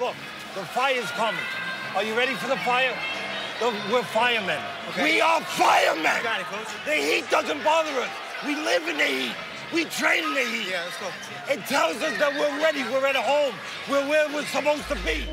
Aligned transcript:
Look, 0.00 0.16
the 0.54 0.64
fire's 0.64 1.10
coming. 1.10 1.44
Are 1.94 2.02
you 2.02 2.16
ready 2.16 2.32
for 2.32 2.48
the 2.48 2.56
fire? 2.56 2.96
Look, 3.60 3.74
we're 3.92 4.02
firemen. 4.02 4.58
Okay. 4.88 5.04
We 5.04 5.20
are 5.20 5.42
firemen. 5.42 6.22
Got 6.22 6.40
it, 6.40 6.46
coach. 6.46 6.68
The 6.86 6.94
heat 6.94 7.28
doesn't 7.28 7.62
bother 7.62 7.90
us. 8.00 8.08
We 8.46 8.56
live 8.56 8.88
in 8.88 8.96
the 8.96 9.04
heat. 9.04 9.34
We 9.74 9.84
train 9.84 10.24
in 10.24 10.32
the 10.32 10.40
heat. 10.40 10.70
Yeah, 10.70 10.84
let's 10.84 10.96
go. 10.96 11.06
It 11.52 11.66
tells 11.66 11.96
us 12.02 12.16
that 12.16 12.32
we're 12.32 12.58
ready. 12.62 12.82
We're 12.84 13.06
at 13.06 13.14
home. 13.14 13.54
We're 13.90 14.08
where 14.08 14.26
we're 14.28 14.46
supposed 14.46 14.88
to 14.88 14.96
be. 15.04 15.26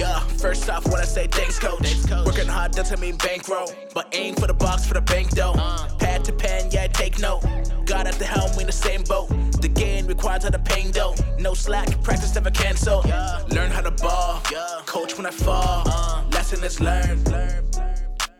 Yeah, 0.00 0.20
first 0.38 0.70
off, 0.70 0.86
when 0.86 0.98
I 0.98 1.04
say 1.04 1.26
thanks, 1.26 1.58
coach. 1.58 1.80
Thanks, 1.82 2.06
coach. 2.06 2.24
Working 2.24 2.48
hard 2.48 2.72
doesn't 2.72 2.98
mean 3.00 3.16
bankroll, 3.16 3.70
but 3.92 4.08
aim 4.12 4.34
for 4.34 4.46
the 4.46 4.54
box 4.54 4.86
for 4.86 4.94
the 4.94 5.02
bank 5.02 5.28
dough. 5.32 5.52
Uh. 5.54 5.94
Pad 5.98 6.24
to 6.24 6.32
pen, 6.32 6.70
yeah, 6.70 6.86
take 6.86 7.18
note. 7.18 7.42
God 7.84 8.06
at 8.06 8.14
the 8.14 8.24
helm, 8.24 8.50
we 8.56 8.62
in 8.62 8.66
the 8.66 8.72
same 8.72 9.02
boat. 9.02 9.28
The 9.60 9.68
game 9.68 10.06
requires 10.06 10.46
all 10.46 10.52
the 10.52 10.58
pain 10.58 10.90
though. 10.90 11.14
No 11.38 11.52
slack, 11.52 12.02
practice 12.02 12.34
never 12.34 12.50
cancel. 12.50 13.02
Learn 13.50 13.70
how 13.70 13.82
to 13.82 13.90
ball, 13.90 14.40
coach 14.86 15.18
when 15.18 15.26
I 15.26 15.32
fall. 15.32 15.82
Uh. 15.86 16.24
Lesson 16.32 16.64
is 16.64 16.80
learned. 16.80 17.28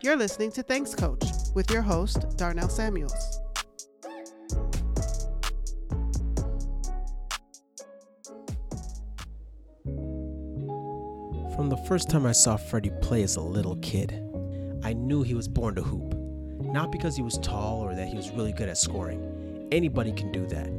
You're 0.01 0.17
listening 0.17 0.51
to 0.53 0.63
Thanks 0.63 0.95
Coach 0.95 1.23
with 1.53 1.69
your 1.69 1.83
host, 1.83 2.25
Darnell 2.37 2.69
Samuels. 2.69 3.39
From 11.61 11.69
the 11.69 11.77
first 11.77 12.09
time 12.09 12.25
I 12.25 12.31
saw 12.31 12.57
Freddie 12.57 12.89
play 13.03 13.21
as 13.21 13.35
a 13.35 13.39
little 13.39 13.75
kid, 13.83 14.19
I 14.83 14.93
knew 14.93 15.21
he 15.21 15.35
was 15.35 15.47
born 15.47 15.75
to 15.75 15.83
hoop. 15.83 16.15
Not 16.59 16.91
because 16.91 17.15
he 17.15 17.21
was 17.21 17.37
tall 17.37 17.81
or 17.81 17.93
that 17.93 18.07
he 18.07 18.17
was 18.17 18.31
really 18.31 18.51
good 18.51 18.67
at 18.67 18.79
scoring. 18.79 19.67
Anybody 19.71 20.11
can 20.11 20.31
do 20.31 20.47
that. 20.47 20.69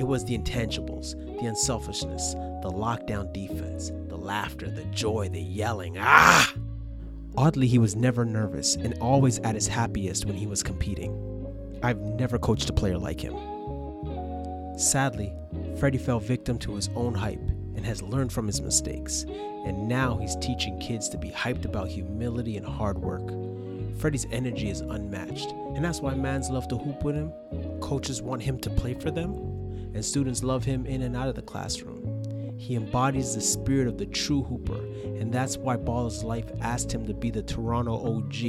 It 0.00 0.04
was 0.04 0.24
the 0.24 0.38
intangibles, 0.38 1.16
the 1.38 1.44
unselfishness, 1.44 2.32
the 2.62 2.70
lockdown 2.70 3.30
defense, 3.34 3.92
the 4.08 4.16
laughter, 4.16 4.70
the 4.70 4.86
joy, 4.86 5.28
the 5.28 5.38
yelling. 5.38 5.98
Ah! 5.98 6.54
Oddly, 7.36 7.66
he 7.66 7.78
was 7.78 7.94
never 7.94 8.24
nervous 8.24 8.76
and 8.76 8.94
always 9.02 9.38
at 9.40 9.54
his 9.54 9.68
happiest 9.68 10.24
when 10.24 10.36
he 10.36 10.46
was 10.46 10.62
competing. 10.62 11.12
I've 11.82 12.00
never 12.00 12.38
coached 12.38 12.70
a 12.70 12.72
player 12.72 12.96
like 12.96 13.20
him. 13.20 13.36
Sadly, 14.78 15.30
Freddie 15.78 15.98
fell 15.98 16.20
victim 16.20 16.58
to 16.60 16.74
his 16.74 16.88
own 16.96 17.12
hype 17.14 17.50
and 17.82 17.88
has 17.88 18.00
learned 18.00 18.32
from 18.32 18.46
his 18.46 18.60
mistakes. 18.60 19.24
And 19.66 19.88
now 19.88 20.16
he's 20.18 20.36
teaching 20.36 20.78
kids 20.78 21.08
to 21.08 21.18
be 21.18 21.30
hyped 21.30 21.64
about 21.64 21.88
humility 21.88 22.56
and 22.56 22.64
hard 22.64 22.96
work. 22.96 23.28
Freddie's 23.98 24.28
energy 24.30 24.70
is 24.70 24.82
unmatched, 24.82 25.50
and 25.50 25.84
that's 25.84 26.00
why 26.00 26.14
mans 26.14 26.48
love 26.48 26.68
to 26.68 26.76
hoop 26.78 27.02
with 27.02 27.16
him. 27.16 27.32
Coaches 27.80 28.22
want 28.22 28.40
him 28.40 28.56
to 28.60 28.70
play 28.70 28.94
for 28.94 29.10
them, 29.10 29.32
and 29.94 30.04
students 30.04 30.44
love 30.44 30.64
him 30.64 30.86
in 30.86 31.02
and 31.02 31.16
out 31.16 31.26
of 31.26 31.34
the 31.34 31.42
classroom. 31.42 32.56
He 32.56 32.76
embodies 32.76 33.34
the 33.34 33.40
spirit 33.40 33.88
of 33.88 33.98
the 33.98 34.06
true 34.06 34.44
hooper, 34.44 34.78
and 35.18 35.32
that's 35.32 35.56
why 35.56 35.74
Baller's 35.74 36.22
Life 36.22 36.52
asked 36.60 36.94
him 36.94 37.04
to 37.08 37.14
be 37.14 37.30
the 37.30 37.42
Toronto 37.42 37.96
OG 37.96 38.44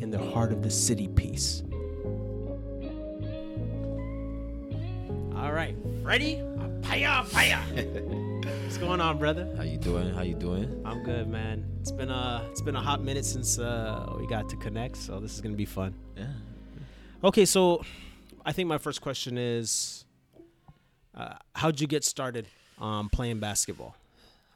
in 0.00 0.10
the 0.10 0.30
heart 0.30 0.52
of 0.52 0.62
the 0.62 0.70
city 0.70 1.08
piece. 1.08 1.64
All 5.34 5.52
right, 5.52 5.74
Freddie, 6.04 6.40
fire, 6.84 7.24
fire. 7.24 7.64
What's 8.46 8.78
going 8.78 9.00
on, 9.00 9.18
brother? 9.18 9.52
How 9.56 9.64
you 9.64 9.76
doing? 9.76 10.14
How 10.14 10.22
you 10.22 10.34
doing? 10.34 10.80
I'm 10.84 11.02
good, 11.02 11.26
man. 11.28 11.64
It's 11.80 11.90
been 11.90 12.10
a 12.10 12.46
it's 12.50 12.60
been 12.60 12.76
a 12.76 12.80
hot 12.80 13.02
minute 13.02 13.24
since 13.24 13.58
uh, 13.58 14.14
we 14.18 14.26
got 14.28 14.48
to 14.50 14.56
connect, 14.56 14.96
so 14.96 15.18
this 15.18 15.34
is 15.34 15.40
gonna 15.40 15.56
be 15.56 15.64
fun. 15.64 15.94
Yeah. 16.16 16.26
Okay, 17.24 17.44
so 17.44 17.82
I 18.44 18.52
think 18.52 18.68
my 18.68 18.78
first 18.78 19.00
question 19.00 19.36
is, 19.36 20.04
uh, 21.14 21.34
how'd 21.54 21.80
you 21.80 21.88
get 21.88 22.04
started 22.04 22.46
um, 22.80 23.08
playing 23.08 23.40
basketball? 23.40 23.96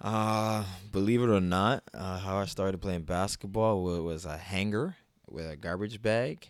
Uh, 0.01 0.65
believe 0.93 1.23
it 1.23 1.29
or 1.29 1.41
not, 1.41 1.83
uh, 1.93 2.19
how 2.19 2.37
I 2.39 2.45
started 2.45 2.79
playing 2.81 3.03
basketball 3.03 3.83
wa- 3.83 4.01
was 4.01 4.25
a 4.25 4.37
hanger 4.37 4.97
with 5.29 5.51
a 5.51 5.57
garbage 5.57 6.01
bag 6.01 6.49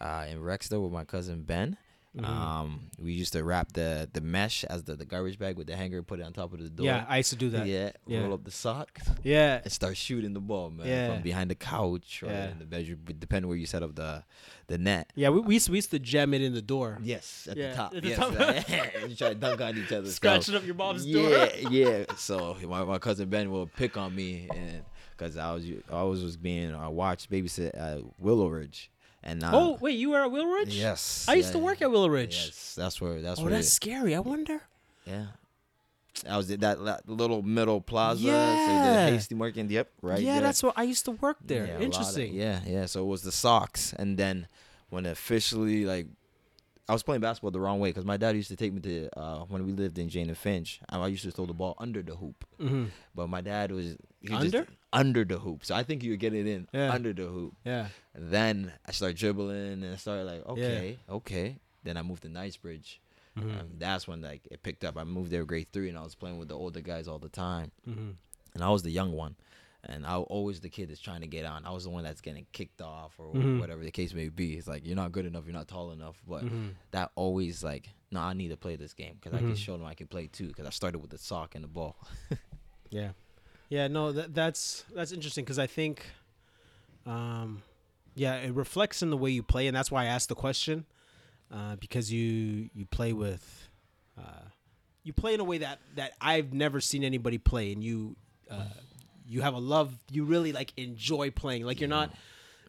uh, 0.00 0.26
in 0.28 0.38
Rexdale 0.40 0.82
with 0.82 0.92
my 0.92 1.04
cousin 1.04 1.42
Ben. 1.42 1.76
Mm-hmm. 2.16 2.24
Um, 2.24 2.80
we 2.98 3.12
used 3.12 3.32
to 3.34 3.44
wrap 3.44 3.72
the, 3.72 4.08
the 4.12 4.20
mesh 4.20 4.64
as 4.64 4.82
the, 4.82 4.96
the 4.96 5.04
garbage 5.04 5.38
bag 5.38 5.56
with 5.56 5.68
the 5.68 5.76
hanger, 5.76 6.02
put 6.02 6.18
it 6.18 6.24
on 6.24 6.32
top 6.32 6.52
of 6.52 6.58
the 6.58 6.68
door. 6.68 6.84
Yeah, 6.86 7.04
I 7.08 7.18
used 7.18 7.30
to 7.30 7.36
do 7.36 7.50
that. 7.50 7.66
yeah, 7.68 7.92
Yeah. 8.04 8.22
roll 8.22 8.34
up 8.34 8.42
the 8.42 8.50
sock 8.50 8.98
Yeah, 9.22 9.60
and 9.62 9.72
start 9.72 9.96
shooting 9.96 10.32
the 10.34 10.40
ball, 10.40 10.70
man, 10.70 10.88
Yeah. 10.88 11.14
from 11.14 11.22
behind 11.22 11.50
the 11.50 11.54
couch 11.54 12.24
or 12.24 12.26
Yeah. 12.26 12.50
in 12.50 12.58
the 12.58 12.64
bedroom, 12.64 12.98
depending 13.16 13.48
where 13.48 13.56
you 13.56 13.66
set 13.66 13.84
up 13.84 13.94
the 13.94 14.24
the 14.66 14.76
net. 14.78 15.12
yeah. 15.14 15.28
We, 15.28 15.40
we 15.40 15.54
used 15.54 15.66
to, 15.66 15.72
we 15.72 15.78
used 15.78 15.90
to 15.92 15.98
jam 16.00 16.34
it 16.34 16.42
in 16.42 16.52
the 16.52 16.62
door. 16.62 16.98
Yes, 17.00 17.46
at 17.50 17.56
Yeah, 17.56 17.70
the 17.70 17.76
top. 17.76 17.94
at 17.94 18.02
the 18.02 18.08
yes, 18.08 18.18
top. 18.18 19.08
you 19.08 19.14
try 19.16 19.28
to 19.28 19.34
dunk 19.36 19.60
on 19.60 19.78
each 19.78 19.92
other. 19.92 20.08
Scratching 20.10 20.56
up 20.56 20.64
your 20.66 20.74
mom's 20.74 21.06
door. 21.06 21.30
yeah, 21.30 21.48
Yeah, 21.70 22.04
So 22.16 22.56
my, 22.66 22.82
my 22.84 22.98
cousin 22.98 23.28
Ben 23.28 23.50
will 23.52 23.66
pick 23.68 23.96
on 23.96 24.14
me, 24.16 24.48
and 24.52 24.82
because 25.16 25.36
I 25.36 25.52
was 25.52 25.64
I 25.64 25.92
always 25.94 26.22
was 26.24 26.36
being 26.36 26.74
I 26.74 26.88
watched 26.88 27.30
babysit 27.30 27.70
at 27.74 28.00
Willow 28.20 28.48
Ridge, 28.48 28.90
and 29.22 29.42
uh, 29.44 29.50
Oh 29.52 29.78
wait, 29.80 29.98
you 29.98 30.10
were 30.10 30.22
at 30.22 30.30
Will 30.30 30.46
Ridge? 30.46 30.74
yes, 30.74 31.26
I 31.28 31.34
used 31.34 31.48
yeah, 31.48 31.52
to 31.52 31.58
work 31.58 31.82
at 31.82 31.90
Will 31.90 32.08
Ridge. 32.10 32.36
Yes, 32.46 32.74
that's 32.76 33.00
where 33.00 33.20
that's 33.20 33.40
Oh, 33.40 33.44
where. 33.44 33.52
that's 33.52 33.68
scary. 33.72 34.14
I 34.14 34.20
wonder. 34.20 34.60
yeah. 35.04 35.26
I 36.28 36.36
was 36.36 36.50
at 36.50 36.60
that, 36.60 36.84
that 36.84 37.08
little 37.08 37.40
middle 37.42 37.80
plaza. 37.80 38.20
Yeah. 38.22 39.06
the 39.06 39.12
Hasty 39.12 39.34
Market. 39.34 39.70
Yep, 39.70 39.88
right. 40.02 40.20
yeah, 40.20 40.34
there. 40.34 40.42
that's 40.42 40.62
what 40.62 40.74
I 40.76 40.82
used 40.82 41.04
to 41.06 41.12
work 41.12 41.38
there. 41.42 41.64
Yeah, 41.64 41.72
lot 41.72 41.76
of- 41.76 41.82
Interesting. 41.82 42.34
yeah, 42.34 42.60
yeah. 42.66 42.86
So 42.86 43.02
it 43.02 43.06
was 43.06 43.22
the 43.22 43.32
socks, 43.32 43.94
and 43.96 44.18
then 44.18 44.46
when 44.90 45.06
officially 45.06 45.84
like, 45.86 46.08
I 46.88 46.92
was 46.92 47.02
playing 47.04 47.20
basketball 47.22 47.52
the 47.52 47.60
wrong 47.60 47.78
way 47.78 47.90
because 47.90 48.04
my 48.04 48.16
dad 48.16 48.34
used 48.36 48.48
to 48.50 48.56
take 48.56 48.72
me 48.72 48.80
to 48.80 49.08
uh, 49.18 49.38
when 49.44 49.64
we 49.64 49.72
lived 49.72 49.98
in 49.98 50.08
Jane 50.08 50.28
and 50.28 50.36
Finch. 50.36 50.80
I, 50.90 51.06
used 51.06 51.22
to 51.24 51.30
throw 51.30 51.46
the 51.46 51.54
ball 51.54 51.74
under 51.78 52.02
the 52.02 52.16
hoop, 52.16 52.44
hmm 52.60 52.86
but 53.14 53.28
my 53.28 53.40
dad 53.40 53.70
was 53.70 53.96
he 54.20 54.34
Under? 54.34 54.50
just 54.64 54.70
under 54.92 55.24
the 55.24 55.38
hoop. 55.38 55.64
So 55.64 55.74
I 55.74 55.82
think 55.82 56.02
you 56.02 56.16
get 56.16 56.34
it 56.34 56.46
in 56.46 56.68
Yeah. 56.72 56.92
under 56.92 57.12
the 57.12 57.26
hoop. 57.26 57.54
Yeah. 57.64 57.88
And 58.14 58.30
then 58.30 58.72
I 58.86 58.92
started 58.92 59.16
dribbling, 59.16 59.82
and 59.84 59.92
I 59.92 59.96
started 59.96 60.24
like, 60.24 60.46
okay, 60.46 60.98
okay. 61.08 61.56
Then 61.84 61.96
I 61.96 62.02
moved 62.02 62.22
to 62.22 62.28
Knightsbridge. 62.28 63.00
Mhm. 63.38 63.60
Um, 63.60 63.68
that's 63.78 64.08
when 64.08 64.20
like 64.22 64.46
it 64.50 64.62
picked 64.62 64.84
up. 64.84 64.98
I 64.98 65.04
moved 65.04 65.30
there 65.30 65.44
grade 65.44 65.68
three, 65.72 65.88
and 65.88 65.96
I 65.96 66.02
was 66.02 66.14
playing 66.14 66.38
with 66.38 66.48
the 66.48 66.56
older 66.56 66.80
guys 66.80 67.06
all 67.08 67.18
the 67.18 67.28
time 67.28 67.70
hmm 67.84 68.10
and 68.54 68.64
I 68.64 68.68
was 68.70 68.82
the 68.82 68.90
young 68.90 69.12
one, 69.12 69.36
and 69.84 70.04
I 70.04 70.16
was 70.18 70.26
always 70.28 70.58
the 70.60 70.68
kid 70.68 70.90
that's 70.90 71.00
trying 71.00 71.20
to 71.20 71.28
get 71.28 71.44
on. 71.46 71.64
I 71.64 71.70
was 71.70 71.84
the 71.84 71.90
one 71.90 72.02
that's 72.02 72.20
getting 72.20 72.46
kicked 72.52 72.82
off 72.82 73.14
or 73.20 73.32
Mhm. 73.32 73.60
whatever 73.60 73.84
the 73.84 73.92
case 73.92 74.12
may 74.12 74.28
be. 74.28 74.56
It's 74.56 74.66
like 74.66 74.84
you're 74.84 74.96
not 74.96 75.12
good 75.12 75.24
enough, 75.24 75.44
you're 75.46 75.54
not 75.54 75.68
tall 75.68 75.92
enough, 75.92 76.20
but 76.26 76.42
Mhm. 76.44 76.74
that 76.90 77.12
always 77.14 77.62
like, 77.62 77.88
no, 78.10 78.18
I 78.20 78.32
need 78.32 78.48
to 78.48 78.56
play 78.56 78.74
this 78.74 78.92
game 78.92 79.14
because 79.14 79.32
I 79.32 79.38
can 79.40 79.54
show 79.54 79.76
them 79.78 79.86
I 79.86 79.94
can 79.94 80.08
play 80.08 80.26
too. 80.26 80.48
Because 80.48 80.66
I 80.66 80.70
started 80.70 80.98
with 80.98 81.10
the 81.12 81.18
sock 81.18 81.54
and 81.54 81.62
the 81.62 81.68
ball. 81.68 81.96
Yeah, 82.90 83.12
yeah. 83.70 83.88
No, 83.88 84.12
that, 84.12 84.34
that's 84.34 84.84
that's 84.94 85.12
interesting 85.12 85.44
because 85.44 85.58
I 85.58 85.66
think, 85.66 86.04
um, 87.06 87.62
yeah, 88.14 88.34
it 88.34 88.52
reflects 88.52 89.02
in 89.02 89.08
the 89.08 89.16
way 89.16 89.30
you 89.30 89.42
play, 89.42 89.66
and 89.66 89.74
that's 89.74 89.90
why 89.90 90.02
I 90.02 90.06
asked 90.06 90.28
the 90.28 90.34
question, 90.34 90.84
uh, 91.50 91.76
because 91.76 92.12
you 92.12 92.68
you 92.74 92.84
play 92.84 93.14
with, 93.14 93.70
uh, 94.18 94.50
you 95.04 95.14
play 95.14 95.32
in 95.32 95.40
a 95.40 95.44
way 95.44 95.56
that 95.56 95.78
that 95.94 96.12
I've 96.20 96.52
never 96.52 96.82
seen 96.82 97.02
anybody 97.04 97.38
play, 97.38 97.72
and 97.72 97.82
you. 97.82 98.16
Uh, 98.50 98.64
you 99.30 99.42
have 99.42 99.54
a 99.54 99.60
love. 99.60 99.94
You 100.10 100.24
really 100.24 100.50
like 100.50 100.72
enjoy 100.76 101.30
playing. 101.30 101.64
Like 101.64 101.80
you're 101.80 101.88
not. 101.88 102.12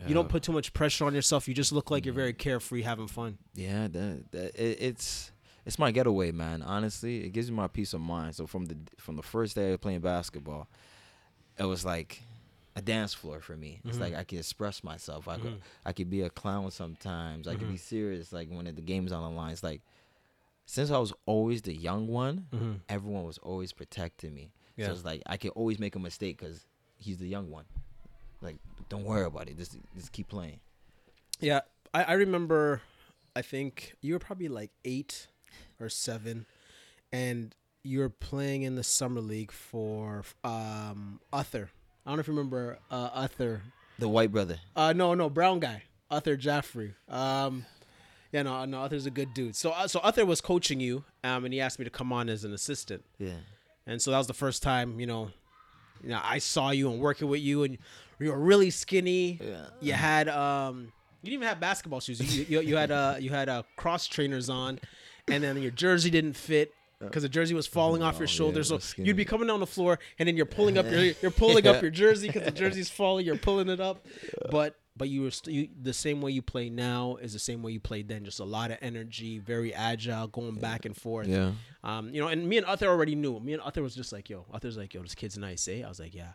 You 0.07 0.13
don't 0.13 0.29
put 0.29 0.44
too 0.44 0.51
much 0.51 0.73
pressure 0.73 1.06
on 1.06 1.13
yourself. 1.13 1.47
You 1.47 1.53
just 1.53 1.72
look 1.72 1.91
like 1.91 2.06
you're 2.06 2.13
very 2.13 2.34
carefree, 2.34 2.81
having 2.81 3.07
fun. 3.07 3.38
Yeah, 3.53 3.88
that, 3.88 4.31
that 4.31 4.56
it, 4.56 4.78
it's 4.79 5.31
it's 5.66 5.78
my 5.78 5.91
getaway, 5.91 6.31
man. 6.31 6.61
Honestly, 6.61 7.23
it 7.23 7.34
gives 7.34 7.51
me 7.51 7.57
my 7.57 7.67
peace 7.67 7.94
of 7.94 8.01
mind. 8.01 8.35
So 8.35 8.47
from 8.47 8.66
the 8.66 8.78
from 8.97 9.16
the 9.16 9.23
first 9.23 9.56
day 9.56 9.73
of 9.73 9.81
playing 9.81 10.01
basketball, 10.01 10.69
it 11.61 11.66
was 11.67 11.85
like 11.85 12.22
a 12.75 12.81
dance 12.81 13.13
floor 13.13 13.39
for 13.41 13.55
me. 13.55 13.79
It's 13.85 13.97
Mhm. 13.97 14.01
like 14.01 14.13
I 14.16 14.23
could 14.23 14.39
express 14.39 14.83
myself. 14.83 15.27
I 15.27 15.38
could 15.38 15.61
I 15.85 15.94
could 15.94 16.09
be 16.09 16.22
a 16.22 16.29
clown 16.29 16.72
sometimes. 16.72 17.47
I 17.47 17.55
could 17.55 17.67
Mhm. 17.67 17.72
be 17.72 17.77
serious 17.77 18.31
like 18.33 18.49
when 18.49 18.66
the 18.66 18.81
game's 18.81 19.11
on 19.11 19.23
the 19.23 19.35
line. 19.38 19.51
It's 19.51 19.63
like 19.63 19.81
since 20.66 20.89
I 20.89 20.97
was 20.97 21.11
always 21.25 21.61
the 21.63 21.73
young 21.75 22.07
one, 22.07 22.47
Mm-hmm. 22.51 22.73
everyone 22.88 23.25
was 23.25 23.38
always 23.39 23.73
protecting 23.73 24.33
me. 24.33 24.51
Yeah. 24.77 24.88
So 24.88 24.94
it's 24.94 25.05
like 25.05 25.22
I 25.25 25.38
could 25.38 25.51
always 25.51 25.79
make 25.79 25.96
a 25.96 25.99
mistake 25.99 26.37
because 26.40 26.66
he's 26.97 27.17
the 27.17 27.28
young 27.28 27.49
one. 27.49 27.66
Like 28.41 28.58
don't 28.90 29.03
worry 29.03 29.25
about 29.25 29.49
it. 29.49 29.58
Just 29.58 29.78
just 29.96 30.11
keep 30.11 30.28
playing. 30.29 30.59
Yeah, 31.40 31.61
I, 31.93 32.03
I 32.03 32.13
remember. 32.13 32.81
I 33.35 33.41
think 33.41 33.96
you 34.02 34.13
were 34.13 34.19
probably 34.19 34.49
like 34.49 34.72
eight 34.84 35.28
or 35.79 35.87
seven, 35.90 36.46
and 37.11 37.55
you 37.83 37.99
were 37.99 38.09
playing 38.09 38.63
in 38.63 38.75
the 38.75 38.83
summer 38.83 39.22
league 39.22 39.51
for 39.51 40.23
um 40.43 41.19
Uther. 41.33 41.69
I 42.05 42.09
don't 42.09 42.17
know 42.17 42.22
if 42.22 42.28
you 42.28 42.33
remember 42.33 42.79
uh, 42.89 43.09
Uther. 43.22 43.61
The 43.99 44.09
white 44.09 44.31
brother. 44.31 44.57
Uh, 44.75 44.93
no, 44.93 45.13
no, 45.13 45.29
brown 45.29 45.59
guy, 45.59 45.83
Uther 46.11 46.35
Jaffrey. 46.35 46.95
Um, 47.07 47.66
yeah, 48.31 48.41
no, 48.41 48.66
no, 48.66 48.81
Uther's 48.83 49.05
a 49.05 49.11
good 49.11 49.33
dude. 49.33 49.55
So, 49.55 49.72
uh, 49.72 49.87
so 49.87 50.01
Uther 50.03 50.25
was 50.25 50.41
coaching 50.41 50.79
you, 50.79 51.03
um, 51.23 51.45
and 51.45 51.53
he 51.53 51.61
asked 51.61 51.78
me 51.78 51.85
to 51.85 51.91
come 51.91 52.11
on 52.11 52.29
as 52.29 52.43
an 52.43 52.53
assistant. 52.53 53.03
Yeah. 53.19 53.33
And 53.85 54.01
so 54.01 54.09
that 54.11 54.17
was 54.17 54.27
the 54.27 54.34
first 54.34 54.63
time, 54.63 54.99
you 54.99 55.05
know, 55.05 55.29
you 56.01 56.09
know, 56.09 56.19
I 56.23 56.39
saw 56.39 56.72
you 56.72 56.89
and 56.91 56.99
working 56.99 57.27
with 57.27 57.41
you, 57.41 57.63
and 57.63 57.77
you 58.19 58.31
were 58.31 58.39
really 58.39 58.72
skinny. 58.72 59.39
Yeah. 59.39 59.66
You 59.79 59.93
had 59.93 60.27
um, 60.29 60.91
you 61.22 61.29
didn't 61.29 61.43
even 61.43 61.47
have 61.47 61.59
basketball 61.59 61.99
shoes. 61.99 62.19
You 62.19 62.45
you, 62.49 62.61
you 62.67 62.77
had 62.77 62.89
uh 62.89 63.17
you 63.19 63.29
had 63.29 63.49
uh 63.49 63.63
cross 63.75 64.07
trainers 64.07 64.49
on, 64.49 64.79
and 65.27 65.43
then 65.43 65.61
your 65.61 65.72
jersey 65.72 66.09
didn't 66.09 66.34
fit. 66.34 66.73
Because 67.01 67.23
the 67.23 67.29
jersey 67.29 67.53
was 67.53 67.67
falling 67.67 68.01
off 68.03 68.19
your 68.19 68.27
shoulders. 68.27 68.71
yeah. 68.71 68.77
So 68.79 69.01
you'd 69.01 69.17
be 69.17 69.25
coming 69.25 69.47
down 69.47 69.59
the 69.59 69.67
floor, 69.67 69.99
and 70.19 70.27
then 70.27 70.37
you're 70.37 70.45
pulling 70.45 70.77
up 70.77 70.89
your 70.89 71.01
you're 71.21 71.31
pulling 71.31 71.67
up 71.67 71.81
your 71.81 71.91
jersey 71.91 72.27
because 72.27 72.43
the 72.43 72.51
jersey's 72.51 72.89
falling. 72.89 73.25
You're 73.25 73.37
pulling 73.37 73.69
it 73.69 73.79
up, 73.79 74.05
but 74.49 74.79
but 74.95 75.09
you 75.09 75.23
were 75.23 75.31
st- 75.31 75.55
you, 75.55 75.69
the 75.81 75.93
same 75.93 76.21
way 76.21 76.31
you 76.31 76.41
play 76.41 76.69
now 76.69 77.15
is 77.21 77.33
the 77.33 77.39
same 77.39 77.63
way 77.63 77.71
you 77.71 77.79
played 77.79 78.07
then. 78.07 78.25
Just 78.25 78.39
a 78.39 78.45
lot 78.45 78.71
of 78.71 78.77
energy, 78.81 79.39
very 79.39 79.73
agile, 79.73 80.27
going 80.27 80.55
back 80.55 80.85
and 80.85 80.95
forth. 80.95 81.27
Yeah. 81.27 81.51
Um, 81.83 82.13
you 82.13 82.21
know, 82.21 82.27
and 82.27 82.47
me 82.47 82.57
and 82.57 82.65
Arthur 82.65 82.87
already 82.87 83.15
knew. 83.15 83.39
Me 83.39 83.53
and 83.53 83.61
Arthur 83.61 83.81
was 83.81 83.95
just 83.95 84.11
like, 84.11 84.29
yo, 84.29 84.45
Arthur's 84.51 84.77
like, 84.77 84.93
yo, 84.93 85.01
this 85.01 85.15
kid's 85.15 85.37
nice, 85.37 85.67
eh? 85.67 85.81
I 85.83 85.89
was 85.89 85.99
like, 85.99 86.13
yeah. 86.13 86.33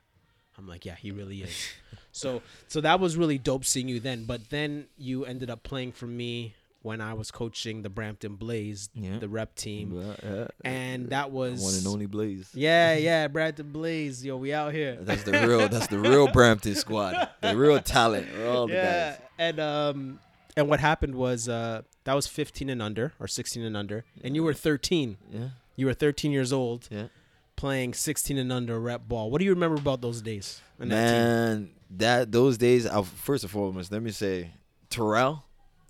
I'm 0.59 0.67
like, 0.67 0.87
yeah, 0.87 0.95
he 0.95 1.11
really 1.11 1.43
is. 1.43 1.69
so, 2.13 2.43
so 2.67 2.81
that 2.81 2.99
was 2.99 3.17
really 3.17 3.39
dope 3.39 3.65
seeing 3.65 3.89
you 3.89 4.01
then. 4.01 4.25
But 4.25 4.49
then 4.49 4.87
you 4.97 5.25
ended 5.27 5.51
up 5.51 5.63
playing 5.63 5.93
for 5.93 6.07
me 6.07 6.55
when 6.87 7.01
I 7.01 7.15
was 7.15 7.31
coaching 7.31 7.83
the 7.83 7.91
Brampton 7.91 8.37
Blaze, 8.37 8.89
Yeah. 8.95 9.19
the 9.19 9.29
rep 9.29 9.55
team, 9.57 9.87
uh, 10.23 10.47
and 10.65 11.11
that 11.11 11.31
was 11.33 11.61
one 11.63 11.75
and 11.75 11.87
only 11.87 12.07
Blaze. 12.07 12.49
Yeah, 12.55 12.95
yeah, 13.09 13.27
Brampton 13.29 13.73
Blaze, 13.73 14.25
yo, 14.25 14.37
we 14.37 14.53
out 14.53 14.73
here. 14.73 14.97
That's 15.01 15.25
the 15.25 15.33
real. 15.33 15.69
That's 15.69 15.89
the 15.89 15.99
real 15.99 16.29
Brampton 16.29 16.77
squad. 16.77 17.29
The 17.43 17.57
real 17.65 17.81
talent. 17.81 18.29
All 18.47 18.69
the 18.69 18.75
yeah, 18.75 19.11
guys. 19.11 19.21
and 19.39 19.61
um, 19.61 20.21
and 20.57 20.69
what 20.69 20.81
happened 20.81 21.17
was 21.17 21.49
uh, 21.49 21.83
that 22.05 22.15
was 22.15 22.27
15 22.29 22.71
and 22.71 22.81
under 22.81 23.13
or 23.19 23.27
16 23.29 23.63
and 23.65 23.77
under, 23.77 24.05
and 24.23 24.35
you 24.37 24.43
were 24.45 24.55
13. 24.55 25.17
Yeah. 25.33 25.49
You 25.75 25.87
were 25.87 25.95
13 25.95 26.31
years 26.33 26.53
old. 26.53 26.89
Yeah. 26.91 27.09
playing 27.57 27.95
16 27.95 28.39
and 28.39 28.53
under 28.53 28.79
rep 28.79 29.09
ball. 29.09 29.31
What 29.31 29.39
do 29.41 29.45
you 29.45 29.51
remember 29.53 29.77
about 29.77 30.01
those 30.03 30.23
days? 30.23 30.61
and 30.79 30.91
that? 30.93 30.97
Man, 30.97 31.71
that 31.91 32.31
those 32.33 32.57
days. 32.59 32.87
I, 32.87 33.03
first 33.03 33.45
and 33.45 33.51
foremost, 33.51 33.91
let 33.91 34.03
me 34.03 34.11
say, 34.13 34.51
Terrell, 34.91 35.45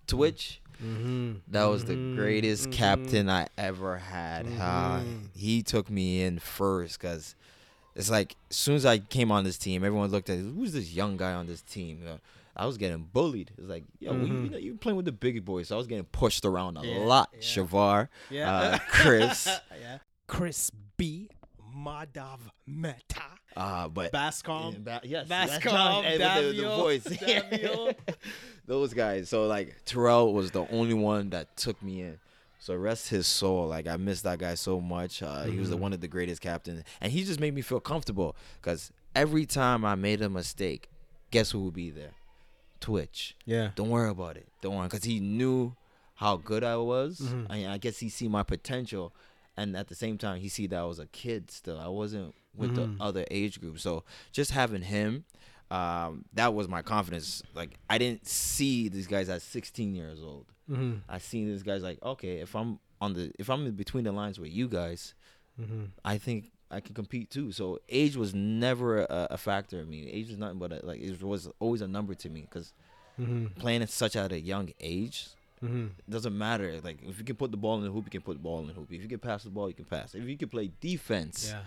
Twitch. 0.07 0.61
Mm-hmm. 0.83 1.33
That 1.49 1.65
was 1.65 1.85
the 1.85 1.95
greatest 2.15 2.71
captain 2.71 3.29
I 3.31 3.49
ever 3.57 3.99
had. 3.99 4.47
Uh, 4.61 5.01
he 5.35 5.63
took 5.63 5.91
me 5.91 6.23
in 6.23 6.39
first 6.39 7.01
because 7.01 7.35
it's 7.95 8.11
like 8.11 8.37
as 8.51 8.57
soon 8.57 8.77
as 8.77 8.85
I 8.87 8.99
came 8.99 9.31
on 9.33 9.45
this 9.45 9.59
team, 9.59 9.85
everyone 9.85 10.11
looked 10.11 10.29
at 10.31 10.39
who's 10.39 10.73
this 10.73 10.93
young 10.93 11.17
guy 11.17 11.33
on 11.33 11.47
this 11.47 11.63
team. 11.63 12.03
Uh, 12.07 12.17
I 12.59 12.65
was 12.67 12.79
getting 12.79 13.05
bullied. 13.13 13.51
It's 13.59 13.69
like, 13.69 13.85
yo, 14.01 14.13
we- 14.15 14.27
you 14.27 14.51
know, 14.51 14.57
you're 14.59 14.77
playing 14.77 14.97
with 14.97 15.05
the 15.07 15.13
big 15.13 15.45
boys, 15.45 15.69
so 15.69 15.75
I 15.77 15.79
was 15.79 15.87
getting 15.87 16.05
pushed 16.05 16.45
around 16.45 16.79
a 16.79 16.87
Yeah, 16.87 16.99
lot. 17.01 17.29
yeah. 17.35 17.41
Shavar, 17.41 18.09
Yeah. 18.31 18.51
uh, 18.55 18.79
Chris, 18.89 19.47
yeah. 19.81 19.99
Chris 20.27 20.71
B. 20.97 21.29
Madav 21.77 22.39
Meta. 22.67 23.23
Uh, 23.57 23.89
but 23.89 24.13
Bascom. 24.13 24.77
Ba- 24.83 25.01
yes, 25.05 25.27
Bascom, 25.29 26.05
and 26.05 26.21
the, 26.23 26.53
the 26.63 26.69
voice. 26.69 27.05
Davio. 27.07 27.95
Those 28.67 28.93
guys. 28.95 29.29
So 29.29 29.47
like 29.47 29.77
Terrell 29.85 30.33
was 30.33 30.51
the 30.51 30.67
only 30.71 30.95
one 30.95 31.31
that 31.31 31.57
took 31.57 31.83
me 31.83 32.03
in. 32.03 32.19
So 32.59 32.75
rest 32.75 33.09
his 33.09 33.27
soul. 33.27 33.69
Like 33.69 33.87
I 33.87 33.97
miss 33.97 34.23
that 34.23 34.39
guy 34.39 34.55
so 34.55 34.81
much. 34.81 35.23
Uh, 35.23 35.45
He 35.45 35.51
Mm-hmm. 35.53 35.61
was 35.61 35.71
the, 35.71 35.77
one 35.77 35.93
of 35.93 36.01
the 36.01 36.09
greatest 36.09 36.41
captains, 36.43 36.83
and 37.01 37.13
he 37.13 37.25
just 37.25 37.39
made 37.41 37.55
me 37.55 37.63
feel 37.63 37.81
comfortable. 37.81 38.35
Cause 38.63 38.91
every 39.15 39.47
time 39.47 39.85
I 39.85 39.95
made 39.95 40.21
a 40.21 40.29
mistake, 40.29 40.89
guess 41.31 41.51
who 41.53 41.61
would 41.61 41.75
be 41.75 41.91
there? 41.91 42.13
Twitch. 42.81 43.37
Yeah. 43.45 43.71
Don't 43.75 43.89
worry 43.91 44.11
about 44.11 44.37
it. 44.37 44.47
Don't 44.61 44.77
worry, 44.77 44.89
cause 44.89 45.05
he 45.05 45.21
knew 45.21 45.75
how 46.17 46.37
good 46.37 46.65
I 46.65 46.77
was. 46.77 47.21
Mm-hmm. 47.21 47.53
And 47.53 47.71
I 47.73 47.79
guess 47.79 47.99
he 47.99 48.09
see 48.09 48.27
my 48.29 48.43
potential, 48.43 49.13
and 49.57 49.77
at 49.77 49.89
the 49.89 49.95
same 49.95 50.19
time, 50.19 50.41
he 50.41 50.49
see 50.49 50.67
that 50.69 50.79
I 50.79 50.85
was 50.85 50.99
a 50.99 51.07
kid 51.07 51.51
still. 51.51 51.79
I 51.79 51.89
wasn't 51.89 52.35
with 52.55 52.75
Mm-hmm. 52.77 52.97
the 52.99 53.05
other 53.05 53.25
age 53.31 53.61
group. 53.61 53.79
So 53.79 54.05
just 54.33 54.51
having 54.51 54.83
him, 54.83 55.25
um, 55.71 56.25
that 56.35 56.55
was 56.55 56.69
my 56.69 56.83
confidence. 56.83 57.43
Like 57.55 57.79
I 57.91 57.99
didn't 57.99 58.27
see 58.27 58.89
these 58.89 59.07
guys 59.07 59.29
at 59.29 59.43
16 59.43 59.95
years 59.95 60.23
old. 60.23 60.47
Mm-hmm. 60.71 60.95
I 61.09 61.19
seen 61.19 61.47
these 61.47 61.63
guys 61.63 61.83
like, 61.83 62.03
okay, 62.03 62.39
if 62.39 62.55
I'm 62.57 62.79
on 63.01 63.13
the, 63.15 63.31
if 63.39 63.51
I'm 63.51 63.67
in 63.67 63.75
between 63.75 64.05
the 64.05 64.13
lines 64.13 64.39
with 64.41 64.51
you 64.53 64.69
guys, 64.69 65.15
Mm-hmm. 65.61 65.85
I 66.05 66.19
think 66.19 66.51
I 66.71 66.81
can 66.81 66.95
compete 66.95 67.31
too. 67.31 67.51
So 67.51 67.79
age 67.89 68.15
was 68.15 68.35
never 68.35 69.01
a, 69.05 69.29
a 69.31 69.39
factor 69.39 69.81
in 69.81 69.89
me. 69.89 70.07
Age 70.11 70.29
was 70.29 70.37
nothing 70.37 70.59
but 70.59 70.71
a, 70.71 70.85
like 70.85 71.01
it 71.01 71.23
was 71.23 71.49
always 71.61 71.81
a 71.81 71.89
number 71.89 72.15
to 72.15 72.29
me 72.29 72.43
because 72.43 72.73
Mm-hmm. 73.19 73.59
playing 73.59 73.81
at 73.81 73.89
such 73.89 74.15
at 74.17 74.31
a 74.33 74.39
young 74.39 74.69
age 74.81 75.29
Mm-hmm. 75.65 75.87
it 76.07 76.11
doesn't 76.11 76.37
matter. 76.37 76.81
Like 76.85 76.99
if 77.03 77.19
you 77.19 77.25
can 77.25 77.37
put 77.37 77.51
the 77.51 77.57
ball 77.57 77.79
in 77.79 77.85
the 77.85 77.91
hoop, 77.91 78.05
you 78.05 78.11
can 78.11 78.21
put 78.23 78.35
the 78.37 78.43
ball 78.43 78.61
in 78.61 78.67
the 78.67 78.73
hoop. 78.75 78.89
If 78.93 79.01
you 79.03 79.09
can 79.09 79.19
pass 79.19 79.43
the 79.45 79.51
ball, 79.51 79.69
you 79.69 79.75
can 79.75 79.87
pass. 79.87 80.15
If 80.15 80.25
you 80.25 80.37
can 80.37 80.49
play 80.49 80.71
defense, 80.81 81.49
Yeah. 81.51 81.61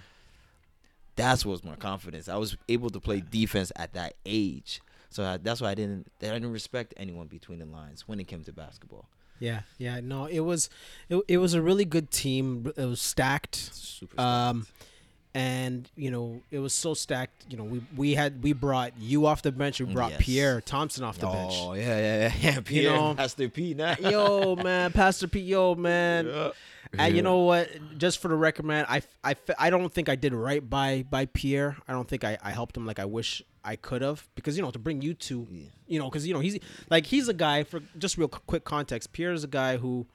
that's 1.15 1.45
what's 1.45 1.63
my 1.63 1.75
confidence. 1.75 2.29
I 2.29 2.37
was 2.37 2.55
able 2.67 2.89
to 2.91 2.99
play 2.99 3.21
defense 3.21 3.71
at 3.75 3.93
that 3.93 4.13
age, 4.25 4.81
so 5.09 5.23
I, 5.23 5.37
that's 5.37 5.59
why 5.61 5.71
I 5.71 5.75
didn't. 5.75 6.07
I 6.21 6.25
didn't 6.27 6.51
respect 6.51 6.93
anyone 6.97 7.27
between 7.27 7.59
the 7.59 7.65
lines 7.65 8.07
when 8.07 8.19
it 8.19 8.25
came 8.27 8.43
to 8.43 8.53
basketball. 8.53 9.05
Yeah. 9.39 9.61
Yeah. 9.77 10.01
No, 10.01 10.25
it 10.25 10.41
was, 10.41 10.69
it, 11.07 11.21
it 11.27 11.37
was 11.37 11.53
a 11.53 11.61
really 11.61 11.85
good 11.85 12.11
team. 12.11 12.71
It 12.75 12.85
was 12.85 13.01
stacked. 13.01 13.55
Super. 13.55 14.19
Um, 14.19 14.67
and 15.35 15.89
you 15.95 16.09
know 16.11 16.41
it 16.51 16.59
was 16.59 16.73
so 16.73 16.93
stacked. 16.93 17.45
You 17.49 17.57
know 17.57 17.63
we 17.63 17.81
we 17.95 18.13
had 18.15 18.41
we 18.43 18.53
brought 18.53 18.93
you 18.97 19.25
off 19.25 19.41
the 19.41 19.51
bench. 19.51 19.79
We 19.79 19.85
mm, 19.87 19.93
brought 19.93 20.11
Yes. 20.11 20.21
Pierre 20.21 20.61
Thompson 20.61 21.03
off 21.03 21.17
the 21.19 21.27
bench. 21.27 21.53
oh 21.57 21.73
bench. 21.73 21.85
yeah, 21.85 21.97
yeah, 21.99 22.17
yeah, 22.17 22.33
yeah. 22.55 22.59
Pierre, 22.61 22.95
know, 22.95 23.13
Master 23.13 23.49
P 23.49 23.73
now. 23.73 23.95
Yo 23.99 24.55
man, 24.55 24.91
Pastor 24.93 25.27
P. 25.27 25.39
Yo 25.41 25.75
man. 25.75 26.27
Yeah. 26.27 26.49
And 26.93 27.01
Yeah. 27.11 27.17
you 27.17 27.21
know 27.21 27.39
what? 27.39 27.69
Just 27.99 28.17
for 28.19 28.29
the 28.29 28.35
record, 28.35 28.65
man, 28.65 28.83
I, 28.89 29.03
I, 29.23 29.35
I 29.59 29.69
don't 29.69 29.93
think 29.93 30.09
I 30.09 30.15
did 30.15 30.33
right 30.33 30.67
by 30.67 31.05
by 31.07 31.27
Pierre. 31.27 31.77
I 31.87 31.91
don't 31.93 32.07
think 32.07 32.23
I, 32.23 32.37
I 32.43 32.49
helped 32.49 32.75
him 32.75 32.87
like 32.87 32.97
I 32.97 33.05
wish 33.05 33.43
I 33.63 33.75
could 33.75 34.01
have 34.01 34.27
because 34.33 34.57
you 34.57 34.63
know 34.63 34.71
to 34.71 34.79
bring 34.79 35.01
you 35.03 35.13
two, 35.13 35.47
Yeah. 35.51 35.65
you 35.87 35.99
know, 35.99 36.09
because 36.09 36.25
you 36.25 36.33
know 36.33 36.39
he's 36.39 36.57
like 36.89 37.05
he's 37.05 37.27
a 37.27 37.33
guy 37.33 37.63
for 37.63 37.81
just 37.99 38.17
real 38.17 38.27
quick 38.29 38.63
context. 38.63 39.11
Pierre 39.13 39.33
is 39.33 39.43
a 39.43 39.47
guy 39.47 39.77
who 39.77 40.07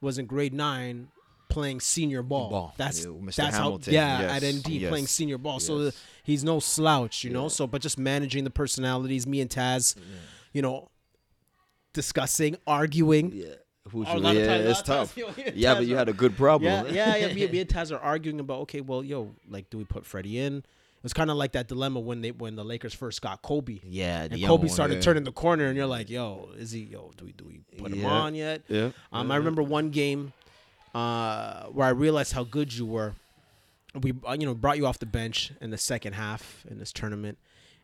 was 0.00 0.16
in 0.16 0.24
grade 0.24 0.54
nine 0.54 1.08
playing 1.48 1.80
senior 1.80 2.22
ball. 2.22 2.50
Ball. 2.50 2.74
That's 2.76 3.00
Yeah, 3.00 3.10
Mr. 3.10 3.34
that's 3.36 3.56
Hamilton. 3.56 3.94
how 3.94 4.00
yeah 4.00 4.20
Yes. 4.20 4.42
at 4.42 4.54
ND 4.54 4.68
Yes. 4.80 4.88
playing 4.90 5.06
senior 5.06 5.38
ball. 5.38 5.60
So 5.60 5.80
Yes. 5.84 5.96
he's 6.24 6.42
no 6.44 6.60
slouch, 6.60 7.24
you 7.24 7.30
know. 7.30 7.48
So 7.48 7.66
but 7.66 7.80
just 7.82 7.98
managing 7.98 8.44
the 8.44 8.50
personalities, 8.50 9.26
me 9.26 9.40
and 9.40 9.50
Taz, 9.50 9.94
you 10.52 10.62
know, 10.62 10.88
discussing, 11.92 12.56
arguing. 12.66 13.32
Yeah. 13.34 13.46
Who's 13.90 14.06
Oh, 14.08 14.12
a 14.12 14.14
your- 14.14 14.22
lot 14.22 14.36
of 14.36 14.42
yeah, 14.42 14.46
times- 14.48 14.66
it's 14.70 14.82
tough. 14.82 15.14
times, 15.14 15.16
you 15.16 15.26
know, 15.26 15.32
me 15.36 15.42
and 15.44 15.56
Yeah, 15.56 15.74
but 15.74 15.86
you 15.86 15.94
are- 15.94 15.98
had 15.98 16.08
a 16.08 16.12
good 16.14 16.36
problem. 16.36 16.72
yeah, 16.86 17.14
yeah, 17.16 17.16
yeah. 17.28 17.34
Me, 17.34 17.46
me 17.48 17.60
and 17.60 17.68
Taz 17.68 17.92
are 17.92 17.98
arguing 18.00 18.40
about 18.40 18.60
okay, 18.60 18.80
well, 18.80 19.04
yo, 19.04 19.34
like, 19.48 19.68
do 19.70 19.76
we 19.78 19.84
put 19.84 20.06
Freddie 20.06 20.38
in? 20.38 20.56
It 20.58 20.64
was 21.02 21.12
kind 21.12 21.30
of 21.30 21.36
like 21.36 21.52
that 21.52 21.68
dilemma 21.68 22.00
when 22.00 22.22
they 22.22 22.30
when 22.30 22.56
the 22.56 22.64
Lakers 22.64 22.94
first 22.94 23.20
got 23.20 23.42
Kobe, 23.42 23.80
Yeah, 23.84 24.26
the 24.26 24.36
and 24.36 24.44
Kobe 24.44 24.62
one, 24.62 24.68
started 24.70 24.94
yeah. 24.94 25.00
turning 25.02 25.24
the 25.24 25.32
corner, 25.32 25.66
and 25.66 25.76
you're 25.76 25.86
like, 25.86 26.08
yo, 26.08 26.48
is 26.56 26.70
he? 26.70 26.80
Yo, 26.84 27.10
do 27.18 27.26
we 27.26 27.32
do 27.32 27.44
we 27.44 27.58
put 27.76 27.92
him 27.92 28.06
on 28.06 28.34
yet? 28.34 28.62
Yeah. 28.68 28.90
Um, 29.12 29.30
I 29.30 29.36
remember 29.36 29.62
one 29.62 29.90
game 29.90 30.32
uh, 30.94 31.64
where 31.64 31.86
I 31.86 31.90
realized 31.90 32.32
how 32.32 32.44
good 32.44 32.72
you 32.72 32.86
were. 32.86 33.14
We, 34.00 34.12
uh, 34.26 34.36
you 34.38 34.46
know, 34.46 34.54
brought 34.54 34.76
you 34.76 34.86
off 34.86 34.98
the 34.98 35.06
bench 35.06 35.52
in 35.60 35.70
the 35.70 35.78
second 35.78 36.14
half 36.14 36.64
in 36.68 36.78
this 36.78 36.92
tournament, 36.92 37.38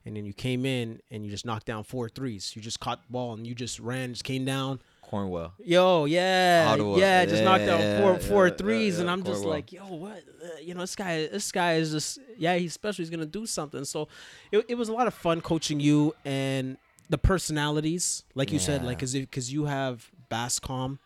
and 0.05 0.17
then 0.17 0.25
you 0.25 0.33
came 0.33 0.67
in 0.67 1.00
and 1.11 1.25
you 1.25 1.31
just 1.31 1.47
knocked 1.47 1.67
down 1.67 1.85
four 1.85 2.09
threes. 2.09 2.52
You 2.57 2.62
just 2.62 2.81
caught 2.81 3.02
the 3.07 3.12
ball 3.12 3.35
and 3.35 3.47
you 3.47 3.55
just 3.55 3.79
ran, 3.79 4.12
just 4.12 4.25
came 4.25 4.45
down. 4.45 4.81
Cornwall. 5.02 5.52
Yo, 5.59 6.05
yeah, 6.05 6.67
Ottawa. 6.69 6.97
yeah, 6.97 7.25
just 7.26 7.43
knocked 7.43 7.67
down 7.67 7.81
Yeah, 7.81 8.00
four 8.00 8.12
yeah, 8.12 8.19
four 8.19 8.49
yeah, 8.49 8.55
threes, 8.55 8.95
yeah, 8.95 9.00
and 9.02 9.11
I'm 9.11 9.25
just 9.25 9.45
like, 9.45 9.73
yo, 9.73 9.83
what? 9.87 10.23
You 10.62 10.75
know, 10.75 10.81
this 10.81 10.95
guy, 10.95 11.26
this 11.26 11.50
guy 11.50 11.75
is 11.75 11.90
just, 11.90 12.19
yeah, 12.38 12.57
he's 12.57 12.73
special. 12.73 13.02
He's 13.02 13.11
gonna 13.11 13.26
do 13.26 13.45
something. 13.45 13.85
So, 13.85 14.07
it, 14.52 14.64
it 14.69 14.75
was 14.76 14.88
a 14.88 14.93
lot 14.93 15.09
of 15.09 15.14
fun 15.14 15.40
coaching 15.40 15.81
you 15.81 16.14
and 16.25 16.76
the 17.09 17.19
personalities, 17.19 18.25
like 18.37 18.52
you 18.52 18.61
said, 18.61 18.85
like 18.85 18.99
because 18.99 19.14
because 19.14 19.52
you 19.52 19.64
have 19.64 20.09
Bascom. 20.29 20.99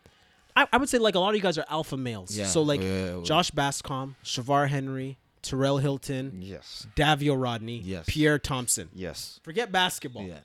I, 0.57 0.67
I 0.73 0.77
would 0.77 0.89
say 0.89 0.99
like 0.99 1.15
a 1.15 1.19
lot 1.19 1.31
of 1.31 1.37
you 1.37 1.43
guys 1.43 1.59
are 1.59 1.65
alpha 1.69 1.97
males. 1.97 2.37
Yeah, 2.37 2.47
So 2.47 2.63
like 2.63 2.81
yeah, 2.81 3.21
Josh 3.25 3.51
Bascom, 3.51 4.17
Shavar 4.25 4.69
Henry, 4.69 5.19
Terrell 5.43 5.79
Hilton, 5.79 6.39
Yes. 6.41 6.87
Davio 6.97 7.41
Rodney, 7.41 7.79
Yes. 7.79 8.05
Pierre 8.07 8.39
Thompson. 8.39 8.89
Yes. 8.95 9.41
Forget 9.43 9.73
basketball. 9.73 10.23
Yeah. 10.23 10.39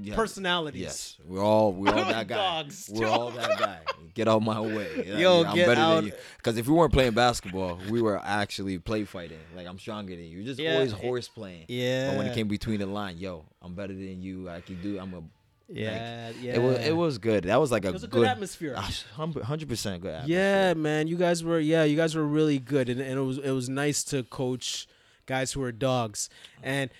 yeah. 0.00 0.14
Personalities. 0.14 0.80
Yes, 0.80 1.16
we're 1.26 1.42
all 1.44 1.72
we're 1.72 1.90
all 1.90 1.94
that 2.04 2.26
guy. 2.26 2.36
Dogs. 2.62 2.88
We're 2.92 3.06
all 3.06 3.30
that 3.32 3.58
guy. 3.58 3.78
Get 4.14 4.28
out 4.28 4.42
my 4.42 4.60
way. 4.60 4.88
You 5.06 5.12
know, 5.14 5.18
Yo, 5.18 5.44
I'm 5.44 5.54
get 5.54 5.66
better 5.68 5.80
out. 5.80 5.94
than 5.96 6.06
you. 6.06 6.12
Because 6.38 6.56
if 6.56 6.66
we 6.66 6.74
weren't 6.74 6.92
playing 6.92 7.12
basketball, 7.12 7.78
we 7.90 8.00
were 8.02 8.18
actually 8.24 8.78
play 8.78 9.04
fighting. 9.04 9.38
Like 9.54 9.66
I'm 9.66 9.78
stronger 9.78 10.14
than 10.16 10.24
you. 10.24 10.38
You're 10.38 10.46
just 10.46 10.58
Yeah. 10.60 10.74
always 10.74 10.92
horse 10.92 11.28
playing. 11.28 11.66
Yeah. 11.68 12.10
But 12.10 12.18
when 12.18 12.26
it 12.28 12.34
came 12.34 12.48
between 12.48 12.80
the 12.80 12.86
line, 12.86 13.18
yo, 13.18 13.44
I'm 13.62 13.74
better 13.74 13.92
than 13.92 14.20
you. 14.22 14.48
I 14.48 14.60
can 14.62 14.80
do. 14.82 14.98
I'm 14.98 15.12
a. 15.14 15.22
Yeah, 15.72 16.30
yeah. 16.40 16.54
It 16.56 16.62
was 16.62 16.78
it 16.78 16.96
was 16.96 17.18
good. 17.18 17.44
That 17.44 17.60
was 17.60 17.70
like 17.70 17.84
a 17.84 17.88
It 17.88 17.92
was 17.92 18.04
a 18.04 18.08
good, 18.08 18.20
good 18.20 18.28
atmosphere. 18.28 18.74
Ah, 18.76 18.90
hundred 19.16 19.68
percent 19.68 20.02
good. 20.02 20.12
Atmosphere. 20.12 20.36
Yeah, 20.36 20.74
man, 20.74 21.06
you 21.06 21.16
guys 21.16 21.44
were 21.44 21.60
yeah, 21.60 21.84
you 21.84 21.96
guys 21.96 22.14
were 22.14 22.26
really 22.26 22.58
good, 22.58 22.88
and, 22.88 23.00
and 23.00 23.18
it 23.18 23.22
was 23.22 23.38
it 23.38 23.52
was 23.52 23.68
nice 23.68 24.02
to 24.04 24.24
coach 24.24 24.86
guys 25.26 25.52
who 25.52 25.62
are 25.62 25.72
dogs. 25.72 26.28
And 26.62 26.90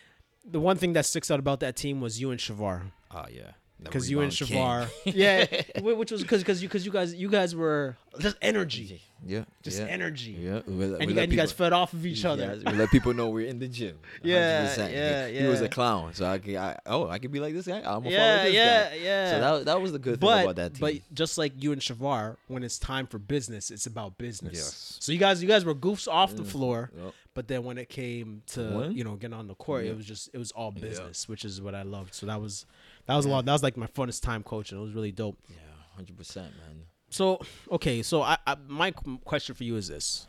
the 0.45 0.61
one 0.61 0.77
thing 0.77 0.93
that 0.93 1.05
sticks 1.05 1.31
out 1.31 1.41
about 1.41 1.61
that 1.61 1.77
team 1.77 2.01
was 2.01 2.21
you 2.21 2.31
and 2.31 2.39
Shavar. 2.39 2.93
Oh 3.11 3.27
yeah. 3.31 3.53
Because 3.83 4.11
you 4.11 4.21
and. 4.21 4.33
Shavar, 4.33 4.89
yeah, 5.05 5.47
which 5.81 6.11
was 6.11 6.23
because 6.23 6.41
because 6.43 6.63
you 6.63 6.69
because 6.69 6.85
you 6.87 6.93
guys 6.93 7.15
you 7.15 7.29
guys 7.29 7.55
were 7.55 7.97
just 8.19 8.37
energy, 8.43 9.01
Yeah, 9.25 9.45
just 9.63 9.79
yeah. 9.79 9.87
energy, 9.87 10.33
Yeah, 10.33 10.61
we 10.67 10.87
let- 10.87 11.01
and 11.01 11.11
you, 11.11 11.19
and 11.19 11.31
you 11.33 11.37
guys 11.39 11.53
fed 11.53 11.73
off 11.73 11.93
of 11.93 12.05
each 12.05 12.25
other. 12.25 12.43
Yes, 12.63 12.73
we 12.73 12.79
let 12.79 12.91
people 12.91 13.15
know 13.15 13.29
we're 13.31 13.47
in 13.47 13.59
the 13.59 13.69
gym. 13.69 13.99
Yeah, 14.23 14.67
100%. 14.67 14.93
yeah, 14.93 15.29
He, 15.29 15.39
he 15.41 15.47
was 15.47 15.61
a 15.61 15.69
clown, 15.69 16.15
so 16.15 16.27
I 16.27 16.39
could. 16.39 16.57
I, 16.57 16.79
oh, 16.87 17.09
I 17.09 17.19
could 17.19 17.31
be 17.33 17.41
like 17.41 17.55
this 17.55 17.67
guy. 17.67 17.79
I'm 17.79 18.03
gonna 18.03 18.11
Yeah, 18.11 18.37
follow 18.37 18.45
this 18.45 18.55
yeah, 18.55 18.89
guy. 18.91 18.95
yeah. 18.97 19.31
So 19.31 19.41
that 19.41 19.65
that 19.67 19.81
was 19.81 19.93
the 19.93 19.99
good 19.99 20.21
thing 20.21 20.29
about 20.29 20.57
that 20.57 20.75
team. 20.75 20.81
but 20.81 20.95
just 21.15 21.39
like 21.39 21.53
you 21.63 21.73
and 21.73 21.81
Shavar, 21.81 22.37
when 22.49 22.63
it's 22.63 22.79
time 22.79 23.07
for 23.07 23.19
business, 23.19 23.71
it's 23.71 23.87
about 23.87 24.19
business. 24.19 24.55
Yes. 24.55 24.97
So 25.01 25.13
you 25.13 25.19
guys 25.19 25.43
you 25.43 25.49
guys 25.49 25.65
were 25.65 25.75
goofs 25.75 26.09
off 26.09 26.35
the 26.35 26.43
mm. 26.43 26.47
floor, 26.47 26.91
Yep. 26.97 27.15
but 27.35 27.49
then 27.49 27.63
when 27.65 27.79
it 27.79 27.89
came 27.89 28.43
to 28.49 28.61
Win? 28.63 28.93
you 28.93 29.05
know 29.05 29.15
getting 29.17 29.37
on 29.37 29.47
the 29.47 29.55
court, 29.55 29.85
Yeah. 29.85 29.93
it 29.93 29.97
was 29.97 30.07
just 30.07 30.31
it 30.35 30.39
was 30.39 30.51
all 30.53 30.71
business, 30.73 31.29
which 31.29 31.45
is 31.45 31.61
what 31.63 31.75
I 31.75 31.83
loved. 31.83 32.15
So 32.15 32.27
that 32.27 32.41
was 32.41 32.67
that 33.11 33.17
was 33.17 33.27
a 33.27 33.29
lot. 33.29 33.45
That 33.45 33.53
was 33.53 33.63
like 33.65 33.77
my 33.77 33.89
funnest 33.89 34.23
time 34.23 34.45
coaching. 34.45 34.79
It 34.79 34.83
was 34.83 34.93
really 34.93 35.11
dope. 35.11 35.37
yeah, 35.49 35.57
hundred 35.97 36.17
percent, 36.17 36.53
man. 36.57 36.85
So 37.11 37.41
okay, 37.73 38.03
so 38.03 38.23
I, 38.23 38.39
I 38.47 38.57
my 38.69 38.93
question 39.25 39.57
for 39.57 39.65
you 39.65 39.75
is 39.77 39.89
this: 39.89 40.29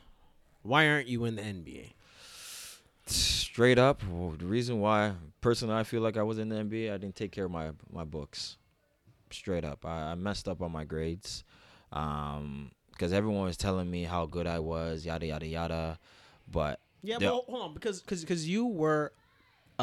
Why 0.64 0.88
aren't 0.88 1.08
you 1.08 1.26
in 1.26 1.36
the 1.36 1.44
NBA? 1.44 1.94
Straight 3.06 3.78
up, 3.78 4.02
well, 4.10 4.32
the 4.32 4.46
reason 4.46 4.80
why 4.80 5.14
personally 5.42 5.76
I 5.76 5.84
feel 5.84 6.02
like 6.02 6.18
I 6.18 6.24
was 6.24 6.40
in 6.40 6.50
the 6.50 6.56
NBA, 6.56 6.92
I 6.92 6.98
didn't 6.98 7.16
take 7.16 7.32
care 7.32 7.46
of 7.46 7.52
my 7.52 7.72
my 7.92 8.04
books. 8.04 8.58
Straight 9.30 9.64
up, 9.64 9.86
I, 9.86 10.12
I 10.12 10.16
messed 10.16 10.48
up 10.48 10.62
on 10.62 10.72
my 10.72 10.84
grades, 10.84 11.44
um, 11.94 12.72
because 12.90 13.14
everyone 13.14 13.44
was 13.44 13.58
telling 13.58 13.92
me 13.92 14.06
how 14.06 14.26
good 14.26 14.48
I 14.48 14.58
was, 14.58 15.06
yada 15.06 15.28
yada 15.28 15.46
yada, 15.46 16.00
but 16.52 16.80
Yeah, 17.04 17.18
but 17.20 17.30
hold 17.30 17.62
on, 17.62 17.74
because 17.76 18.02
because 18.02 18.22
because 18.22 18.50
you 18.50 18.66
were 18.66 19.14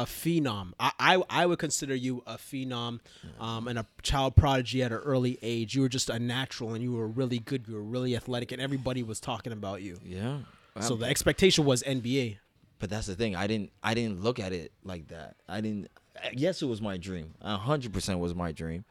a 0.01 0.05
phenom. 0.05 0.71
I, 0.79 0.91
I 0.99 1.23
I 1.29 1.45
would 1.45 1.59
consider 1.59 1.93
you 1.95 2.23
a 2.25 2.37
phenom, 2.37 2.99
um, 3.39 3.67
and 3.67 3.77
a 3.79 3.85
child 4.01 4.35
prodigy 4.35 4.81
at 4.83 4.91
an 4.91 4.99
early 4.99 5.37
age. 5.41 5.75
You 5.75 5.81
were 5.81 5.89
just 5.89 6.09
a 6.09 6.19
natural, 6.19 6.73
and 6.73 6.81
you 6.83 6.93
were 6.93 7.07
really 7.07 7.39
good. 7.39 7.65
You 7.67 7.75
were 7.75 7.83
really 7.83 8.15
athletic, 8.15 8.51
and 8.51 8.61
everybody 8.61 9.03
was 9.03 9.19
talking 9.19 9.51
about 9.53 9.81
you. 9.81 9.97
yeah. 10.05 10.39
So 10.81 10.93
I'm- 10.93 10.99
the 11.01 11.05
expectation 11.07 11.65
was 11.65 11.83
NBA. 11.83 12.37
But 12.79 12.89
that's 12.89 13.07
the 13.07 13.15
thing. 13.15 13.35
I 13.35 13.45
didn't. 13.47 13.71
I 13.83 13.93
didn't 13.93 14.21
look 14.23 14.39
at 14.39 14.53
it 14.53 14.71
like 14.83 15.09
that. 15.09 15.35
I 15.49 15.59
didn't. 15.59 15.89
Yes, 16.33 16.61
it 16.61 16.65
was 16.67 16.81
my 16.81 16.95
dream. 16.97 17.33
A 17.41 17.57
hundred 17.57 17.91
percent 17.91 18.19
was 18.19 18.33
my 18.33 18.51
dream. 18.53 18.85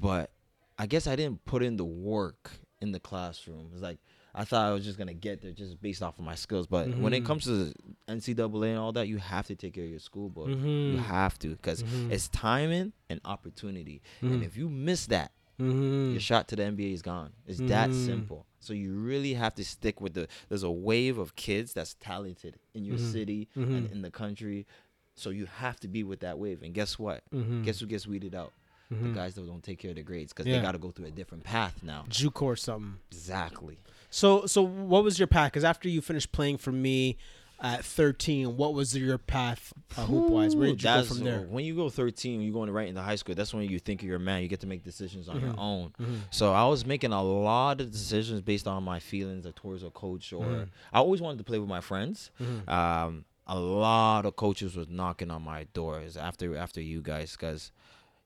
But 0.00 0.30
I 0.78 0.86
guess 0.86 1.06
I 1.06 1.14
didn't 1.16 1.44
put 1.44 1.62
in 1.62 1.76
the 1.76 1.84
work 1.84 2.50
in 2.80 2.90
the 2.92 2.98
classroom. 3.00 3.70
It's 3.72 3.82
like 3.82 3.98
I 4.34 4.44
thought 4.44 4.66
I 4.66 4.72
was 4.72 4.84
just 4.84 4.98
gonna 4.98 5.14
get 5.14 5.42
there 5.42 5.52
just 5.52 5.80
based 5.80 6.02
off 6.02 6.18
of 6.18 6.24
my 6.24 6.34
skills. 6.34 6.66
But 6.66 6.88
when 6.96 7.12
it 7.12 7.18
mm-hmm. 7.18 7.26
comes 7.26 7.44
to 7.44 7.72
NCAA 8.08 8.70
and 8.70 8.78
all 8.78 8.92
that, 8.92 9.08
you 9.08 9.18
have 9.18 9.46
to 9.48 9.56
take 9.56 9.74
care 9.74 9.84
of 9.84 9.90
your 9.90 9.98
school 9.98 10.28
book. 10.28 10.48
You 10.48 10.56
mm-hmm. 10.56 10.98
have 10.98 11.38
to 11.40 11.48
because 11.48 11.82
mm-hmm. 11.82 12.12
it's 12.12 12.28
timing 12.28 12.92
and 13.08 13.20
opportunity. 13.24 14.02
And 14.20 14.42
if 14.42 14.56
you 14.56 14.68
miss 14.68 15.06
that, 15.06 15.32
Mm-hmm. 15.60 16.12
your 16.12 16.20
shot 16.20 16.46
to 16.46 16.54
the 16.54 16.62
NBA 16.62 16.94
is 16.94 17.02
gone. 17.02 17.32
It's 17.44 17.58
that 17.62 17.92
simple. 17.92 18.46
So 18.60 18.72
you 18.72 18.92
really 18.92 19.34
have 19.34 19.56
to 19.56 19.64
stick 19.64 20.00
with 20.00 20.14
the. 20.14 20.28
There's 20.48 20.62
a 20.62 20.70
wave 20.70 21.18
of 21.18 21.34
kids 21.34 21.72
that's 21.72 21.94
talented 21.94 22.60
in 22.74 22.84
your 22.84 22.94
Mm-hmm. 22.94 23.10
city 23.12 23.48
and 23.56 23.90
in 23.90 24.02
the 24.02 24.10
country. 24.12 24.68
So 25.16 25.30
you 25.30 25.46
have 25.46 25.80
to 25.80 25.88
be 25.88 26.04
with 26.04 26.20
that 26.20 26.38
wave. 26.38 26.62
And 26.62 26.72
guess 26.72 26.96
what? 26.96 27.24
Guess 27.64 27.80
who 27.80 27.86
gets 27.86 28.06
weeded 28.06 28.36
out? 28.36 28.52
The 28.88 29.08
guys 29.08 29.34
that 29.34 29.46
don't 29.48 29.62
take 29.64 29.80
care 29.80 29.90
of 29.90 29.96
their 29.96 30.04
grades 30.04 30.32
because 30.32 30.46
Mm-hmm. 30.46 30.52
Yeah. 30.54 30.60
they 30.60 30.66
got 30.66 30.72
to 30.72 30.78
go 30.78 30.92
through 30.92 31.06
a 31.06 31.10
different 31.10 31.42
path 31.42 31.82
now. 31.82 32.04
JUCO 32.08 32.42
or 32.42 32.54
something. 32.56 32.94
Exactly. 33.10 33.78
So 34.10 34.46
so 34.46 34.62
what 34.62 35.04
was 35.04 35.18
your 35.18 35.28
path? 35.28 35.52
Because 35.52 35.64
after 35.64 35.88
you 35.88 36.00
finished 36.00 36.32
playing 36.32 36.58
for 36.58 36.72
me 36.72 37.16
at 37.60 37.84
13, 37.84 38.56
what 38.56 38.72
was 38.72 38.96
your 38.96 39.18
path 39.18 39.72
uh, 39.96 40.02
hoop 40.06 40.30
wise? 40.30 40.54
Where 40.54 40.68
did 40.68 40.82
you 40.82 40.88
go 40.88 40.94
from 41.08 41.24
there? 41.24 41.40
When 41.50 41.64
you 41.64 41.74
go 41.74 41.88
13, 41.90 42.40
you're 42.40 42.52
going 42.52 42.70
right 42.70 42.86
into 42.88 43.02
high 43.02 43.16
school. 43.16 43.34
That's 43.34 43.52
when 43.52 43.68
you 43.68 43.80
think 43.80 44.02
you're 44.02 44.16
a 44.16 44.20
man. 44.20 44.42
You 44.42 44.48
get 44.48 44.60
to 44.60 44.68
make 44.68 44.84
decisions 44.84 45.28
on 45.28 45.40
your 45.40 45.50
Mm-hmm. 45.50 45.58
own. 45.60 45.92
So 46.30 46.52
I 46.52 46.64
was 46.68 46.86
making 46.86 47.12
a 47.12 47.22
lot 47.22 47.80
of 47.80 47.90
decisions 47.90 48.42
based 48.42 48.68
on 48.68 48.84
my 48.84 49.00
feelings 49.00 49.44
towards 49.56 49.82
a 49.82 49.90
coach, 49.90 50.32
or 50.32 50.44
Mm-hmm. 50.44 50.64
I 50.92 50.98
always 50.98 51.20
wanted 51.20 51.38
to 51.38 51.44
play 51.44 51.58
with 51.58 51.68
my 51.68 51.80
friends. 51.80 52.30
Um, 52.68 53.24
a 53.48 53.58
lot 53.58 54.24
of 54.26 54.36
coaches 54.36 54.76
was 54.76 54.88
knocking 54.88 55.30
on 55.30 55.42
my 55.42 55.64
doors 55.72 56.16
after 56.16 56.56
after 56.56 56.80
you 56.80 57.00
guys, 57.02 57.32
because 57.32 57.72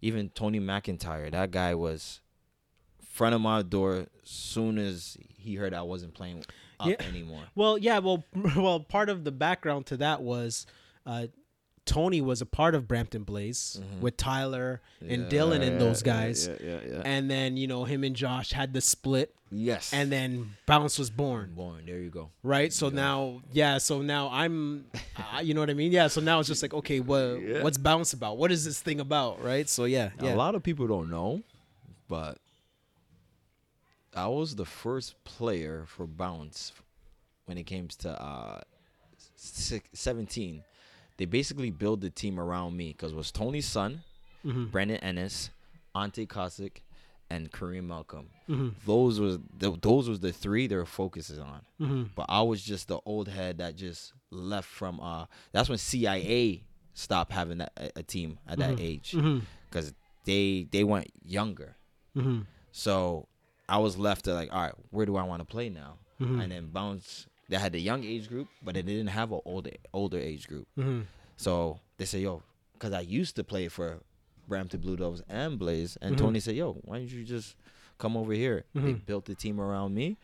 even 0.03 0.31
Tony 0.31 0.59
McIntyre, 0.61 1.31
that 1.31 1.53
guy 1.53 1.75
was 1.77 2.21
front 3.13 3.35
of 3.35 3.41
my 3.41 3.63
door 3.63 4.07
soon 4.25 4.79
as 4.79 5.17
he 5.39 5.55
heard 5.57 5.73
I 5.75 5.83
wasn't 5.83 6.15
playing 6.15 6.45
up 6.81 6.89
Yeah. 6.89 6.97
anymore. 7.09 7.43
Well, 7.55 7.79
yeah, 7.79 7.99
well, 7.99 8.25
well, 8.57 8.81
part 8.81 9.09
of 9.09 9.23
the 9.25 9.33
background 9.33 9.87
to 9.87 9.97
that 9.99 10.23
was 10.23 10.67
uh, 11.07 11.27
Tony 11.85 12.21
was 12.21 12.41
a 12.41 12.47
part 12.47 12.75
of 12.77 12.87
Brampton 12.87 13.25
Blaze 13.25 13.81
with 14.01 14.17
Tyler 14.17 14.81
and 15.01 15.31
Dylan 15.31 15.63
and 15.63 15.81
those 15.81 16.03
guys, 16.03 16.49
Mm-hmm. 16.49 16.65
Yeah, 16.65 16.71
yeah, 16.87 16.93
yeah. 16.97 17.03
and 17.05 17.29
then 17.31 17.57
you 17.57 17.67
know 17.67 17.85
him 17.85 18.05
and 18.05 18.15
Josh 18.15 18.53
had 18.53 18.73
the 18.73 18.81
split, 18.81 19.35
yes. 19.51 19.93
and 19.93 20.11
then 20.13 20.55
Bounce 20.65 20.97
was 20.97 21.11
born, 21.11 21.55
born. 21.57 21.83
There 21.87 21.99
you 21.99 22.09
go. 22.09 22.31
right? 22.45 22.73
So 22.73 22.89
now, 22.89 23.43
yeah, 23.53 23.79
so 23.79 24.01
now 24.01 24.31
I'm, 24.33 24.87
uh, 25.35 25.41
you 25.41 25.55
know 25.55 25.61
what 25.61 25.71
I 25.71 25.75
mean? 25.75 25.91
Yeah, 25.91 26.07
so 26.07 26.21
now 26.21 26.39
it's 26.39 26.49
just 26.49 26.63
like, 26.63 26.73
okay, 26.73 27.01
what 27.01 27.41
what's 27.65 27.79
Bounce 27.79 28.13
about? 28.13 28.39
What 28.39 28.53
is 28.53 28.65
this 28.65 28.81
thing 28.81 29.01
about, 29.01 29.43
right? 29.43 29.69
So 29.69 29.85
yeah, 29.85 30.11
yeah. 30.23 30.35
A 30.35 30.37
lot 30.37 30.55
of 30.55 30.63
people 30.63 30.87
don't 30.87 31.11
know, 31.11 31.43
but 32.09 32.39
I 34.15 34.29
was 34.29 34.57
the 34.57 34.65
first 34.65 35.23
player 35.25 35.85
for 35.87 36.07
Bounce 36.07 36.73
when 37.47 37.59
it 37.59 37.65
came 37.65 37.89
to 37.89 38.23
uh, 38.23 38.61
six, 39.37 39.89
17. 39.93 40.63
They 41.17 41.25
basically 41.25 41.71
built 41.71 42.01
the 42.01 42.11
team 42.11 42.39
around 42.39 42.77
me 42.77 42.89
because 42.93 43.13
it 43.13 43.17
was 43.17 43.31
Tony's 43.31 43.67
son, 43.67 44.03
mm-hmm. 44.45 44.67
Brandon 44.67 44.99
Ennis, 44.99 45.51
Ante 45.95 46.27
Kosick, 46.27 46.83
and 47.31 47.51
Kareem 47.51 47.85
Malcolm. 47.85 48.29
Mm-hmm. 48.49 48.69
Those 48.87 49.19
was 49.19 49.39
the, 49.59 49.77
those 49.81 50.09
was 50.09 50.21
the 50.21 50.33
three 50.33 50.67
they 50.67 50.77
were 50.77 50.85
focusing 50.85 51.41
on. 51.41 51.61
Mm-hmm. 51.81 52.03
But 52.15 52.27
I 52.29 52.43
was 52.43 52.63
just 52.63 52.89
the 52.89 52.99
old 53.07 53.29
head 53.29 53.59
that 53.59 53.77
just 53.77 54.13
left 54.31 54.69
from. 54.69 55.01
Uh, 55.01 55.27
that's 55.53 55.69
when 55.69 55.79
CIA 55.79 56.63
stopped 56.95 57.33
having 57.33 57.59
that, 57.59 57.73
a, 57.77 58.01
a 58.01 58.03
team 58.03 58.39
at 58.47 58.59
that 58.59 58.79
age 58.79 59.15
because 59.71 59.95
they 60.25 60.67
they 60.71 60.85
went 60.85 61.09
younger. 61.25 61.77
So 62.73 63.29
I 63.69 63.79
was 63.79 63.97
left 63.97 64.25
to 64.27 64.35
like, 64.35 64.53
all 64.53 64.63
right, 64.63 64.75
where 64.91 65.07
do 65.07 65.17
I 65.17 65.23
want 65.23 65.41
to 65.41 65.45
play 65.47 65.69
now? 65.69 65.95
Mm-hmm. 66.21 66.41
And 66.41 66.53
then 66.53 66.67
bounce. 66.67 67.27
They 67.49 67.57
had 67.57 67.73
the 67.73 67.81
young 67.81 68.05
age 68.05 68.29
group, 68.29 68.49
but 68.63 68.75
they 68.75 68.83
didn't 68.83 69.09
have 69.09 69.33
an 69.33 69.41
older 69.45 69.71
older 69.93 70.19
age 70.19 70.49
group. 70.49 70.67
Mm-hmm. 70.79 71.03
So 71.37 71.81
they 71.99 72.05
said, 72.05 72.21
yo, 72.21 72.43
because 72.75 72.93
I 72.93 73.01
used 73.01 73.37
to 73.37 73.45
play 73.45 73.69
for 73.69 74.01
Brampton 74.49 74.81
Blue 74.81 74.97
Devils 74.97 75.23
and 75.29 75.59
Blaze, 75.59 75.97
and 76.01 76.17
mm-hmm. 76.17 76.25
Tony 76.25 76.41
said, 76.41 76.57
yo, 76.57 76.75
why 76.83 76.99
don't 76.99 77.11
you 77.11 77.25
just 77.25 77.57
come 77.99 78.17
over 78.17 78.33
here? 78.33 78.65
They 78.75 78.93
built 78.93 79.25
the 79.27 79.35
team 79.35 79.61
around 79.61 79.95
me 79.95 80.17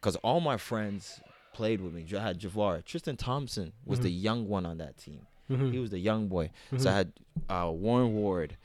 because 0.00 0.16
all 0.16 0.40
my 0.40 0.56
friends 0.56 1.20
played 1.52 1.80
with 1.80 1.92
me. 1.92 2.06
I 2.16 2.22
had 2.22 2.40
Javar, 2.40 2.84
Tristan 2.84 3.16
Thompson 3.16 3.72
was 3.84 4.00
the 4.00 4.10
young 4.10 4.48
one 4.48 4.64
on 4.64 4.78
that 4.78 4.96
team. 4.96 5.26
He 5.48 5.78
was 5.78 5.90
the 5.90 5.98
young 5.98 6.28
boy. 6.28 6.50
So 6.76 6.88
I 6.90 6.92
had 6.94 7.12
uh, 7.48 7.70
Warren 7.72 8.14
Ward, 8.14 8.56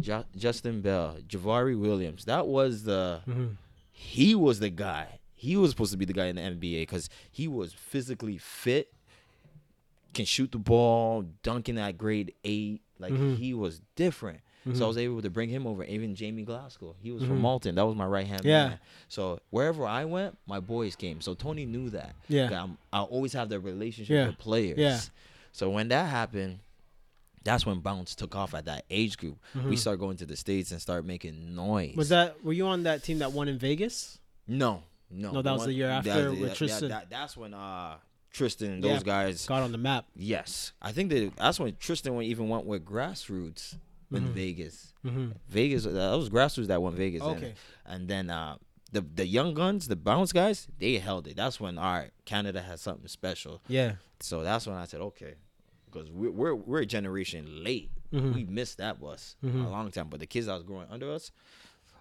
Ju- 0.00 0.24
Justin 0.36 0.80
Bell, 0.80 1.18
Javari 1.26 1.78
Williams. 1.78 2.24
That 2.24 2.46
was 2.46 2.84
the 2.84 3.20
mm-hmm. 3.28 3.46
he 3.90 4.34
was 4.34 4.60
the 4.60 4.70
guy. 4.70 5.20
He 5.34 5.56
was 5.56 5.70
supposed 5.70 5.92
to 5.92 5.98
be 5.98 6.04
the 6.04 6.12
guy 6.12 6.26
in 6.26 6.36
the 6.36 6.42
NBA 6.42 6.82
because 6.82 7.08
he 7.30 7.48
was 7.48 7.72
physically 7.72 8.38
fit, 8.38 8.92
can 10.14 10.24
shoot 10.24 10.52
the 10.52 10.58
ball, 10.58 11.24
dunking 11.42 11.78
at 11.78 11.98
grade 11.98 12.34
eight. 12.44 12.82
Like 12.98 13.12
mm-hmm. 13.12 13.34
he 13.34 13.52
was 13.52 13.80
different. 13.96 14.40
So 14.64 14.70
mm-hmm. 14.70 14.82
I 14.84 14.86
was 14.86 14.98
able 14.98 15.22
to 15.22 15.30
bring 15.30 15.48
him 15.48 15.66
over. 15.66 15.82
Even 15.82 16.14
Jamie 16.14 16.44
Glasgow, 16.44 16.94
he 17.02 17.10
was 17.10 17.24
from 17.24 17.40
Malton. 17.40 17.74
That 17.74 17.84
was 17.84 17.96
my 17.96 18.06
right 18.06 18.26
hand 18.26 18.44
Yeah. 18.44 18.68
man. 18.68 18.78
So 19.08 19.40
wherever 19.50 19.84
I 19.84 20.04
went, 20.04 20.38
my 20.46 20.60
boys 20.60 20.94
came. 20.94 21.20
So 21.20 21.34
Tony 21.34 21.66
knew 21.66 21.90
that. 21.90 22.14
Yeah. 22.28 22.62
I'm, 22.62 22.78
I 22.92 23.00
always 23.00 23.32
have 23.32 23.48
that 23.48 23.58
relationship 23.58 24.14
Yeah. 24.14 24.26
with 24.28 24.38
players. 24.38 24.78
Yeah. 24.78 25.00
So 25.50 25.68
when 25.68 25.88
that 25.88 26.08
happened, 26.08 26.60
that's 27.44 27.64
when 27.66 27.80
bounce 27.80 28.14
took 28.14 28.34
off 28.36 28.54
at 28.54 28.64
that 28.66 28.84
age 28.90 29.16
group. 29.16 29.38
We 29.64 29.76
start 29.76 29.98
going 29.98 30.16
to 30.18 30.26
the 30.26 30.36
states 30.36 30.70
and 30.72 30.80
start 30.80 31.04
making 31.04 31.54
noise. 31.54 31.90
Mm-hmm. 31.90 31.98
Was 31.98 32.08
that 32.10 32.42
were 32.44 32.52
you 32.52 32.66
on 32.66 32.82
that 32.84 33.02
team 33.02 33.18
that 33.18 33.32
won 33.32 33.48
in 33.48 33.58
Vegas? 33.58 34.18
No, 34.46 34.82
no. 35.10 35.32
No, 35.32 35.42
that 35.42 35.52
was 35.52 35.64
the 35.66 35.72
year 35.72 35.88
after 35.90 36.30
that- 36.30 36.30
with 36.30 36.48
that- 36.50 36.56
Tristan. 36.56 36.88
that- 36.90 37.10
that's 37.10 37.36
when 37.36 37.54
uh 37.54 37.96
Tristan 38.32 38.72
and 38.72 38.84
Yeah, 38.84 38.94
those 38.94 39.02
guys. 39.02 39.46
Got 39.46 39.62
on 39.62 39.72
the 39.72 39.78
map. 39.78 40.06
Yes, 40.16 40.72
I 40.80 40.92
think 40.92 41.10
that 41.10 41.32
that's 41.36 41.60
when 41.60 41.76
Tristan 41.76 42.14
went, 42.14 42.28
even 42.28 42.48
went 42.48 42.64
with 42.64 42.84
grassroots 42.84 43.74
in 44.10 44.24
Mm-hmm. 44.24 44.32
Vegas. 44.32 44.92
Vegas, 45.48 45.84
that 45.84 46.12
was 46.16 46.30
grassroots 46.30 46.66
that 46.68 46.80
won 46.80 46.94
Vegas. 46.94 47.22
and- 47.22 47.36
Okay. 47.36 47.54
and, 47.86 48.08
then 48.08 48.30
uh 48.30 48.56
the 48.90 49.00
the 49.00 49.26
young 49.26 49.54
guns, 49.54 49.88
the 49.88 49.96
bounce 49.96 50.32
guys, 50.32 50.68
they 50.78 50.98
held 50.98 51.26
it. 51.26 51.36
That's 51.36 51.58
when 51.60 51.78
all 51.78 51.92
right, 51.92 52.10
Canada 52.24 52.60
has 52.62 52.80
something 52.80 53.08
special. 53.08 53.60
Yeah. 53.68 53.94
So 54.20 54.42
that's 54.42 54.66
when 54.66 54.76
I 54.76 54.84
said 54.86 55.00
okay, 55.00 55.34
because 55.92 56.10
we're 56.10 56.30
we're, 56.30 56.54
we're 56.54 56.80
a 56.80 56.86
generation 56.86 57.62
late. 57.64 57.90
Mm-hmm. 58.12 58.32
We 58.34 58.44
missed 58.44 58.78
that 58.78 59.00
bus 59.00 59.36
a 59.42 59.46
long 59.46 59.90
time. 59.90 60.08
But 60.08 60.20
the 60.20 60.26
kids 60.26 60.46
that 60.46 60.54
was 60.54 60.62
growing 60.62 60.86
under 60.90 61.10
us, 61.12 61.30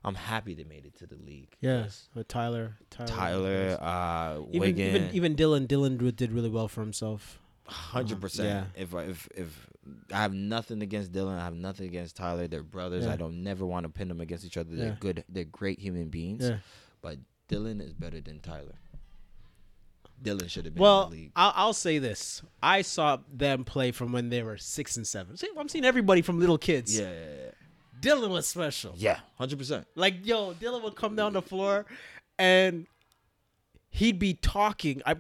I'm 0.04 0.16
happy 0.16 0.54
they 0.56 0.64
made 0.66 0.86
it 0.86 0.96
to 0.98 1.08
the 1.08 1.16
league. 1.16 1.56
Yeah. 1.62 1.84
Yes. 1.84 2.10
With 2.14 2.28
Tyler. 2.28 2.76
Tyler. 2.90 3.08
Tyler, 3.08 3.78
uh, 3.82 4.42
Even, 4.50 4.60
Wiggins. 4.60 4.96
even 4.96 5.16
even 5.16 5.36
Dylan 5.36 5.68
Dylan 5.68 6.16
did 6.16 6.32
really 6.32 6.50
well 6.50 6.68
for 6.68 6.82
himself. 6.82 7.40
Hundred 7.66 8.16
Yeah. 8.18 8.20
percent. 8.22 8.68
If 8.76 8.94
if 8.94 9.28
if 9.36 9.68
I 10.14 10.18
have 10.18 10.34
nothing 10.34 10.82
against 10.82 11.12
Dylan, 11.12 11.38
I 11.40 11.44
have 11.46 11.56
nothing 11.56 11.88
against 11.88 12.16
Tyler. 12.18 12.48
They're 12.48 12.64
brothers. 12.64 13.06
Yeah. 13.06 13.14
I 13.14 13.16
don't 13.16 13.44
never 13.44 13.66
want 13.66 13.86
to 13.86 13.90
pin 13.90 14.08
them 14.10 14.20
against 14.22 14.44
each 14.46 14.58
other. 14.58 14.76
They're 14.76 14.88
Yeah. 14.90 14.96
good. 15.00 15.24
They're 15.30 15.46
great 15.46 15.80
human 15.80 16.10
beings. 16.10 16.44
Yeah. 16.48 16.58
But 17.02 17.18
Dylan 17.48 17.82
is 17.82 17.94
better 17.94 18.20
than 18.22 18.40
Tyler. 18.42 18.76
Dylan 20.24 20.50
should 20.50 20.66
have 20.66 20.76
been 20.76 20.80
in 20.80 20.84
Well, 20.84 21.10
the 21.10 21.16
league. 21.16 21.32
I'll, 21.36 21.54
I'll 21.56 21.74
say 21.74 21.98
this: 21.98 22.42
I 22.62 22.82
saw 22.82 23.18
them 23.32 23.64
play 23.64 23.92
from 23.92 24.12
when 24.12 24.30
they 24.30 24.44
were 24.44 24.58
six 24.58 24.98
and 24.98 25.08
seven. 25.08 25.38
See, 25.38 25.48
I'm 25.58 25.70
seeing 25.70 25.86
everybody 25.86 26.22
from 26.22 26.40
little 26.40 26.58
kids. 26.58 26.98
Yeah, 26.98 27.10
yeah, 27.12 27.44
yeah. 27.46 27.52
Dylan 28.02 28.30
was 28.30 28.48
special. 28.48 28.94
Yeah, 28.98 29.20
hundred 29.38 29.60
percent. 29.60 29.88
Like, 29.96 30.26
yo, 30.26 30.54
Dylan 30.54 30.84
would 30.84 30.96
come 30.96 31.16
down 31.16 31.34
the 31.34 31.42
floor, 31.42 31.86
and 32.40 32.88
he'd 33.90 34.20
be 34.20 34.34
talking. 34.34 35.02
I 35.06 35.16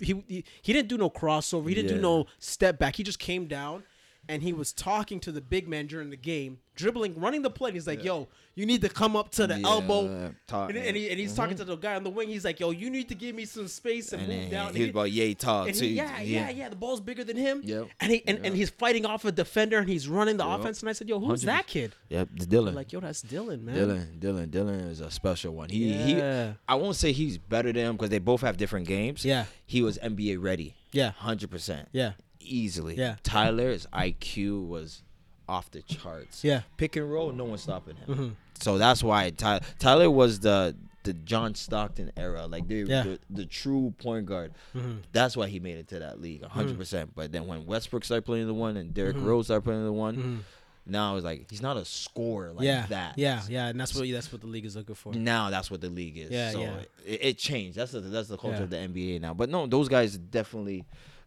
he 0.00 0.22
he, 0.28 0.44
he 0.62 0.72
didn't 0.72 0.88
do 0.88 0.98
no 0.98 1.10
crossover. 1.10 1.68
He 1.68 1.74
didn't 1.74 1.94
do 1.96 2.00
no 2.00 2.26
step 2.38 2.78
back. 2.78 2.96
He 2.96 3.02
just 3.02 3.18
came 3.18 3.46
down, 3.46 3.82
and 4.28 4.42
he 4.42 4.52
was 4.52 4.72
talking 4.72 5.20
to 5.20 5.32
the 5.32 5.40
big 5.40 5.68
man 5.68 5.86
during 5.86 6.10
the 6.10 6.16
game, 6.16 6.58
dribbling, 6.74 7.18
running 7.20 7.42
the 7.42 7.50
play. 7.50 7.68
And 7.70 7.76
He's 7.76 7.86
like, 7.86 8.02
"Yo, 8.04 8.28
you 8.54 8.66
need 8.66 8.80
to 8.82 8.88
come 8.88 9.14
up 9.16 9.30
to 9.32 9.46
the 9.46 9.58
Yeah, 9.58 9.66
elbow." 9.66 10.32
talk- 10.46 10.70
And, 10.70 10.78
and, 10.78 10.96
he, 10.96 11.08
and 11.10 11.18
he's 11.18 11.30
mm-hmm. 11.32 11.36
talking 11.42 11.56
to 11.58 11.64
the 11.64 11.76
guy 11.76 11.94
on 11.94 12.04
the 12.04 12.10
wing. 12.10 12.28
He's 12.28 12.44
like, 12.44 12.58
"Yo, 12.60 12.70
you 12.70 12.90
need 12.90 13.08
to 13.08 13.14
give 13.14 13.34
me 13.34 13.44
some 13.44 13.68
space 13.68 14.12
and, 14.12 14.22
And 14.22 14.42
move 14.42 14.50
down." 14.50 14.74
he 14.74 14.82
was 14.82 14.90
about 14.90 15.10
yay 15.12 15.34
tall 15.34 15.66
too. 15.66 15.84
he, 15.84 15.94
yeah, 15.94 16.20
yeah, 16.20 16.50
yeah, 16.50 16.68
The 16.68 16.76
ball's 16.76 17.00
bigger 17.00 17.24
than 17.24 17.36
him. 17.36 17.60
Yep. 17.64 17.88
And 18.00 18.12
he 18.12 18.22
and, 18.26 18.44
and 18.44 18.56
he's 18.56 18.70
fighting 18.70 19.06
off 19.06 19.24
a 19.24 19.32
defender 19.32 19.78
and 19.78 19.88
he's 19.88 20.08
running 20.08 20.36
the 20.36 20.46
Yep. 20.46 20.60
offense. 20.60 20.80
And 20.80 20.88
I 20.88 20.92
said, 20.92 21.08
"Yo, 21.08 21.18
who's 21.20 21.42
that 21.42 21.66
kid?" 21.66 21.92
Yep, 22.08 22.28
it's 22.36 22.46
Dylan. 22.46 22.74
Like, 22.74 22.92
yo, 22.92 23.00
that's 23.00 23.22
Dylan, 23.22 23.62
man. 23.62 23.76
Dylan, 23.76 24.18
Dylan, 24.18 24.46
Dylan 24.50 24.90
is 24.90 25.00
a 25.00 25.10
special 25.10 25.54
one. 25.54 25.68
He 25.68 25.92
Yeah. 25.92 26.04
he. 26.52 26.54
I 26.68 26.74
won't 26.74 26.96
say 26.96 27.12
he's 27.12 27.38
better 27.38 27.72
than 27.72 27.86
him 27.86 27.96
because 27.96 28.10
they 28.10 28.18
both 28.18 28.40
have 28.42 28.56
different 28.56 28.86
games. 28.86 29.24
Yeah. 29.24 29.44
he 29.64 29.82
was 29.82 29.98
NBA 29.98 30.36
ready. 30.42 30.74
Yeah. 30.92 31.10
hundred 31.10 31.50
percent. 31.50 31.88
Yeah. 31.92 32.12
Easily. 32.46 32.96
Yeah. 32.96 33.16
Tyler's 33.22 33.86
IQ 33.92 34.66
was 34.66 35.02
off 35.48 35.70
the 35.70 35.82
charts. 35.82 36.42
Yeah. 36.44 36.58
Mm-hmm. 36.58 36.66
pick 36.76 36.96
and 36.96 37.10
roll, 37.10 37.32
no 37.32 37.44
one's 37.44 37.62
stopping 37.62 37.96
him. 37.96 38.08
Mm-hmm. 38.14 38.28
So 38.60 38.78
that's 38.78 39.02
why 39.02 39.30
Ty- 39.30 39.60
Tyler 39.78 40.10
was 40.10 40.40
the 40.40 40.76
the 41.04 41.12
John 41.12 41.54
Stockton 41.54 42.10
era, 42.16 42.46
like 42.46 42.66
the 42.66 42.78
Yeah. 42.78 43.02
the, 43.04 43.20
the 43.30 43.46
true 43.46 43.94
point 43.98 44.26
guard. 44.26 44.52
Mm-hmm. 44.74 44.96
That's 45.12 45.36
why 45.36 45.46
he 45.46 45.60
made 45.60 45.76
it 45.76 45.86
to 45.88 46.00
that 46.00 46.20
league, 46.20 46.42
100. 46.42 46.70
Mm-hmm. 46.70 46.78
percent 46.78 47.14
But 47.14 47.30
then 47.30 47.46
when 47.46 47.64
Westbrook 47.64 48.04
started 48.04 48.22
playing 48.22 48.48
the 48.48 48.54
one 48.54 48.76
and 48.76 48.92
Derrick 48.92 49.16
Rose 49.18 49.46
started 49.46 49.62
playing 49.62 49.84
the 49.84 49.92
one, 49.92 50.44
now 50.84 51.14
it's 51.14 51.24
like 51.24 51.48
he's 51.48 51.62
not 51.62 51.76
a 51.76 51.84
scorer 51.84 52.52
like 52.52 52.64
yeah. 52.64 52.86
that. 52.88 53.18
Yeah. 53.18 53.42
Yeah. 53.48 53.68
And 53.68 53.78
that's 53.78 53.94
what 53.94 54.08
that's 54.10 54.32
what 54.32 54.40
the 54.40 54.48
league 54.48 54.64
is 54.64 54.74
looking 54.74 54.94
for. 54.96 55.12
Now 55.12 55.50
that's 55.50 55.70
what 55.70 55.80
the 55.80 55.90
league 55.90 56.16
is. 56.18 56.30
Yeah, 56.30 56.50
so 56.50 56.60
yeah. 56.60 56.76
It, 57.04 57.20
it 57.24 57.38
changed. 57.38 57.76
That's 57.78 57.92
the 57.92 58.00
that's 58.00 58.28
the 58.28 58.36
culture 58.36 58.56
Yeah. 58.58 58.62
of 58.64 58.70
the 58.70 58.76
NBA 58.76 59.20
now. 59.20 59.32
But 59.34 59.48
no, 59.48 59.66
those 59.68 59.88
guys 59.88 60.16
definitely. 60.18 60.84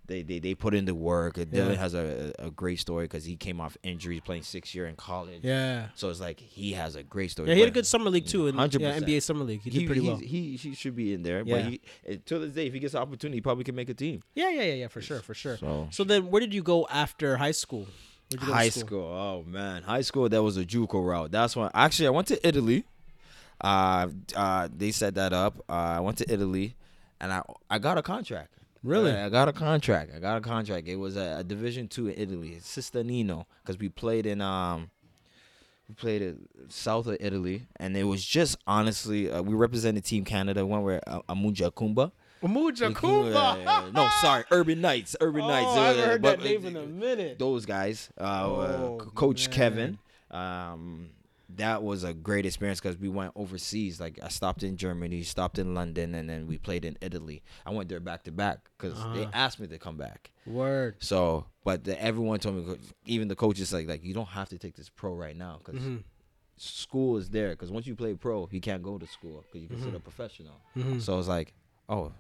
They, 0.10 0.24
they, 0.24 0.40
they 0.40 0.56
put 0.56 0.74
in 0.74 0.84
the 0.86 0.94
work. 0.96 1.38
And 1.38 1.50
Dylan 1.52 1.78
has 1.78 1.94
a, 1.94 2.34
a 2.40 2.50
great 2.52 2.80
story 2.80 3.06
because 3.06 3.24
he 3.24 3.36
came 3.38 3.62
off 3.62 3.78
injuries 3.84 4.22
playing 4.26 4.44
six 4.44 4.76
year 4.76 4.88
in 4.88 4.96
college. 4.96 5.42
Yeah. 5.44 5.88
So 5.96 6.10
it's 6.10 6.20
like 6.20 6.40
he 6.40 6.74
has 6.74 6.96
a 6.96 7.04
great 7.04 7.32
story. 7.32 7.48
Yeah, 7.50 7.56
he 7.56 7.62
had 7.62 7.70
a 7.70 7.74
good 7.74 7.86
summer 7.88 8.10
league 8.10 8.26
too, 8.26 8.48
in 8.48 8.56
yeah, 8.56 9.00
NBA 9.00 9.22
summer 9.22 9.46
league. 9.46 9.62
He 9.62 9.70
did 9.70 9.86
pretty 9.86 10.02
well. 10.02 10.18
He 10.18 10.58
he 10.58 10.74
should 10.74 10.96
be 10.96 11.14
in 11.14 11.24
there. 11.24 11.44
Yeah. 11.46 11.56
But 11.56 11.64
he 11.66 11.82
to 12.26 12.40
this 12.40 12.52
day, 12.54 12.68
if 12.68 12.74
he 12.74 12.80
gets 12.80 12.94
the 12.94 13.00
opportunity, 13.00 13.38
he 13.38 13.42
probably 13.42 13.64
can 13.64 13.76
make 13.76 13.88
a 13.90 13.94
team. 13.94 14.22
Yeah, 14.36 14.50
yeah, 14.50 14.64
yeah, 14.64 14.74
yeah, 14.74 14.88
for 14.90 15.00
sure, 15.02 15.20
for 15.22 15.34
sure. 15.34 15.58
So- 15.58 15.88
So, 15.92 16.04
then, 16.04 16.30
where 16.32 16.40
did 16.42 16.54
you 16.54 16.64
go 16.64 16.88
after 16.92 17.38
high 17.38 17.52
school? 17.64 17.86
Where'd 18.32 18.32
you 18.32 18.40
go 18.40 18.46
to 18.48 18.54
High 18.54 18.70
school. 18.70 19.06
Oh 19.06 19.44
man, 19.48 19.84
high 19.84 20.02
school. 20.02 20.28
That 20.28 20.42
was 20.44 20.58
a 20.58 20.66
JUCO 20.66 21.00
route. 21.08 21.32
That's 21.32 21.56
when 21.56 21.70
actually 21.74 22.08
I 22.08 22.12
went 22.12 22.28
to 22.28 22.48
Italy. 22.48 22.84
Uh, 23.62 24.08
uh, 24.36 24.68
they 24.76 24.92
set 24.92 25.16
that 25.16 25.34
up. 25.34 25.60
Uh, 25.70 25.74
I 25.74 26.00
went 26.00 26.18
to 26.20 26.32
Italy, 26.32 26.76
and 27.20 27.32
I 27.34 27.42
I 27.70 27.80
got 27.80 27.98
a 27.98 28.02
contract. 28.02 28.54
Really? 28.84 29.12
I, 29.12 29.26
I 29.26 29.30
got 29.30 29.48
a 29.50 29.54
contract. 29.54 30.12
I 30.16 30.20
got 30.20 30.38
a 30.38 30.42
contract. 30.42 30.88
It 30.88 30.96
was 30.96 31.18
a, 31.18 31.38
a 31.40 31.44
Division 31.44 31.88
two 31.88 32.08
in 32.08 32.16
Italy, 32.18 32.58
Sister 32.62 33.04
Nino, 33.04 33.46
because 33.64 33.78
we 33.78 33.90
played 33.90 34.26
in 34.26 34.42
um. 34.42 34.90
We 35.88 35.96
played 35.96 36.22
it 36.22 36.38
south 36.68 37.08
of 37.08 37.18
Italy, 37.20 37.64
and 37.78 37.98
it 37.98 38.04
was 38.04 38.24
just 38.24 38.58
honestly, 38.68 39.32
uh, 39.32 39.42
we 39.42 39.56
represented 39.56 40.06
Team 40.06 40.24
Canada. 40.24 40.64
One 40.64 40.84
where 40.84 41.02
uh, 41.08 41.22
Amunja 41.28 41.72
Kumba. 41.72 42.12
Muja 42.44 42.94
Yeah, 43.34 43.58
yeah. 43.58 43.90
No, 43.92 44.08
sorry, 44.22 44.44
Urban 44.52 44.82
Knights. 44.82 45.16
Urban 45.20 45.42
Knights. 45.48 45.68
Oh, 45.72 45.82
I 45.82 45.88
haven't 45.88 46.04
Uh, 46.04 46.06
heard 46.06 46.22
but- 46.22 46.40
that 46.40 46.46
name 46.46 46.66
in 46.68 46.76
a 46.78 46.86
minute. 46.86 47.40
those 47.40 47.66
guys, 47.66 48.10
uh, 48.20 48.24
Oh, 48.46 49.00
uh, 49.02 49.04
Coach 49.16 49.50
man. 49.50 49.56
Kevin. 49.58 49.98
Um, 50.32 51.10
that 51.56 51.82
was 51.82 52.04
a 52.04 52.14
great 52.14 52.46
experience 52.46 52.80
because 52.80 52.98
we 52.98 53.10
went 53.10 53.32
overseas. 53.36 54.00
Like 54.00 54.20
I 54.24 54.28
stopped 54.30 54.64
in 54.64 54.78
Germany, 54.78 55.24
stopped 55.24 55.58
in 55.60 55.74
London, 55.74 56.14
and 56.16 56.30
then 56.30 56.46
we 56.48 56.58
played 56.58 56.86
in 56.86 56.98
Italy. 57.02 57.42
I 57.66 57.72
went 57.72 57.90
there 57.90 58.00
back 58.00 58.24
to 58.24 58.32
back 58.32 58.70
because 58.78 58.94
they 59.14 59.24
Uh-huh. 59.24 59.32
asked 59.34 59.60
me 59.60 59.68
to 59.68 59.78
come 59.80 59.98
back. 59.98 60.32
Word. 60.46 60.98
So, 61.00 61.46
but 61.64 61.84
the, 61.84 62.02
everyone 62.02 62.40
told 62.40 62.68
me, 62.68 62.78
even 63.06 63.28
the 63.28 63.36
coaches, 63.36 63.74
like, 63.74 63.88
like 63.88 64.04
you 64.04 64.14
don't 64.14 64.28
have 64.30 64.50
to 64.50 64.58
take 64.58 64.76
this 64.76 64.90
pro 64.90 65.14
right 65.14 65.36
now 65.36 65.60
because 65.64 65.82
Mm-hmm. 65.82 65.98
school 66.58 67.18
is 67.18 67.30
there. 67.30 67.50
Because 67.52 67.72
once 67.72 67.88
you 67.88 67.96
play 67.96 68.14
pro, 68.14 68.48
you 68.52 68.62
can't 68.62 68.84
go 68.84 68.98
to 68.98 69.08
school 69.08 69.44
because 69.48 69.62
you 69.62 69.68
Mm-hmm. 69.68 69.76
consider 69.78 69.98
a 69.98 70.02
professional. 70.02 70.62
So 71.00 71.18
it's 71.20 71.28
like, 71.28 71.54
oh, 71.88 72.12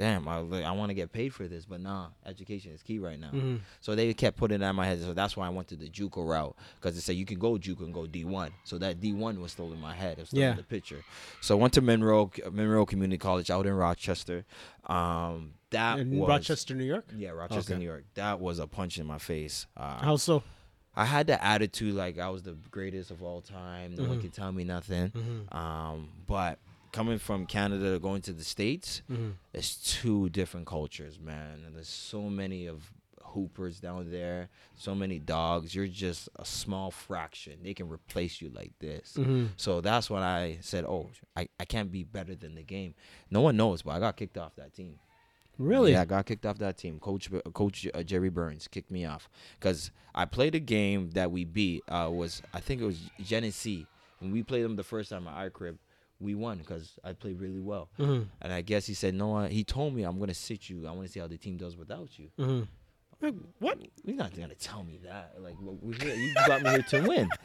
damn, 0.00 0.26
I, 0.26 0.38
I 0.62 0.72
want 0.72 0.88
to 0.88 0.94
get 0.94 1.12
paid 1.12 1.28
for 1.32 1.46
this, 1.46 1.64
but 1.66 1.80
nah, 1.80 2.08
education 2.26 2.72
is 2.72 2.82
key 2.82 2.98
right 2.98 3.20
now. 3.20 3.28
Mm-hmm. 3.28 3.56
So 3.80 3.94
they 3.94 4.12
kept 4.14 4.36
putting 4.36 4.58
that 4.60 4.70
in 4.70 4.76
my 4.76 4.86
head. 4.86 5.00
So 5.02 5.12
that's 5.12 5.36
why 5.36 5.46
I 5.46 5.50
went 5.50 5.68
to 5.68 5.76
the 5.76 5.88
JUCO 5.88 6.26
route 6.26 6.56
because 6.76 6.94
they 6.94 7.00
said 7.00 7.16
you 7.16 7.26
can 7.26 7.38
go 7.38 7.52
JUCO 7.58 7.80
and 7.84 7.94
go 7.94 8.06
D1. 8.06 8.50
So 8.64 8.78
that 8.78 9.00
D1 9.00 9.38
was 9.40 9.52
still 9.52 9.72
in 9.72 9.80
my 9.80 9.94
head. 9.94 10.18
It 10.18 10.20
was 10.22 10.28
still 10.30 10.40
Yeah. 10.40 10.50
in 10.52 10.56
the 10.56 10.62
picture. 10.64 11.04
So 11.40 11.56
I 11.56 11.60
went 11.60 11.74
to 11.74 11.80
Monroe 11.80 12.30
Monroe 12.50 12.86
Community 12.86 13.18
College 13.18 13.50
out 13.50 13.66
in 13.66 13.74
Rochester. 13.74 14.44
Um, 14.86 15.52
that 15.70 15.98
In 16.00 16.18
was 16.18 16.28
Rochester, 16.28 16.74
New 16.74 16.84
York. 16.84 17.04
yeah, 17.16 17.30
Rochester, 17.30 17.74
Okay. 17.74 17.78
New 17.78 17.86
York. 17.86 18.04
That 18.14 18.40
was 18.40 18.58
a 18.58 18.66
punch 18.66 18.98
in 18.98 19.06
my 19.06 19.18
face. 19.18 19.66
Uh, 19.76 19.98
How 19.98 20.16
so? 20.16 20.42
I 20.96 21.04
had 21.04 21.28
the 21.28 21.42
attitude 21.44 21.94
like 21.94 22.18
I 22.18 22.30
was 22.30 22.42
the 22.42 22.56
greatest 22.70 23.10
of 23.12 23.22
all 23.22 23.40
time. 23.40 23.94
No 23.94 24.02
Mm-hmm. 24.02 24.10
one 24.10 24.20
can 24.20 24.30
tell 24.30 24.50
me 24.50 24.64
nothing. 24.64 25.12
Um, 25.52 26.08
but 26.26 26.58
coming 26.92 27.18
from 27.18 27.46
Canada 27.46 27.98
going 27.98 28.22
to 28.22 28.32
the 28.32 28.44
states, 28.44 29.02
Mm-hmm. 29.10 29.30
it's 29.52 29.76
two 29.76 30.28
different 30.30 30.66
cultures, 30.66 31.18
man. 31.20 31.62
And 31.66 31.76
there's 31.76 31.88
so 31.88 32.22
many 32.22 32.66
of 32.66 32.92
hoopers 33.22 33.78
down 33.78 34.10
there, 34.10 34.48
so 34.74 34.92
many 34.94 35.18
dogs. 35.20 35.74
You're 35.74 35.86
just 35.86 36.28
a 36.36 36.44
small 36.44 36.90
fraction. 36.90 37.58
They 37.62 37.74
can 37.74 37.88
replace 37.88 38.40
you 38.42 38.50
like 38.50 38.72
this. 38.80 39.14
Mm-hmm. 39.18 39.46
So 39.56 39.80
that's 39.80 40.10
when 40.10 40.22
I 40.22 40.58
said, 40.62 40.84
"Oh, 40.84 41.10
I, 41.36 41.48
I 41.58 41.64
can't 41.64 41.92
be 41.92 42.02
better 42.02 42.34
than 42.34 42.54
the 42.56 42.62
game." 42.64 42.94
No 43.30 43.40
one 43.40 43.56
knows, 43.56 43.82
but 43.82 43.92
I 43.92 44.00
got 44.00 44.16
kicked 44.16 44.36
off 44.38 44.56
that 44.56 44.74
team. 44.74 44.98
Really? 45.58 45.92
Yeah, 45.92 46.02
I 46.02 46.04
got 46.06 46.24
kicked 46.26 46.46
off 46.46 46.58
that 46.58 46.78
team. 46.78 46.98
Coach 46.98 47.28
Coach 47.52 47.86
uh, 47.94 48.02
Jerry 48.02 48.30
Burns 48.30 48.66
kicked 48.66 48.90
me 48.90 49.04
off 49.04 49.28
because 49.58 49.90
I 50.14 50.24
played 50.24 50.54
a 50.54 50.60
game 50.60 51.10
that 51.10 51.30
we 51.30 51.44
beat. 51.44 51.82
Uh, 51.88 52.08
was 52.10 52.42
I 52.54 52.60
think 52.60 52.80
it 52.80 52.86
was 52.86 52.98
Genesee 53.22 53.86
when 54.20 54.32
we 54.32 54.42
played 54.42 54.64
them 54.64 54.76
the 54.76 54.82
first 54.82 55.10
time 55.10 55.28
at 55.28 55.34
our 55.34 55.50
crib. 55.50 55.78
We 56.20 56.34
won 56.34 56.58
because 56.58 56.98
I 57.02 57.14
played 57.14 57.40
really 57.40 57.60
well. 57.60 57.88
Mm-hmm. 57.98 58.24
And 58.42 58.52
I 58.52 58.60
guess 58.60 58.86
he 58.86 58.94
said, 58.94 59.14
"No, 59.14 59.36
uh, 59.36 59.48
he 59.48 59.64
told 59.64 59.94
me 59.94 60.02
I'm 60.02 60.18
gonna 60.18 60.34
sit 60.34 60.68
you. 60.68 60.86
I 60.86 60.92
want 60.92 61.06
to 61.06 61.12
see 61.12 61.20
how 61.20 61.26
the 61.26 61.38
team 61.38 61.56
does 61.56 61.76
without 61.76 62.18
you." 62.18 62.28
Mm-hmm. 62.38 62.62
Like, 63.22 63.34
what? 63.58 63.78
You're 64.04 64.16
not 64.16 64.36
gonna 64.36 64.54
tell 64.54 64.84
me 64.84 65.00
that. 65.04 65.34
Like, 65.38 65.56
here, 66.02 66.14
you 66.14 66.34
got 66.46 66.62
me 66.62 66.70
here 66.70 66.82
to 66.82 67.00
win. 67.02 67.28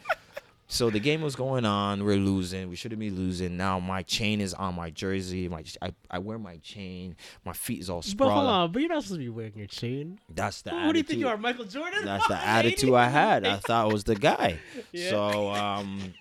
So 0.68 0.90
the 0.90 0.98
game 0.98 1.22
was 1.22 1.36
going 1.36 1.64
on. 1.64 2.04
We're 2.04 2.16
losing. 2.16 2.68
We 2.68 2.76
shouldn't 2.76 2.98
be 2.98 3.10
losing. 3.10 3.56
Now 3.56 3.78
my 3.78 4.02
chain 4.02 4.40
is 4.40 4.52
on 4.52 4.74
my 4.74 4.90
jersey. 4.90 5.48
My 5.48 5.62
I, 5.80 5.94
I 6.10 6.18
wear 6.18 6.38
my 6.38 6.56
chain. 6.56 7.14
My 7.44 7.52
feet 7.52 7.80
is 7.80 7.88
all 7.88 8.02
sprawled. 8.02 8.30
But 8.30 8.34
hold 8.34 8.48
on, 8.48 8.72
but 8.72 8.80
you're 8.80 8.88
not 8.88 9.04
supposed 9.04 9.20
to 9.20 9.24
be 9.24 9.28
wearing 9.28 9.56
your 9.56 9.68
chain. 9.68 10.18
That's 10.28 10.62
the 10.62 10.70
Who 10.70 10.92
do 10.92 10.98
you 10.98 11.04
think 11.04 11.20
you 11.20 11.28
are. 11.28 11.36
Michael 11.36 11.66
Jordan? 11.66 12.04
That's 12.04 12.26
the 12.26 12.34
attitude. 12.44 12.94
I 12.94 13.08
had. 13.08 13.46
I 13.46 13.56
thought 13.56 13.88
I 13.88 13.92
was 13.92 14.04
the 14.04 14.16
guy. 14.16 14.58
Yeah. 14.92 15.10
So 15.10 15.50
um, 15.50 16.14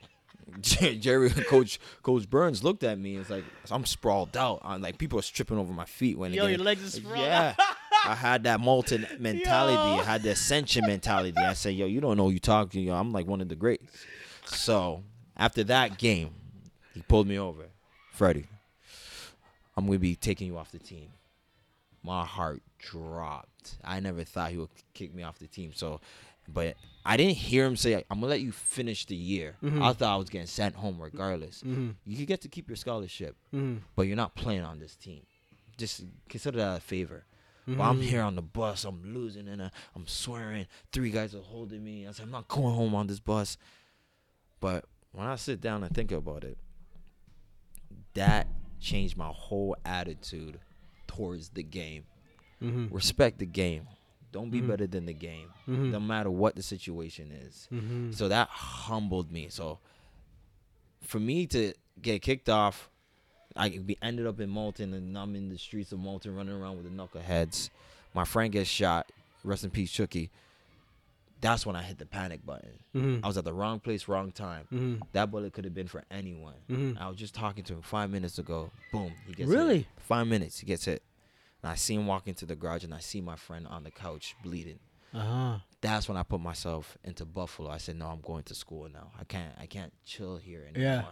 Jerry, 0.62 1.30
Coach 1.30 1.80
Coach 2.04 2.30
Burns 2.30 2.64
looked 2.64 2.84
at 2.84 2.98
me. 3.00 3.14
And 3.16 3.22
it's 3.22 3.30
like 3.30 3.44
I'm 3.72 3.86
sprawled 3.86 4.36
out. 4.38 4.62
I'm 4.64 4.82
like 4.82 4.98
people 4.98 5.20
are 5.20 5.24
tripping 5.24 5.58
over 5.58 5.74
my 5.74 5.86
feet 5.86 6.18
when 6.18 6.34
Yo, 6.34 6.44
game- 6.44 6.52
your 6.58 6.66
legs 6.66 6.84
are 6.84 7.02
sprawled 7.02 7.20
Yeah. 7.20 7.56
I 8.08 8.14
had 8.14 8.44
that 8.44 8.60
Malton 8.60 9.08
mentality. 9.20 9.78
I 9.78 10.04
had 10.04 10.22
the 10.24 10.30
ascension 10.30 10.86
mentality. 10.86 11.36
I 11.38 11.54
said, 11.54 11.74
"Yo, 11.74 11.88
you 11.88 12.02
don't 12.02 12.18
know 12.18 12.26
who 12.26 12.32
you 12.32 12.40
talking. 12.40 12.84
Yo, 12.84 12.94
I'm 12.94 13.12
like 13.12 13.26
one 13.26 13.42
of 13.42 13.50
the 13.50 13.56
greats." 13.56 14.06
So 14.46 15.04
after 15.36 15.64
that 15.66 15.98
game, 15.98 16.30
he 16.94 17.02
pulled 17.02 17.28
me 17.28 17.40
over, 17.40 17.64
Freddie. 18.14 18.48
I'm 19.76 19.88
gonna 19.88 19.98
be 19.98 20.16
taking 20.16 20.48
you 20.48 20.58
off 20.58 20.72
the 20.72 20.78
team. 20.80 21.10
My 22.04 22.24
heart 22.26 22.62
dropped. 22.78 23.78
I 23.84 24.00
never 24.00 24.24
thought 24.24 24.52
he 24.52 24.58
would 24.58 24.70
kick 24.94 25.14
me 25.16 25.24
off 25.24 25.40
the 25.40 25.48
team. 25.48 25.72
So, 25.74 26.00
but 26.48 26.76
I 27.06 27.18
didn't 27.18 27.36
hear 27.38 27.66
him 27.66 27.76
say, 27.76 27.96
"I'm 28.10 28.20
gonna 28.20 28.28
let 28.28 28.42
you 28.42 28.52
finish 28.52 29.06
the 29.06 29.16
year." 29.16 29.56
I 29.84 29.94
thought 29.94 30.14
I 30.14 30.18
was 30.18 30.30
getting 30.30 30.48
sent 30.48 30.76
home 30.76 31.00
regardless. 31.02 31.64
You 32.06 32.18
could 32.18 32.28
get 32.28 32.42
to 32.42 32.48
keep 32.50 32.68
your 32.70 32.76
scholarship, 32.78 33.36
but 33.96 34.04
you're 34.04 34.16
not 34.16 34.36
playing 34.36 34.64
on 34.64 34.80
this 34.80 34.96
team. 34.96 35.22
Just 35.78 36.04
consider 36.30 36.58
that 36.58 36.78
a 36.78 36.80
favor. 36.82 37.26
But 37.68 37.84
I'm 37.84 38.00
here 38.00 38.22
on 38.22 38.36
the 38.36 38.44
bus. 38.44 38.86
I'm 38.86 39.02
losing 39.14 39.48
and 39.48 39.60
uh, 39.62 39.70
I'm 39.96 40.06
swearing. 40.06 40.68
Three 40.92 41.10
guys 41.10 41.34
are 41.34 41.42
holding 41.42 41.84
me. 41.84 42.08
I 42.08 42.12
said, 42.12 42.26
I'm 42.26 42.32
not 42.32 42.48
going 42.48 42.76
home 42.76 42.94
on 42.94 43.08
this 43.08 43.20
bus. 43.20 43.58
But 44.60 44.86
when 45.14 45.26
I 45.26 45.36
sit 45.36 45.62
down 45.62 45.84
and 45.84 45.94
think 45.94 46.12
about 46.12 46.44
it, 46.44 46.60
that 48.14 48.48
changed 48.80 49.18
my 49.18 49.30
whole 49.30 49.76
attitude 49.84 50.60
towards 51.08 51.50
the 51.50 51.64
game. 51.64 52.04
Mm-hmm. 52.62 52.94
Respect 52.94 53.40
the 53.40 53.48
game. 53.48 53.88
Don't 54.32 54.50
be 54.50 54.60
better 54.62 54.86
than 54.88 55.06
the 55.06 55.14
game, 55.14 55.50
Mhm. 55.68 55.92
no 55.92 56.00
matter 56.00 56.30
what 56.30 56.56
the 56.56 56.62
situation 56.64 57.32
is. 57.32 57.68
Mhm. 57.72 58.14
So 58.14 58.28
that 58.28 58.50
humbled 58.50 59.32
me. 59.32 59.48
So 59.50 59.80
for 61.02 61.20
me 61.20 61.48
to 61.48 61.74
get 62.02 62.22
kicked 62.22 62.50
off, 62.50 62.90
I 63.56 63.70
be 63.70 63.98
ended 64.02 64.28
up 64.28 64.40
in 64.42 64.50
Malton, 64.50 64.94
and 64.94 65.18
I'm 65.18 65.36
in 65.36 65.48
the 65.50 65.58
streets 65.58 65.92
of 65.94 66.00
Malton 66.00 66.36
running 66.36 66.54
around 66.54 66.76
with 66.78 66.86
the 66.86 66.92
knuckleheads. 66.92 67.70
My 68.14 68.26
friend 68.26 68.52
gets 68.52 68.70
shot. 68.70 69.10
Rest 69.44 69.64
in 69.64 69.70
peace, 69.70 69.92
Chucky. 69.92 70.32
That's 71.42 71.66
when 71.66 71.76
I 71.76 71.84
hit 71.84 71.98
the 72.00 72.06
panic 72.06 72.46
button. 72.46 72.80
Mhm. 72.96 73.20
I 73.24 73.28
was 73.28 73.38
at 73.38 73.44
the 73.46 73.54
wrong 73.54 73.80
place, 73.80 74.08
wrong 74.08 74.32
time. 74.32 74.68
Mhm. 74.72 75.02
That 75.12 75.30
bullet 75.32 75.54
could 75.54 75.64
have 75.66 75.74
been 75.76 75.88
for 75.88 76.04
anyone. 76.10 76.56
Mhm. 76.70 76.98
I 77.00 77.08
was 77.08 77.18
just 77.18 77.36
talking 77.36 77.64
to 77.66 77.74
him 77.76 77.82
five 77.82 78.10
minutes 78.10 78.40
ago. 78.40 78.72
Boom, 78.92 79.14
he 79.28 79.34
gets 79.34 79.50
Really? 79.50 79.80
hit. 79.80 79.88
Five 80.00 80.28
minutes, 80.28 80.60
he 80.60 80.66
gets 80.66 80.86
hit. 80.86 81.04
And 81.66 81.72
I 81.72 81.76
see 81.78 81.96
him 81.96 82.06
walk 82.06 82.28
into 82.28 82.46
the 82.46 82.56
garage, 82.56 82.84
and 82.84 82.94
I 82.94 83.00
see 83.00 83.22
my 83.22 83.36
friend 83.36 83.66
on 83.68 83.84
the 83.84 83.90
couch 83.90 84.36
bleeding. 84.44 84.78
Uh-huh. 85.16 85.58
That's 85.82 86.08
when 86.08 86.16
I 86.16 86.22
put 86.22 86.40
myself 86.40 86.96
into 87.04 87.26
Buffalo. 87.26 87.72
I 87.72 87.78
said, 87.80 87.96
"No, 87.98 88.06
I'm 88.06 88.22
going 88.22 88.44
to 88.44 88.54
school 88.54 88.88
now. 88.94 89.10
I 89.20 89.24
can't. 89.24 89.52
I 89.60 89.66
can't 89.66 89.92
chill 90.06 90.38
here 90.38 90.68
anymore." 90.76 91.08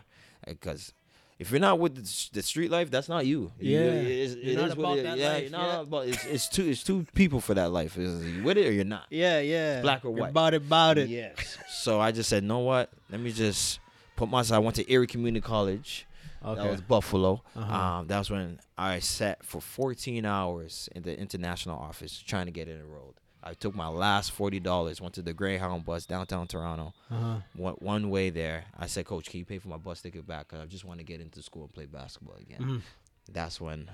Because 0.46 0.94
if 1.40 1.50
you're 1.50 1.60
not 1.60 1.80
with 1.80 1.96
the, 2.32 2.44
street 2.44 2.70
life, 2.70 2.92
that's 2.92 3.10
not 3.10 3.26
you. 3.26 3.52
You- 3.60 3.80
Yeah. 3.80 3.86
it 3.94 4.06
is- 4.08 4.36
You're 4.36 4.52
it 4.54 4.56
not 4.58 4.70
is 4.70 4.76
what 4.76 4.84
about 4.84 4.98
it- 5.00 5.04
that 5.06 5.18
yeah, 5.18 5.28
life, 5.30 5.50
you're 5.50 5.60
yeah. 5.60 5.80
about- 5.82 6.08
it's, 6.08 6.26
it's 6.26 6.48
two. 6.50 6.70
It's 6.70 6.84
two 6.84 7.08
people 7.16 7.42
for 7.42 7.56
that 7.56 7.72
life. 7.72 7.98
Is 7.98 8.24
you 8.24 8.44
with 8.44 8.60
it 8.60 8.68
or 8.68 8.72
you're 8.72 8.84
not. 8.86 9.06
Yeah, 9.10 9.40
yeah. 9.40 9.82
Black 9.82 10.06
or 10.06 10.10
You're 10.10 10.20
white. 10.20 10.30
About 10.30 10.54
it, 10.54 10.58
about 10.58 10.98
it. 11.00 11.10
Yes. 11.10 11.58
so 11.70 12.00
I 12.00 12.12
just 12.12 12.30
said, 12.30 12.44
"Know 12.44 12.60
what? 12.60 12.92
Let 13.10 13.22
me 13.22 13.32
just 13.32 13.80
put 14.16 14.30
myself." 14.30 14.58
I 14.58 14.60
went 14.60 14.76
to 14.76 14.92
Erie 14.92 15.08
Community 15.08 15.42
College. 15.42 16.06
Okay. 16.46 16.62
That 16.62 16.70
was 16.72 16.82
Buffalo. 16.82 17.42
Uh-huh. 17.56 17.74
Um, 17.74 18.08
that 18.08 18.18
was 18.20 18.30
when 18.30 18.60
I 18.78 19.00
sat 19.00 19.46
for 19.46 19.62
14 19.62 20.26
hours 20.26 20.90
in 20.96 21.04
the 21.04 21.18
international 21.18 21.78
office 21.80 22.20
trying 22.20 22.46
to 22.48 22.52
get 22.52 22.68
it 22.68 22.80
enrolled. 22.80 23.16
I 23.46 23.54
took 23.54 23.76
my 23.76 23.90
last 23.90 24.32
forty 24.32 24.60
dollars, 24.62 25.02
went 25.02 25.16
to 25.16 25.22
the 25.22 25.34
Greyhound 25.34 25.84
bus 25.84 26.06
downtown 26.06 26.48
Toronto. 26.48 26.94
Uh-huh. 27.12 27.36
Went 27.58 27.82
one 27.82 28.10
way 28.10 28.30
there. 28.30 28.66
I 28.78 28.88
said, 28.88 29.06
"Coach, 29.06 29.30
can 29.30 29.40
you 29.40 29.46
pay 29.46 29.58
for 29.60 29.68
my 29.68 29.76
bus 29.78 30.02
ticket 30.02 30.26
back? 30.26 30.48
'Cause 30.48 30.62
I 30.62 30.66
just 30.66 30.86
want 30.86 31.00
to 31.00 31.04
get 31.04 31.20
into 31.20 31.42
school 31.42 31.64
and 31.64 31.74
play 31.74 31.86
basketball 31.86 32.36
again." 32.38 32.62
Mhm. 32.62 32.82
That's 33.30 33.60
when 33.60 33.90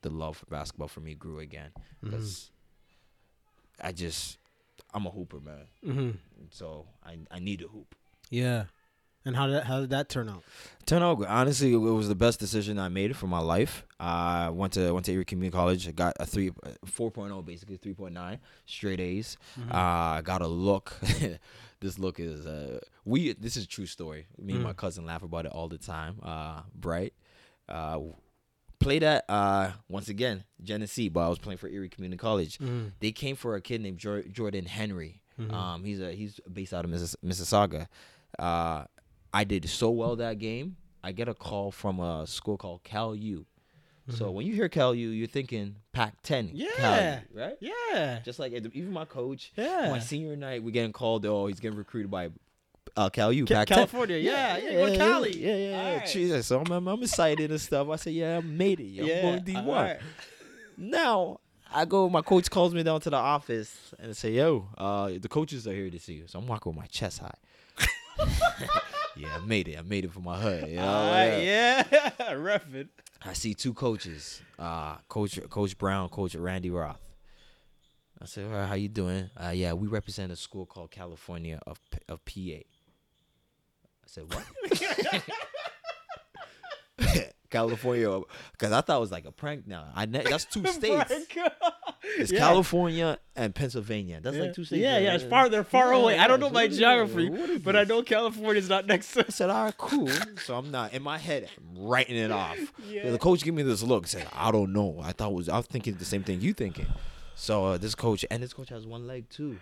the 0.00 0.08
love 0.10 0.38
for 0.38 0.46
basketball 0.46 0.88
for 0.88 1.00
me 1.00 1.14
grew 1.14 1.38
again. 1.38 1.70
Mm-hmm. 1.76 2.10
Because 2.10 2.50
I 3.82 3.92
just, 3.92 4.38
I'm 4.94 5.06
a 5.06 5.10
hooper, 5.10 5.40
man. 5.40 5.66
Mhm. 5.84 6.16
So 6.50 6.86
I 7.04 7.18
I 7.30 7.38
need 7.40 7.58
to 7.58 7.68
hoop. 7.68 7.94
Yeah. 8.30 8.64
And 9.26 9.36
how 9.36 9.46
did 9.46 9.56
that, 9.56 9.64
how 9.64 9.80
did 9.80 9.90
that 9.90 10.08
turn 10.08 10.28
out? 10.28 10.42
Turn 10.86 11.02
out 11.02 11.24
honestly, 11.26 11.72
it 11.72 11.78
was 11.78 12.08
the 12.08 12.14
best 12.14 12.38
decision 12.38 12.78
I 12.78 12.88
made 12.88 13.16
for 13.16 13.26
my 13.26 13.38
life. 13.38 13.86
I 13.98 14.50
went 14.50 14.74
to 14.74 14.92
went 14.92 15.06
to 15.06 15.12
Erie 15.12 15.24
Community 15.24 15.56
College. 15.56 15.88
I 15.88 15.92
got 15.92 16.14
a 16.20 16.26
three, 16.26 16.50
4.0 16.50 17.44
basically, 17.44 17.78
three 17.78 17.94
point 17.94 18.12
nine 18.12 18.38
straight 18.66 19.00
A's. 19.00 19.38
Uh, 19.70 19.74
I 19.74 20.20
got 20.22 20.42
a 20.42 20.46
look. 20.46 20.92
this 21.80 21.98
look 21.98 22.20
is 22.20 22.46
uh, 22.46 22.80
we. 23.06 23.32
This 23.32 23.56
is 23.56 23.64
a 23.64 23.66
true 23.68 23.86
story. 23.86 24.26
Me 24.38 24.54
and 24.54 24.62
my 24.62 24.74
cousin 24.74 25.06
laugh 25.06 25.22
about 25.22 25.46
it 25.46 25.52
all 25.52 25.68
the 25.68 25.78
time. 25.78 26.16
Uh, 26.22 26.60
Bright. 26.74 27.14
Uh, 27.66 28.00
played 28.78 29.02
at 29.02 29.24
uh 29.30 29.70
once 29.88 30.10
again 30.10 30.44
Genesee, 30.62 31.08
but 31.08 31.20
I 31.20 31.28
was 31.30 31.38
playing 31.38 31.56
for 31.56 31.68
Erie 31.68 31.88
Community 31.88 32.18
College. 32.18 32.58
Mm-hmm. 32.58 32.88
They 33.00 33.12
came 33.12 33.36
for 33.36 33.54
a 33.56 33.62
kid 33.62 33.80
named 33.80 33.98
Jordan 33.98 34.66
Henry. 34.66 35.22
Um, 35.50 35.82
he's 35.82 36.00
a 36.00 36.12
he's 36.12 36.38
based 36.52 36.74
out 36.74 36.84
of 36.84 36.90
Missis- 36.90 37.16
Mississauga. 37.24 37.88
Uh, 38.38 38.84
I 39.34 39.42
did 39.42 39.68
so 39.68 39.90
well 39.90 40.14
that 40.16 40.38
game. 40.38 40.76
I 41.02 41.10
get 41.12 41.28
a 41.28 41.34
call 41.34 41.72
from 41.72 41.98
a 41.98 42.24
school 42.26 42.56
called 42.56 42.84
Cal 42.84 43.14
U. 43.16 43.44
So 44.10 44.30
when 44.30 44.46
you 44.46 44.54
hear 44.54 44.68
Cal 44.68 44.94
U, 44.94 45.08
you're 45.08 45.26
thinking 45.26 45.76
Pac-10. 45.92 46.50
Cal 46.76 46.98
Yeah. 46.98 47.20
U, 47.32 47.40
right? 47.40 47.56
Yeah. 47.58 48.20
Just 48.24 48.38
like 48.38 48.52
even 48.52 48.92
my 48.92 49.06
coach. 49.06 49.52
Yeah. 49.56 49.90
My 49.90 49.98
senior 49.98 50.36
night, 50.36 50.62
we 50.62 50.72
getting 50.72 50.92
called. 50.92 51.24
Oh, 51.26 51.46
he's 51.46 51.58
getting 51.58 51.78
recruited 51.78 52.10
by 52.10 52.30
uh, 52.96 53.08
Cal 53.08 53.32
U. 53.32 53.44
Ca- 53.46 53.54
Pac-10. 53.54 53.74
California, 53.74 54.18
yeah, 54.18 54.58
yeah, 54.58 54.72
go 54.72 54.90
to 54.90 54.96
Cali. 54.96 55.36
Yeah, 55.36 55.56
yeah, 55.56 55.70
yeah. 55.70 55.88
Alright. 55.88 56.06
Jesus, 56.06 56.46
so 56.46 56.60
I'm, 56.60 56.86
I'm, 56.86 57.02
excited 57.02 57.50
and 57.50 57.60
stuff. 57.60 57.88
I 57.88 57.96
said, 57.96 58.12
yeah, 58.12 58.36
I 58.36 58.40
made 58.40 58.78
it. 58.78 59.00
I'm 59.00 59.06
going 59.06 59.40
D1. 59.40 59.66
alright. 59.66 60.00
Now 60.76 61.40
I 61.72 61.84
go. 61.86 62.08
My 62.08 62.22
coach 62.22 62.48
calls 62.50 62.72
me 62.74 62.82
down 62.82 63.00
to 63.00 63.10
the 63.10 63.16
office 63.16 63.94
and 63.98 64.16
say, 64.16 64.32
"Yo, 64.32 64.68
uh, 64.76 65.10
the 65.20 65.28
coaches 65.28 65.66
are 65.66 65.72
here 65.72 65.88
to 65.90 65.98
see 65.98 66.14
you." 66.14 66.26
So 66.26 66.38
I'm 66.38 66.46
walking 66.46 66.70
with 66.72 66.80
my 66.80 66.86
chest 66.86 67.20
high. 67.20 67.34
yeah, 69.16 69.36
I 69.36 69.38
made 69.44 69.68
it. 69.68 69.78
I 69.78 69.82
made 69.82 70.04
it 70.04 70.12
for 70.12 70.20
my 70.20 70.38
hood. 70.38 70.68
You 70.68 70.76
know? 70.76 70.88
Alright, 70.88 71.42
yeah. 71.42 72.32
Ref 72.34 72.74
it. 72.74 72.88
I 73.24 73.32
see 73.32 73.54
two 73.54 73.72
coaches, 73.74 74.42
uh, 74.58 74.96
Coach 75.08 75.38
Coach 75.48 75.78
Brown, 75.78 76.08
Coach 76.10 76.34
Randy 76.34 76.70
Roth. 76.70 77.00
I 78.20 78.26
said, 78.26 78.44
"All 78.46 78.52
right, 78.52 78.66
how 78.66 78.74
you 78.74 78.88
doing?" 78.88 79.30
Uh, 79.36 79.50
yeah, 79.50 79.72
we 79.72 79.88
represent 79.88 80.30
a 80.30 80.36
school 80.36 80.66
called 80.66 80.90
California 80.90 81.58
of 81.66 81.80
P- 81.90 81.98
of 82.08 82.24
PA. 82.24 82.40
I 82.40 82.64
said, 84.06 84.24
"What?" 84.32 84.44
California, 87.50 88.20
because 88.52 88.72
I 88.72 88.80
thought 88.80 88.96
it 88.96 89.00
was 89.00 89.12
like 89.12 89.24
a 89.26 89.32
prank. 89.32 89.66
Now 89.66 89.86
I 89.94 90.06
ne- 90.06 90.24
that's 90.24 90.44
two 90.44 90.66
states. 90.66 91.12
It's 92.18 92.30
Yeah. 92.30 92.38
California 92.40 93.18
and 93.36 93.54
Pennsylvania. 93.54 94.20
That's 94.22 94.36
like 94.36 94.54
two 94.54 94.64
states. 94.64 94.82
Yeah, 94.82 94.98
yeah, 94.98 95.14
it's 95.14 95.24
far. 95.24 95.48
They're 95.48 95.64
far 95.64 95.92
Yeah, 95.92 96.00
away. 96.00 96.18
I 96.18 96.26
don't 96.28 96.40
know 96.40 96.50
my 96.50 96.68
geography, 96.68 97.28
but 97.58 97.74
I 97.76 97.80
this? 97.80 97.88
know 97.88 98.02
California's 98.02 98.68
not 98.68 98.86
next 98.86 99.12
to. 99.14 99.20
I 99.26 99.30
said, 99.30 99.50
all 99.50 99.64
right, 99.64 99.76
cool. 99.76 100.08
So 100.44 100.56
I'm 100.56 100.70
not 100.70 100.92
in 100.94 101.02
my 101.02 101.18
head 101.18 101.48
I'm 101.58 101.86
writing 101.86 102.16
it 102.16 102.30
off. 102.30 102.58
Yeah. 102.88 103.10
The 103.10 103.18
coach 103.18 103.42
gave 103.42 103.54
me 103.54 103.62
this 103.62 103.82
look, 103.82 104.06
said, 104.06 104.26
I 104.32 104.50
don't 104.52 104.72
know. 104.72 105.00
I 105.02 105.12
thought 105.12 105.32
was 105.32 105.48
I 105.48 105.56
was 105.56 105.66
thinking 105.66 105.94
the 105.94 106.04
same 106.04 106.22
thing 106.22 106.40
you 106.40 106.52
thinking. 106.52 106.86
So 107.36 107.64
uh, 107.66 107.78
this 107.78 107.94
coach 107.94 108.24
and 108.30 108.42
this 108.42 108.52
coach 108.52 108.68
has 108.68 108.86
one 108.86 109.06
leg 109.06 109.28
too. 109.28 109.58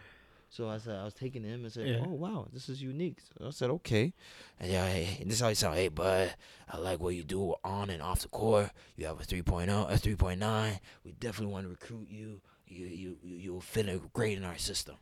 So 0.52 0.68
I 0.68 0.76
said 0.76 0.96
I 0.96 1.04
was 1.04 1.14
taking 1.14 1.44
him 1.44 1.64
and 1.64 1.72
said, 1.72 1.88
Yeah. 1.88 2.04
"Oh 2.06 2.12
wow, 2.12 2.46
this 2.52 2.68
is 2.68 2.82
unique." 2.82 3.20
So 3.20 3.46
I 3.46 3.50
said, 3.50 3.70
"Okay." 3.70 4.12
And 4.60 4.70
yeah, 4.70 4.86
hey, 4.86 5.16
and 5.18 5.30
this 5.30 5.36
is 5.36 5.40
how 5.40 5.48
he 5.48 5.54
sound. 5.54 5.76
Hey, 5.76 5.88
bud, 5.88 6.34
I 6.68 6.76
like 6.76 7.00
what 7.00 7.14
you 7.14 7.24
do 7.24 7.54
on 7.64 7.88
and 7.88 8.02
off 8.02 8.20
the 8.20 8.28
court. 8.28 8.70
You 8.96 9.06
have 9.06 9.18
a 9.18 9.24
3.0, 9.24 9.90
a 9.90 9.94
3.9. 9.94 10.78
We 11.04 11.12
definitely 11.12 11.54
want 11.54 11.64
to 11.64 11.70
recruit 11.70 12.08
you. 12.10 12.42
You 12.66 12.86
you 12.86 13.16
you 13.22 13.36
you'll 13.36 13.60
fit 13.62 13.88
in 13.88 13.98
great 14.12 14.36
in 14.36 14.44
our 14.44 14.58
system. 14.58 14.96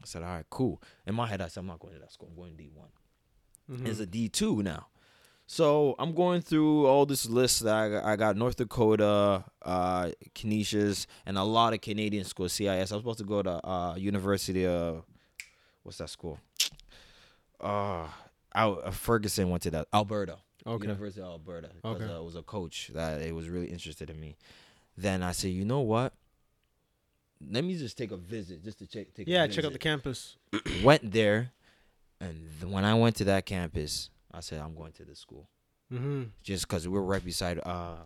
I 0.00 0.06
said, 0.06 0.22
"All 0.22 0.28
right, 0.28 0.46
cool." 0.50 0.80
In 1.04 1.16
my 1.16 1.26
head, 1.26 1.40
I 1.40 1.48
said, 1.48 1.60
"I'm 1.60 1.66
not 1.66 1.80
going 1.80 1.94
to 1.94 2.00
that 2.00 2.12
school. 2.12 2.28
I'm 2.30 2.36
going 2.36 2.56
to 2.56 2.62
D1." 2.62 2.70
Mm-hmm. 3.72 3.86
It's 3.88 3.98
a 3.98 4.06
D2 4.06 4.62
now. 4.62 4.86
So 5.52 5.94
I'm 5.98 6.14
going 6.14 6.40
through 6.40 6.86
all 6.86 7.04
this 7.04 7.28
list 7.28 7.64
that 7.64 7.74
I 7.74 7.88
got, 7.90 8.04
I 8.06 8.16
got 8.16 8.36
North 8.38 8.56
Dakota, 8.56 9.44
uh, 9.60 10.10
Canisius, 10.34 11.06
and 11.26 11.36
a 11.36 11.42
lot 11.44 11.74
of 11.74 11.82
Canadian 11.82 12.24
schools. 12.24 12.54
CIS. 12.54 12.66
I 12.68 12.78
was 12.80 12.88
supposed 13.02 13.18
to 13.18 13.24
go 13.26 13.42
to 13.42 13.68
uh, 13.68 13.94
University 13.96 14.66
of 14.66 15.04
what's 15.82 15.98
that 15.98 16.08
school? 16.08 16.38
Uh, 17.60 18.06
out, 18.54 18.80
uh, 18.82 18.90
Ferguson 18.92 19.50
went 19.50 19.62
to 19.64 19.70
that 19.72 19.88
Alberta. 19.92 20.38
Okay. 20.66 20.84
University 20.84 21.20
of 21.20 21.26
Alberta. 21.26 21.68
Because 21.82 21.96
Okay. 22.00 22.10
uh, 22.10 22.20
it 22.20 22.24
was 22.24 22.36
a 22.36 22.42
coach 22.42 22.90
that 22.94 23.20
it 23.20 23.34
was 23.34 23.50
really 23.50 23.66
interested 23.66 24.08
in 24.08 24.18
me. 24.18 24.38
Then 24.96 25.22
I 25.22 25.32
said, 25.32 25.50
you 25.50 25.66
know 25.66 25.80
what? 25.80 26.14
Let 27.46 27.62
me 27.62 27.76
just 27.76 27.98
take 27.98 28.10
a 28.10 28.16
visit, 28.16 28.64
just 28.64 28.78
to 28.78 28.86
check. 28.86 29.12
Take 29.12 29.28
a 29.28 29.30
Yeah, 29.30 29.46
check 29.48 29.66
out 29.66 29.74
the 29.74 29.78
campus. 29.78 30.38
went 30.82 31.12
there, 31.12 31.50
and 32.22 32.48
when 32.62 32.86
I 32.86 32.94
went 32.94 33.16
to 33.16 33.24
that 33.24 33.44
campus, 33.44 34.08
I 34.34 34.40
said 34.40 34.60
I'm 34.60 34.74
going 34.74 34.92
to 34.92 35.04
this 35.04 35.18
school 35.20 35.48
Mm-hmm. 35.92 36.22
just 36.42 36.66
because 36.66 36.88
we're 36.88 37.02
right 37.02 37.22
beside. 37.22 37.60
Uh, 37.62 37.96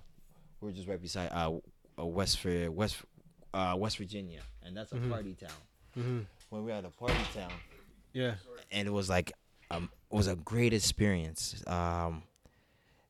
we're 0.60 0.72
just 0.72 0.88
right 0.88 1.00
beside 1.00 1.30
uh, 1.32 1.52
uh 1.98 2.04
West 2.04 2.40
Vir- 2.40 2.70
West 2.70 2.96
uh 3.54 3.76
West 3.78 3.98
Virginia, 3.98 4.40
and 4.64 4.76
that's 4.76 4.90
a 4.92 4.96
party 4.96 5.34
town. 5.34 5.50
Mm-hmm. 5.96 6.18
When 6.50 6.64
we 6.64 6.72
had 6.72 6.84
a 6.84 6.90
party 6.90 7.14
town, 7.32 7.52
Yeah. 8.12 8.34
and 8.72 8.88
it 8.88 8.90
was 8.90 9.08
like 9.08 9.32
um 9.70 9.88
it 10.10 10.14
was 10.16 10.26
a 10.26 10.34
great 10.34 10.72
experience. 10.72 11.62
Um, 11.66 12.24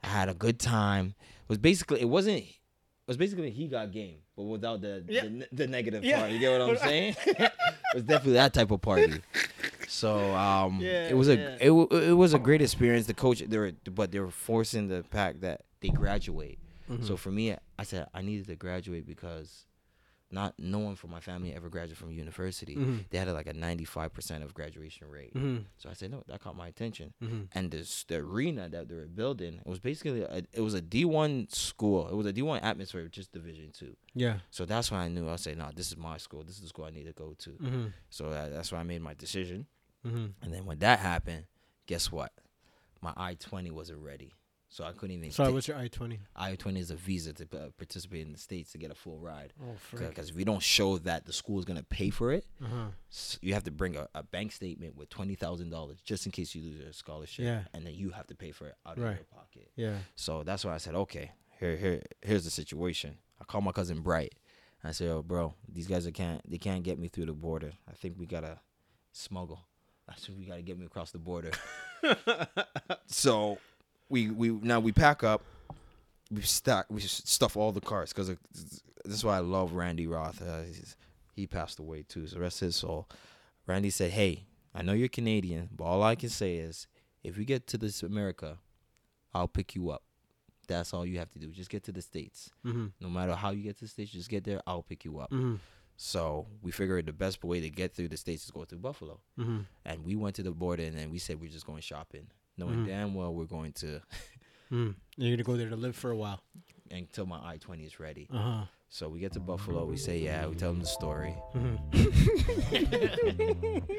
I 0.02 0.08
had 0.08 0.28
a 0.28 0.34
good 0.34 0.58
time. 0.60 1.14
It 1.44 1.48
was 1.48 1.58
basically 1.58 2.02
it 2.02 2.08
wasn't. 2.08 2.38
It 2.42 3.08
was 3.08 3.16
basically 3.16 3.50
he 3.50 3.68
got 3.68 3.92
game, 3.92 4.18
but 4.36 4.42
without 4.42 4.82
the 4.82 5.02
Yeah. 5.08 5.22
the, 5.22 5.48
the 5.52 5.66
negative 5.68 6.04
Yeah. 6.04 6.18
part. 6.20 6.32
You 6.32 6.38
get 6.38 6.60
what 6.60 6.68
I'm 6.70 6.76
saying? 6.88 7.16
it 7.26 7.52
was 7.94 8.02
definitely 8.02 8.34
that 8.34 8.52
type 8.52 8.70
of 8.70 8.82
party. 8.82 9.22
So 9.96 10.34
um, 10.34 10.78
Yeah, 10.80 11.08
it 11.08 11.16
was 11.16 11.28
a 11.28 11.36
yeah. 11.36 11.56
it, 11.68 11.70
it 12.10 12.16
was 12.24 12.34
a 12.34 12.38
great 12.38 12.62
experience. 12.62 13.06
The 13.06 13.14
coach 13.14 13.38
they 13.40 13.58
were 13.58 13.72
but 14.00 14.12
they 14.12 14.20
were 14.20 14.30
forcing 14.30 14.88
the 14.88 15.02
fact 15.04 15.40
that 15.40 15.62
they 15.80 15.88
graduate. 15.88 16.58
Mm-hmm. 16.90 17.04
So 17.06 17.16
for 17.16 17.30
me, 17.30 17.54
I 17.78 17.84
said 17.84 18.06
I 18.12 18.20
needed 18.22 18.46
to 18.48 18.56
graduate 18.56 19.06
because 19.06 19.64
not 20.28 20.54
no 20.58 20.80
one 20.80 20.96
from 20.96 21.10
my 21.12 21.20
family 21.20 21.54
ever 21.54 21.68
graduated 21.68 21.96
from 21.98 22.10
university. 22.10 22.74
Mm-hmm. 22.74 22.96
They 23.10 23.18
had 23.18 23.28
like 23.28 23.46
a 23.46 23.54
95% 23.54 24.42
of 24.42 24.54
graduation 24.54 25.08
rate. 25.08 25.32
Mhm. 25.34 25.66
So 25.78 25.88
I 25.88 25.92
said 25.92 26.10
no, 26.10 26.24
that 26.26 26.40
caught 26.40 26.56
my 26.56 26.66
attention. 26.66 27.14
Mhm. 27.22 27.46
And 27.52 27.70
this 27.70 28.04
the 28.04 28.16
arena 28.16 28.68
that 28.68 28.88
they 28.88 28.94
were 28.96 29.06
building, 29.06 29.54
it 29.64 29.66
was 29.74 29.78
basically 29.78 30.22
a, 30.22 30.42
it 30.52 30.60
was 30.60 30.74
a 30.74 30.82
D1 30.82 31.54
school. 31.54 32.08
It 32.08 32.16
was 32.16 32.26
a 32.26 32.32
D1 32.32 32.60
atmosphere, 32.62 33.06
just 33.08 33.32
Division 33.32 33.70
two. 33.72 33.96
Yeah. 34.14 34.40
So 34.50 34.64
that's 34.66 34.90
when 34.90 35.00
I 35.00 35.08
knew 35.08 35.28
I 35.28 35.36
said, 35.36 35.58
no, 35.58 35.70
this 35.74 35.88
is 35.92 35.96
my 35.96 36.16
school. 36.18 36.42
This 36.42 36.56
is 36.56 36.62
the 36.62 36.68
school 36.68 36.84
I 36.86 36.90
need 36.90 37.06
to 37.06 37.12
go 37.12 37.34
to. 37.38 37.50
Mm-hmm. 37.50 37.86
So 38.10 38.30
that, 38.30 38.52
that's 38.52 38.72
why 38.72 38.80
I 38.80 38.82
made 38.82 39.02
my 39.02 39.14
decision. 39.14 39.66
Mm-hmm. 40.06 40.26
And 40.44 40.54
then 40.54 40.64
when 40.66 40.78
that 40.80 40.98
happened, 41.00 41.44
guess 41.86 42.10
what? 42.12 42.32
My 43.02 43.12
I 43.16 43.34
twenty 43.34 43.70
wasn't 43.70 43.98
ready. 44.00 44.32
so 44.68 44.84
I 44.84 44.92
couldn't 44.92 45.16
even. 45.16 45.30
Sorry, 45.30 45.52
what's 45.52 45.68
your 45.68 45.76
I 45.76 45.88
twenty? 45.88 46.18
I 46.34 46.54
twenty 46.56 46.80
is 46.80 46.90
a 46.90 46.96
visa 46.96 47.32
to 47.34 47.44
uh, 47.44 47.68
participate 47.76 48.22
in 48.26 48.32
the 48.32 48.38
states 48.38 48.72
to 48.72 48.78
get 48.78 48.90
a 48.90 48.94
full 48.94 49.18
ride. 49.18 49.52
Oh. 49.62 49.74
Because 49.96 50.30
if 50.30 50.34
we 50.36 50.44
don't 50.44 50.62
show 50.62 50.98
that 50.98 51.24
the 51.26 51.32
school 51.32 51.58
is 51.58 51.64
gonna 51.64 51.82
pay 51.84 52.10
for 52.10 52.32
it, 52.32 52.44
Uh 52.62 52.66
huh. 52.68 52.86
s- 53.10 53.38
you 53.42 53.54
have 53.54 53.64
to 53.64 53.70
bring 53.70 53.96
a, 53.96 54.08
a 54.14 54.22
bank 54.22 54.52
statement 54.52 54.96
with 54.96 55.08
twenty 55.10 55.34
thousand 55.34 55.70
dollars 55.70 55.98
just 56.04 56.26
in 56.26 56.32
case 56.32 56.54
you 56.54 56.62
lose 56.62 56.80
your 56.80 56.92
scholarship. 56.92 57.44
Yeah. 57.44 57.62
and 57.74 57.86
then 57.86 57.94
you 57.94 58.10
have 58.10 58.26
to 58.28 58.34
pay 58.34 58.50
for 58.52 58.66
it 58.68 58.74
out 58.86 58.96
of 58.96 59.02
Right. 59.04 59.16
your 59.16 59.24
pocket. 59.24 59.70
Yeah. 59.76 59.98
So 60.16 60.42
that's 60.42 60.64
why 60.64 60.74
I 60.74 60.78
said, 60.78 60.94
okay, 60.94 61.30
here, 61.60 61.76
here, 61.76 62.02
here's 62.22 62.44
the 62.44 62.50
situation. 62.50 63.18
I 63.40 63.44
called 63.44 63.64
my 63.64 63.72
cousin 63.72 64.00
Bright. 64.00 64.34
I 64.84 64.92
said, 64.92 65.08
oh, 65.10 65.22
bro, 65.22 65.54
these 65.68 65.86
guys 65.86 66.06
are 66.06 66.12
can't 66.12 66.40
they 66.50 66.58
can't 66.58 66.82
get 66.82 66.98
me 66.98 67.08
through 67.08 67.26
the 67.26 67.32
border. 67.34 67.72
I 67.88 67.92
think 67.92 68.16
we 68.18 68.26
gotta 68.26 68.58
smuggle. 69.12 69.60
I 70.08 70.14
said 70.16 70.36
we 70.38 70.44
gotta 70.44 70.62
get 70.62 70.78
me 70.78 70.86
across 70.86 71.10
the 71.10 71.18
border. 71.18 71.50
so 73.06 73.58
we 74.08 74.30
we 74.30 74.50
now 74.50 74.80
we 74.80 74.92
pack 74.92 75.22
up. 75.24 75.42
We 76.30 76.42
stack 76.42 76.86
we 76.90 77.00
stuff 77.00 77.56
all 77.56 77.72
the 77.72 77.80
cars 77.80 78.12
because 78.12 78.28
this 78.28 78.80
is 79.04 79.24
why 79.24 79.36
I 79.36 79.40
love 79.40 79.72
Randy 79.72 80.06
Roth. 80.06 80.42
Uh, 80.42 80.62
he's- 80.62 80.96
he 81.34 81.46
passed 81.46 81.78
away 81.78 82.02
too, 82.02 82.26
so 82.26 82.38
rest 82.38 82.60
his 82.60 82.76
soul. 82.76 83.06
Randy 83.66 83.90
said, 83.90 84.10
"Hey, 84.12 84.44
I 84.74 84.80
know 84.80 84.94
you're 84.94 85.06
Canadian, 85.08 85.68
but 85.76 85.84
all 85.84 86.02
I 86.02 86.14
can 86.14 86.30
say 86.30 86.56
is, 86.56 86.86
if 87.22 87.36
we 87.36 87.44
get 87.44 87.66
to 87.66 87.76
this 87.76 88.02
America, 88.02 88.56
I'll 89.34 89.46
pick 89.46 89.74
you 89.74 89.90
up. 89.90 90.02
That's 90.66 90.94
all 90.94 91.04
you 91.04 91.18
have 91.18 91.30
to 91.32 91.38
do. 91.38 91.48
Just 91.48 91.68
get 91.68 91.84
to 91.84 91.92
the 91.92 92.00
states. 92.00 92.48
Mm-hmm. 92.64 92.86
No 93.02 93.10
matter 93.10 93.34
how 93.34 93.50
you 93.50 93.62
get 93.62 93.76
to 93.80 93.84
the 93.84 93.88
states, 93.88 94.12
just 94.12 94.30
get 94.30 94.44
there. 94.44 94.62
I'll 94.66 94.82
pick 94.82 95.04
you 95.04 95.18
up." 95.18 95.30
Mm-hmm. 95.30 95.56
So 95.96 96.46
we 96.62 96.70
figured 96.72 97.06
the 97.06 97.12
best 97.12 97.44
way 97.44 97.60
to 97.60 97.70
get 97.70 97.94
through 97.94 98.08
the 98.08 98.16
states 98.16 98.44
is 98.44 98.50
go 98.50 98.64
through 98.64 98.78
Buffalo, 98.78 99.20
Mm-hmm. 99.38 99.58
and 99.84 100.04
we 100.04 100.16
went 100.16 100.34
to 100.36 100.42
the 100.42 100.50
border, 100.50 100.82
and 100.82 100.98
then 100.98 101.10
we 101.10 101.18
said 101.18 101.40
we're 101.40 101.50
just 101.50 101.66
going 101.66 101.82
shopping, 101.82 102.26
knowing 102.58 102.84
Mhm. 102.84 102.86
damn 102.86 103.14
well 103.14 103.32
we're 103.34 103.44
going 103.46 103.72
to 103.74 104.00
Mm. 104.72 104.96
You're 105.16 105.36
gonna 105.36 105.44
go 105.44 105.56
there 105.56 105.68
to 105.70 105.76
live 105.76 105.94
for 105.94 106.10
a 106.10 106.16
while. 106.16 106.40
until 106.90 107.24
my 107.26 107.38
I 107.52 107.56
twenty 107.58 107.84
is 107.84 108.00
ready. 108.00 108.26
Uh 108.32 108.38
huh. 108.38 108.64
So 108.88 109.08
we 109.08 109.20
get 109.20 109.32
to 109.34 109.40
Buffalo. 109.40 109.84
We 109.84 109.96
say 109.96 110.18
yeah. 110.18 110.46
We 110.46 110.56
tell 110.56 110.72
them 110.72 110.80
the 110.80 110.86
story. 110.86 111.36
Mm-hmm. 111.54 112.86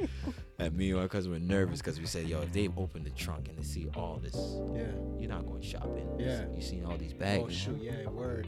And 0.60 0.76
me 0.76 0.90
and 0.90 1.00
my 1.00 1.08
cousin 1.08 1.32
were 1.32 1.40
nervous 1.40 1.80
because 1.82 2.00
we 2.00 2.08
said, 2.08 2.28
yo, 2.28 2.42
if 2.42 2.52
they 2.52 2.68
open 2.76 3.04
the 3.04 3.12
trunk 3.12 3.48
and 3.48 3.58
they 3.60 3.64
see 3.64 3.88
all 3.96 4.18
this, 4.22 4.36
Yeah. 4.74 4.88
you're 5.20 5.30
not 5.30 5.46
going 5.46 5.62
shopping. 5.62 6.10
Yeah. 6.18 6.46
You 6.52 6.62
seen 6.62 6.84
all 6.84 6.98
these 6.98 7.14
bags. 7.14 7.44
Oh 7.46 7.50
shoot! 7.50 7.80
Yeah. 7.80 8.10
Word. 8.10 8.48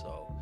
So 0.00 0.34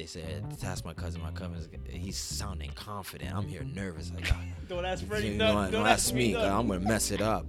they 0.00 0.06
said, 0.06 0.58
to 0.58 0.66
ask 0.66 0.82
my 0.86 0.94
cousin. 0.94 1.20
My 1.20 1.30
cousin's, 1.30 1.68
he's 1.86 2.16
sounding 2.16 2.70
confident. 2.74 3.34
I'm 3.34 3.46
here 3.46 3.62
nervous. 3.64 4.10
Like, 4.14 4.32
Don't 4.68 4.86
ask 4.86 5.04
you 5.22 5.34
know, 5.34 5.68
don't 5.70 5.86
ask 5.86 6.14
me. 6.14 6.32
'cause 6.32 6.42
I'm 6.42 6.68
going 6.68 6.80
to 6.80 6.88
mess 6.88 7.10
it 7.10 7.20
up. 7.20 7.44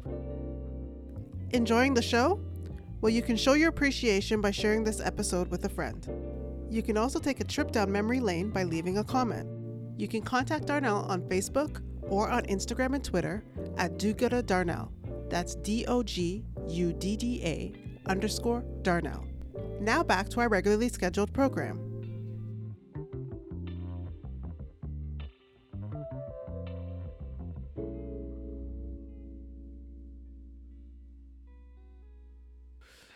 Enjoying 1.51 1.93
the 1.93 2.01
show? 2.01 2.41
Well, 2.99 3.09
you 3.09 3.21
can 3.21 3.37
show 3.37 3.53
your 3.53 3.69
appreciation 3.69 4.41
by 4.41 4.51
sharing 4.51 4.83
this 4.83 4.99
episode 4.99 5.47
with 5.49 5.63
a 5.63 5.69
friend. 5.69 6.05
You 6.69 6.81
can 6.83 6.97
also 6.97 7.19
take 7.19 7.39
a 7.39 7.45
trip 7.45 7.71
down 7.71 7.89
memory 7.89 8.19
lane 8.19 8.49
by 8.49 8.63
leaving 8.63 8.97
a 8.97 9.03
comment. 9.03 9.47
You 9.97 10.09
can 10.09 10.21
contact 10.21 10.65
Darnell 10.65 11.05
on 11.07 11.21
Facebook 11.21 11.81
or 12.01 12.29
on 12.29 12.43
Instagram 12.43 12.95
and 12.95 13.03
Twitter 13.03 13.45
at 13.77 13.97
Dogudda 13.97 14.45
Darnell. 14.45 14.91
That's 15.29 15.55
D 15.55 15.85
O 15.87 16.03
G 16.03 16.43
U 16.67 16.91
D 16.91 17.15
D 17.15 17.41
A 17.45 17.71
underscore 18.09 18.65
Darnell. 18.81 19.25
Now 19.79 20.03
back 20.03 20.27
to 20.29 20.41
our 20.41 20.49
regularly 20.49 20.89
scheduled 20.89 21.31
program. 21.33 21.90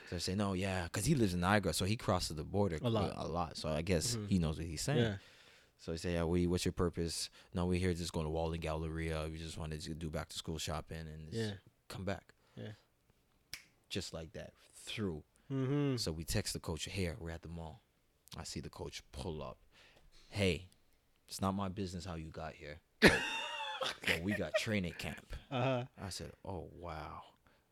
So 0.10 0.15
I 0.18 0.20
say, 0.20 0.36
no, 0.36 0.54
yeah, 0.54 0.84
because 0.84 1.06
he 1.06 1.15
lives 1.15 1.34
in 1.34 1.39
Niagara, 1.39 1.74
so 1.74 1.86
he 1.86 1.96
crosses 1.96 2.36
the 2.36 2.44
border 2.44 2.78
A 2.84 2.89
lot. 2.89 3.13
A 3.18 3.28
lot. 3.28 3.58
So 3.58 3.70
I 3.70 3.82
guess 3.82 4.15
Mhm. 4.15 4.28
he 4.30 4.38
knows 4.39 4.58
what 4.58 4.68
he's 4.68 4.82
saying. 4.82 5.00
Yeah. 5.00 5.15
So 5.80 5.94
I 5.94 5.96
say, 5.98 6.13
yeah, 6.13 6.24
we, 6.24 6.48
what's 6.48 6.63
your 6.65 6.72
purpose? 6.72 7.30
No, 7.54 7.65
we're 7.65 7.80
here 7.80 7.94
just 7.94 8.13
going 8.13 8.26
to 8.26 8.30
Walden 8.30 8.60
Galleria. 8.60 9.28
We 9.32 9.38
just 9.38 9.58
wanted 9.58 9.82
to 9.82 9.94
do 9.94 10.10
back 10.10 10.30
to 10.30 10.38
school 10.38 10.58
shopping 10.58 11.00
and 11.00 11.32
just 11.32 11.44
Yeah. 11.50 11.56
come 11.89 12.06
back. 12.06 12.34
Yeah. 12.56 12.72
Just 13.89 14.13
like 14.13 14.32
that, 14.34 14.54
through. 14.74 15.24
Mm-hmm. 15.52 15.98
So 15.98 16.12
we 16.12 16.24
text 16.24 16.54
the 16.54 16.60
coach, 16.60 16.86
here, 16.86 17.15
we're 17.20 17.30
at 17.32 17.41
the 17.41 17.50
mall. 17.50 17.82
I 18.38 18.44
see 18.44 18.60
the 18.60 18.70
coach 18.70 19.04
pull 19.12 19.41
up. 19.44 19.58
Hey, 20.30 20.68
it's 21.28 21.41
not 21.41 21.54
my 21.54 21.70
business 21.70 22.06
how 22.06 22.15
you 22.15 22.30
got 22.30 22.54
here. 22.54 22.80
but 23.02 23.13
we 24.24 24.34
got 24.34 24.54
training 24.60 24.94
camp. 24.98 25.36
Uh 25.52 25.62
huh. 25.63 25.84
I 26.04 26.10
said, 26.10 26.32
oh, 26.44 26.70
wow. 26.80 27.22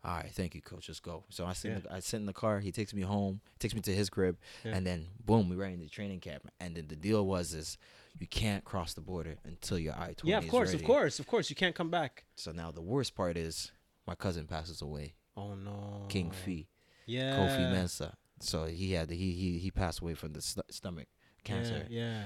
All 0.06 0.18
right, 0.18 0.30
thank 0.32 0.54
you, 0.54 0.62
coach. 0.62 0.90
Let's 0.90 1.00
go. 1.00 1.24
So 1.30 1.46
I 1.46 1.54
sit, 1.54 1.72
in 1.72 1.82
the, 1.82 1.94
I 1.94 2.00
sit 2.00 2.18
in 2.18 2.26
the 2.26 2.34
car. 2.34 2.60
He 2.60 2.74
takes 2.74 2.94
me 2.94 3.04
home, 3.04 3.40
takes 3.60 3.74
me 3.74 3.80
to 3.82 3.96
his 3.96 4.10
crib, 4.10 4.38
Yeah. 4.66 4.76
and 4.76 4.86
then 4.86 5.08
boom, 5.26 5.48
we 5.48 5.56
right 5.56 5.72
into 5.74 5.88
training 5.90 6.20
camp. 6.20 6.50
And 6.60 6.76
then 6.76 6.88
the 6.90 6.98
deal 6.98 7.26
was 7.26 7.54
is 7.54 7.78
you 8.20 8.28
can't 8.28 8.66
cross 8.66 8.94
the 8.94 9.02
border 9.02 9.38
until 9.46 9.80
your 9.80 9.94
I 9.94 10.14
twenty. 10.18 10.32
Yeah. 10.32 10.40
Of 10.40 10.50
course. 10.50 10.74
Of 10.74 10.84
course. 10.84 11.20
Of 11.20 11.28
course. 11.28 11.50
You 11.50 11.56
can't 11.56 11.74
come 11.74 11.90
back. 11.90 12.26
So 12.36 12.52
now 12.52 12.70
the 12.72 12.82
worst 12.82 13.16
part 13.16 13.38
is 13.38 13.72
my 14.06 14.16
cousin 14.16 14.46
passes 14.46 14.82
away, 14.82 15.16
Oh 15.38 15.56
no. 15.56 16.06
King 16.10 16.32
Fee, 16.32 16.68
Yeah. 17.06 17.38
Kofi 17.38 17.72
Mensa. 17.72 18.18
So 18.42 18.66
he 18.66 18.92
had 18.92 19.10
he 19.10 19.32
he 19.32 19.58
he 19.58 19.72
passed 19.72 20.02
away 20.02 20.16
from 20.16 20.34
the 20.34 20.42
st- 20.42 20.72
stomach 20.74 21.08
cancer. 21.46 21.88
Yeah. 21.90 22.02
yeah. 22.02 22.22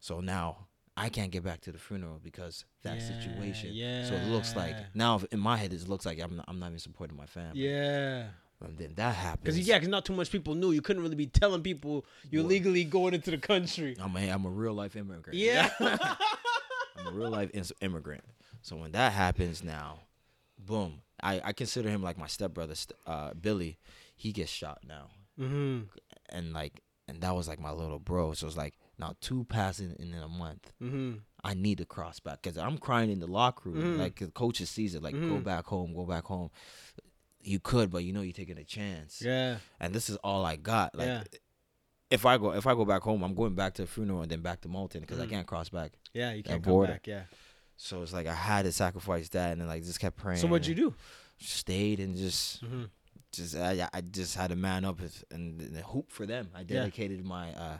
So 0.00 0.20
now 0.20 0.66
I 0.96 1.08
can't 1.08 1.30
get 1.30 1.42
back 1.42 1.60
to 1.62 1.72
the 1.72 1.78
funeral 1.78 2.20
because 2.22 2.64
that 2.82 2.98
Yeah, 3.00 3.06
situation. 3.06 3.74
So 4.06 4.14
it 4.14 4.28
looks 4.28 4.54
like 4.54 4.76
now 4.94 5.20
in 5.30 5.40
my 5.40 5.56
head 5.56 5.72
it 5.72 5.88
looks 5.88 6.04
like 6.04 6.20
I'm 6.20 6.36
not, 6.36 6.44
I'm 6.48 6.58
not 6.58 6.66
even 6.68 6.78
supporting 6.78 7.16
my 7.16 7.26
family. 7.26 7.60
Yeah. 7.60 8.26
And 8.60 8.78
then 8.78 8.92
that 8.96 9.14
happens. 9.14 9.56
Because 9.56 9.66
yeah, 9.66 9.76
because 9.76 9.88
not 9.88 10.04
too 10.04 10.12
much 10.12 10.30
people 10.30 10.54
knew. 10.54 10.70
You 10.70 10.82
couldn't 10.82 11.02
really 11.02 11.16
be 11.16 11.26
telling 11.26 11.62
people 11.62 12.04
you're 12.30 12.42
What? 12.42 12.50
legally 12.50 12.84
going 12.84 13.14
into 13.14 13.30
the 13.30 13.38
country. 13.38 13.96
I'm 14.00 14.16
a, 14.16 14.28
I'm 14.30 14.44
a 14.44 14.50
real 14.50 14.74
life 14.74 14.94
immigrant. 14.94 15.36
Yeah. 15.38 15.70
I'm 15.80 17.06
a 17.08 17.10
real 17.12 17.30
life 17.30 17.50
immigrant. 17.80 18.22
So 18.60 18.76
when 18.76 18.92
that 18.92 19.12
happens 19.12 19.64
now, 19.64 20.00
boom. 20.58 21.00
I, 21.22 21.40
I 21.44 21.52
consider 21.52 21.88
him 21.88 22.02
like 22.02 22.18
my 22.18 22.26
stepbrother, 22.26 22.74
uh, 23.06 23.32
Billy. 23.34 23.78
He 24.16 24.32
gets 24.32 24.50
shot 24.50 24.80
now, 24.86 25.10
mm-hmm. 25.38 25.82
and 26.28 26.52
like, 26.52 26.80
and 27.08 27.20
that 27.22 27.34
was 27.34 27.48
like 27.48 27.60
my 27.60 27.72
little 27.72 27.98
bro. 27.98 28.32
So 28.34 28.46
it's 28.46 28.56
like 28.56 28.74
now 29.02 29.14
two 29.20 29.44
passing 29.44 29.94
in 29.98 30.14
a 30.14 30.28
month. 30.28 30.72
Mm-hmm. 30.82 31.14
I 31.44 31.54
need 31.54 31.78
to 31.78 31.84
cross 31.84 32.20
back 32.20 32.42
because 32.42 32.56
I'm 32.56 32.78
crying 32.78 33.10
in 33.10 33.18
the 33.20 33.26
locker 33.26 33.68
room. 33.70 33.96
Mhm. 33.96 33.98
Like 33.98 34.16
the 34.20 34.28
coaches 34.28 34.70
sees 34.70 34.94
it, 34.94 35.02
like 35.02 35.14
go 35.14 35.38
Mhm. 35.40 35.44
back 35.44 35.64
home, 35.66 35.92
go 35.94 36.04
back 36.06 36.24
home. 36.24 36.50
You 37.42 37.58
could, 37.58 37.90
but 37.90 38.04
you 38.04 38.12
know 38.12 38.22
you're 38.22 38.32
taking 38.32 38.58
a 38.58 38.64
chance. 38.64 39.20
Yeah. 39.20 39.58
And 39.80 39.92
this 39.92 40.08
is 40.08 40.16
all 40.18 40.44
I 40.44 40.54
got. 40.56 40.94
Like 40.94 41.06
Yeah. 41.08 41.24
if 42.10 42.24
I 42.24 42.38
go 42.38 42.52
if 42.52 42.66
I 42.66 42.74
go 42.74 42.84
back 42.84 43.02
home, 43.02 43.22
I'm 43.24 43.34
going 43.34 43.54
back 43.56 43.74
to 43.74 43.82
the 43.82 43.88
funeral 43.88 44.22
and 44.22 44.30
then 44.30 44.40
back 44.40 44.60
to 44.60 44.68
Malton 44.68 45.00
because 45.00 45.18
I 45.18 45.26
Mhm. 45.26 45.30
can't 45.30 45.46
cross 45.48 45.68
back. 45.68 45.92
Yeah. 46.14 46.32
You 46.32 46.42
can't 46.44 46.62
come 46.62 46.86
back. 46.86 47.06
Yeah. 47.08 47.24
So 47.76 48.02
it's 48.02 48.12
like 48.12 48.28
I 48.28 48.34
had 48.34 48.62
to 48.66 48.72
sacrifice 48.72 49.28
that, 49.30 49.50
and 49.52 49.60
then 49.60 49.68
like 49.68 49.82
just 49.82 49.98
kept 49.98 50.16
praying. 50.16 50.38
So 50.40 50.46
what'd 50.46 50.68
you 50.68 50.76
do? 50.76 50.94
Stayed 51.38 51.98
and 51.98 52.14
just 52.16 52.62
Mm-hmm. 52.62 52.84
just 53.32 53.56
I, 53.56 53.88
I 53.92 54.00
just 54.02 54.36
had 54.36 54.50
to 54.50 54.56
man 54.56 54.84
up 54.84 55.00
and, 55.00 55.12
and 55.60 55.76
hoop 55.92 56.12
for 56.12 56.24
them. 56.26 56.50
I 56.54 56.60
Yeah. 56.60 56.66
dedicated 56.84 57.24
my 57.24 57.52
uh, 57.54 57.78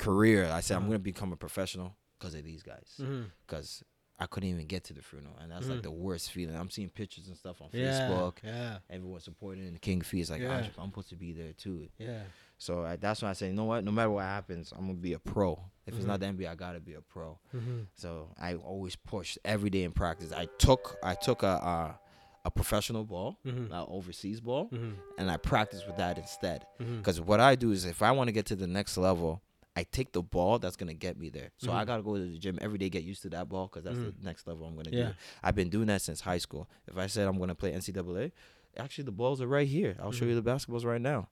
career. 0.00 0.46
I 0.50 0.60
said 0.60 0.76
I'm 0.76 0.82
Uh-huh. 0.82 0.90
gonna 0.92 0.98
become 1.12 1.32
a 1.32 1.36
professional 1.36 1.96
because 2.18 2.34
of 2.34 2.44
these 2.44 2.62
guys. 2.62 2.88
Mm-hmm. 3.00 3.22
Because 3.46 3.82
I 4.22 4.26
couldn't 4.26 4.50
even 4.50 4.66
get 4.66 4.84
to 4.84 4.92
the 4.92 5.00
funeral, 5.00 5.34
and 5.40 5.50
that's 5.50 5.66
like 5.66 5.78
Mhm. 5.78 5.82
the 5.84 5.90
worst 5.90 6.30
feeling. 6.30 6.54
I'm 6.54 6.68
seeing 6.68 6.90
pictures 6.90 7.26
and 7.28 7.36
stuff 7.38 7.62
on 7.62 7.70
Yeah. 7.72 8.10
Facebook. 8.10 8.34
Yeah. 8.44 8.78
Everyone 8.90 9.20
supporting 9.20 9.72
the 9.72 9.78
King 9.78 10.02
Fee. 10.02 10.20
It's 10.20 10.28
like 10.30 10.42
Yeah. 10.42 10.58
I'm, 10.78 10.90
supposed 10.90 11.08
to 11.08 11.16
be 11.16 11.32
there 11.32 11.54
too. 11.54 11.88
Yeah. 11.96 12.24
So 12.58 12.84
I, 12.84 12.96
that's 12.96 13.22
why 13.22 13.30
I 13.30 13.32
say, 13.32 13.46
you 13.46 13.54
know 13.54 13.64
what? 13.64 13.82
No 13.82 13.90
matter 13.90 14.10
what 14.10 14.24
happens, 14.24 14.72
I'm 14.72 14.86
gonna 14.88 14.94
be 14.98 15.14
a 15.14 15.18
pro. 15.18 15.58
If 15.86 15.94
it's 15.96 16.04
not 16.04 16.20
the 16.20 16.26
NBA, 16.26 16.48
I 16.50 16.54
gotta 16.54 16.80
be 16.80 16.92
a 16.94 17.00
pro. 17.00 17.38
Mm-hmm. 17.54 17.80
So 17.94 18.34
I 18.38 18.56
always 18.56 18.94
pushed 18.94 19.38
every 19.44 19.70
day 19.70 19.84
in 19.84 19.92
practice. 19.92 20.32
I 20.32 20.44
took 20.58 20.98
I 21.02 21.14
took 21.14 21.42
a 21.42 21.46
a, 21.74 22.00
a 22.44 22.50
professional 22.50 23.04
ball, 23.04 23.38
Mhm. 23.46 23.70
a 23.70 23.86
overseas 23.86 24.40
ball, 24.42 24.66
Mm-hmm. 24.68 25.00
and 25.16 25.30
I 25.30 25.38
practiced 25.38 25.86
with 25.86 25.96
that 25.96 26.18
instead. 26.18 26.66
Mm-hmm. 26.78 26.98
Because 26.98 27.22
what 27.22 27.40
I 27.40 27.54
do 27.54 27.72
is, 27.72 27.86
if 27.86 28.02
I 28.02 28.10
want 28.12 28.28
to 28.28 28.32
get 28.32 28.44
to 28.46 28.56
the 28.56 28.66
next 28.66 28.98
level, 28.98 29.40
I 29.76 29.84
take 29.84 30.12
the 30.12 30.22
ball 30.22 30.58
that's 30.58 30.76
gonna 30.76 30.94
get 30.94 31.16
me 31.16 31.30
there. 31.30 31.50
So 31.58 31.70
I 31.72 31.84
Mhm. 31.84 31.86
gotta 31.86 32.02
go 32.02 32.16
to 32.16 32.26
the 32.32 32.38
gym 32.38 32.58
every 32.60 32.76
day, 32.78 32.88
get 32.88 33.04
used 33.04 33.22
to 33.22 33.30
that 33.30 33.48
ball, 33.48 33.68
because 33.68 33.84
that's 33.84 33.96
Mhm. 33.96 34.18
the 34.18 34.24
next 34.24 34.46
level 34.46 34.66
I'm 34.66 34.74
gonna 34.76 34.90
Yeah. 34.90 35.08
do. 35.10 35.14
I've 35.42 35.54
been 35.54 35.70
doing 35.70 35.86
that 35.86 36.02
since 36.02 36.20
high 36.22 36.38
school. 36.38 36.68
If 36.86 36.96
I 36.96 37.06
said 37.06 37.28
I'm 37.28 37.38
gonna 37.38 37.54
play 37.54 37.72
NCAA, 37.72 38.32
actually 38.76 39.04
the 39.04 39.12
balls 39.12 39.40
are 39.40 39.46
right 39.46 39.68
here. 39.68 39.96
I'll 40.00 40.10
show 40.12 40.24
Mhm. 40.24 40.30
you 40.30 40.40
the 40.40 40.50
basketballs 40.50 40.84
right 40.84 41.00
now. 41.00 41.28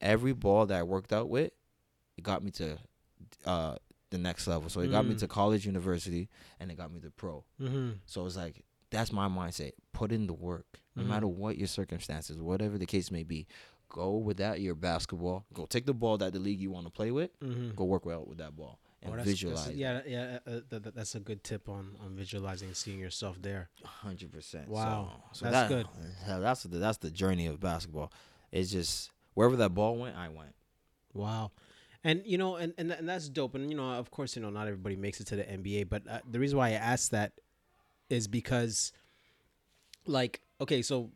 Every 0.00 0.32
ball 0.32 0.66
that 0.66 0.78
I 0.78 0.82
worked 0.82 1.12
out 1.12 1.28
with, 1.28 1.52
it 2.16 2.22
got 2.22 2.42
me 2.42 2.50
to 2.52 2.78
uh, 3.44 3.76
the 4.10 4.18
next 4.18 4.46
level. 4.46 4.68
So 4.70 4.80
it 4.80 4.88
got 4.90 5.04
me 5.04 5.14
Mm. 5.14 5.18
to 5.18 5.28
college, 5.28 5.66
university, 5.66 6.28
and 6.60 6.70
it 6.70 6.76
got 6.76 6.92
me 6.92 7.00
to 7.00 7.10
pro. 7.10 7.44
Mm-hmm. 7.60 7.98
So 8.06 8.24
it's 8.26 8.36
like 8.36 8.64
that's 8.90 9.12
my 9.12 9.28
mindset. 9.28 9.72
Put 9.92 10.12
in 10.12 10.26
the 10.26 10.32
work, 10.32 10.80
no 10.94 11.02
Mhm. 11.02 11.06
matter 11.08 11.26
what 11.26 11.58
your 11.58 11.66
circumstances, 11.66 12.40
whatever 12.40 12.78
the 12.78 12.86
case 12.86 13.10
may 13.10 13.24
be. 13.24 13.46
Go 13.94 14.16
without 14.16 14.60
your 14.60 14.74
basketball. 14.74 15.46
Go 15.54 15.66
take 15.66 15.86
the 15.86 15.94
ball 15.94 16.18
that 16.18 16.32
the 16.32 16.40
league 16.40 16.60
you 16.60 16.72
want 16.72 16.84
to 16.86 16.90
play 16.90 17.12
with. 17.12 17.30
Mm-hmm. 17.38 17.76
Go 17.76 17.84
work 17.84 18.04
well 18.04 18.24
with 18.26 18.38
that 18.38 18.56
ball 18.56 18.80
and 19.00 19.12
Oh, 19.12 19.16
that's, 19.16 19.28
visualize. 19.28 19.66
That's, 19.66 19.76
yeah, 19.76 20.00
yeah, 20.04 20.38
uh, 20.44 20.50
th- 20.68 20.82
th- 20.82 20.94
that's 20.96 21.14
a 21.14 21.20
good 21.20 21.44
tip 21.44 21.68
on 21.68 21.96
on 22.04 22.16
visualizing 22.16 22.68
and 22.68 22.76
seeing 22.76 22.98
yourself 22.98 23.40
there. 23.40 23.68
hundred 23.84 24.32
percent. 24.32 24.66
Wow. 24.68 25.22
So, 25.30 25.38
so 25.46 25.50
That's 25.50 25.68
that- 25.70 25.86
good. 26.26 26.42
That's 26.42 26.62
the 26.64 26.78
that's 26.78 26.98
the 26.98 27.10
journey 27.12 27.46
of 27.46 27.60
basketball. 27.60 28.12
it's 28.50 28.72
just 28.72 29.10
wherever 29.34 29.54
that 29.56 29.74
ball 29.74 29.96
went, 29.96 30.16
I 30.16 30.28
went. 30.28 30.54
Wow. 31.12 31.52
And 32.02 32.20
you 32.26 32.36
know, 32.36 32.56
and, 32.56 32.74
and 32.76 32.90
and 32.90 33.08
that's 33.08 33.28
dope. 33.28 33.54
And 33.54 33.70
you 33.70 33.76
know, 33.76 33.92
of 33.92 34.10
course, 34.10 34.34
you 34.34 34.42
know, 34.42 34.50
not 34.50 34.66
everybody 34.66 34.96
makes 34.96 35.20
it 35.20 35.28
to 35.28 35.36
the 35.36 35.44
NBA. 35.44 35.88
But 35.88 36.02
uh, 36.10 36.18
the 36.28 36.40
reason 36.40 36.58
why 36.58 36.70
I 36.70 36.72
asked 36.72 37.12
that 37.12 37.32
is 38.10 38.26
because, 38.26 38.92
like, 40.06 40.40
okay, 40.60 40.82
so 40.82 41.10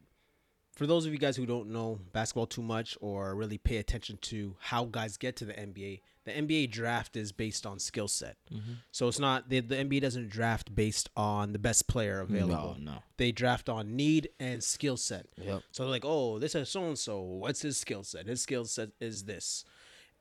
for 0.78 0.86
those 0.86 1.06
of 1.06 1.12
you 1.12 1.18
guys 1.18 1.36
who 1.36 1.44
don't 1.44 1.70
know 1.70 1.98
basketball 2.12 2.46
too 2.46 2.62
much 2.62 2.96
or 3.00 3.34
really 3.34 3.58
pay 3.58 3.78
attention 3.78 4.16
to 4.22 4.54
how 4.60 4.84
guys 4.84 5.16
get 5.16 5.34
to 5.34 5.44
the 5.44 5.52
NBA, 5.52 6.02
the 6.24 6.30
NBA 6.30 6.70
draft 6.70 7.16
is 7.16 7.32
based 7.32 7.66
on 7.66 7.80
skill 7.80 8.06
set. 8.06 8.36
Mm-hmm. 8.54 8.74
So 8.92 9.08
it's 9.08 9.18
not 9.18 9.48
the, 9.48 9.58
the 9.58 9.74
NBA 9.74 10.00
doesn't 10.00 10.30
draft 10.30 10.72
based 10.72 11.10
on 11.16 11.52
the 11.52 11.58
best 11.58 11.88
player 11.88 12.20
available. 12.20 12.76
no. 12.78 13.02
They 13.16 13.32
draft 13.32 13.68
on 13.68 13.96
need 13.96 14.28
and 14.38 14.62
skill 14.62 14.96
set. 14.96 15.26
Yep. 15.36 15.62
So 15.72 15.82
they're 15.82 15.90
like, 15.90 16.04
oh, 16.04 16.38
this 16.38 16.54
is 16.54 16.68
so 16.68 16.84
and 16.84 16.96
so. 16.96 17.22
What's 17.22 17.62
his 17.62 17.76
skill 17.76 18.04
set? 18.04 18.28
His 18.28 18.40
skill 18.40 18.64
set 18.64 18.90
is 19.00 19.24
this. 19.24 19.64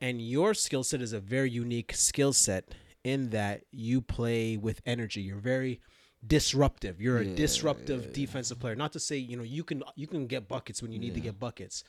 And 0.00 0.20
your 0.20 0.54
skill 0.54 0.82
set 0.82 1.00
is 1.00 1.12
a 1.12 1.20
very 1.20 1.52
unique 1.52 1.94
skill 1.94 2.32
set 2.32 2.74
in 3.04 3.30
that 3.30 3.62
you 3.70 4.00
play 4.00 4.56
with 4.56 4.80
energy. 4.84 5.20
You're 5.20 5.36
very 5.36 5.80
disruptive. 6.26 7.00
You're 7.00 7.18
a 7.18 7.24
disruptive 7.24 8.12
defensive 8.12 8.58
player. 8.58 8.74
Not 8.74 8.92
to 8.94 9.00
say, 9.00 9.16
you 9.16 9.36
know, 9.36 9.42
you 9.42 9.64
can 9.64 9.82
you 9.94 10.06
can 10.06 10.26
get 10.26 10.48
buckets 10.48 10.82
when 10.82 10.92
you 10.92 10.98
need 10.98 11.14
to 11.14 11.20
get 11.20 11.38
buckets. 11.38 11.84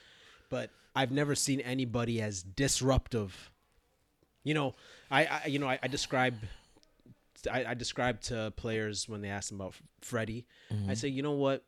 But 0.49 0.71
I've 0.95 1.11
never 1.11 1.35
seen 1.35 1.61
anybody 1.61 2.21
as 2.21 2.43
disruptive. 2.43 3.51
You 4.43 4.53
know, 4.53 4.75
I, 5.11 5.25
I 5.25 5.47
you 5.47 5.59
know, 5.59 5.67
I, 5.67 5.79
I 5.81 5.87
describe 5.87 6.35
I, 7.51 7.65
I 7.65 7.73
describe 7.73 8.21
to 8.21 8.51
players 8.55 9.07
when 9.07 9.21
they 9.21 9.29
ask 9.29 9.49
them 9.49 9.61
about 9.61 9.75
Freddie, 10.01 10.45
I 10.69 10.73
mm-hmm. 10.73 10.93
say, 10.93 11.07
you 11.07 11.21
know 11.21 11.33
what? 11.33 11.63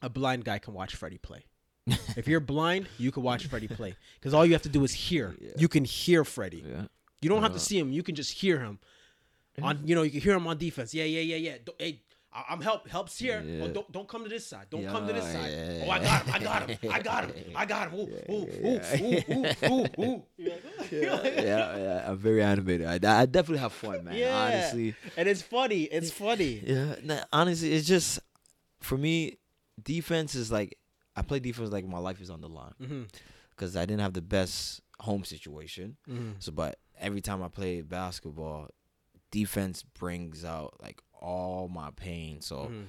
A 0.00 0.08
blind 0.08 0.44
guy 0.44 0.58
can 0.58 0.74
watch 0.74 0.94
Freddie 0.94 1.18
play. 1.18 1.44
if 2.16 2.28
you're 2.28 2.40
blind, 2.40 2.88
you 2.98 3.10
can 3.10 3.22
watch 3.22 3.46
Freddie 3.46 3.68
play 3.68 3.96
because 4.20 4.34
all 4.34 4.46
you 4.46 4.52
have 4.52 4.62
to 4.62 4.68
do 4.68 4.84
is 4.84 4.92
hear. 4.92 5.34
You 5.56 5.68
can 5.68 5.84
hear 5.84 6.24
Freddie. 6.24 6.64
Yeah. 6.66 6.82
You 7.20 7.28
don't 7.28 7.42
have 7.42 7.52
to 7.52 7.56
uh-huh. 7.56 7.64
see 7.64 7.78
him. 7.78 7.92
You 7.92 8.02
can 8.02 8.14
just 8.14 8.32
hear 8.32 8.58
him. 8.58 8.78
On 9.60 9.80
you 9.84 9.94
know, 9.94 10.02
you 10.02 10.10
can 10.10 10.20
hear 10.20 10.34
him 10.34 10.46
on 10.46 10.56
defense. 10.56 10.94
Yeah, 10.94 11.04
yeah, 11.04 11.20
yeah, 11.20 11.36
yeah. 11.36 11.56
Don't- 11.64 11.80
hey, 11.80 12.00
I'm 12.48 12.62
help. 12.62 12.88
Helps 12.88 13.18
here. 13.18 13.44
Oh, 13.62 13.68
don't 13.68 13.92
don't 13.92 14.08
come 14.08 14.22
to 14.24 14.28
this 14.30 14.46
side. 14.46 14.66
Don't 14.70 14.86
come 14.86 15.06
to 15.06 15.12
this 15.12 15.24
side. 15.30 15.50
yeah, 15.52 15.84
oh, 15.86 15.90
I 15.90 15.98
got 15.98 16.22
him. 16.24 16.34
I 16.34 16.38
got 16.38 16.70
him. 16.70 16.78
I 16.90 17.00
got 17.02 17.24
him. 17.26 17.52
I 17.56 17.66
got 17.66 17.90
him. 17.90 18.00
Ooh, 18.00 18.08
ooh, 18.30 18.48
ooh, 18.64 18.80
ooh, 19.30 19.86
ooh, 19.98 20.02
ooh, 20.02 20.22
yeah, 20.90 21.36
yeah, 21.36 22.04
I'm 22.08 22.16
very 22.16 22.42
animated. 22.42 22.86
I, 22.86 22.94
I 22.94 23.26
definitely 23.26 23.58
have 23.58 23.72
fun, 23.72 24.04
man. 24.04 24.14
Yeah. 24.14 24.34
Honestly, 24.34 24.94
and 25.16 25.28
it's 25.28 25.42
funny. 25.42 25.82
It's 25.82 26.10
funny. 26.10 26.62
yeah. 26.66 26.94
nah, 27.02 27.20
honestly, 27.32 27.72
it's 27.74 27.86
just 27.86 28.20
for 28.80 28.96
me. 28.96 29.38
Defense 29.82 30.34
is 30.34 30.52
like 30.52 30.78
I 31.16 31.22
play 31.22 31.40
defense 31.40 31.70
like 31.70 31.86
my 31.86 31.98
life 31.98 32.20
is 32.20 32.30
on 32.30 32.40
the 32.40 32.48
line 32.48 32.74
Mm-hmm. 32.80 33.02
because 33.50 33.76
I 33.76 33.84
didn't 33.86 34.00
have 34.00 34.12
the 34.12 34.22
best 34.22 34.80
home 35.00 35.24
situation. 35.24 35.96
Mm-hmm. 36.08 36.32
So, 36.38 36.52
but 36.52 36.78
every 37.00 37.20
time 37.20 37.42
I 37.42 37.48
play 37.48 37.80
basketball, 37.80 38.68
defense 39.32 39.82
brings 39.82 40.44
out 40.44 40.74
like 40.80 41.00
all 41.20 41.66
my 41.68 41.90
pain. 41.96 42.40
So. 42.40 42.56
Mm-hmm. 42.56 42.82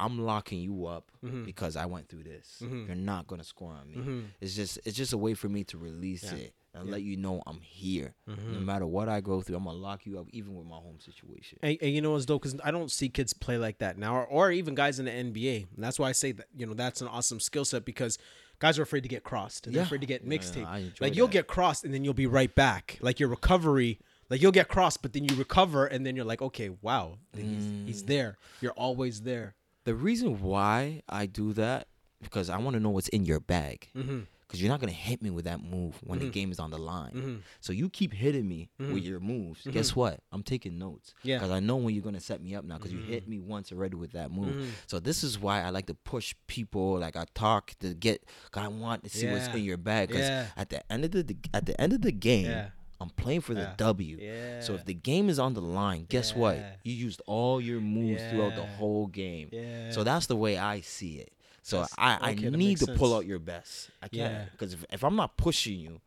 I'm 0.00 0.16
locking 0.24 0.60
you 0.60 0.86
up 0.86 1.10
because 1.44 1.74
I 1.76 1.86
went 1.86 2.08
through 2.08 2.22
this. 2.22 2.62
Mm-hmm. 2.62 2.86
You're 2.86 2.94
not 2.94 3.26
gonna 3.26 3.42
score 3.42 3.72
on 3.72 3.90
me. 3.90 4.26
It's 4.40 4.54
just 4.54 4.78
it's 4.84 4.96
just 4.96 5.12
a 5.12 5.18
way 5.18 5.34
for 5.34 5.48
me 5.48 5.64
to 5.64 5.76
release 5.76 6.22
Yeah. 6.22 6.34
it 6.38 6.54
and 6.72 6.88
let 6.88 7.02
you 7.02 7.16
know 7.16 7.42
I'm 7.48 7.58
here. 7.60 8.14
No 8.28 8.60
matter 8.60 8.86
what 8.86 9.08
I 9.08 9.20
go 9.20 9.40
through, 9.40 9.56
I'm 9.56 9.64
gonna 9.64 9.76
lock 9.76 10.06
you 10.06 10.20
up, 10.20 10.28
even 10.30 10.54
with 10.54 10.68
my 10.68 10.76
home 10.76 11.00
situation. 11.00 11.58
And, 11.64 11.76
and 11.82 11.92
you 11.92 12.00
know 12.00 12.12
what's 12.12 12.26
dope? 12.26 12.42
Because 12.42 12.60
I 12.62 12.70
don't 12.70 12.92
see 12.92 13.08
kids 13.08 13.32
play 13.32 13.58
like 13.58 13.78
that 13.78 13.98
now, 13.98 14.14
or, 14.14 14.24
or 14.26 14.52
even 14.52 14.76
guys 14.76 15.00
in 15.00 15.06
the 15.06 15.10
NBA. 15.10 15.66
And 15.74 15.82
that's 15.82 15.98
why 15.98 16.08
I 16.10 16.12
say 16.12 16.30
that 16.30 16.46
you 16.56 16.66
know 16.66 16.74
that's 16.74 17.00
an 17.00 17.08
awesome 17.08 17.40
skill 17.40 17.64
set 17.64 17.84
because 17.84 18.18
guys 18.60 18.78
are 18.78 18.82
afraid 18.82 19.02
to 19.02 19.08
get 19.08 19.24
crossed 19.24 19.66
and 19.66 19.74
they're 19.74 19.82
Yeah. 19.82 19.86
afraid 19.86 20.02
to 20.02 20.06
get 20.06 20.22
Yeah, 20.22 20.30
mixtape. 20.38 20.76
Enjoy 20.76 21.04
like 21.04 21.16
you'll 21.16 21.26
get 21.26 21.48
crossed 21.48 21.84
and 21.84 21.92
then 21.92 22.04
you'll 22.04 22.14
be 22.14 22.28
right 22.28 22.54
back. 22.54 22.98
Like 23.00 23.18
your 23.18 23.30
recovery, 23.30 23.98
like 24.30 24.40
you'll 24.42 24.52
get 24.52 24.68
crossed, 24.68 25.02
but 25.02 25.12
then 25.12 25.24
you 25.24 25.34
recover 25.36 25.86
and 25.86 26.04
then 26.06 26.16
you're 26.16 26.24
like, 26.24 26.42
okay, 26.42 26.70
wow, 26.82 27.18
he's, 27.34 27.44
Mm. 27.44 27.86
he's 27.86 28.02
there. 28.04 28.36
You're 28.60 28.72
always 28.72 29.22
there. 29.22 29.54
The 29.84 29.94
reason 29.94 30.40
why 30.42 31.02
I 31.08 31.26
do 31.26 31.52
that 31.54 31.88
because 32.22 32.50
I 32.50 32.58
want 32.58 32.74
to 32.74 32.80
know 32.80 32.90
what's 32.90 33.08
in 33.08 33.24
your 33.24 33.40
bag. 33.40 33.88
Mm-hmm. 33.96 34.20
Because 34.46 34.62
you're 34.62 34.70
not 34.70 34.80
gonna 34.80 34.92
hit 34.92 35.20
me 35.20 35.28
with 35.28 35.44
that 35.44 35.62
move 35.62 35.98
when 36.02 36.20
the 36.20 36.30
game 36.30 36.50
is 36.50 36.58
on 36.58 36.70
the 36.70 36.78
line. 36.78 37.42
So 37.60 37.70
you 37.74 37.90
keep 37.90 38.14
hitting 38.14 38.48
me 38.48 38.70
with 38.78 39.02
your 39.04 39.20
moves. 39.20 39.60
Guess 39.70 39.94
what? 39.94 40.20
I'm 40.32 40.42
taking 40.42 40.78
notes. 40.78 41.12
Mm-hmm. 41.18 41.28
Yeah. 41.28 41.36
Because 41.36 41.50
I 41.50 41.60
know 41.60 41.76
when 41.76 41.94
you're 41.94 42.02
gonna 42.02 42.18
set 42.18 42.40
me 42.42 42.54
up 42.54 42.64
now. 42.64 42.78
Because 42.78 42.90
you 42.94 43.00
hit 43.00 43.28
me 43.28 43.38
once 43.40 43.72
already 43.72 43.96
with 43.96 44.12
that 44.12 44.30
move. 44.30 44.54
Mm-hmm. 44.54 44.70
So 44.86 45.00
this 45.00 45.22
is 45.22 45.38
why 45.38 45.62
I 45.62 45.68
like 45.68 45.84
to 45.88 45.94
push 45.94 46.34
people. 46.46 46.98
Like 46.98 47.14
I 47.14 47.26
talk 47.34 47.74
to 47.80 47.92
get. 47.92 48.24
'cause 48.50 48.64
I 48.64 48.68
want 48.68 49.04
to 49.04 49.10
see 49.10 49.26
what's 49.30 49.48
in 49.48 49.62
your 49.64 49.76
bag. 49.76 50.08
Because 50.08 50.22
Yeah. 50.26 50.46
at 50.56 50.70
the 50.70 50.90
end 50.92 51.04
of 51.04 51.10
the 51.10 51.36
at 51.52 51.66
the 51.66 51.78
end 51.78 51.92
of 51.92 52.00
the 52.00 52.12
game. 52.12 52.46
Yeah. 52.46 52.70
I'm 53.00 53.10
playing 53.10 53.42
for 53.42 53.54
the 53.54 53.60
Yeah. 53.60 53.74
W. 53.76 54.18
Yeah. 54.20 54.60
So 54.60 54.74
if 54.74 54.84
the 54.84 54.94
game 54.94 55.28
is 55.28 55.38
on 55.38 55.54
the 55.54 55.60
line, 55.62 56.06
guess 56.08 56.34
what? 56.34 56.58
You 56.82 56.92
used 56.94 57.22
all 57.26 57.60
your 57.60 57.80
moves 57.80 58.22
throughout 58.30 58.56
the 58.56 58.66
whole 58.66 59.06
game. 59.06 59.50
Yeah. 59.52 59.90
So 59.92 60.02
that's 60.04 60.26
the 60.26 60.36
way 60.36 60.58
I 60.58 60.80
see 60.80 61.18
it. 61.18 61.32
So 61.62 61.80
That's- 61.80 61.94
I, 61.98 62.28
I 62.28 62.32
okay, 62.32 62.48
that 62.48 62.56
need 62.56 62.78
to 62.78 62.94
pull 62.94 63.14
out 63.14 63.26
your 63.26 63.38
best. 63.38 63.90
I 64.02 64.08
Yeah. 64.10 64.28
can't 64.28 64.52
because 64.52 64.72
if, 64.72 64.84
if 64.90 65.04
I'm 65.04 65.16
not 65.16 65.36
pushing 65.36 65.78
you 65.78 66.00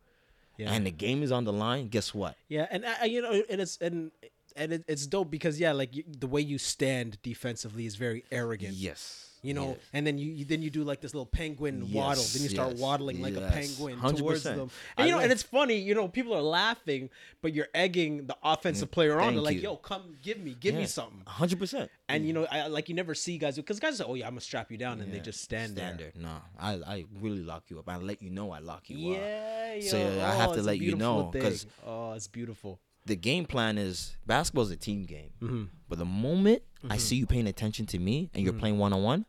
Yeah. 0.58 0.72
and 0.72 0.84
the 0.84 0.90
game 0.90 1.22
is 1.22 1.30
on 1.32 1.44
the 1.44 1.52
line, 1.52 1.88
guess 1.88 2.12
what? 2.12 2.36
Yeah, 2.48 2.66
and 2.70 2.84
uh, 2.84 3.04
you 3.04 3.22
know, 3.22 3.42
and 3.48 3.60
it's 3.60 3.78
and 3.78 4.10
and 4.56 4.72
it, 4.74 4.84
it's 4.86 5.06
dope 5.06 5.30
because 5.30 5.58
yeah, 5.60 5.72
like 5.72 5.94
you, 5.96 6.04
the 6.06 6.26
way 6.26 6.40
you 6.42 6.58
stand 6.58 7.16
defensively 7.22 7.86
is 7.86 7.96
very 7.96 8.24
arrogant. 8.30 8.74
Yes. 8.74 9.28
You 9.42 9.54
know, 9.54 9.70
yes. 9.70 9.78
and 9.92 10.06
then 10.06 10.18
you, 10.18 10.30
you 10.30 10.44
then 10.44 10.62
you 10.62 10.70
do 10.70 10.84
like 10.84 11.00
this 11.00 11.14
little 11.14 11.26
penguin 11.26 11.90
waddle. 11.92 12.22
Then 12.22 12.42
you 12.44 12.48
start 12.48 12.72
yes, 12.72 12.80
waddling 12.80 13.20
like 13.20 13.34
a 13.34 13.50
penguin 13.50 13.98
100%. 13.98 14.16
towards 14.18 14.42
them. 14.44 14.70
And 14.96 15.08
you 15.08 15.14
know, 15.14 15.20
and 15.20 15.32
it's 15.32 15.42
funny. 15.42 15.78
You 15.78 15.96
know, 15.96 16.06
people 16.06 16.32
are 16.32 16.42
laughing, 16.42 17.10
but 17.40 17.52
you're 17.52 17.66
egging 17.74 18.26
the 18.26 18.36
offensive 18.44 18.88
mm. 18.88 18.92
player 18.92 19.20
on. 19.20 19.34
They're 19.34 19.42
like, 19.42 19.56
you. 19.56 19.62
"Yo, 19.62 19.76
come, 19.76 20.14
give 20.22 20.38
me, 20.38 20.56
give 20.58 20.76
me 20.76 20.86
something." 20.86 21.22
Hundred 21.26 21.58
percent. 21.58 21.90
And 22.08 22.24
you 22.24 22.32
know, 22.32 22.46
I, 22.52 22.68
like 22.68 22.88
you 22.88 22.94
never 22.94 23.16
see 23.16 23.36
guys 23.36 23.56
because 23.56 23.80
guys 23.80 23.98
say, 23.98 24.04
"Oh 24.06 24.14
yeah, 24.14 24.26
I'm 24.26 24.32
gonna 24.34 24.42
strap 24.42 24.70
you 24.70 24.78
down," 24.78 25.00
and 25.00 25.12
they 25.12 25.18
just 25.18 25.40
stand, 25.40 25.74
there. 25.74 25.88
Standard. 25.88 26.16
No, 26.16 26.36
I 26.56 26.74
I 26.74 27.04
really 27.20 27.42
lock 27.42 27.64
you 27.68 27.80
up. 27.80 27.88
I 27.88 27.96
let 27.96 28.22
you 28.22 28.30
know 28.30 28.52
I 28.52 28.60
lock 28.60 28.88
you 28.90 29.14
up. 29.14 29.18
Yeah, 29.18 29.80
So, 29.80 29.98
yo. 29.98 30.24
I 30.24 30.34
have 30.36 30.50
Oh, 30.50 30.54
to 30.54 30.62
let 30.62 30.78
you 30.78 30.94
know, 30.94 31.32
thing. 31.32 31.42
'cause- 31.42 31.66
oh, 31.84 32.12
it's 32.12 32.28
beautiful. 32.28 32.78
The 33.04 33.16
game 33.16 33.46
plan 33.46 33.78
is 33.78 34.16
basketball 34.26 34.64
is 34.64 34.70
a 34.70 34.76
team 34.76 35.04
game. 35.04 35.30
Mm-hmm. 35.42 35.64
But 35.88 35.98
the 35.98 36.04
moment 36.04 36.62
I 36.88 36.96
see 36.96 37.16
you 37.16 37.26
paying 37.26 37.46
attention 37.46 37.86
to 37.86 37.98
me 37.98 38.30
and 38.34 38.42
you're 38.44 38.52
playing 38.52 38.78
one 38.78 38.92
on 38.92 39.02
one, 39.02 39.26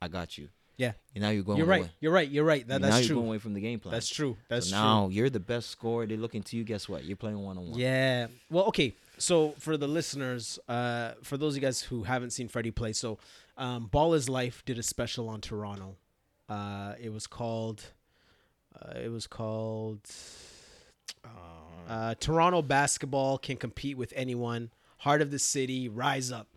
I 0.00 0.08
got 0.08 0.38
you. 0.38 0.48
Yeah, 0.78 0.92
And 1.14 1.22
now 1.22 1.30
you're 1.30 1.42
going. 1.42 1.56
Mm-hmm. 1.56 1.58
you're 1.60 1.66
right. 1.66 1.80
away. 1.80 1.90
You're 2.00 2.12
right. 2.12 2.28
You're 2.30 2.44
right. 2.44 2.68
That, 2.68 2.82
now 2.82 2.88
that's 2.88 3.00
you're 3.00 3.06
true. 3.06 3.16
going 3.16 3.28
away 3.28 3.38
from 3.38 3.54
the 3.54 3.62
game 3.62 3.80
plan. 3.80 3.92
That's 3.92 4.10
true. 4.10 4.36
That's 4.50 4.66
so 4.68 4.76
true. 4.76 4.84
now 4.84 5.08
you're 5.08 5.30
the 5.30 5.40
best 5.40 5.70
scorer. 5.70 6.06
They're 6.06 6.18
looking 6.18 6.42
to 6.42 6.56
you. 6.56 6.64
Guess 6.64 6.86
what? 6.86 7.04
You're 7.04 7.16
playing 7.16 7.38
one 7.38 7.56
on 7.56 7.70
one. 7.70 7.80
Yeah. 7.80 8.26
Well, 8.50 8.64
okay. 8.66 8.94
So 9.16 9.54
for 9.58 9.78
the 9.78 9.88
listeners, 9.88 10.58
uh, 10.68 11.12
for 11.22 11.38
those 11.38 11.54
of 11.54 11.62
you 11.62 11.66
guys 11.66 11.80
who 11.80 12.02
haven't 12.02 12.30
seen 12.30 12.48
Freddie 12.48 12.72
play, 12.72 12.92
so 12.92 13.18
um, 13.56 13.86
Ball 13.86 14.12
is 14.12 14.28
Life 14.28 14.62
did 14.66 14.78
a 14.78 14.82
special 14.82 15.30
on 15.30 15.40
Toronto. 15.40 15.96
Uh, 16.46 16.92
it 17.02 17.10
was 17.10 17.26
called. 17.26 17.82
Uh, 18.78 18.98
it 19.02 19.10
was 19.10 19.26
called. 19.26 20.00
Uh, 21.24 21.28
Toronto 22.20 22.62
basketball 22.62 23.38
can 23.38 23.56
compete 23.56 23.96
with 23.96 24.12
anyone. 24.16 24.70
Heart 24.98 25.22
of 25.22 25.30
the 25.30 25.38
city, 25.38 25.88
rise 25.88 26.32
up. 26.32 26.48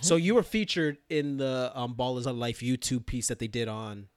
So 0.00 0.16
you 0.16 0.34
were 0.34 0.42
featured 0.42 0.98
in 1.10 1.36
the 1.36 1.70
um, 1.74 1.94
Ball 1.94 2.16
is 2.18 2.26
a 2.26 2.32
Life 2.32 2.60
YouTube 2.60 3.04
piece 3.06 3.28
that 3.28 3.38
they 3.38 3.48
did 3.48 3.68
on 3.68 4.08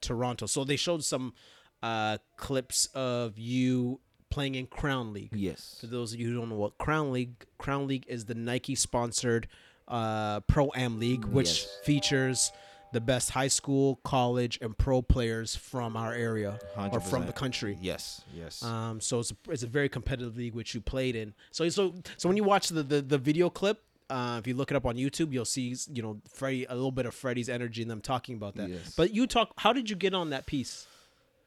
Toronto. 0.00 0.46
So 0.46 0.64
they 0.64 0.76
showed 0.76 1.02
some 1.04 1.34
uh, 1.82 2.18
clips 2.36 2.86
of 2.94 3.38
you 3.38 4.00
playing 4.30 4.54
in 4.54 4.66
Crown 4.66 5.12
League. 5.12 5.30
Yes. 5.34 5.78
For 5.80 5.86
those 5.88 6.12
of 6.12 6.20
you 6.20 6.28
who 6.28 6.34
don't 6.36 6.48
know 6.50 6.56
what 6.56 6.78
Crown 6.78 7.12
League, 7.12 7.34
Crown 7.58 7.86
League 7.88 8.04
is 8.06 8.26
the 8.26 8.34
Nike 8.34 8.74
sponsored 8.74 9.48
uh, 9.88 10.40
pro 10.40 10.70
am 10.76 10.98
league, 11.00 11.24
which 11.24 11.48
Yes. 11.62 11.78
features 11.84 12.52
the 12.92 13.00
best 13.00 13.30
high 13.30 13.48
school, 13.48 13.98
college, 14.04 14.58
and 14.60 14.76
pro 14.76 15.02
players 15.02 15.56
from 15.56 15.96
our 15.96 16.12
area 16.12 16.58
or 16.76 17.00
from 17.00 17.26
the 17.26 17.32
country. 17.32 17.78
Yes. 17.80 18.22
Yes. 18.34 18.62
Um, 18.62 19.00
so 19.00 19.20
it's 19.20 19.32
a, 19.32 19.36
it's 19.50 19.62
a 19.62 19.66
very 19.66 19.88
competitive 19.88 20.36
league 20.36 20.54
which 20.54 20.74
you 20.74 20.80
played 20.80 21.16
in. 21.16 21.34
So 21.50 21.68
so 21.68 21.94
so 22.16 22.28
when 22.28 22.36
you 22.36 22.44
watch 22.44 22.68
the 22.68 22.82
the, 22.82 23.02
the 23.02 23.18
video 23.18 23.50
clip, 23.50 23.82
uh, 24.10 24.36
if 24.38 24.46
you 24.46 24.54
look 24.54 24.70
it 24.70 24.76
up 24.76 24.86
on 24.86 24.96
YouTube, 24.96 25.32
you'll 25.32 25.44
see 25.44 25.74
you 25.92 26.02
know 26.02 26.20
Freddie 26.28 26.66
a 26.66 26.74
little 26.74 26.92
bit 26.92 27.06
of 27.06 27.14
Freddie's 27.14 27.48
energy 27.48 27.82
and 27.82 27.90
them 27.90 28.00
talking 28.00 28.36
about 28.36 28.56
that. 28.56 28.68
Yes. 28.68 28.94
But 28.96 29.14
you 29.14 29.26
talk. 29.26 29.52
How 29.56 29.72
did 29.72 29.88
you 29.88 29.96
get 29.96 30.14
on 30.14 30.30
that 30.30 30.46
piece? 30.46 30.86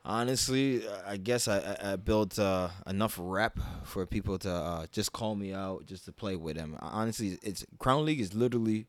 Honestly, 0.08 0.84
I 1.08 1.18
guess 1.18 1.48
I, 1.48 1.58
I, 1.58 1.94
I 1.94 1.96
built 1.96 2.38
uh, 2.38 2.70
enough 2.86 3.18
rep 3.20 3.58
for 3.86 4.06
people 4.06 4.38
to 4.40 4.52
uh, 4.52 4.86
just 4.92 5.12
call 5.12 5.34
me 5.34 5.52
out, 5.52 5.88
just 5.88 6.06
to 6.06 6.12
play 6.12 6.36
with 6.36 6.58
them. 6.58 6.78
Honestly, 6.80 7.40
it's 7.42 7.66
Crown 7.80 8.06
League 8.06 8.20
is 8.22 8.36
literally 8.36 8.86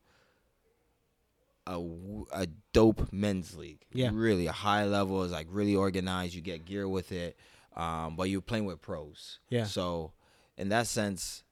a, 1.66 1.80
a 2.32 2.46
dope 2.72 3.12
men's 3.12 3.56
league. 3.56 3.84
Yeah. 3.92 4.10
really 4.12 4.46
a 4.46 4.52
high 4.52 4.84
level. 4.84 5.22
is 5.22 5.32
like 5.32 5.48
really 5.50 5.74
organized. 5.74 6.34
You 6.34 6.40
get 6.42 6.64
gear 6.64 6.88
with 6.88 7.12
it, 7.12 7.36
um, 7.76 8.16
but 8.16 8.30
you're 8.30 8.40
playing 8.40 8.64
with 8.66 8.80
pros. 8.80 9.40
Yeah. 9.48 9.64
So, 9.64 10.12
in 10.56 10.68
that 10.70 10.86
sense, 10.86 11.42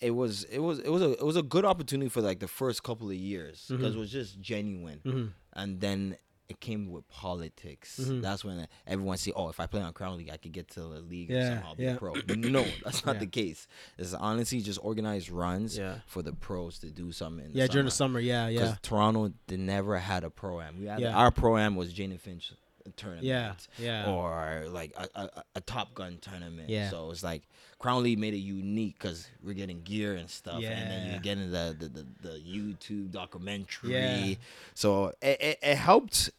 it 0.00 0.10
was 0.12 0.44
it 0.44 0.58
was 0.58 0.78
it 0.80 0.90
was 0.90 1.02
a 1.02 1.12
it 1.12 1.24
was 1.24 1.36
a 1.36 1.42
good 1.42 1.64
opportunity 1.64 2.08
for 2.08 2.20
like 2.20 2.40
the 2.40 2.48
first 2.48 2.82
couple 2.82 3.08
of 3.08 3.16
years 3.16 3.66
because 3.68 3.94
it 3.94 3.98
was 3.98 4.10
just 4.10 4.40
genuine, 4.40 5.32
and 5.52 5.80
then 5.80 6.16
it 6.50 6.60
came 6.60 6.90
with 6.90 7.08
politics. 7.08 7.98
Mhm. 8.02 8.20
That's 8.22 8.44
when 8.44 8.66
everyone 8.86 9.16
see, 9.16 9.32
oh, 9.32 9.48
if 9.48 9.60
I 9.60 9.66
play 9.66 9.80
on 9.80 9.92
Crown 9.92 10.18
League, 10.18 10.30
I 10.30 10.36
could 10.36 10.52
get 10.52 10.68
to 10.72 10.80
the 10.80 11.00
league 11.00 11.30
Yeah, 11.30 11.54
somehow 11.54 11.74
be 11.74 11.84
yeah. 11.84 11.94
a 11.94 11.96
pro. 11.96 12.14
No, 12.36 12.64
that's 12.84 13.06
not 13.06 13.14
Yeah. 13.14 13.20
the 13.20 13.26
case. 13.28 13.66
It's 13.96 14.12
honestly 14.12 14.60
just 14.60 14.80
organized 14.82 15.30
runs 15.30 15.78
Yeah. 15.78 16.00
for 16.06 16.22
the 16.22 16.32
pros 16.32 16.78
to 16.80 16.90
do 16.90 17.12
something. 17.12 17.46
In 17.46 17.52
yeah, 17.54 17.66
during 17.68 17.84
the 17.86 17.90
summer. 17.90 18.18
summer. 18.18 18.20
Yeah, 18.20 18.48
Because 18.50 18.70
yeah, 18.70 18.76
Toronto 18.82 19.32
they 19.46 19.56
never 19.56 19.98
had 19.98 20.24
a 20.24 20.30
pro 20.30 20.60
am. 20.60 20.80
We 20.80 20.86
had 20.86 21.00
Yeah. 21.00 21.16
our 21.16 21.30
pro 21.30 21.56
am 21.56 21.76
was 21.76 21.92
Jane 21.92 22.10
and 22.10 22.20
Finch 22.20 22.52
tournament. 22.96 23.24
yeah, 23.26 23.54
yeah. 23.78 24.10
Or 24.10 24.64
like 24.70 24.92
a, 24.96 25.06
a, 25.14 25.44
a 25.56 25.60
Top 25.60 25.94
Gun 25.94 26.18
tournament. 26.20 26.68
Yeah. 26.68 26.90
So 26.90 27.10
it's 27.12 27.22
like 27.22 27.42
Crown 27.78 28.02
League 28.02 28.18
made 28.18 28.34
it 28.34 28.38
unique 28.38 28.98
because 28.98 29.28
we're 29.42 29.54
getting 29.54 29.82
gear 29.82 30.14
and 30.16 30.28
stuff, 30.28 30.56
and 30.56 30.64
then 30.90 31.10
you're 31.10 31.20
getting 31.20 31.50
the 31.52 31.76
the, 31.78 31.88
the, 31.88 32.06
the 32.28 32.38
YouTube 32.40 33.10
documentary. 33.12 33.92
Yeah. 33.92 34.34
So 34.74 35.08
it, 35.22 35.40
it, 35.40 35.58
it 35.62 35.76
helped. 35.76 36.30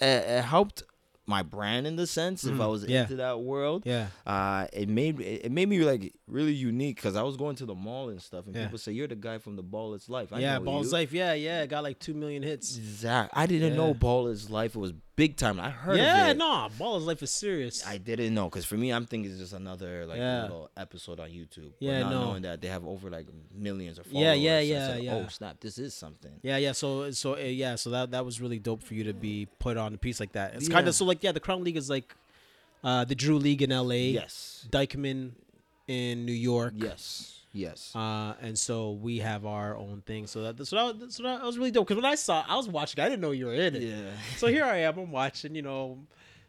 It, 0.00 0.04
it 0.06 0.44
helped 0.44 0.82
my 1.26 1.42
brand 1.42 1.86
in 1.86 1.96
the 1.96 2.06
sense 2.06 2.44
if 2.44 2.54
I 2.58 2.64
Mhm. 2.64 2.70
was 2.70 2.84
Yeah. 2.86 3.02
into 3.02 3.16
that 3.16 3.40
world. 3.40 3.82
yeah. 3.84 4.06
Uh, 4.26 4.66
it 4.72 4.88
made 4.88 5.20
it 5.20 5.52
made 5.52 5.68
me 5.68 5.80
like 5.80 6.14
really 6.26 6.54
unique 6.54 6.96
because 6.96 7.16
I 7.16 7.22
was 7.22 7.36
going 7.36 7.54
to 7.56 7.66
the 7.66 7.74
mall 7.74 8.08
and 8.08 8.20
stuff, 8.22 8.46
and 8.46 8.56
Yeah. 8.56 8.64
people 8.64 8.78
say 8.78 8.92
you're 8.92 9.08
the 9.08 9.14
guy 9.16 9.36
from 9.36 9.56
the 9.56 9.62
Ball 9.62 9.92
is 9.92 10.08
Life. 10.08 10.32
I 10.32 10.38
yeah, 10.40 10.56
know 10.56 10.64
Balls 10.64 10.86
you. 10.86 10.92
Life. 10.92 11.12
Yeah, 11.12 11.34
yeah. 11.34 11.66
Got 11.66 11.82
like 11.82 11.98
two 11.98 12.14
million 12.14 12.42
hits. 12.42 12.78
Exact. 12.78 13.32
I 13.36 13.44
didn't 13.46 13.76
know 13.76 13.92
Ball 13.92 14.28
is 14.28 14.48
Life 14.48 14.74
was 14.74 14.92
big 15.18 15.36
time. 15.36 15.58
I 15.58 15.68
heard 15.70 15.98
yeah, 15.98 16.32
no, 16.32 16.68
Balls 16.78 17.04
Life 17.04 17.22
is 17.24 17.30
serious. 17.32 17.84
I 17.84 17.98
didn't 17.98 18.32
know 18.32 18.44
because 18.48 18.64
for 18.64 18.76
me, 18.76 18.90
I'm 18.90 19.04
thinking 19.04 19.30
it's 19.30 19.40
just 19.40 19.52
another 19.52 20.06
like 20.06 20.18
Yeah. 20.18 20.42
little 20.42 20.70
episode 20.76 21.18
on 21.20 21.28
YouTube. 21.28 21.72
Yeah, 21.80 22.02
but 22.04 22.04
not 22.04 22.10
no. 22.12 22.24
knowing 22.24 22.42
that 22.42 22.60
they 22.62 22.68
have 22.68 22.86
over 22.86 23.10
like 23.10 23.26
millions 23.52 23.98
of 23.98 24.06
followers. 24.06 24.24
Yeah, 24.24 24.32
yeah, 24.34 24.56
I 24.58 24.60
yeah, 24.60 24.86
said, 24.86 25.02
yeah. 25.02 25.14
Oh 25.16 25.26
snap! 25.28 25.60
This 25.60 25.76
is 25.78 25.92
something. 25.92 26.32
Yeah, 26.42 26.56
yeah. 26.56 26.72
So, 26.72 27.10
so 27.10 27.34
uh, 27.34 27.38
yeah. 27.40 27.74
So 27.74 27.90
that 27.90 28.12
that 28.12 28.24
was 28.24 28.40
really 28.40 28.60
dope 28.60 28.82
for 28.82 28.94
you 28.94 29.04
to 29.04 29.12
be 29.12 29.48
put 29.58 29.76
on 29.76 29.92
a 29.92 29.98
piece 29.98 30.20
like 30.20 30.32
that. 30.32 30.54
It's 30.54 30.68
kind 30.68 30.86
Yeah. 30.86 30.90
of 30.90 30.94
so 30.94 31.04
like 31.04 31.22
yeah. 31.22 31.32
The 31.32 31.40
Crown 31.40 31.64
League 31.64 31.76
is 31.76 31.90
like 31.90 32.14
uh 32.84 33.04
the 33.04 33.16
Drew 33.16 33.38
League 33.38 33.60
in 33.60 33.72
L.A. 33.72 34.10
Yes. 34.10 34.66
Dyckman 34.70 35.32
in 35.88 36.24
New 36.24 36.32
York. 36.32 36.74
Yes. 36.76 37.37
Yes. 37.52 37.94
Uh, 37.96 38.34
and 38.40 38.58
so 38.58 38.92
we 38.92 39.18
have 39.18 39.46
our 39.46 39.76
own 39.76 40.02
thing. 40.06 40.26
So 40.26 40.42
that 40.52 40.64
so 40.66 40.92
that, 40.92 41.12
so 41.12 41.22
that 41.22 41.42
was 41.42 41.56
really 41.58 41.70
dope. 41.70 41.86
Because 41.88 42.00
when 42.02 42.10
I 42.10 42.14
saw, 42.14 42.44
I 42.46 42.56
was 42.56 42.68
watching. 42.68 43.02
I 43.02 43.08
didn't 43.08 43.20
know 43.22 43.30
you 43.30 43.46
were 43.46 43.54
in 43.54 43.74
it. 43.76 43.82
yeah. 43.82 43.96
So 44.36 44.46
here 44.48 44.64
I 44.64 44.78
am. 44.78 44.98
I'm 44.98 45.10
watching. 45.10 45.54
You 45.54 45.62
know, 45.62 45.98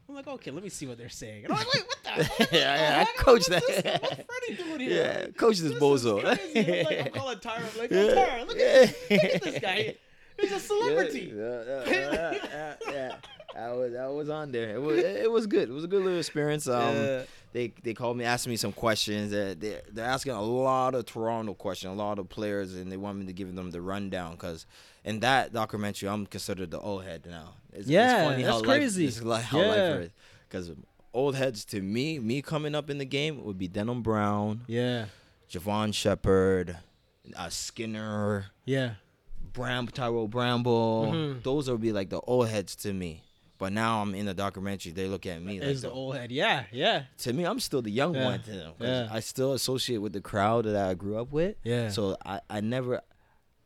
I'm 0.08 0.16
like, 0.16 0.28
okay, 0.28 0.52
let 0.52 0.62
me 0.64 0.70
see 0.70 0.88
what 0.88 0.98
they're 0.98 1.08
saying. 1.10 1.46
And 1.46 1.54
I'm 1.54 1.60
like, 1.60 1.74
wait, 1.74 1.84
what 1.86 2.04
the? 2.04 2.48
yeah, 2.58 2.76
yeah. 2.76 3.06
I 3.08 3.22
coach 3.24 3.46
that. 3.48 3.64
this- 3.66 3.84
What's 4.02 4.16
Freddie 4.16 4.64
doing 4.64 4.80
here? 4.82 5.04
yeah. 5.04 5.28
Coach 5.32 5.60
this 5.60 5.72
This 5.72 5.74
is 5.74 5.80
bozo. 5.82 6.18
I'm, 6.20 6.86
like, 6.86 7.06
I'm 7.06 7.12
calling 7.14 7.38
Tyra. 7.38 7.74
I'm 7.74 7.80
like, 7.80 7.90
Tyra, 7.92 8.48
look 8.48 8.58
at, 8.58 8.96
look 9.12 9.24
at 9.24 9.42
this 9.44 9.60
guy. 9.60 9.96
He's 10.40 10.52
a 10.52 10.60
celebrity. 10.60 11.34
Yeah, 11.36 11.64
yeah, 11.68 11.84
yeah, 11.90 12.36
yeah, 12.52 12.76
yeah. 12.92 13.16
I 13.58 13.72
was 13.72 13.96
I 13.96 14.08
was 14.08 14.30
on 14.30 14.52
there. 14.52 14.70
It 14.76 14.82
was 14.82 14.98
it 15.00 15.32
was 15.32 15.48
good. 15.48 15.70
It 15.70 15.74
was 15.74 15.84
a 15.84 15.88
good 15.88 16.04
little 16.04 16.20
experience. 16.20 16.68
Um, 16.68 16.96
Yeah. 16.96 17.24
they 17.54 17.74
they 17.84 17.94
called 17.94 18.18
me, 18.18 18.24
asked 18.26 18.48
me 18.48 18.56
some 18.58 18.72
questions. 18.72 19.32
They're, 19.32 19.56
they're 19.56 19.82
they're 19.92 20.06
asking 20.06 20.34
a 20.34 20.42
lot 20.42 20.94
of 20.96 21.06
Toronto 21.06 21.54
questions, 21.56 21.92
a 21.92 21.96
lot 21.96 22.20
of 22.20 22.30
players, 22.30 22.76
and 22.76 22.92
they 22.92 22.98
want 22.98 23.18
me 23.18 23.26
to 23.26 23.34
give 23.34 23.54
them 23.56 23.72
the 23.72 23.82
rundown 23.82 24.34
because 24.34 24.66
in 25.04 25.20
that 25.22 25.52
documentary, 25.54 26.10
I'm 26.10 26.26
considered 26.26 26.72
the 26.72 26.80
old 26.80 27.04
head 27.06 27.26
now. 27.26 27.56
It's, 27.74 27.88
Yeah, 27.88 28.26
funny 28.30 28.44
that's 28.44 28.62
crazy. 28.62 29.06
Life, 29.06 29.16
it's 29.18 29.24
like 29.24 29.44
how 29.44 29.60
Yeah. 29.62 29.68
life 29.68 30.02
is. 30.06 30.12
Because 30.48 30.72
old 31.14 31.36
heads 31.36 31.66
to 31.66 31.82
me, 31.82 32.20
me 32.20 32.42
coming 32.42 32.76
up 32.76 32.90
in 32.90 32.98
the 33.00 33.06
game 33.06 33.44
would 33.44 33.58
be 33.58 33.68
Denham 33.68 34.02
Brown, 34.04 34.62
Yeah. 34.68 35.06
Jevohn 35.50 35.92
Shepherd, 35.94 36.78
uh, 37.36 37.50
Skinner. 37.50 38.48
Yeah. 38.66 38.94
Bram 39.54 39.88
Tyrell 39.88 40.28
Bramble. 40.28 41.12
Mhm. 41.12 41.44
Those 41.44 41.70
would 41.70 41.82
be 41.82 41.92
like 41.92 42.10
the 42.10 42.20
old 42.22 42.48
heads 42.50 42.76
to 42.78 42.94
me. 42.94 43.24
But 43.60 43.74
now 43.74 44.02
I'm 44.02 44.16
in 44.16 44.26
the 44.26 44.34
documentary. 44.34 44.94
They 44.94 45.08
look 45.08 45.26
at 45.26 45.42
me 45.44 45.60
like 45.60 45.76
the 45.76 45.82
the- 45.82 45.92
old 45.92 46.16
head. 46.16 46.32
Yeah. 46.32 46.64
Yeah. 46.72 47.04
to 47.20 47.34
me, 47.34 47.44
I'm 47.46 47.60
still 47.60 47.82
the 47.82 47.92
young 47.92 48.16
Yeah. 48.16 48.26
one 48.26 48.42
to 48.42 48.52
them. 48.52 48.74
Yeah. 48.80 49.08
I 49.12 49.20
still 49.20 49.54
associate 49.54 49.98
with 49.98 50.14
the 50.14 50.22
crowd 50.22 50.66
that 50.66 50.76
I 50.90 50.94
grew 50.94 51.20
up 51.20 51.32
with. 51.32 51.58
Yeah. 51.64 51.90
So 51.90 52.16
I, 52.26 52.40
I 52.50 52.62
never, 52.62 53.02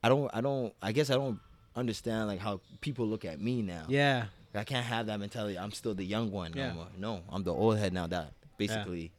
I 0.04 0.10
don't, 0.10 0.30
I 0.34 0.41
don't, 0.41 0.74
I 0.82 0.91
guess 0.94 1.10
I 1.12 1.14
don't 1.14 1.39
understand 1.76 2.28
like 2.28 2.39
how 2.39 2.60
people 2.82 3.06
look 3.08 3.24
at 3.24 3.39
me 3.39 3.62
now. 3.62 3.86
Yeah. 3.88 4.26
I 4.56 4.64
can't 4.64 4.86
have 4.86 5.06
that 5.08 5.20
mentality. 5.20 5.58
I'm 5.58 5.72
still 5.72 5.94
the 5.96 6.04
young 6.04 6.32
one. 6.32 6.54
Yeah. 6.56 6.70
No, 6.70 6.74
more. 6.74 6.88
no, 6.98 7.22
I'm 7.30 7.44
the 7.44 7.54
old 7.54 7.78
head 7.78 7.94
now. 7.94 8.08
That 8.08 8.34
basically. 8.58 9.12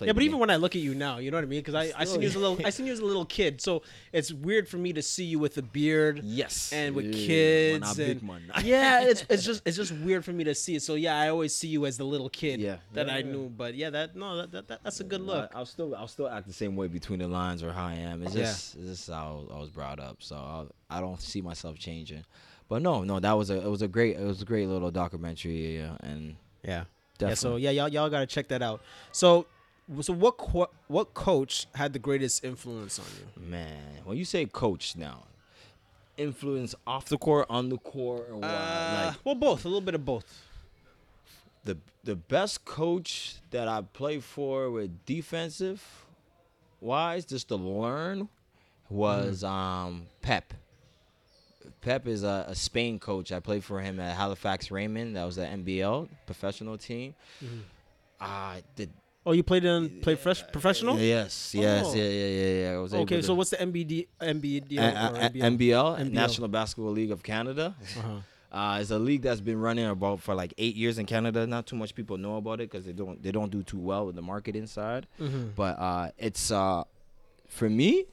Played 0.00 0.08
Yeah, 0.08 0.12
but 0.14 0.22
even 0.22 0.32
game. 0.32 0.40
when 0.40 0.50
I 0.50 0.56
look 0.56 0.74
at 0.74 0.82
you 0.82 0.94
now, 0.94 1.18
you 1.18 1.30
know 1.30 1.36
what 1.36 1.44
I 1.44 1.46
mean? 1.46 1.60
Because 1.60 1.74
I, 1.74 1.92
I 1.96 2.04
seen 2.04 2.22
you 2.22 2.28
as 2.28 2.34
a 2.34 2.38
little, 2.38 2.58
I 2.64 2.70
seen 2.70 2.86
you 2.86 2.92
as 2.92 2.98
a 3.00 3.04
little 3.04 3.24
kid. 3.24 3.60
So 3.60 3.82
it's 4.12 4.32
weird 4.32 4.68
for 4.68 4.76
me 4.78 4.92
to 4.94 5.02
see 5.02 5.24
you 5.24 5.38
with 5.38 5.56
a 5.58 5.62
beard. 5.62 6.20
yes, 6.24 6.72
and 6.72 6.94
with 6.94 7.06
Yeah, 7.06 7.26
kids 7.26 7.80
man, 7.80 7.90
I'm 7.90 7.96
big 7.96 8.18
and 8.18 8.26
man. 8.26 8.42
yeah, 8.64 9.02
it's 9.04 9.24
it's 9.28 9.44
just 9.44 9.62
it's 9.64 9.76
just 9.76 9.92
weird 9.92 10.24
for 10.24 10.32
me 10.32 10.44
to 10.44 10.54
see 10.54 10.74
it. 10.76 10.82
So 10.82 10.94
yeah, 10.94 11.18
I 11.18 11.28
always 11.28 11.54
see 11.54 11.68
you 11.68 11.86
as 11.86 11.96
the 11.98 12.04
little 12.04 12.28
kid 12.28 12.60
Yeah. 12.60 12.76
that 12.94 13.06
Yeah, 13.06 13.14
I 13.14 13.18
yeah. 13.18 13.24
knew. 13.32 13.48
But 13.48 13.74
yeah, 13.74 13.90
that 13.90 14.16
no, 14.16 14.36
that, 14.38 14.50
that, 14.52 14.68
that 14.68 14.80
that's 14.82 15.00
a 15.00 15.04
good 15.04 15.20
look. 15.20 15.50
I, 15.54 15.58
will 15.58 15.66
still 15.66 15.94
I'll 15.94 16.08
still 16.08 16.28
act 16.28 16.46
the 16.46 16.52
same 16.52 16.74
way 16.76 16.88
between 16.88 17.18
the 17.20 17.28
lines 17.28 17.62
or 17.62 17.72
how 17.72 17.86
I 17.86 17.94
am. 17.94 18.22
It's 18.22 18.34
Yeah. 18.34 18.42
just 18.42 18.76
it's 18.76 18.86
just 18.86 19.10
how 19.10 19.46
I 19.54 19.58
was 19.58 19.70
brought 19.70 20.00
up. 20.00 20.16
So 20.20 20.36
I, 20.36 20.96
I 20.98 21.00
don't 21.00 21.20
see 21.20 21.40
myself 21.40 21.78
changing. 21.78 22.24
But 22.68 22.82
no, 22.82 23.02
no, 23.04 23.18
that 23.20 23.32
was 23.32 23.50
a 23.50 23.56
it 23.60 23.68
was 23.68 23.82
a 23.82 23.88
great 23.88 24.16
it 24.16 24.24
was 24.24 24.40
a 24.42 24.44
great 24.44 24.68
little 24.68 24.90
documentary 24.92 25.76
yeah, 25.78 25.96
and 26.00 26.36
yeah, 26.62 26.84
definitely. 27.18 27.28
yeah. 27.30 27.34
So 27.34 27.56
yeah, 27.56 27.70
y'all 27.70 27.88
y'all 27.88 28.08
gotta 28.08 28.26
check 28.26 28.48
that 28.48 28.62
out. 28.62 28.80
So 29.12 29.46
so 30.00 30.12
what 30.12 30.36
co- 30.38 30.70
what 30.88 31.14
coach 31.14 31.66
had 31.74 31.92
the 31.92 31.98
greatest 31.98 32.44
influence 32.44 32.98
on 32.98 33.04
you? 33.18 33.50
man, 33.50 33.98
when 34.04 34.16
you 34.16 34.24
say 34.24 34.46
coach 34.46 34.96
now, 34.96 35.24
influence 36.16 36.74
off 36.86 37.06
the 37.06 37.18
court, 37.18 37.46
on 37.50 37.68
the 37.68 37.78
court, 37.78 38.28
or 38.30 38.36
what? 38.36 38.44
Uh, 38.50 39.02
like 39.06 39.16
well, 39.24 39.34
both. 39.34 39.64
A 39.64 39.68
little 39.68 39.80
bit 39.80 39.94
of 39.94 40.04
both. 40.04 40.42
the 41.64 41.76
the 42.04 42.16
best 42.16 42.64
coach 42.64 43.36
that 43.50 43.68
I 43.68 43.82
played 43.82 44.24
for 44.24 44.70
with 44.70 45.04
defensive 45.06 45.82
wise, 46.80 47.24
just 47.24 47.48
to 47.48 47.56
learn, 47.56 48.28
was 48.88 49.42
um 49.44 50.06
Pep. 50.22 50.54
Pep 51.82 52.06
is 52.06 52.24
a, 52.24 52.44
a 52.48 52.54
Spain 52.54 52.98
coach. 52.98 53.32
I 53.32 53.40
played 53.40 53.64
for 53.64 53.80
him 53.80 53.98
at 54.00 54.14
Halifax 54.16 54.68
Rainmen. 54.68 55.14
That 55.14 55.24
was 55.24 55.36
the 55.36 55.44
NBL 55.46 56.08
professional 56.26 56.76
team. 56.76 57.14
Uh, 58.20 58.56
the 58.76 58.88
Oh, 59.26 59.32
you 59.32 59.42
played 59.42 59.64
in 59.64 60.00
played 60.00 60.18
fresh, 60.18 60.42
professional. 60.50 60.98
yes, 60.98 61.54
yes, 61.54 61.86
Oh. 61.88 61.94
yeah, 61.94 62.02
yeah, 62.08 62.26
yeah, 62.26 62.62
yeah. 62.70 62.76
I 62.76 62.78
was 62.78 62.94
Okay, 62.94 63.20
so 63.20 63.34
what's 63.34 63.50
the 63.50 63.58
MBD 63.58 64.06
MBD 64.20 64.78
A- 64.78 64.80
or 64.80 65.16
a- 65.16 65.26
a- 65.26 65.30
NBL? 65.30 65.98
NBL. 65.98 66.10
National 66.12 66.48
Basketball 66.48 66.92
League 66.92 67.10
of 67.10 67.22
Canada. 67.22 67.74
Uh-huh. 67.98 68.08
Uh, 68.52 68.78
it's 68.80 68.90
a 68.90 68.98
league 68.98 69.22
that's 69.22 69.40
been 69.40 69.60
running 69.60 69.86
about 69.86 70.18
for 70.18 70.34
like 70.34 70.52
eight 70.58 70.74
years 70.74 70.98
in 70.98 71.06
Canada. 71.06 71.46
Not 71.46 71.66
too 71.68 71.76
much 71.76 71.94
people 71.94 72.18
know 72.18 72.34
about 72.34 72.60
it 72.60 72.68
because 72.68 72.84
they 72.84 72.92
don't 72.92 73.22
they 73.22 73.30
don't 73.30 73.48
do 73.52 73.62
too 73.62 73.78
well 73.78 74.06
with 74.06 74.16
the 74.16 74.22
market 74.22 74.56
inside. 74.56 75.06
Mhm. 75.20 75.54
But 75.54 75.78
uh, 75.78 76.10
it's 76.18 76.50
uh, 76.50 76.82
for 77.46 77.70
me, 77.70 78.06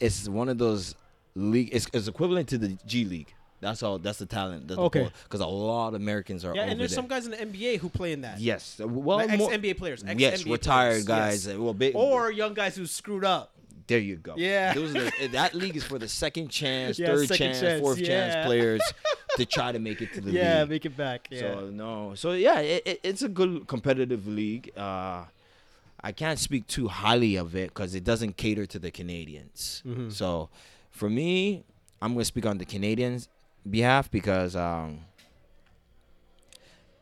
it's 0.00 0.26
one 0.26 0.48
of 0.48 0.56
those 0.56 0.94
league. 1.34 1.68
It's, 1.70 1.86
it's 1.92 2.08
equivalent 2.08 2.48
to 2.48 2.56
the 2.56 2.78
G 2.86 3.04
League. 3.04 3.34
That's 3.60 3.82
all. 3.82 3.98
That's 3.98 4.18
the 4.18 4.26
talent. 4.26 4.68
That's 4.68 4.78
Okay. 4.78 5.10
Because 5.24 5.40
a 5.40 5.46
lot 5.46 5.88
of 5.88 5.94
Americans 5.94 6.44
are 6.44 6.54
Yeah, 6.54 6.62
over 6.62 6.70
and 6.70 6.80
there's 6.80 6.90
there. 6.92 6.96
some 6.96 7.06
guys 7.08 7.26
in 7.26 7.32
the 7.32 7.36
NBA 7.40 7.78
who 7.78 7.88
play 7.90 8.12
in 8.12 8.22
that. 8.22 8.40
yes. 8.40 8.78
Well, 8.78 9.18
Like 9.18 9.30
ex 9.30 9.38
more- 9.38 9.52
NBA 9.52 9.74
players. 9.76 10.02
Ex 10.06 10.18
yes, 10.20 10.42
NBA 10.42 10.52
retired 10.52 10.90
players, 10.90 11.04
guys. 11.04 11.46
yes. 11.46 11.56
Well, 11.56 11.74
big, 11.74 11.94
Or 11.94 12.30
young 12.32 12.54
guys 12.54 12.74
who 12.76 12.86
screwed 12.86 13.24
up. 13.24 13.52
There 13.86 13.98
you 13.98 14.16
go. 14.16 14.34
Yeah. 14.36 14.72
Those 14.72 14.94
are 14.94 15.10
the, 15.10 15.26
that 15.32 15.52
league 15.54 15.76
is 15.76 15.82
for 15.84 15.98
the 15.98 16.08
second 16.08 16.48
chance, 16.48 16.98
Yeah, 16.98 17.08
third 17.08 17.26
second 17.28 17.46
chance, 17.48 17.60
chance, 17.60 17.80
fourth 17.80 17.98
yeah. 17.98 18.06
chance 18.06 18.46
players 18.46 18.80
to 19.36 19.44
try 19.44 19.72
to 19.72 19.78
make 19.80 20.00
it 20.00 20.14
to 20.14 20.20
the 20.20 20.30
Yeah, 20.30 20.40
league. 20.40 20.44
Yeah, 20.58 20.64
make 20.66 20.86
it 20.86 20.96
back. 20.96 21.28
Yeah. 21.30 21.40
So 21.40 21.70
no, 21.70 22.14
so 22.14 22.32
yeah, 22.32 22.60
it, 22.60 22.82
it, 22.86 23.00
it's 23.02 23.22
a 23.22 23.28
good 23.28 23.66
competitive 23.66 24.28
league. 24.28 24.70
Uh, 24.76 25.24
I 26.02 26.12
can't 26.12 26.38
speak 26.38 26.66
too 26.66 26.86
highly 26.88 27.34
of 27.36 27.54
it 27.56 27.70
because 27.74 27.94
it 27.96 28.04
doesn't 28.04 28.36
cater 28.36 28.64
to 28.64 28.78
the 28.78 28.90
Canadians. 28.92 29.82
Mhm. 29.86 30.12
So 30.12 30.50
for 30.90 31.10
me, 31.10 31.64
I'm 32.00 32.12
gonna 32.14 32.24
speak 32.24 32.46
on 32.46 32.58
the 32.58 32.64
Canadians' 32.64 33.28
behalf 33.68 34.10
because 34.10 34.56
um, 34.56 35.00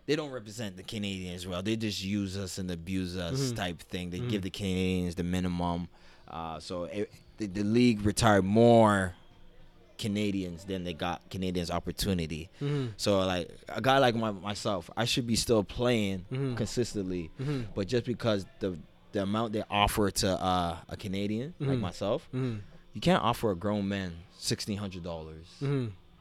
they 0.07 0.17
don't 0.17 0.31
represent 0.31 0.77
the 0.77 0.83
Canadians 0.83 1.47
well. 1.47 1.63
They 1.63 1.77
just 1.77 2.03
use 2.03 2.37
us 2.37 2.59
and 2.59 2.71
abuse 2.71 3.17
us 3.17 3.53
Mhm. 3.53 3.57
type 3.57 3.83
thing. 3.83 4.11
They 4.11 4.21
Mhm. 4.21 4.31
give 4.31 4.43
the 4.43 4.51
Canadians 4.51 5.15
the 5.15 5.23
minimum. 5.25 5.89
Uh, 6.27 6.59
so 6.61 6.85
it, 6.85 7.11
the, 7.37 7.47
the 7.47 7.63
league 7.63 8.03
retired 8.03 8.45
more 8.45 9.15
Canadians 9.99 10.65
than 10.65 10.85
they 10.85 10.95
got 10.95 11.29
Canadians 11.29 11.71
opportunity. 11.71 12.49
Mhm. 12.61 12.93
So 12.97 13.19
like 13.21 13.51
a 13.69 13.81
guy 13.81 13.99
like 13.99 14.15
my, 14.15 14.31
myself, 14.31 14.89
I 14.97 15.05
should 15.05 15.27
be 15.27 15.37
still 15.37 15.65
playing 15.65 16.25
Mhm. 16.31 16.57
consistently, 16.57 17.31
Mhm. 17.41 17.67
but 17.75 17.87
just 17.89 18.05
because 18.05 18.47
the 18.61 18.79
the 19.13 19.23
amount 19.23 19.55
they 19.55 19.63
offer 19.71 20.11
to 20.11 20.29
uh, 20.29 20.77
a 20.89 20.97
Canadian 20.97 21.55
like 21.59 21.79
Mhm. 21.79 21.81
myself, 21.81 22.29
you 22.33 23.01
can't 23.01 23.23
offer 23.23 23.51
a 23.51 23.57
grown 23.57 23.89
man 23.89 24.13
sixteen 24.37 24.77
hundred 24.79 25.03
dollars. 25.03 25.47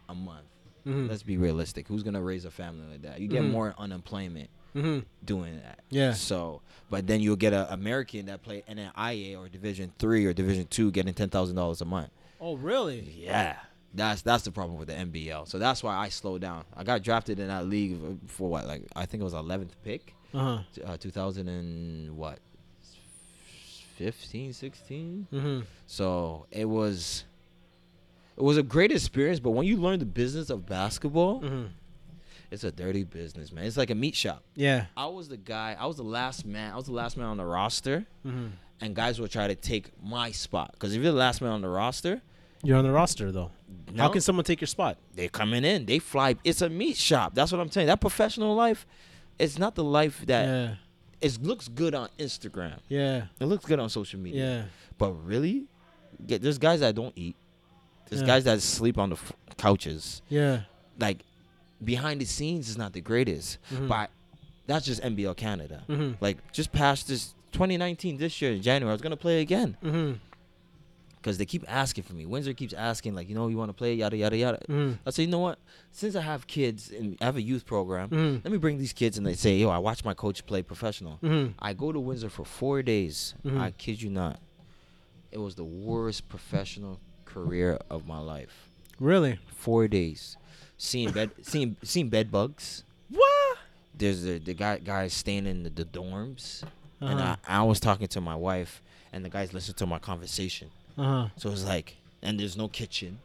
A 0.10 0.16
month. 0.16 0.46
Mhm. 0.86 1.10
Let's 1.10 1.24
be 1.24 1.38
realistic. 1.38 1.88
Who's 1.88 2.04
gonna 2.04 2.22
raise 2.22 2.46
a 2.46 2.52
family 2.52 2.86
like 2.92 3.02
that? 3.02 3.20
You 3.20 3.28
get 3.28 3.44
Mhm. 3.44 3.52
more 3.52 3.76
unemployment 3.78 4.50
Mhm. 4.76 5.04
doing 5.26 5.58
that. 5.58 5.80
Yeah. 5.90 6.14
So, 6.14 6.62
but 6.90 7.08
then 7.08 7.20
you'll 7.22 7.36
get 7.36 7.52
an 7.54 7.68
American 7.70 8.28
that 8.28 8.42
play 8.42 8.64
in 8.68 8.78
an 8.80 8.92
IA 8.98 9.38
or 9.38 9.50
Division 9.50 9.92
three 10.00 10.26
or 10.26 10.34
Division 10.34 10.66
two, 10.70 10.92
getting 10.92 11.14
ten 11.14 11.30
thousand 11.30 11.56
dollars 11.58 11.82
a 11.82 11.86
month. 11.86 12.12
Oh, 12.40 12.56
really? 12.56 13.02
Yeah. 13.18 13.58
That's 13.94 14.22
that's 14.22 14.44
the 14.44 14.52
problem 14.52 14.78
with 14.78 14.88
the 14.90 14.94
NBL. 14.94 15.46
So 15.48 15.58
that's 15.60 15.82
why 15.84 15.96
I 15.98 16.10
slowed 16.10 16.42
down. 16.42 16.66
I 16.76 16.84
got 16.84 17.02
drafted 17.04 17.40
in 17.40 17.48
that 17.48 17.66
league 17.68 17.98
for 18.28 18.50
what, 18.50 18.68
like 18.68 18.84
I 18.96 19.06
think 19.06 19.22
it 19.22 19.24
was 19.24 19.34
11th 19.34 19.76
pick, 19.84 20.14
Uh 20.34 20.62
uh, 20.86 20.98
2000 20.98 21.48
and 21.48 22.16
what, 22.16 22.40
15, 23.96 24.54
16. 24.54 25.28
Mm-hmm. 25.34 25.60
So 25.88 26.46
it 26.52 26.66
was, 26.66 27.24
it 28.38 28.44
was 28.44 28.58
a 28.58 28.64
great 28.64 28.92
experience. 28.92 29.40
But 29.40 29.52
when 29.52 29.66
you 29.68 29.78
learn 29.78 30.00
the 30.00 30.06
business 30.06 30.50
of 30.50 30.66
basketball, 30.66 31.42
Mm-hmm. 31.42 31.66
it's 32.52 32.64
a 32.64 32.72
dirty 32.72 33.04
business, 33.04 33.52
man. 33.52 33.66
It's 33.66 33.78
like 33.78 33.90
a 33.90 33.96
meat 33.96 34.16
shop. 34.16 34.44
Yeah. 34.56 34.86
I 34.96 35.08
was 35.08 35.28
the 35.30 35.38
guy. 35.38 35.76
I 35.80 35.86
was 35.86 35.98
the 35.98 36.04
last 36.04 36.46
man. 36.46 36.72
I 36.72 36.76
was 36.76 36.86
the 36.86 36.94
last 36.94 37.18
man 37.18 37.28
on 37.28 37.38
the 37.38 37.46
roster, 37.46 38.06
Mm-hmm. 38.26 38.48
and 38.82 38.96
guys 38.96 39.20
would 39.20 39.32
try 39.32 39.48
to 39.48 39.56
take 39.56 39.92
my 40.04 40.32
spot. 40.32 40.72
Because 40.74 40.94
if 40.96 41.02
you're 41.02 41.12
the 41.12 41.18
last 41.18 41.42
man 41.42 41.52
on 41.52 41.62
the 41.62 41.70
roster, 41.70 42.22
You're 42.64 42.78
on 42.78 42.84
the 42.86 42.92
roster 42.92 43.32
though. 43.32 43.52
How 43.98 44.10
can 44.10 44.22
someone 44.22 44.46
take 44.46 44.62
your 44.62 44.68
spot? 44.68 44.98
They're 45.14 45.30
coming 45.30 45.64
in. 45.66 45.86
They 45.86 46.00
fly. 46.00 46.36
It's 46.44 46.62
a 46.62 46.70
meat 46.70 46.96
shop. 46.98 47.34
That's 47.36 47.52
what 47.52 47.60
I'm 47.62 47.70
saying. 47.72 47.88
That 47.88 48.00
professional 48.02 48.56
life, 48.56 48.86
it's 49.40 49.58
not 49.60 49.76
the 49.76 49.84
life 49.84 50.24
that 50.28 50.46
yeah. 50.46 50.76
it 51.22 51.42
looks 51.44 51.68
good 51.68 51.94
on 51.94 52.10
Instagram. 52.18 52.80
Yeah. 52.88 53.26
It 53.40 53.46
looks 53.46 53.66
good 53.66 53.80
on 53.80 53.90
social 53.90 54.20
media. 54.20 54.46
Yeah. 54.46 54.64
But 54.98 55.12
really, 55.14 55.66
get 56.26 56.42
there's 56.42 56.58
guys 56.58 56.80
that 56.80 56.96
don't 56.96 57.14
eat. 57.16 57.36
There's 58.10 58.22
Yeah. 58.22 58.28
guys 58.28 58.44
that 58.46 58.62
sleep 58.62 58.98
on 58.98 59.10
the 59.10 59.16
f- 59.16 59.34
couches. 59.58 60.22
Yeah. 60.30 60.62
Like 61.00 61.20
behind 61.84 62.22
the 62.22 62.26
scenes 62.26 62.70
is 62.70 62.78
not 62.78 62.94
the 62.94 63.02
greatest. 63.02 63.58
Mhm. 63.72 63.88
But 63.88 64.10
that's 64.66 64.86
just 64.86 65.02
NBL 65.04 65.36
Canada. 65.36 65.84
Mhm. 65.88 66.18
Like 66.22 66.38
just 66.52 66.72
past 66.72 67.08
this 67.08 67.34
2019 67.52 68.18
this 68.18 68.42
year 68.42 68.52
in 68.52 68.62
January, 68.62 68.92
I 68.92 68.94
was 68.96 69.02
gonna 69.02 69.16
play 69.18 69.42
again 69.42 69.78
Mm-hmm. 69.84 70.14
because 71.18 71.38
they 71.38 71.46
keep 71.46 71.64
asking 71.68 72.04
for 72.04 72.14
me. 72.14 72.26
Windsor 72.26 72.54
keeps 72.54 72.74
asking 72.74 73.16
like, 73.16 73.28
you 73.30 73.36
know, 73.36 73.48
you 73.48 73.58
want 73.58 73.70
to 73.70 73.74
play 73.74 73.94
yada 73.96 74.16
yada 74.18 74.38
yada. 74.38 74.58
Mm-hmm. 74.70 74.94
I 75.06 75.10
say, 75.12 75.24
you 75.24 75.30
know 75.30 75.40
what? 75.40 75.60
Since 75.92 76.16
I 76.16 76.22
have 76.22 76.48
kids 76.48 76.92
and 76.92 77.18
I 77.22 77.26
have 77.26 77.36
a 77.36 77.42
youth 77.42 77.66
program, 77.66 78.10
Mhm. 78.10 78.44
let 78.44 78.52
me 78.52 78.58
bring 78.58 78.78
these 78.78 78.94
kids 78.94 79.18
and 79.18 79.26
they 79.26 79.34
say, 79.36 79.58
yo, 79.58 79.70
I 79.70 79.78
watch 79.78 80.04
my 80.06 80.14
coach 80.14 80.46
play 80.46 80.62
professional. 80.62 81.20
Mm-hmm. 81.24 81.54
I 81.60 81.74
go 81.74 81.92
to 81.92 82.00
Windsor 82.00 82.30
for 82.30 82.46
four 82.46 82.82
days. 82.84 83.34
I 83.46 83.72
kid 83.72 84.02
you 84.02 84.10
not. 84.10 84.40
It 85.32 85.40
was 85.40 85.56
the 85.56 85.64
worst 85.66 86.30
professional 86.30 87.00
career 87.34 87.80
of 87.90 88.08
my 88.08 88.20
life. 88.20 88.68
Really? 89.00 89.40
Four 89.56 89.88
days, 89.88 90.38
seeing 90.78 91.12
bed, 91.12 91.32
seeing 91.44 91.76
seeing 91.84 92.10
bed 92.10 92.32
bugs. 92.32 92.84
What? 93.10 93.58
There's 93.98 94.24
the 94.24 94.38
the 94.40 94.54
guy 94.54 94.80
guys 94.80 95.14
staying 95.14 95.46
in 95.48 95.64
the, 95.64 95.70
the 95.70 95.86
dorms, 95.86 96.64
and 97.02 97.20
Uh-huh. 97.20 97.36
I, 97.48 97.60
I 97.60 97.64
was 97.64 97.80
talking 97.80 98.08
to 98.08 98.22
my 98.22 98.36
wife, 98.36 98.82
and 99.14 99.24
the 99.26 99.30
guys 99.30 99.54
listened 99.54 99.78
to 99.78 99.86
my 99.86 100.00
conversation. 100.00 100.70
Uh 100.98 101.04
huh. 101.04 101.28
So 101.38 101.50
it's 101.52 101.66
like, 101.66 101.96
and 102.22 102.40
there's 102.40 102.58
no 102.58 102.68
kitchen. 102.68 103.20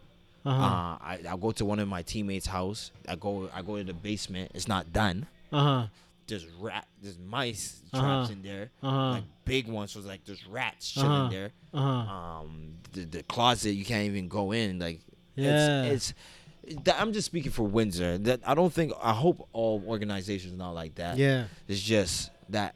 Uh 0.45 0.51
huh. 0.55 0.65
Uh, 0.65 0.99
I 1.01 1.19
I 1.31 1.37
go 1.37 1.53
to 1.53 1.65
one 1.65 1.79
of 1.79 1.89
my 1.89 2.03
teammates' 2.03 2.47
house. 2.47 2.91
I 3.09 3.17
go 3.17 3.49
I 3.55 3.63
go 3.63 3.77
to 3.79 3.85
the 3.85 3.95
basement. 3.95 4.51
It's 4.55 4.69
not 4.69 4.93
done. 4.93 5.27
Uh 5.53 5.63
huh. 5.65 5.87
There's 6.33 6.47
rat. 6.59 6.87
There's 7.03 7.19
mice 7.19 7.83
Uh-huh. 7.93 8.03
traps 8.03 8.31
in 8.31 8.43
there. 8.43 8.71
Uh-huh. 8.83 9.11
Like 9.11 9.25
big 9.45 9.69
ones. 9.69 9.93
So 9.93 9.99
it's 9.99 10.09
like 10.09 10.25
there's 10.25 10.47
rats 10.47 10.91
chilling 10.93 11.11
Uh-huh. 11.11 11.29
there. 11.31 11.51
Um, 11.75 12.75
the, 12.93 13.05
the 13.05 13.23
closet 13.25 13.73
you 13.73 13.85
can't 13.85 14.07
even 14.07 14.29
go 14.29 14.53
in. 14.53 14.79
Like, 14.79 15.01
Yeah. 15.37 15.83
it's 15.85 16.15
it's. 16.63 16.91
I'm 16.91 17.13
just 17.13 17.27
speaking 17.27 17.51
for 17.53 17.65
Windsor. 17.65 18.19
That 18.19 18.41
I 18.47 18.55
don't 18.55 18.73
think. 18.73 18.93
I 19.03 19.13
hope 19.13 19.47
all 19.53 19.83
organizations 19.87 20.55
are 20.55 20.57
not 20.57 20.73
like 20.75 20.95
that. 20.97 21.19
Yeah. 21.19 21.45
It's 21.69 21.81
just 21.83 22.31
that 22.49 22.75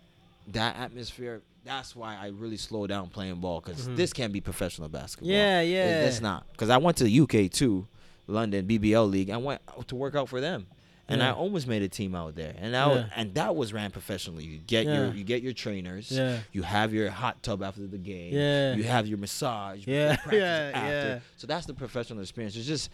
that 0.49 0.77
atmosphere. 0.77 1.41
That's 1.65 1.97
why 1.97 2.17
I 2.17 2.29
really 2.29 2.57
slow 2.59 2.87
down 2.87 3.09
playing 3.09 3.37
ball 3.41 3.61
because 3.61 3.89
Mhm. 3.89 3.97
this 3.97 4.13
can't 4.13 4.33
be 4.33 4.41
professional 4.41 4.89
basketball. 4.89 5.31
Yeah, 5.31 5.61
It- 5.61 5.71
yeah. 5.73 6.03
That's 6.03 6.21
not 6.21 6.47
because 6.53 6.69
I 6.71 6.77
went 6.77 6.97
to 6.99 7.05
the 7.05 7.11
UK 7.11 7.49
too, 7.49 7.87
London 8.29 8.67
BBL 8.67 9.07
league. 9.09 9.31
I 9.31 9.37
went 9.37 9.61
to 9.89 9.97
work 9.97 10.15
out 10.15 10.29
for 10.29 10.41
them, 10.41 10.67
and 11.09 11.23
I 11.23 11.31
almost 11.33 11.67
made 11.69 11.83
a 11.83 11.89
team 11.89 12.15
out 12.15 12.35
there. 12.35 12.55
And 12.59 12.75
that 12.75 12.89
was, 12.89 13.05
and 13.15 13.35
that 13.35 13.55
was 13.55 13.73
ran 13.73 13.91
professionally. 13.91 14.45
You 14.45 14.59
get 14.59 14.87
Yeah. 14.87 14.95
your 15.05 15.15
you 15.15 15.25
get 15.25 15.43
your 15.43 15.53
trainers. 15.53 16.11
Yeah. 16.11 16.39
You 16.53 16.63
have 16.63 16.93
your 16.93 17.11
hot 17.11 17.43
tub 17.43 17.63
after 17.63 17.87
the 17.87 17.99
game. 17.99 18.35
Yeah. 18.35 18.75
You 18.75 18.85
have 18.85 19.07
your 19.07 19.19
massage. 19.19 19.87
Yeah, 19.87 20.17
yeah, 20.33 20.71
after. 20.75 20.91
yeah. 21.09 21.19
So 21.37 21.47
that's 21.47 21.67
the 21.67 21.75
professional 21.75 22.21
experience. 22.21 22.57
It's 22.57 22.67
just 22.67 22.91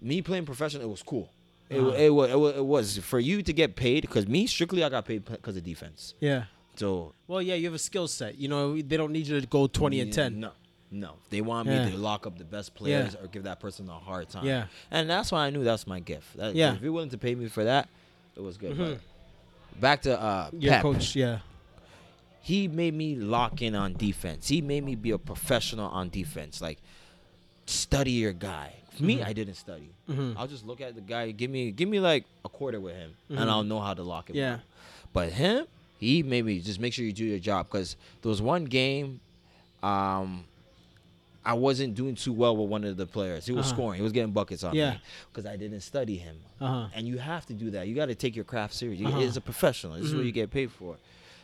me 0.00 0.22
playing 0.22 0.46
professional. 0.46 0.82
It 0.84 0.90
was 0.90 1.02
cool. 1.02 1.28
It, 1.70 1.78
Uh-huh. 1.78 1.88
it, 1.92 2.06
it, 2.06 2.10
wa- 2.10 2.24
it 2.60 2.64
was 2.64 2.98
for 2.98 3.18
you 3.18 3.42
to 3.42 3.52
get 3.52 3.74
paid 3.74 4.02
because 4.02 4.26
me 4.28 4.46
strictly 4.46 4.84
I 4.84 4.88
got 4.90 5.04
paid 5.06 5.24
because 5.24 5.56
of 5.56 5.64
defense. 5.64 6.14
Yeah. 6.20 6.44
So 6.76 7.12
Well, 7.26 7.40
yeah, 7.40 7.54
you 7.54 7.66
have 7.66 7.74
a 7.74 7.78
skill 7.78 8.08
set. 8.08 8.36
You 8.36 8.48
know, 8.48 8.74
they 8.80 8.96
don't 8.96 9.12
need 9.12 9.26
you 9.28 9.40
to 9.40 9.46
go 9.46 9.66
20 9.66 10.00
and 10.00 10.12
10. 10.12 10.40
No, 10.40 10.50
no. 10.94 11.14
They 11.30 11.40
want 11.40 11.68
Yeah. 11.68 11.84
me 11.86 11.90
to 11.92 11.96
lock 11.98 12.26
up 12.26 12.38
the 12.38 12.44
best 12.44 12.74
players 12.74 13.14
or 13.14 13.26
give 13.26 13.42
that 13.44 13.60
person 13.60 13.88
a 13.90 13.98
hard 13.98 14.28
time. 14.30 14.46
Yeah. 14.46 14.66
and 14.90 15.08
that's 15.10 15.30
why 15.32 15.46
I 15.46 15.50
knew 15.50 15.64
that's 15.64 15.86
my 15.86 16.00
gift. 16.00 16.36
That- 16.36 16.54
Yeah. 16.54 16.74
if 16.74 16.82
you're 16.82 16.92
willing 16.92 17.10
to 17.10 17.18
pay 17.18 17.34
me 17.34 17.48
for 17.48 17.64
that, 17.64 17.88
it 18.36 18.40
was 18.40 18.56
good. 18.56 18.76
Mhm. 18.76 18.98
Back 19.80 20.02
to 20.02 20.20
uh, 20.20 20.50
Your 20.58 20.72
Pep. 20.74 20.82
coach, 20.82 21.16
yeah. 21.16 21.40
He 22.40 22.68
made 22.68 22.94
me 22.94 23.16
lock 23.16 23.62
in 23.62 23.74
on 23.74 23.94
defense. 23.94 24.48
He 24.48 24.60
made 24.60 24.84
me 24.84 24.94
be 24.94 25.10
a 25.10 25.18
professional 25.18 25.88
on 25.90 26.10
defense. 26.10 26.60
Like 26.60 26.78
study 27.66 28.12
your 28.12 28.32
guy. 28.32 28.74
Me, 29.00 29.22
I 29.22 29.32
didn't 29.32 29.54
study. 29.54 29.88
Mhm. 30.08 30.34
I'll 30.36 30.46
just 30.46 30.64
look 30.64 30.80
at 30.80 30.94
the 30.94 31.00
guy. 31.00 31.32
Give 31.32 31.50
me, 31.50 31.72
give 31.72 31.88
me 31.88 31.98
like 31.98 32.24
a 32.44 32.48
quarter 32.48 32.78
with 32.80 32.94
him, 32.94 33.14
and 33.28 33.50
I'll 33.50 33.64
know 33.64 33.80
how 33.80 33.94
to 33.94 34.02
lock 34.04 34.30
him. 34.30 34.36
Yeah. 34.36 34.54
up. 34.54 34.60
But 35.12 35.32
him, 35.32 35.66
he 35.98 36.22
made 36.22 36.44
me 36.44 36.60
just 36.60 36.78
make 36.78 36.92
sure 36.92 37.04
you 37.04 37.12
do 37.12 37.24
your 37.24 37.38
job 37.40 37.66
because 37.66 37.96
there 38.22 38.28
was 38.28 38.40
one 38.42 38.66
game, 38.66 39.20
um, 39.82 40.44
I 41.46 41.52
wasn't 41.54 41.94
doing 41.94 42.14
too 42.14 42.32
well 42.32 42.56
with 42.56 42.70
one 42.70 42.84
of 42.84 42.96
the 42.96 43.06
players. 43.06 43.44
He 43.46 43.52
was 43.52 43.66
Uh-huh. 43.66 43.74
scoring. 43.74 43.96
He 43.98 44.02
was 44.02 44.12
getting 44.12 44.32
buckets 44.32 44.64
on 44.64 44.74
Yeah. 44.74 44.92
me 44.92 45.00
because 45.30 45.44
I 45.46 45.56
didn't 45.56 45.80
study 45.80 46.16
him. 46.16 46.36
Uh-huh. 46.60 46.88
And 46.94 47.06
you 47.06 47.18
have 47.18 47.44
to 47.46 47.52
do 47.52 47.70
that. 47.72 47.86
You 47.86 47.94
got 47.94 48.06
to 48.06 48.14
take 48.14 48.34
your 48.34 48.44
craft 48.46 48.72
serious. 48.74 48.98
You 49.00 49.08
Uh-huh. 49.08 49.20
As 49.20 49.36
a 49.36 49.40
professional, 49.42 49.94
this 49.96 50.06
is 50.06 50.14
what 50.14 50.24
you 50.24 50.32
get 50.32 50.50
paid 50.50 50.70
for. 50.70 50.96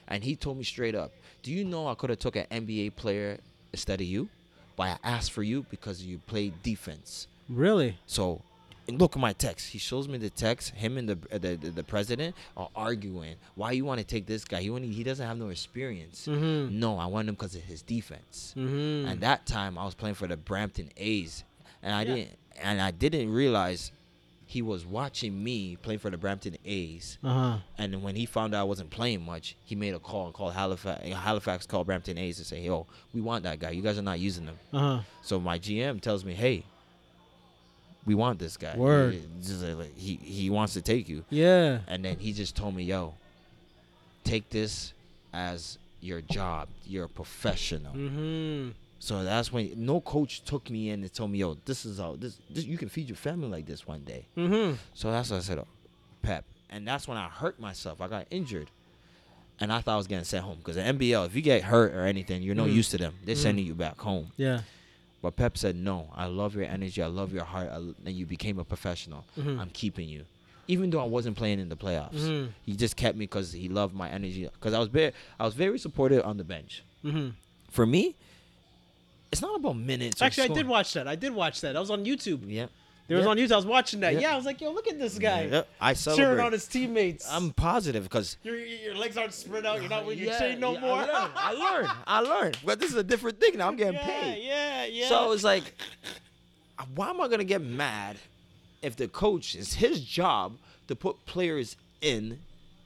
And 0.09 0.25
he 0.25 0.37
told 0.37 0.57
me 0.59 0.65
straight 0.65 0.95
up, 0.95 1.13
"Do 1.43 1.53
you 1.53 1.65
know 1.65 1.87
I 1.87 1.95
could 1.95 2.11
have 2.11 2.19
took 2.19 2.35
an 2.37 2.47
NBA 2.51 2.91
player 2.91 3.39
instead 3.73 4.01
of 4.01 4.07
you, 4.07 4.29
but 4.77 4.85
I 4.85 4.99
asked 5.05 5.33
for 5.33 5.43
you 5.43 5.67
because 5.71 6.03
you 6.03 6.19
played 6.27 6.63
defense." 6.63 7.27
Really? 7.49 7.99
So, 8.07 8.43
look 8.89 9.15
at 9.17 9.21
my 9.21 9.33
text. 9.33 9.69
He 9.71 9.79
shows 9.79 10.09
me 10.09 10.19
the 10.19 10.31
text. 10.31 10.71
Him 10.75 10.97
and 10.99 11.09
the 11.09 11.19
uh, 11.33 11.39
the, 11.39 11.57
the, 11.57 11.71
the 11.71 11.85
president 11.85 12.35
are 12.57 12.69
arguing. 12.75 13.37
Why 13.55 13.73
you 13.73 13.85
want 13.85 13.99
to 14.01 14.07
take 14.07 14.27
this 14.27 14.45
guy? 14.45 14.61
He 14.63 14.71
only, 14.71 14.89
he 14.89 15.05
doesn't 15.05 15.27
have 15.27 15.39
no 15.39 15.49
experience. 15.49 16.27
Mhm. 16.27 16.71
No, 16.73 16.99
I 16.99 17.07
want 17.07 17.29
him 17.29 17.35
because 17.35 17.55
of 17.55 17.63
his 17.63 17.83
defense. 17.83 18.55
Mhm. 18.57 19.11
And 19.11 19.21
that 19.21 19.47
time 19.47 19.79
I 19.79 19.85
was 19.85 19.95
playing 19.95 20.15
for 20.17 20.27
the 20.27 20.37
Brampton 20.37 20.91
A's, 20.97 21.45
and 21.83 21.95
I 21.95 22.03
Yeah. 22.03 22.15
didn't 22.15 22.31
and 22.63 22.81
I 22.83 22.91
didn't 22.91 23.31
realize 23.33 23.91
he 24.47 24.61
was 24.63 24.85
watching 24.85 25.45
me 25.45 25.77
play 25.77 25.97
for 25.97 26.11
the 26.11 26.19
Brampton 26.19 26.57
A's. 26.65 27.19
Uh-huh. 27.23 27.59
And 27.79 28.03
when 28.03 28.17
he 28.17 28.27
found 28.27 28.53
out 28.53 28.61
I 28.63 28.65
wasn't 28.65 28.91
playing 28.91 29.25
much, 29.25 29.55
he 29.65 29.77
made 29.77 29.95
a 29.95 30.01
call 30.01 30.25
and 30.27 30.35
called 30.35 30.55
Halifax. 30.55 31.07
Halifax 31.09 31.67
called 31.67 31.87
Brampton 31.87 32.19
A's 32.19 32.37
to 32.39 32.45
say, 32.45 32.65
"Yo, 32.65 32.87
we 33.15 33.21
want 33.21 33.45
that 33.45 33.61
guy. 33.61 33.71
You 33.71 33.81
guys 33.81 33.97
are 33.97 34.03
not 34.03 34.19
using 34.19 34.47
him." 34.47 34.59
Uh-huh. 34.73 35.03
So 35.23 35.39
my 35.39 35.57
GM 35.59 36.01
tells 36.01 36.25
me, 36.25 36.35
"Hey, 36.35 36.65
we 38.07 38.15
want 38.15 38.39
this 38.39 38.57
guy. 38.57 38.77
Word. 38.77 39.21
Like, 39.79 39.97
he 39.97 40.17
he 40.17 40.51
wants 40.51 40.73
to 40.75 40.83
take 40.83 41.09
you." 41.09 41.25
Yeah. 41.31 41.81
And 41.87 42.05
then 42.05 42.19
he 42.19 42.33
just 42.33 42.57
told 42.57 42.75
me, 42.75 42.85
"Yo, 42.85 43.15
take 44.25 44.49
this 44.51 44.93
as 45.33 45.79
your 46.01 46.21
job. 46.21 46.69
You're 46.87 47.05
a 47.05 47.09
professional." 47.09 47.95
Mhm. 47.95 48.73
So 48.99 49.25
that's 49.25 49.51
when 49.51 49.73
no 49.77 50.01
coach 50.01 50.43
took 50.45 50.69
me 50.69 50.91
in 50.91 51.03
and 51.03 51.13
told 51.13 51.31
me, 51.31 51.39
"Yo, 51.39 51.57
this 51.65 51.87
is 51.87 51.99
how 51.99 52.17
this, 52.17 52.37
this 52.51 52.65
you 52.65 52.77
can 52.77 52.89
feed 52.91 53.09
your 53.09 53.17
family 53.17 53.49
like 53.49 53.67
this 53.67 53.87
one 53.87 54.05
day." 54.05 54.27
Mhm. 54.37 54.77
So 54.95 55.11
that's 55.11 55.31
what 55.31 55.39
I 55.39 55.41
said, 55.41 55.59
oh, 55.59 55.67
Pep. 56.23 56.45
And 56.69 56.87
that's 56.87 57.09
when 57.09 57.17
I 57.17 57.29
hurt 57.29 57.59
myself. 57.59 58.01
I 58.01 58.09
got 58.09 58.27
injured. 58.31 58.69
And 59.59 59.73
I 59.73 59.81
thought 59.81 59.95
I 59.95 59.97
was 59.97 60.07
getting 60.07 60.25
sent 60.25 60.45
home 60.45 60.59
because 60.59 60.77
the 60.77 60.83
NBL, 60.83 61.25
if 61.27 61.35
you 61.35 61.43
get 61.43 61.63
hurt 61.65 61.93
or 61.93 62.07
anything, 62.07 62.43
you're 62.43 62.55
no 62.55 62.65
Mhm. 62.67 62.75
use 62.75 62.89
to 62.91 62.99
them. 62.99 63.15
They're 63.25 63.35
Mhm. 63.35 63.43
sending 63.43 63.67
you 63.67 63.75
back 63.75 63.99
home. 63.99 64.33
Yeah. 64.37 64.63
But 65.23 65.37
Pep 65.37 65.59
said, 65.59 65.77
"No, 65.77 66.11
I 66.15 66.27
love 66.27 66.55
your 66.55 66.65
energy. 66.65 67.03
I 67.03 67.07
love 67.07 67.33
your 67.33 67.45
heart, 67.45 67.69
I, 67.71 67.77
and 67.77 67.95
you 68.09 68.25
became 68.27 68.59
a 68.59 68.65
professional. 68.65 69.25
Mhm. 69.39 69.59
I'm 69.61 69.71
keeping 69.71 70.09
you, 70.09 70.25
even 70.67 70.89
though 70.91 71.01
I 71.01 71.05
wasn't 71.07 71.37
playing 71.37 71.61
in 71.61 71.69
the 71.69 71.77
playoffs. 71.77 72.15
Mhm. 72.15 72.49
He 72.65 72.75
just 72.75 72.97
kept 72.97 73.17
me 73.19 73.25
because 73.27 73.53
he 73.53 73.69
loved 73.69 73.95
my 73.95 74.09
energy. 74.09 74.45
Because 74.45 74.73
I 74.73 74.79
was 74.79 74.89
very, 74.89 75.13
I 75.39 75.45
was 75.45 75.55
very 75.55 75.79
supportive 75.79 76.25
on 76.25 76.37
the 76.39 76.45
bench. 76.45 76.83
Mhm. 77.05 77.35
For 77.71 77.85
me, 77.87 78.15
it's 79.31 79.43
not 79.43 79.57
about 79.57 79.77
minutes. 79.77 80.21
or 80.21 80.25
Actually, 80.25 80.51
I 80.51 80.55
did 80.55 80.67
watch 80.67 80.93
that. 80.95 81.07
I 81.07 81.17
did 81.17 81.33
watch 81.35 81.61
that. 81.61 81.77
I 81.77 81.81
was 81.81 81.91
on 81.91 82.05
YouTube. 82.05 82.41
Yeah, 82.51 82.67
There 83.11 83.17
was 83.19 83.25
Yeah. 83.25 83.31
on 83.33 83.37
YouTube. 83.39 83.53
I 83.53 83.57
was 83.57 83.67
watching 83.67 83.99
that. 84.01 84.15
Yeah. 84.15 84.21
Yeah, 84.21 84.33
I 84.35 84.37
was 84.37 84.47
like, 84.47 84.61
yo, 84.61 84.71
look 84.71 84.87
at 84.87 84.97
this 84.97 85.19
guy. 85.19 85.49
Yeah, 85.51 85.63
I 85.81 85.95
Cheering 85.95 86.17
celebrate. 86.17 86.45
on 86.45 86.53
his 86.53 86.69
teammates. 86.69 87.29
I'm 87.29 87.51
positive 87.53 88.05
because 88.05 88.37
your, 88.45 88.57
your 88.57 88.95
legs 88.95 89.17
aren't 89.17 89.35
spread 89.35 89.67
out. 89.67 89.81
You're 89.81 89.91
not 89.91 90.07
with 90.07 90.17
your 90.17 90.31
Yeah, 90.31 90.39
chain 90.39 90.61
no 90.61 90.75
yeah, 90.75 90.81
more. 90.81 90.97
I 90.99 91.03
learned. 91.03 91.33
I 91.35 91.53
learned. 91.53 91.89
I 92.07 92.21
learned. 92.21 92.59
But 92.65 92.79
this 92.79 92.91
is 92.91 92.97
a 92.97 93.03
different 93.03 93.41
thing 93.41 93.59
now. 93.59 93.67
I'm 93.67 93.75
getting 93.75 93.95
yeah, 93.95 94.07
paid. 94.07 94.45
Yeah, 94.45 94.85
yeah. 94.85 95.09
So 95.09 95.33
it's 95.33 95.43
like, 95.43 95.75
why 96.95 97.11
am 97.11 97.21
I 97.21 97.27
gonna 97.27 97.43
get 97.43 97.63
mad 97.63 98.17
if 98.81 98.95
the 98.95 99.09
coach 99.09 99.57
is 99.57 99.75
his 99.75 100.01
job 100.05 100.57
to 100.87 100.95
put 100.95 101.27
players 101.27 101.75
in 102.01 102.39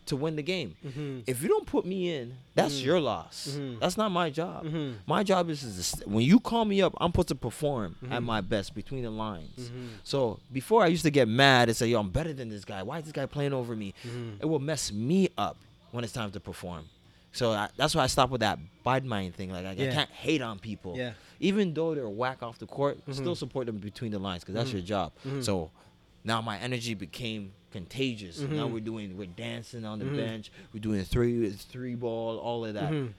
to 0.06 0.16
win 0.16 0.36
the 0.36 0.42
game. 0.42 0.76
Mm-hmm. 0.84 1.20
If 1.26 1.42
you 1.42 1.48
don't 1.48 1.66
put 1.66 1.86
me 1.86 2.14
in, 2.14 2.34
that's 2.54 2.82
your 2.82 3.00
loss. 3.00 3.48
Mhm. 3.58 3.80
That's 3.80 3.96
not 3.96 4.10
my 4.10 4.28
job. 4.30 4.64
Mhm. 4.66 4.96
My 5.06 5.22
job 5.22 5.48
is, 5.50 5.62
is 5.62 6.02
when 6.06 6.24
you 6.24 6.38
call 6.40 6.64
me 6.64 6.82
up, 6.82 6.92
I'm 7.00 7.08
supposed 7.10 7.28
to 7.28 7.34
perform 7.34 7.96
at 8.02 8.08
Mm-hmm. 8.10 8.24
my 8.24 8.40
best 8.40 8.74
between 8.74 9.02
the 9.02 9.10
lines. 9.10 9.70
So 10.02 10.40
before 10.52 10.82
I 10.82 10.88
used 10.88 11.04
to 11.04 11.10
get 11.10 11.26
mad 11.28 11.68
and 11.68 11.76
say, 11.76 11.86
"Yo, 11.88 11.98
I'm 12.00 12.10
better 12.10 12.32
than 12.32 12.48
this 12.50 12.64
guy. 12.64 12.82
Why 12.82 12.98
is 12.98 13.04
this 13.04 13.12
guy 13.12 13.26
playing 13.26 13.52
over 13.54 13.74
me?" 13.74 13.94
Mm-hmm. 14.06 14.42
It 14.42 14.46
will 14.46 14.58
mess 14.58 14.92
me 14.92 15.28
up 15.38 15.56
when 15.90 16.04
it's 16.04 16.12
time 16.12 16.30
to 16.32 16.40
perform. 16.40 16.84
So 17.32 17.50
I, 17.52 17.68
that's 17.76 17.94
why 17.96 18.02
I 18.04 18.06
stopped 18.06 18.30
with 18.30 18.42
that 18.42 18.58
bad 18.84 19.04
mind 19.04 19.34
thing. 19.34 19.50
Like 19.50 19.66
I, 19.66 19.72
Yeah. 19.72 19.90
I 19.90 19.92
can't 19.94 20.10
hate 20.10 20.40
on 20.42 20.58
people, 20.60 20.94
Yeah. 20.96 21.14
even 21.40 21.74
though 21.74 21.94
they're 21.94 22.08
whack 22.08 22.42
off 22.42 22.58
the 22.58 22.66
court. 22.66 22.98
Still 23.10 23.34
support 23.34 23.66
them 23.66 23.78
between 23.78 24.12
the 24.12 24.18
lines 24.20 24.42
because 24.44 24.54
that's 24.54 24.72
your 24.72 24.82
job. 24.82 25.12
So 25.40 25.70
now 26.22 26.40
my 26.40 26.58
energy 26.58 26.94
became 26.94 27.52
contagious. 27.74 28.38
Now 28.38 28.46
mm-hmm. 28.46 28.72
we're 28.72 28.80
doing 28.80 29.18
we're 29.18 29.26
dancing 29.26 29.84
on 29.84 29.98
the 29.98 30.04
mm-hmm. 30.04 30.16
bench. 30.16 30.52
We're 30.72 30.80
doing 30.80 31.02
three 31.04 31.50
three 31.50 31.96
ball, 31.96 32.38
all 32.38 32.64
of 32.64 32.74
that. 32.74 32.90
Mm-hmm. 32.90 33.10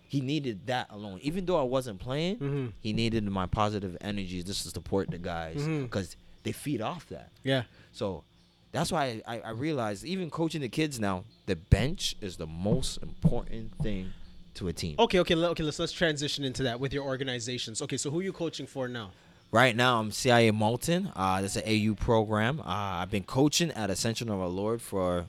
He 0.00 0.22
needed 0.22 0.66
that 0.68 0.86
alone. 0.88 1.20
Even 1.22 1.44
though 1.44 1.60
I 1.60 1.64
wasn't 1.64 2.00
playing, 2.00 2.72
he 2.80 2.94
needed 2.94 3.22
my 3.24 3.44
positive 3.44 3.98
energy 4.00 4.42
just 4.42 4.62
to 4.62 4.70
support 4.70 5.10
the 5.10 5.18
guys 5.18 5.62
because 5.62 6.16
they 6.42 6.52
feed 6.52 6.80
off 6.80 7.06
that. 7.10 7.28
Yeah. 7.44 7.64
So 7.92 8.24
that's 8.72 8.90
why 8.90 9.20
I, 9.26 9.40
I 9.40 9.50
realized 9.50 10.06
even 10.06 10.30
coaching 10.30 10.62
the 10.62 10.70
kids 10.70 10.98
now, 10.98 11.24
the 11.44 11.56
bench 11.56 12.16
is 12.22 12.38
the 12.38 12.46
most 12.46 13.02
important 13.02 13.76
thing 13.82 14.14
to 14.54 14.68
a 14.68 14.72
team. 14.72 14.96
Okay, 14.98 15.18
okay, 15.20 15.34
okay. 15.34 15.62
Let's 15.62 15.78
let's 15.78 15.92
transition 15.92 16.44
into 16.44 16.62
that 16.62 16.80
with 16.80 16.94
your 16.94 17.04
organizations. 17.04 17.82
Okay, 17.82 17.98
so 17.98 18.10
who 18.10 18.20
are 18.20 18.22
you 18.22 18.32
coaching 18.32 18.66
for 18.66 18.88
now? 18.88 19.10
Right 19.50 19.74
now, 19.74 19.98
I'm 20.00 20.10
CIA 20.10 20.50
Malton. 20.50 21.10
Uh, 21.16 21.40
that's 21.40 21.56
an 21.56 21.62
AU 21.66 21.94
program. 21.94 22.60
Uh, 22.60 22.64
I've 22.66 23.10
been 23.10 23.22
coaching 23.24 23.70
at 23.70 23.88
Ascension 23.88 24.28
of 24.28 24.38
our 24.40 24.46
Lord 24.48 24.82
for 24.82 25.24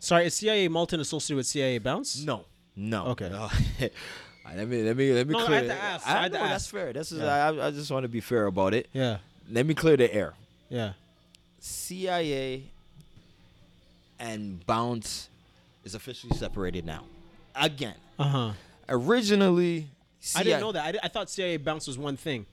Sorry, 0.00 0.26
is 0.26 0.34
CIA 0.34 0.66
Malton 0.68 0.98
associated 1.00 1.36
with 1.36 1.46
CIA 1.46 1.78
Bounce? 1.78 2.22
no, 2.24 2.46
no. 2.74 3.06
Okay. 3.08 3.28
no. 3.30 3.48
let 4.56 4.66
me 4.66 4.82
let 4.82 4.96
me 4.96 5.12
let 5.12 5.26
me 5.28 5.34
No, 5.34 5.40
I 5.40 5.46
clear. 5.46 5.58
had 5.60 5.66
to 5.68 5.74
ask. 5.74 6.08
I 6.08 6.10
I, 6.18 6.22
had 6.22 6.32
to 6.32 6.38
know, 6.38 6.44
that's 6.48 6.66
fair. 6.66 6.92
This 6.92 7.12
is 7.12 7.20
Yeah. 7.20 7.46
I, 7.50 7.66
I 7.68 7.70
just 7.70 7.90
want 7.92 8.02
to 8.04 8.08
be 8.08 8.20
fair 8.20 8.46
about 8.46 8.74
it. 8.74 8.88
Yeah, 8.92 9.18
Let 9.50 9.66
me 9.66 9.74
clear 9.74 9.96
the 9.96 10.12
air. 10.12 10.34
yeah. 10.68 10.92
CIA 11.60 12.64
and 14.18 14.64
Bounce 14.66 15.28
is 15.84 15.94
officially 15.94 16.36
separated 16.36 16.84
now. 16.86 17.04
Again, 17.54 17.94
Uh 18.18 18.24
huh. 18.24 18.52
originally, 18.88 19.86
I 20.34 20.42
didn't 20.42 20.60
know 20.60 20.72
that. 20.72 20.96
I, 20.96 20.98
I 21.04 21.08
thought 21.08 21.28
CIA 21.30 21.56
Bounce 21.58 21.86
was 21.86 21.98
one 21.98 22.16
thing, 22.16 22.46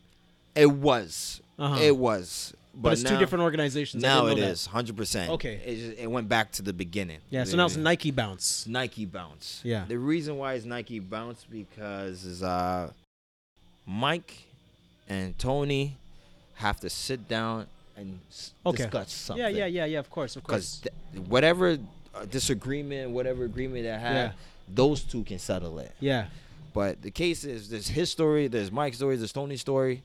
It 0.57 0.71
was. 0.71 1.41
Uh-huh. 1.59 1.79
It 1.81 1.95
was. 1.97 2.53
but, 2.73 2.81
But, 2.81 2.93
it's 2.93 3.03
now, 3.03 3.11
two 3.11 3.17
different 3.17 3.43
organizations. 3.43 4.01
Now 4.03 4.27
it 4.27 4.37
is 4.37 4.65
hundred 4.67 4.95
percent. 4.97 5.31
Okay. 5.31 5.61
It, 5.65 5.75
just, 5.75 5.97
it 5.99 6.07
went 6.11 6.27
back 6.29 6.51
to 6.53 6.61
the 6.61 6.73
beginning. 6.73 7.19
Yeah, 7.29 7.43
so 7.43 7.57
now 7.57 7.65
it's 7.65 7.75
Nike 7.77 8.11
Bounce. 8.11 8.67
Nike 8.67 9.05
Bounce. 9.05 9.61
Yeah. 9.63 9.85
The 9.87 9.97
reason 9.97 10.37
why 10.37 10.53
it's 10.53 10.65
Nike 10.65 10.99
Bounce 10.99 11.45
because 11.49 12.23
is 12.25 12.43
uh, 12.43 12.91
Mike 13.85 14.43
and 15.09 15.37
Tony 15.39 15.97
have 16.55 16.79
to 16.81 16.89
sit 16.89 17.27
down 17.27 17.67
and 17.95 18.19
Okay. 18.65 18.83
discuss 18.83 19.11
something. 19.11 19.43
Yeah, 19.43 19.49
yeah, 19.49 19.65
yeah, 19.65 19.85
yeah. 19.85 19.99
Of 19.99 20.09
course, 20.09 20.35
of 20.35 20.43
Because 20.43 20.81
course. 20.83 20.91
th- 21.13 21.27
whatever 21.27 21.77
uh, 22.13 22.25
disagreement, 22.25 23.11
whatever 23.11 23.43
agreement 23.45 23.83
they 23.83 23.89
have, 23.89 24.15
Yeah. 24.15 24.31
those 24.67 25.01
two 25.03 25.23
can 25.23 25.39
settle 25.39 25.79
it. 25.79 25.93
Yeah, 25.99 26.27
But 26.73 27.01
the 27.01 27.09
case 27.11 27.43
is, 27.43 27.69
there's 27.69 27.87
his 27.87 28.11
story, 28.11 28.47
there's 28.47 28.71
Mike's 28.71 28.97
story, 28.97 29.15
there's 29.15 29.33
Tony's 29.33 29.61
story. 29.61 30.03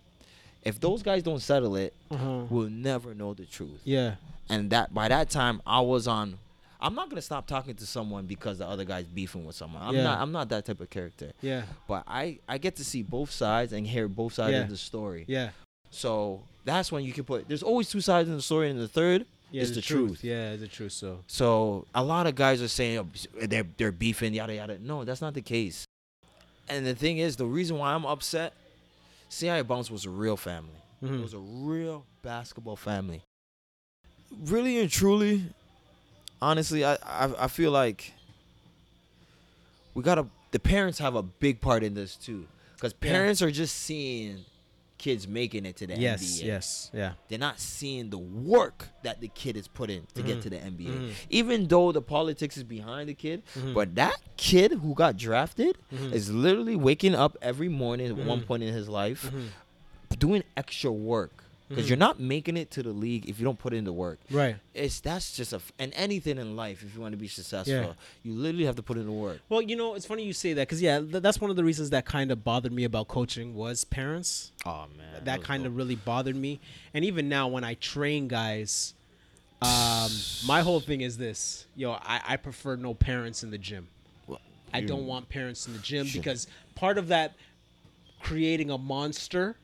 If 0.64 0.78
those 0.80 1.02
guys 1.02 1.22
don't 1.22 1.40
settle 1.40 1.76
it, 1.76 1.92
uh-huh. 2.10 2.44
we'll 2.48 2.70
never 2.70 3.14
know 3.14 3.34
the 3.34 3.44
truth. 3.46 3.80
yeah, 3.84 4.14
And 4.48 4.70
that 4.70 4.94
by 4.94 5.08
that 5.08 5.28
time, 5.30 5.60
I 5.66 5.80
was 5.80 6.06
on. 6.06 6.38
I'm 6.80 6.94
not 6.96 7.08
gonna 7.08 7.22
stop 7.22 7.46
talking 7.46 7.74
to 7.76 7.86
someone 7.86 8.26
because 8.26 8.58
the 8.58 8.66
other 8.66 8.84
guy's 8.84 9.04
beefing 9.06 9.44
with 9.44 9.54
someone. 9.56 9.82
I'm 9.82 9.94
Yeah. 9.94 10.02
not. 10.04 10.20
I'm 10.20 10.32
not 10.32 10.48
that 10.48 10.64
type 10.64 10.80
of 10.80 10.90
character. 10.90 11.32
yeah, 11.40 11.62
But 11.86 12.04
I 12.06 12.38
I 12.48 12.58
get 12.58 12.76
to 12.76 12.84
see 12.84 13.02
both 13.02 13.30
sides 13.30 13.72
and 13.72 13.86
hear 13.86 14.08
both 14.08 14.34
sides 14.34 14.52
Yeah. 14.52 14.62
of 14.62 14.68
the 14.70 14.76
story. 14.76 15.24
yeah. 15.28 15.50
So 15.90 16.42
that's 16.64 16.90
when 16.90 17.04
you 17.04 17.12
can 17.12 17.24
put. 17.24 17.46
There's 17.48 17.62
always 17.62 17.88
two 17.90 18.00
sides 18.00 18.28
in 18.28 18.34
the 18.34 18.42
story, 18.42 18.70
and 18.70 18.80
the 18.80 18.88
third 18.88 19.26
Yeah, 19.50 19.62
is 19.62 19.74
the, 19.74 19.82
truth. 19.82 20.24
Yeah, 20.24 20.52
it's 20.52 20.62
the 20.62 20.68
truth. 20.68 20.92
So 20.92 21.20
So 21.26 21.86
a 21.94 22.02
lot 22.02 22.26
of 22.26 22.34
guys 22.34 22.62
are 22.62 22.68
saying 22.68 22.98
oh, 22.98 23.46
they're 23.46 23.66
they're 23.76 23.92
beefing 23.92 24.32
yada 24.34 24.54
yada. 24.54 24.78
No, 24.80 25.04
that's 25.04 25.20
not 25.20 25.34
the 25.34 25.42
case. 25.42 25.84
And 26.68 26.86
the 26.86 26.94
thing 26.94 27.18
is, 27.18 27.36
the 27.36 27.46
reason 27.46 27.76
why 27.78 27.92
I'm 27.92 28.06
upset, 28.06 28.54
CIA 29.32 29.62
Bounce 29.62 29.90
was 29.90 30.04
a 30.04 30.10
real 30.10 30.36
family. 30.36 30.78
Mhm. 31.02 31.18
It 31.18 31.22
was 31.22 31.32
a 31.32 31.38
real 31.38 32.04
basketball 32.22 32.76
family. 32.76 33.22
Really 34.44 34.78
and 34.78 34.90
truly, 34.90 35.44
honestly, 36.40 36.84
I 36.84 36.94
I, 37.02 37.44
I 37.44 37.48
feel 37.48 37.70
like 37.70 38.12
we 39.94 40.02
gotta. 40.02 40.26
The 40.50 40.58
parents 40.58 40.98
have 40.98 41.14
a 41.14 41.22
big 41.22 41.60
part 41.62 41.82
in 41.82 41.94
this 41.94 42.14
too, 42.14 42.46
because 42.74 42.92
Yeah. 43.00 43.10
parents 43.10 43.40
are 43.40 43.50
just 43.50 43.74
seeing 43.76 44.44
kids 45.02 45.26
making 45.26 45.66
it 45.66 45.74
to 45.76 45.86
the 45.86 45.96
yes, 45.98 46.22
NBA 46.22 46.44
yes, 46.46 46.90
yeah, 46.94 47.12
they're 47.28 47.38
not 47.38 47.58
seeing 47.58 48.08
the 48.10 48.18
work 48.18 48.88
that 49.02 49.20
the 49.20 49.26
kid 49.28 49.56
is 49.56 49.66
put 49.66 49.90
in 49.90 50.06
to 50.14 50.22
Mhm. 50.22 50.26
get 50.26 50.42
to 50.42 50.48
the 50.50 50.56
NBA. 50.58 50.90
Mhm. 50.94 51.10
Even 51.28 51.66
though 51.66 51.90
the 51.90 52.00
politics 52.00 52.56
is 52.56 52.62
behind 52.62 53.08
the 53.08 53.14
kid, 53.14 53.42
Mhm. 53.56 53.74
but 53.74 53.96
that 53.96 54.16
kid 54.36 54.70
who 54.72 54.94
got 54.94 55.16
drafted 55.16 55.76
Mhm. 55.92 56.12
is 56.12 56.30
literally 56.30 56.76
waking 56.76 57.16
up 57.16 57.36
every 57.42 57.68
morning 57.68 58.06
at 58.06 58.16
one 58.16 58.40
Mhm. 58.42 58.46
point 58.46 58.62
in 58.62 58.72
his 58.72 58.88
life 58.88 59.28
Mhm. 59.28 59.48
doing 60.18 60.44
extra 60.56 60.92
work. 60.92 61.41
Because 61.72 61.86
Mhm. 61.86 61.88
you're 61.90 61.98
not 61.98 62.20
making 62.20 62.56
it 62.56 62.70
to 62.72 62.82
the 62.82 62.92
league 62.92 63.28
if 63.28 63.38
you 63.38 63.44
don't 63.44 63.58
put 63.58 63.72
in 63.72 63.84
the 63.84 63.92
work. 63.92 64.18
right. 64.30 64.56
It's 64.74 65.00
that's 65.00 65.34
just 65.36 65.52
a 65.52 65.56
f- 65.56 65.72
and 65.78 65.92
anything 65.94 66.36
in 66.38 66.54
life 66.56 66.82
if 66.82 66.94
you 66.94 67.00
want 67.00 67.12
to 67.12 67.16
be 67.18 67.28
successful, 67.28 67.72
Yeah. 67.74 67.92
you 68.22 68.34
literally 68.34 68.64
have 68.66 68.76
to 68.76 68.82
put 68.82 68.96
in 68.98 69.06
the 69.06 69.12
work. 69.12 69.40
Well, 69.48 69.62
you 69.62 69.74
know, 69.76 69.94
it's 69.94 70.04
funny 70.06 70.24
you 70.24 70.32
say 70.32 70.52
that 70.52 70.68
because 70.68 70.82
yeah, 70.82 70.98
th- 71.00 71.22
that's 71.22 71.40
one 71.40 71.50
of 71.50 71.56
the 71.56 71.64
reasons 71.64 71.90
that 71.90 72.04
kind 72.04 72.30
of 72.30 72.44
bothered 72.44 72.72
me 72.72 72.84
about 72.84 73.08
coaching 73.08 73.54
was 73.54 73.84
parents. 73.84 74.52
Oh 74.66 74.86
man, 74.96 75.24
that 75.24 75.42
kind 75.42 75.64
of 75.66 75.76
really 75.76 75.96
bothered 75.96 76.36
me. 76.36 76.60
And 76.94 77.04
even 77.04 77.28
now, 77.28 77.48
when 77.48 77.64
I 77.64 77.74
train 77.74 78.28
guys, 78.28 78.94
um, 79.62 80.10
my 80.46 80.60
whole 80.62 80.80
thing 80.80 81.00
is 81.00 81.16
this: 81.18 81.66
yo, 81.76 81.92
I, 81.92 82.20
I 82.26 82.36
prefer 82.36 82.76
no 82.76 82.94
parents 82.94 83.42
in 83.42 83.50
the 83.50 83.58
gym. 83.58 83.88
I 84.74 84.80
don't 84.80 85.06
want 85.06 85.28
parents 85.28 85.66
in 85.66 85.74
the 85.74 85.78
gym 85.80 86.06
Sure. 86.06 86.20
because 86.22 86.46
part 86.74 86.96
of 86.96 87.08
that 87.08 87.34
creating 88.20 88.70
a 88.70 88.78
monster 88.78 89.56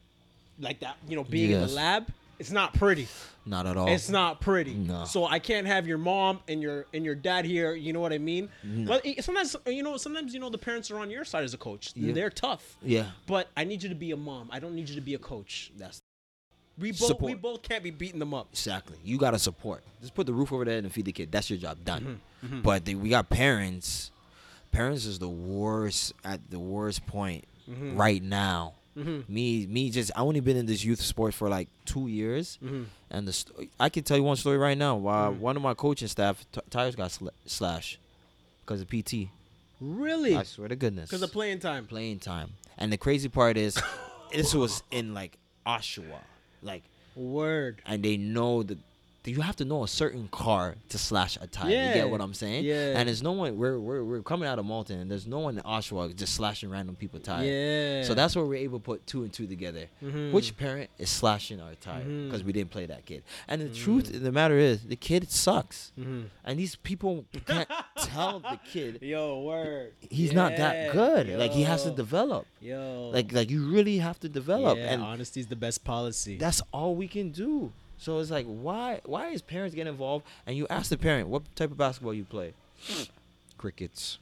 like 0.60 0.80
that, 0.80 0.96
you 1.08 1.16
know, 1.16 1.24
being 1.24 1.50
in 1.52 1.60
the 1.60 1.66
lab, 1.68 2.06
it's 2.38 2.50
not 2.50 2.72
pretty. 2.74 3.08
not 3.46 3.66
at 3.66 3.76
all. 3.76 3.88
It's 3.88 4.08
not 4.08 4.40
pretty. 4.40 4.74
No. 4.74 5.04
So 5.04 5.24
I 5.26 5.38
can't 5.40 5.66
have 5.66 5.86
your 5.88 5.98
mom 5.98 6.40
and 6.48 6.62
your 6.62 6.86
and 6.94 7.04
your 7.04 7.14
dad 7.16 7.44
here. 7.44 7.74
You 7.74 7.92
know 7.92 8.00
what 8.00 8.12
I 8.12 8.18
mean? 8.18 8.48
No. 8.62 9.00
But 9.02 9.24
sometimes 9.24 9.56
you 9.66 9.82
know, 9.82 9.96
sometimes 9.96 10.32
you 10.34 10.40
know 10.40 10.48
the 10.50 10.58
parents 10.58 10.90
are 10.90 10.98
on 10.98 11.10
your 11.10 11.24
side 11.24 11.44
as 11.44 11.54
a 11.54 11.58
coach. 11.58 11.92
Yeah. 11.96 12.12
They're 12.12 12.30
tough. 12.30 12.76
yeah, 12.82 13.06
But 13.26 13.48
I 13.56 13.64
need 13.64 13.82
you 13.82 13.88
to 13.88 13.94
be 13.94 14.12
a 14.12 14.16
mom. 14.16 14.48
I 14.52 14.60
don't 14.60 14.74
need 14.74 14.88
you 14.88 14.94
to 14.94 15.00
be 15.00 15.14
a 15.14 15.18
coach. 15.18 15.72
that's 15.76 16.00
We 16.78 16.92
both 16.92 17.20
we 17.20 17.34
both 17.34 17.62
can't 17.62 17.82
be 17.82 17.90
beating 17.90 18.20
them 18.20 18.34
up. 18.34 18.48
Exactly. 18.52 18.98
You 19.04 19.18
gotta 19.18 19.38
support. 19.38 19.82
Just 20.00 20.14
put 20.14 20.26
the 20.26 20.32
roof 20.32 20.52
over 20.52 20.64
there 20.64 20.78
and 20.78 20.92
feed 20.92 21.06
the 21.06 21.12
kid. 21.12 21.32
That's 21.32 21.50
your 21.50 21.58
job 21.58 21.84
done. 21.84 22.20
Mm-hmm, 22.44 22.60
But 22.62 22.84
the, 22.84 22.94
we 22.94 23.08
got 23.08 23.28
parents. 23.30 24.12
Parents 24.70 25.06
is 25.06 25.18
the 25.18 25.28
worst 25.28 26.12
at 26.24 26.50
the 26.50 26.58
worst 26.60 27.04
point 27.06 27.44
Mm-hmm. 27.68 27.96
right 27.98 28.22
now. 28.22 28.74
Me, 28.96 29.66
me, 29.66 29.90
just 29.90 30.10
I 30.16 30.20
only 30.22 30.40
been 30.40 30.56
in 30.56 30.66
this 30.66 30.84
youth 30.84 31.00
sport 31.00 31.32
for 31.32 31.48
like 31.48 31.68
two 31.84 32.08
years, 32.08 32.58
Mm-hmm. 32.64 32.82
and 33.10 33.28
the 33.28 33.32
sto- 33.32 33.54
I 33.78 33.88
can 33.90 34.02
tell 34.02 34.16
you 34.16 34.24
one 34.24 34.36
story 34.36 34.58
right 34.58 34.76
now. 34.76 34.96
Uh, 35.06 35.30
One 35.30 35.54
of 35.56 35.62
my 35.62 35.74
coaching 35.74 36.08
staff 36.08 36.44
t- 36.52 36.60
tires 36.68 36.96
got 36.96 37.10
sla- 37.10 37.30
slashed 37.46 37.98
because 38.64 38.80
of 38.80 38.88
PT. 38.88 39.28
Really? 39.80 40.34
I 40.34 40.42
swear 40.42 40.66
to 40.66 40.74
goodness. 40.74 41.10
Because 41.10 41.22
of 41.22 41.30
playing 41.32 41.60
time. 41.60 41.86
playing 41.86 42.18
time. 42.18 42.54
And 42.76 42.92
the 42.92 42.96
crazy 42.96 43.28
part 43.28 43.56
is, 43.56 43.80
this 44.32 44.52
was 44.54 44.82
in 44.90 45.14
like 45.14 45.38
Oshawa, 45.64 46.18
like 46.62 46.82
Word. 47.14 47.80
and 47.86 48.02
they 48.02 48.16
know 48.16 48.64
that 48.64 48.78
you 49.24 49.42
have 49.42 49.56
to 49.56 49.64
know 49.66 49.84
a 49.84 49.88
certain 49.88 50.26
car 50.28 50.76
to 50.88 50.96
slash 50.96 51.36
a 51.40 51.46
tire. 51.46 51.68
You 51.68 51.92
get 51.94 52.08
what 52.08 52.22
I'm 52.22 52.32
saying? 52.32 52.64
Yeah. 52.64 52.94
And 52.98 53.08
there's 53.08 53.22
no 53.22 53.32
one. 53.32 53.58
We're 53.58 53.78
we're, 53.78 54.02
we're 54.02 54.22
coming 54.22 54.48
out 54.48 54.58
of 54.58 54.64
Malton, 54.64 55.00
and 55.00 55.10
there's 55.10 55.26
no 55.26 55.40
one 55.40 55.58
in 55.58 55.64
Oshawa 55.64 56.16
just 56.16 56.34
slashing 56.34 56.70
random 56.70 56.96
people 56.96 57.20
tires. 57.20 57.46
Yeah. 57.46 58.04
So 58.04 58.14
that's 58.14 58.34
where 58.34 58.44
we're 58.46 58.54
able 58.60 58.78
to 58.78 58.84
put 58.84 59.06
two 59.06 59.24
and 59.24 59.32
two 59.32 59.46
together. 59.46 59.86
Mhm. 60.02 60.32
Which 60.32 60.56
parent 60.56 60.88
is 60.98 61.10
slashing 61.10 61.60
our 61.60 61.74
tire 61.74 62.04
because 62.04 62.42
we 62.42 62.52
didn't 62.52 62.70
play 62.70 62.86
that 62.86 63.04
kid? 63.04 63.22
And 63.48 63.60
the 63.60 63.68
truth 63.68 64.14
of 64.14 64.22
the 64.22 64.32
matter 64.32 64.56
is, 64.56 64.84
the 64.84 64.96
kid 64.96 65.30
sucks, 65.30 65.92
Mhm. 65.98 66.26
and 66.44 66.58
these 66.58 66.76
people 66.76 67.26
can't 67.44 67.68
tell 67.98 68.40
the 68.40 68.58
kid 68.72 69.00
Yo, 69.02 69.42
word. 69.42 69.92
he's 70.08 70.32
not 70.32 70.56
that 70.56 70.74
Yeah. 70.86 70.92
good. 70.92 71.28
Like 71.38 71.50
he 71.52 71.64
has 71.64 71.82
to 71.82 71.90
develop. 71.90 72.46
Yo. 72.62 73.10
Like 73.12 73.32
like 73.32 73.50
you 73.50 73.68
really 73.68 73.98
have 73.98 74.18
to 74.20 74.28
develop, 74.28 74.78
yeah, 74.78 74.92
and 74.92 75.02
honesty's 75.02 75.48
the 75.48 75.56
best 75.56 75.84
policy. 75.84 76.38
that's 76.38 76.62
all 76.72 76.94
we 76.94 77.08
can 77.08 77.30
do. 77.30 77.72
So 77.98 78.18
it's 78.20 78.30
like, 78.30 78.46
why 78.46 79.00
why 79.04 79.28
is 79.28 79.42
parents 79.42 79.74
get 79.74 79.86
involved? 79.86 80.24
And 80.46 80.56
you 80.56 80.66
ask 80.70 80.88
the 80.90 80.96
parent, 80.98 81.28
what 81.28 81.42
type 81.56 81.70
of 81.70 81.76
basketball 81.76 82.14
you 82.14 82.24
play? 82.24 82.54
Crickets, 83.56 84.18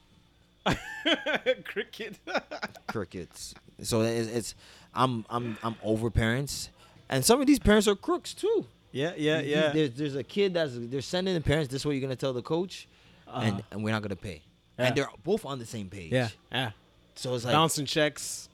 cricket. 1.63 2.17
crickets. 2.87 3.53
So 3.83 4.01
it's, 4.01 4.27
it's 4.29 4.55
I'm 4.93 5.25
I'm 5.29 5.57
I'm 5.63 5.75
over 5.83 6.09
parents, 6.09 6.69
and 7.09 7.23
some 7.23 7.39
of 7.39 7.47
these 7.47 7.59
parents 7.59 7.87
are 7.87 7.95
crooks 7.95 8.33
too. 8.33 8.65
yeah, 8.91 9.13
yeah, 9.15 9.39
yeah. 9.41 9.69
There's 9.71 9.91
there's 9.91 10.15
a 10.15 10.23
kid 10.23 10.53
that's 10.55 10.73
they're 10.75 11.01
sending 11.01 11.35
the 11.35 11.41
parents. 11.41 11.71
This 11.71 11.81
is 11.81 11.85
what 11.85 11.91
you're 11.91 12.01
gonna 12.01 12.15
tell 12.15 12.33
the 12.33 12.41
coach, 12.41 12.87
and, 13.27 13.53
Uh-huh. 13.57 13.61
and 13.71 13.83
we're 13.83 13.91
not 13.91 14.01
gonna 14.01 14.15
pay. 14.15 14.41
Yeah. 14.79 14.85
And 14.87 14.95
they're 14.95 15.09
both 15.23 15.45
on 15.45 15.59
the 15.59 15.65
same 15.65 15.89
page. 15.89 16.11
Yeah, 16.11 16.29
yeah. 16.51 16.71
So 17.15 17.33
it's 17.35 17.45
like 17.45 17.53
Bouncing 17.53 17.85
checks. 17.85 18.49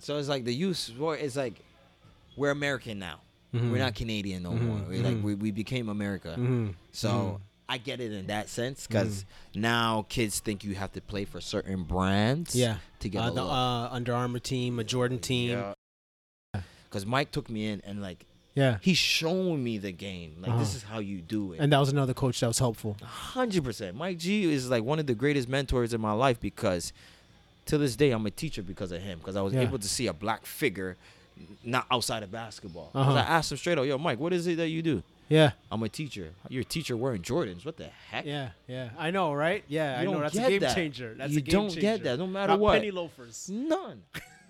so 0.00 0.16
it's 0.18 0.28
like 0.28 0.44
the 0.44 0.54
youth 0.54 0.76
sport 0.76 1.20
is 1.20 1.36
like 1.36 1.54
we're 2.36 2.50
American 2.50 2.98
now. 2.98 3.20
Mm-hmm. 3.54 3.70
We're 3.72 3.78
not 3.78 3.94
Canadian 3.94 4.42
no 4.44 4.52
more. 4.52 4.80
We're 4.88 5.02
like 5.02 5.22
we, 5.22 5.34
we 5.34 5.50
became 5.50 5.88
America. 5.88 6.30
Mm-hmm. 6.38 6.68
So 6.92 7.40
I 7.68 7.78
get 7.78 8.00
it 8.00 8.12
in 8.12 8.26
that 8.28 8.48
sense 8.48 8.86
because 8.86 9.24
now 9.54 10.06
kids 10.08 10.40
think 10.40 10.64
you 10.64 10.74
have 10.74 10.92
to 10.92 11.00
play 11.00 11.24
for 11.24 11.40
certain 11.40 11.84
brands. 11.84 12.54
Yeah. 12.54 12.76
To 13.00 13.08
get 13.08 13.22
Uh, 13.22 13.30
the 13.30 13.42
uh, 13.42 13.88
Under 13.90 14.14
Armour 14.14 14.38
team, 14.38 14.78
a 14.78 14.84
Jordan 14.84 15.18
team. 15.18 15.62
Because 16.84 17.06
Mike 17.06 17.30
took 17.30 17.48
me 17.48 17.68
in 17.68 17.80
and 17.84 18.02
like 18.02 18.26
Yeah. 18.54 18.78
he's 18.82 18.98
showing 18.98 19.62
me 19.64 19.78
the 19.78 19.92
game. 19.92 20.36
Like 20.40 20.58
this 20.58 20.68
Uh-huh. 20.68 20.76
is 20.76 20.82
how 20.84 20.98
you 20.98 21.20
do 21.22 21.52
it. 21.54 21.60
And 21.60 21.72
that 21.72 21.78
was 21.78 21.88
another 21.90 22.14
coach 22.14 22.40
that 22.40 22.48
was 22.48 22.58
helpful. 22.58 22.96
Hundred 23.02 23.64
percent. 23.64 23.96
Mike 23.96 24.18
G 24.18 24.44
is 24.52 24.68
like 24.70 24.84
one 24.84 24.98
of 24.98 25.06
the 25.06 25.14
greatest 25.14 25.48
mentors 25.48 25.94
in 25.94 26.00
my 26.00 26.12
life 26.12 26.38
because 26.40 26.92
to 27.66 27.78
this 27.78 27.96
day 27.96 28.10
I'm 28.10 28.26
a 28.26 28.30
teacher 28.30 28.62
because 28.62 28.92
of 28.92 29.00
him. 29.00 29.18
Because 29.18 29.36
I 29.36 29.40
was 29.42 29.54
Yeah. 29.54 29.60
able 29.62 29.78
to 29.78 29.88
see 29.88 30.06
a 30.06 30.12
black 30.12 30.44
figure 30.44 30.96
not 31.64 31.86
outside 31.90 32.22
of 32.22 32.30
basketball. 32.30 32.90
Uh-huh. 32.94 33.12
I 33.14 33.20
asked 33.20 33.52
him 33.52 33.58
straight 33.58 33.78
up, 33.78 33.86
yo, 33.86 33.98
Mike, 33.98 34.18
what 34.20 34.32
is 34.32 34.46
it 34.46 34.56
that 34.56 34.68
you 34.68 34.82
do? 34.82 35.02
Yeah. 35.28 35.52
I'm 35.70 35.82
a 35.82 35.88
teacher. 35.88 36.32
You're 36.48 36.60
a 36.62 36.64
teacher 36.64 36.96
wearing 36.96 37.22
Jordans. 37.22 37.64
What 37.64 37.76
the 37.78 37.88
heck? 38.10 38.26
Yeah. 38.26 38.50
Yeah. 38.68 38.90
I 38.98 39.10
know, 39.10 39.32
right? 39.32 39.64
Yeah. 39.68 39.98
I 39.98 40.04
know. 40.04 40.20
That's 40.20 40.36
a 40.36 40.40
game 40.48 40.60
that. 40.60 40.74
changer. 40.74 41.14
That's 41.16 41.32
You 41.32 41.38
a 41.38 41.40
game 41.40 41.52
don't 41.52 41.68
changer. 41.68 41.80
get 41.80 42.02
that, 42.04 42.18
no 42.18 42.26
matter 42.26 42.52
Not 42.52 42.60
what. 42.60 42.74
Penny 42.74 42.90
loafers. 42.90 43.48
None. 43.50 44.02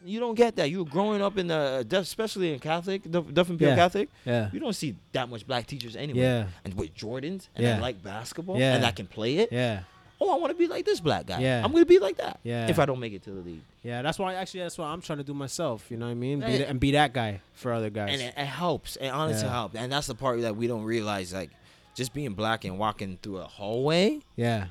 you 0.05 0.18
don't 0.18 0.34
get 0.34 0.57
that. 0.57 0.70
You 0.70 0.80
were 0.80 0.90
growing 0.90 1.22
up 1.22 1.38
in 1.38 1.47
the, 1.47 1.86
especially 1.93 2.53
in 2.53 2.59
Catholic, 2.59 3.09
Duff 3.09 3.32
Dufferin 3.32 3.59
Peel 3.59 3.68
Yeah. 3.68 3.76
Catholic. 3.76 4.09
Yeah. 4.24 4.51
You 4.53 4.59
don't 4.59 4.72
see 4.72 4.97
that 5.12 5.28
much 5.28 5.47
black 5.47 5.66
teachers 5.68 5.95
anyway. 5.95 6.18
Yeah. 6.20 6.47
And 6.64 6.74
with 6.74 6.93
Jordans 6.97 7.47
and 7.55 7.64
Yeah. 7.64 7.76
I 7.76 7.80
like 7.80 8.03
basketball 8.03 8.59
Yeah. 8.59 8.74
and 8.74 8.84
I 8.84 8.90
can 8.90 9.07
play 9.07 9.36
it. 9.36 9.53
Yeah. 9.53 9.82
Oh, 10.25 10.35
I 10.35 10.39
want 10.39 10.53
to 10.53 10.57
be 10.59 10.68
like 10.68 10.85
this 10.85 11.01
black 11.01 11.27
guy. 11.27 11.41
Yeah. 11.41 11.64
I'm 11.64 11.73
gonna 11.73 11.85
be 11.85 11.99
like 11.99 12.16
that. 12.18 12.39
Yeah. 12.45 12.68
If 12.68 12.79
I 12.79 12.87
don't 12.87 13.01
make 13.01 13.12
it 13.12 13.23
to 13.25 13.31
the 13.31 13.41
league. 13.41 13.62
Yeah. 13.83 14.03
That's 14.03 14.18
why 14.18 14.35
actually 14.35 14.61
that's 14.61 14.79
what 14.79 14.85
I'm 14.87 15.01
trying 15.01 15.18
to 15.18 15.25
do 15.25 15.35
myself. 15.35 15.91
You 15.91 15.97
know 15.97 16.07
what 16.07 16.12
I 16.12 16.14
mean? 16.14 16.41
Be 16.41 16.47
Yeah. 16.47 16.57
th- 16.59 16.68
and 16.68 16.79
be 16.81 16.93
that 16.93 17.12
guy 17.12 17.41
for 17.55 17.73
other 17.73 17.91
guys. 17.91 18.11
And 18.12 18.23
it, 18.23 18.35
it 18.37 18.45
helps. 18.47 18.97
It 18.97 19.09
honestly 19.09 19.47
Yeah. 19.49 19.53
helps. 19.55 19.75
And 19.75 19.91
that's 19.91 20.07
the 20.07 20.14
part 20.14 20.41
that 20.43 20.55
we 20.57 20.66
don't 20.68 20.85
realize. 20.85 21.33
Like, 21.35 21.51
just 21.95 22.14
being 22.14 22.35
black 22.35 22.64
and 22.64 22.79
walking 22.79 23.18
through 23.23 23.39
a 23.39 23.45
hallway, 23.45 24.20
yeah. 24.37 24.66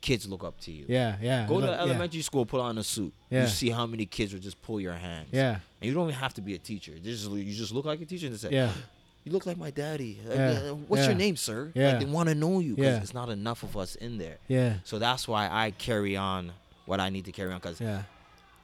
kids 0.00 0.26
look 0.28 0.42
up 0.44 0.58
to 0.60 0.72
you. 0.72 0.86
Yeah. 0.88 1.16
Yeah. 1.20 1.46
Go 1.46 1.60
to 1.60 1.66
Look, 1.66 1.70
yeah. 1.76 1.82
elementary 1.82 2.22
school, 2.22 2.46
put 2.46 2.60
on 2.60 2.78
a 2.78 2.82
suit. 2.84 3.12
Yeah. 3.30 3.42
You 3.42 3.48
see 3.48 3.70
how 3.70 3.86
many 3.86 4.06
kids 4.06 4.32
will 4.32 4.40
just 4.40 4.60
pull 4.62 4.80
your 4.80 4.94
hands. 4.94 5.28
Yeah. 5.32 5.58
And 5.80 5.88
you 5.88 5.92
don't 5.94 6.04
even 6.08 6.14
have 6.18 6.34
to 6.34 6.40
be 6.40 6.54
a 6.54 6.58
teacher. 6.58 6.92
Just, 7.02 7.28
you 7.30 7.52
just 7.52 7.72
look 7.72 7.84
like 7.84 8.00
a 8.00 8.06
teacher 8.06 8.26
and 8.28 8.38
say, 8.38 8.50
Yeah. 8.50 8.72
You 9.24 9.32
look 9.32 9.44
like 9.46 9.58
my 9.58 9.70
daddy. 9.70 10.20
Like, 10.24 10.36
Yeah. 10.38 10.50
uh, 10.70 10.74
What's 10.74 11.02
Yeah. 11.02 11.08
your 11.08 11.16
name, 11.16 11.36
sir? 11.36 11.70
Yeah. 11.74 11.90
Like, 11.90 11.98
they 12.00 12.04
want 12.06 12.28
to 12.30 12.34
know 12.34 12.60
you 12.60 12.76
because 12.76 12.94
Yeah. 12.96 13.02
it's 13.02 13.14
not 13.14 13.28
enough 13.28 13.62
of 13.62 13.76
us 13.76 13.94
in 13.96 14.18
there. 14.18 14.38
Yeah. 14.48 14.78
So 14.84 14.98
that's 14.98 15.28
why 15.28 15.48
I 15.50 15.70
carry 15.72 16.16
on 16.16 16.52
what 16.86 16.98
I 17.00 17.10
need 17.10 17.24
to 17.26 17.32
carry 17.32 17.52
on. 17.52 17.58
Because 17.58 17.80
Yeah. 17.80 18.04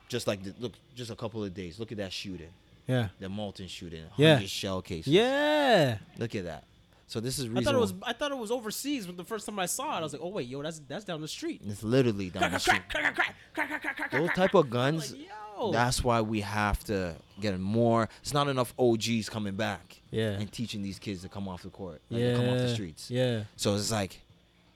just 0.08 0.26
like, 0.26 0.42
the, 0.42 0.54
look, 0.58 0.72
just 0.94 1.10
a 1.10 1.16
couple 1.16 1.44
of 1.44 1.52
days, 1.52 1.78
look 1.78 1.92
at 1.92 1.98
that 1.98 2.12
shooting. 2.12 2.50
Yeah. 2.86 3.08
The 3.18 3.28
Malton 3.28 3.66
shooting. 3.68 4.04
Yeah. 4.16 4.34
100 4.34 4.48
shell 4.50 4.80
cases. 4.82 5.12
Yeah. 5.12 5.98
Look 6.18 6.34
at 6.34 6.44
that. 6.44 6.64
So 7.06 7.20
this 7.20 7.38
is 7.38 7.54
I 7.54 7.60
thought 7.62 7.74
it 7.74 7.78
was 7.80 7.92
I 8.02 8.12
thought 8.14 8.32
it 8.32 8.38
was 8.38 8.50
overseas 8.50 9.06
when 9.06 9.16
the 9.16 9.24
first 9.24 9.44
time 9.46 9.58
I 9.58 9.66
saw 9.66 9.96
it. 9.96 10.00
I 10.00 10.02
was 10.02 10.14
like, 10.14 10.22
oh 10.22 10.28
wait, 10.28 10.48
yo, 10.48 10.62
that's 10.62 10.80
that's 10.88 11.04
down 11.04 11.20
the 11.20 11.28
street. 11.28 11.60
It's 11.66 11.82
literally 11.82 12.30
down 12.30 12.50
the 12.52 12.58
street. 12.58 12.80
Those 14.10 14.30
type 14.30 14.54
of 14.54 14.70
guns. 14.70 15.12
Like, 15.12 15.28
That's 15.72 16.02
why 16.04 16.20
we 16.20 16.40
have 16.40 16.82
to 16.84 17.14
get 17.40 17.58
more. 17.58 18.08
It's 18.22 18.34
not 18.34 18.48
enough 18.48 18.74
OGs 18.78 19.28
coming 19.28 19.54
back 19.54 20.00
Yeah. 20.10 20.30
and 20.30 20.50
teaching 20.52 20.82
these 20.82 20.98
kids 20.98 21.22
to 21.22 21.28
come 21.28 21.48
off 21.48 21.62
the 21.62 21.70
court, 21.70 22.00
like 22.10 22.20
to 22.22 22.36
come 22.36 22.48
off 22.48 22.58
the 22.58 22.72
streets. 22.74 23.10
Yeah. 23.10 23.44
So 23.56 23.74
it's 23.74 23.90
like, 23.92 24.20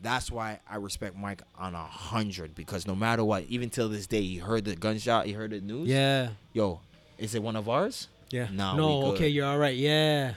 that's 0.01 0.31
why 0.31 0.61
I 0.70 0.76
respect 0.76 1.16
Mike 1.16 1.43
on 1.59 1.74
a 1.74 1.83
hundred 1.85 2.55
because 2.55 2.87
no 2.87 2.95
matter 2.95 3.24
what, 3.24 3.45
even 3.49 3.68
till 3.70 3.89
this 3.89 4.07
day, 4.07 4.22
he 4.22 4.37
heard 4.37 4.64
the 4.64 4.76
gunshot, 4.76 5.26
he 5.26 5.33
heard 5.33 5.51
the 5.51 5.61
news. 5.61 5.89
Yeah. 5.89 6.31
Yo, 6.53 6.81
is 7.18 7.35
it 7.35 7.43
one 7.43 7.57
of 7.57 7.68
ours? 7.68 8.09
Yeah. 8.31 8.49
No, 8.53 8.76
No. 8.76 9.05
Okay, 9.14 9.29
you're 9.29 9.47
all 9.47 9.59
right. 9.59 9.76
Yeah. 9.76 10.35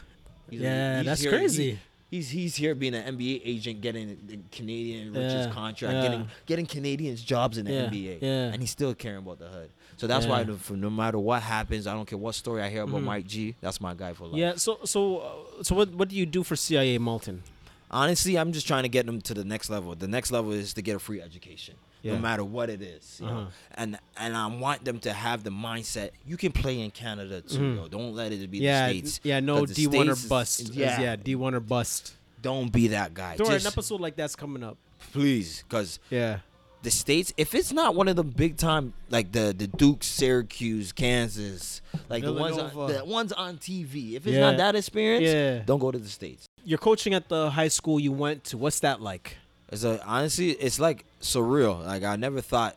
He's- 0.49 0.61
yeah. 0.63 0.97
he's 0.97 1.05
that's 1.05 1.21
here- 1.21 1.31
crazy. 1.31 1.71
he- 1.71 1.79
he's 2.17 2.29
he's 2.29 2.55
here 2.55 2.73
being 2.75 2.93
an 2.95 3.15
NBA 3.17 3.41
agent, 3.45 3.81
getting 3.81 4.17
the 4.27 4.39
Canadian 4.51 5.13
richest 5.13 5.47
Yeah, 5.49 5.53
contract, 5.53 5.93
yeah. 5.93 6.01
getting 6.01 6.27
getting 6.45 6.65
Canadians 6.65 7.21
jobs 7.21 7.57
in 7.57 7.65
the 7.65 7.71
Yeah, 7.73 7.85
NBA, 7.89 8.17
yeah. 8.21 8.51
and 8.51 8.61
he's 8.61 8.71
still 8.71 8.93
caring 8.95 9.19
about 9.19 9.39
the 9.39 9.47
hood. 9.47 9.69
So 9.97 10.07
that's 10.07 10.25
why, 10.25 10.39
Yeah. 10.39 10.47
no- 10.47 10.55
for 10.57 10.73
no 10.73 10.89
matter 10.89 11.19
what 11.19 11.41
happens, 11.43 11.85
I 11.87 11.93
don't 11.93 12.05
care 12.07 12.17
what 12.17 12.33
story 12.35 12.61
I 12.63 12.69
hear 12.69 12.83
about 12.83 13.01
Mhm. 13.01 13.05
Mike 13.05 13.27
G. 13.27 13.55
That's 13.61 13.79
my 13.79 13.93
guy 13.93 14.13
for 14.13 14.27
life. 14.27 14.37
yeah. 14.39 14.55
So 14.55 14.79
so 14.83 15.17
uh, 15.59 15.63
so 15.63 15.75
what 15.75 15.89
what 15.91 16.09
do 16.09 16.15
you 16.15 16.25
do 16.25 16.43
for 16.43 16.55
CIA 16.55 16.97
Malton? 16.97 17.43
Honestly, 17.89 18.37
I'm 18.37 18.53
just 18.53 18.67
trying 18.67 18.83
to 18.83 18.89
get 18.89 19.05
them 19.05 19.21
to 19.21 19.33
the 19.33 19.43
next 19.43 19.69
level. 19.69 19.93
The 19.95 20.07
next 20.07 20.31
level 20.31 20.51
is 20.53 20.73
to 20.75 20.81
get 20.81 20.95
a 20.95 20.99
free 20.99 21.21
education, 21.21 21.75
Yeah. 22.01 22.13
no 22.13 22.19
matter 22.19 22.41
what 22.43 22.69
it 22.69 22.81
is. 22.81 23.19
You? 23.19 23.27
Uh-huh. 23.27 23.45
And 23.75 23.99
and 24.15 24.35
I 24.35 24.47
want 24.47 24.85
them 24.85 24.99
to 24.99 25.11
have 25.11 25.43
the 25.43 25.49
mindset 25.49 26.11
you 26.25 26.37
can 26.37 26.51
play 26.53 26.79
in 26.79 26.91
Canada 26.91 27.41
too. 27.41 27.57
Mhm. 27.59 27.75
Yo. 27.75 27.87
Don't 27.89 28.15
let 28.15 28.31
it 28.31 28.49
be 28.49 28.59
Yeah. 28.59 28.87
the 28.87 28.99
states. 28.99 29.19
Yeah. 29.23 29.39
No 29.41 29.65
D 29.65 29.87
one 29.87 30.07
or 30.09 30.15
States 30.15 30.23
is- 30.23 30.29
bust. 30.29 30.73
Yeah. 30.73 31.01
Yeah. 31.01 31.15
D 31.17 31.35
one 31.35 31.53
or 31.53 31.59
bust. 31.59 32.13
Don't 32.41 32.71
be 32.71 32.87
that 32.87 33.13
guy. 33.13 33.35
Don't 33.35 33.47
worry, 33.49 33.57
an 33.59 33.67
episode 33.67 33.99
like 34.01 34.15
that's 34.15 34.35
coming 34.35 34.63
up. 34.63 34.77
please, 35.11 35.63
because 35.67 35.99
Yeah. 36.09 36.39
The 36.83 36.91
states, 36.91 37.31
if 37.37 37.53
it's 37.53 37.71
not 37.71 37.93
one 37.95 38.07
of 38.07 38.15
the 38.15 38.23
big 38.23 38.57
time, 38.57 38.93
like 39.09 39.31
the 39.31 39.53
the 39.57 39.67
Duke, 39.67 40.03
Syracuse, 40.03 40.91
Kansas, 40.91 41.81
like 42.09 42.23
the 42.23 42.33
ones 42.33 42.57
on, 42.57 42.87
the 42.91 43.05
ones 43.05 43.31
on 43.31 43.57
TV, 43.57 44.13
if 44.15 44.25
it's 44.25 44.35
Yeah. 44.35 44.39
not 44.51 44.57
that 44.57 44.75
experience, 44.75 45.25
Yeah. 45.25 45.59
don't 45.65 45.79
go 45.79 45.91
to 45.91 45.99
the 45.99 46.09
states. 46.09 46.47
You're 46.65 46.79
coaching 46.79 47.13
at 47.13 47.29
the 47.29 47.49
high 47.51 47.67
school 47.67 47.99
you 47.99 48.11
went 48.11 48.43
to. 48.45 48.57
What's 48.57 48.79
that 48.81 49.01
like? 49.01 49.37
It's 49.71 49.83
a, 49.83 50.03
honestly, 50.05 50.51
it's 50.51 50.79
like 50.79 51.05
surreal. 51.21 51.85
Like 51.85 52.03
I 52.03 52.15
never 52.15 52.41
thought 52.41 52.75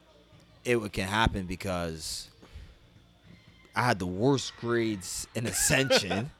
it 0.64 0.76
would 0.80 0.92
can 0.92 1.09
happen 1.09 1.46
because 1.46 2.28
I 3.74 3.82
had 3.82 3.98
the 3.98 4.07
worst 4.07 4.52
grades 4.61 5.26
in 5.34 5.46
Ascension, 5.46 6.30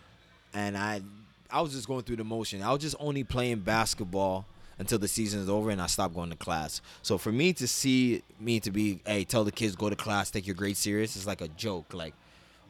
and 0.54 0.76
I 0.76 1.02
I 1.50 1.60
was 1.60 1.72
just 1.72 1.86
going 1.86 2.02
through 2.02 2.16
the 2.16 2.24
motion. 2.24 2.62
I 2.62 2.72
was 2.72 2.80
just 2.80 2.96
only 2.98 3.24
playing 3.24 3.60
basketball 3.60 4.46
until 4.80 4.98
the 4.98 5.06
season 5.06 5.40
is 5.40 5.48
over, 5.50 5.70
and 5.70 5.80
I 5.80 5.86
stop 5.86 6.14
going 6.14 6.30
to 6.30 6.36
class. 6.36 6.80
So 7.02 7.18
for 7.18 7.30
me 7.30 7.52
to 7.52 7.68
see 7.68 8.22
me 8.40 8.60
to 8.60 8.70
be, 8.70 9.00
hey, 9.06 9.24
tell 9.24 9.44
the 9.44 9.52
kids 9.52 9.76
go 9.76 9.90
to 9.90 9.94
class, 9.94 10.30
take 10.30 10.46
your 10.46 10.56
grade 10.56 10.78
serious, 10.78 11.16
is 11.16 11.26
like 11.26 11.42
a 11.42 11.48
joke. 11.48 11.92
Like, 11.92 12.14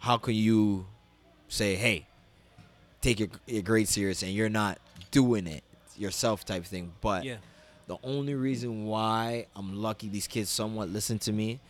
how 0.00 0.18
can 0.18 0.34
you 0.34 0.86
say, 1.48 1.76
hey, 1.76 2.08
take 3.00 3.20
your 3.20 3.28
your 3.46 3.62
grades 3.62 3.90
serious, 3.90 4.24
and 4.24 4.32
you're 4.32 4.48
not 4.48 4.78
doing 5.12 5.46
it 5.46 5.62
yourself, 5.96 6.44
type 6.44 6.64
thing? 6.64 6.92
But 7.00 7.24
the 7.86 7.96
only 8.02 8.34
reason 8.34 8.86
why 8.86 9.46
I'm 9.54 9.80
lucky 9.80 10.08
these 10.08 10.26
kids 10.26 10.50
somewhat 10.50 10.88
listen 10.88 11.20
to 11.20 11.32
me 11.32 11.60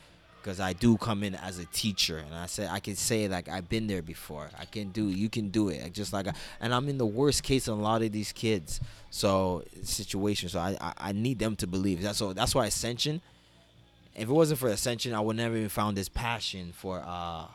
because 0.42 0.60
I 0.60 0.72
do 0.72 0.96
come 0.96 1.22
in 1.22 1.34
as 1.34 1.58
a 1.58 1.64
teacher 1.66 2.18
and 2.18 2.34
I 2.34 2.46
said 2.46 2.68
I 2.70 2.80
can 2.80 2.96
say 2.96 3.28
like 3.28 3.48
I've 3.48 3.68
been 3.68 3.86
there 3.86 4.02
before. 4.02 4.50
I 4.58 4.64
can 4.64 4.90
do 4.90 5.08
you 5.08 5.28
can 5.28 5.50
do 5.50 5.68
it. 5.68 5.82
Like, 5.82 5.92
just 5.92 6.12
like 6.12 6.28
I, 6.28 6.32
and 6.60 6.74
I'm 6.74 6.88
in 6.88 6.98
the 6.98 7.06
worst 7.06 7.42
case 7.42 7.68
of 7.68 7.78
a 7.78 7.82
lot 7.82 8.02
of 8.02 8.12
these 8.12 8.32
kids. 8.32 8.80
So 9.10 9.64
situation. 9.82 10.48
So 10.48 10.58
I, 10.58 10.76
I 10.80 10.92
I 10.98 11.12
need 11.12 11.38
them 11.38 11.56
to 11.56 11.66
believe. 11.66 12.02
That's 12.02 12.18
so 12.18 12.32
that's 12.32 12.54
why 12.54 12.66
Ascension. 12.66 13.20
If 14.14 14.28
it 14.28 14.32
wasn't 14.32 14.58
for 14.58 14.68
Ascension, 14.68 15.14
I 15.14 15.20
would 15.20 15.36
never 15.36 15.56
even 15.56 15.68
found 15.68 15.96
this 15.96 16.08
passion 16.08 16.72
for 16.72 17.02
uh 17.06 17.46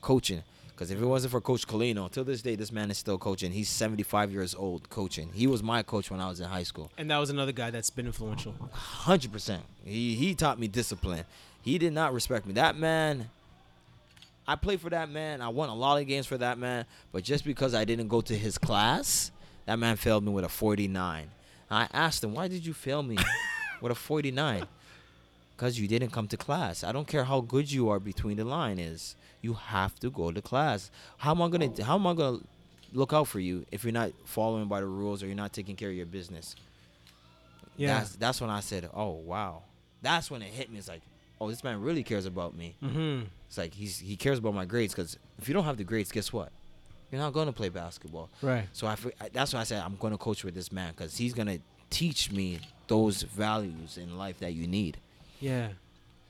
coaching. 0.00 0.42
Because 0.68 0.90
if 0.90 1.00
it 1.00 1.06
wasn't 1.06 1.30
for 1.30 1.40
Coach 1.40 1.68
Colino, 1.68 2.10
till 2.10 2.24
this 2.24 2.42
day, 2.42 2.56
this 2.56 2.72
man 2.72 2.90
is 2.90 2.98
still 2.98 3.16
coaching. 3.16 3.52
He's 3.52 3.68
75 3.68 4.32
years 4.32 4.56
old 4.56 4.90
coaching. 4.90 5.30
He 5.32 5.46
was 5.46 5.62
my 5.62 5.84
coach 5.84 6.10
when 6.10 6.20
I 6.20 6.28
was 6.28 6.40
in 6.40 6.48
high 6.48 6.64
school. 6.64 6.90
And 6.98 7.08
that 7.12 7.18
was 7.18 7.30
another 7.30 7.52
guy 7.52 7.70
that's 7.70 7.90
been 7.90 8.06
influential. 8.06 8.56
Hundred 8.72 9.30
percent. 9.32 9.62
He 9.84 10.16
he 10.16 10.34
taught 10.34 10.58
me 10.58 10.66
discipline. 10.66 11.24
He 11.64 11.78
did 11.78 11.94
not 11.94 12.12
respect 12.12 12.44
me. 12.46 12.52
That 12.52 12.76
man. 12.76 13.30
I 14.46 14.56
played 14.56 14.82
for 14.82 14.90
that 14.90 15.08
man. 15.08 15.40
I 15.40 15.48
won 15.48 15.70
a 15.70 15.74
lot 15.74 15.98
of 15.98 16.06
games 16.06 16.26
for 16.26 16.36
that 16.36 16.58
man. 16.58 16.84
But 17.10 17.24
just 17.24 17.42
because 17.46 17.74
I 17.74 17.86
didn't 17.86 18.08
go 18.08 18.20
to 18.20 18.36
his 18.36 18.58
class, 18.58 19.32
that 19.64 19.78
man 19.78 19.96
failed 19.96 20.22
me 20.22 20.30
with 20.30 20.44
a 20.44 20.50
49. 20.50 21.30
I 21.70 21.88
asked 21.94 22.22
him, 22.22 22.34
"Why 22.34 22.48
did 22.48 22.66
you 22.66 22.74
fail 22.74 23.02
me 23.02 23.16
with 23.80 23.90
a 23.90 23.94
49?" 23.94 24.66
Because 25.56 25.80
you 25.80 25.88
didn't 25.88 26.10
come 26.10 26.28
to 26.28 26.36
class. 26.36 26.84
I 26.84 26.92
don't 26.92 27.08
care 27.08 27.24
how 27.24 27.40
good 27.40 27.72
you 27.72 27.88
are 27.88 27.98
between 27.98 28.36
the 28.36 28.44
line 28.44 28.78
is. 28.78 29.16
You 29.40 29.54
have 29.54 29.98
to 30.00 30.10
go 30.10 30.30
to 30.30 30.42
class. 30.42 30.90
How 31.16 31.30
am 31.30 31.40
I 31.40 31.48
gonna 31.48 31.70
How 31.82 31.94
am 31.94 32.06
I 32.06 32.12
gonna 32.12 32.40
look 32.92 33.14
out 33.14 33.28
for 33.28 33.40
you 33.40 33.64
if 33.72 33.84
you're 33.84 33.92
not 33.92 34.12
following 34.26 34.68
by 34.68 34.80
the 34.80 34.86
rules 34.86 35.22
or 35.22 35.26
you're 35.26 35.34
not 35.34 35.54
taking 35.54 35.76
care 35.76 35.88
of 35.88 35.96
your 35.96 36.04
business? 36.04 36.54
Yeah. 37.78 38.00
That's 38.00 38.16
that's 38.16 38.40
when 38.42 38.50
I 38.50 38.60
said, 38.60 38.90
"Oh 38.92 39.12
wow." 39.12 39.62
That's 40.02 40.30
when 40.30 40.42
it 40.42 40.52
hit 40.52 40.70
me. 40.70 40.78
It's 40.78 40.88
like, 40.88 41.00
"Oh, 41.44 41.50
this 41.50 41.64
man 41.64 41.80
really 41.80 42.02
cares 42.02 42.26
about 42.26 42.56
me." 42.56 42.74
Mm-hmm. 42.82 43.24
It's 43.48 43.58
like 43.58 43.74
he's 43.74 43.98
he 43.98 44.16
cares 44.16 44.38
about 44.38 44.54
my 44.54 44.64
grades 44.64 44.94
because 44.94 45.18
if 45.38 45.48
you 45.48 45.54
don't 45.54 45.64
have 45.64 45.76
the 45.76 45.84
grades, 45.84 46.10
guess 46.12 46.32
what? 46.32 46.50
You're 47.10 47.20
not 47.20 47.32
going 47.32 47.46
to 47.46 47.52
play 47.52 47.68
basketball. 47.68 48.28
Right. 48.42 48.66
So 48.72 48.86
I, 48.86 48.96
that's 49.32 49.54
why 49.54 49.60
I 49.60 49.64
said 49.64 49.82
I'm 49.82 49.96
going 49.96 50.12
to 50.12 50.18
coach 50.18 50.42
with 50.42 50.54
this 50.54 50.72
man 50.72 50.92
because 50.96 51.16
he's 51.16 51.32
going 51.32 51.46
to 51.46 51.58
teach 51.90 52.32
me 52.32 52.58
those 52.88 53.22
values 53.22 53.98
in 53.98 54.18
life 54.18 54.38
that 54.40 54.52
you 54.54 54.66
need. 54.66 54.98
Yeah. 55.40 55.68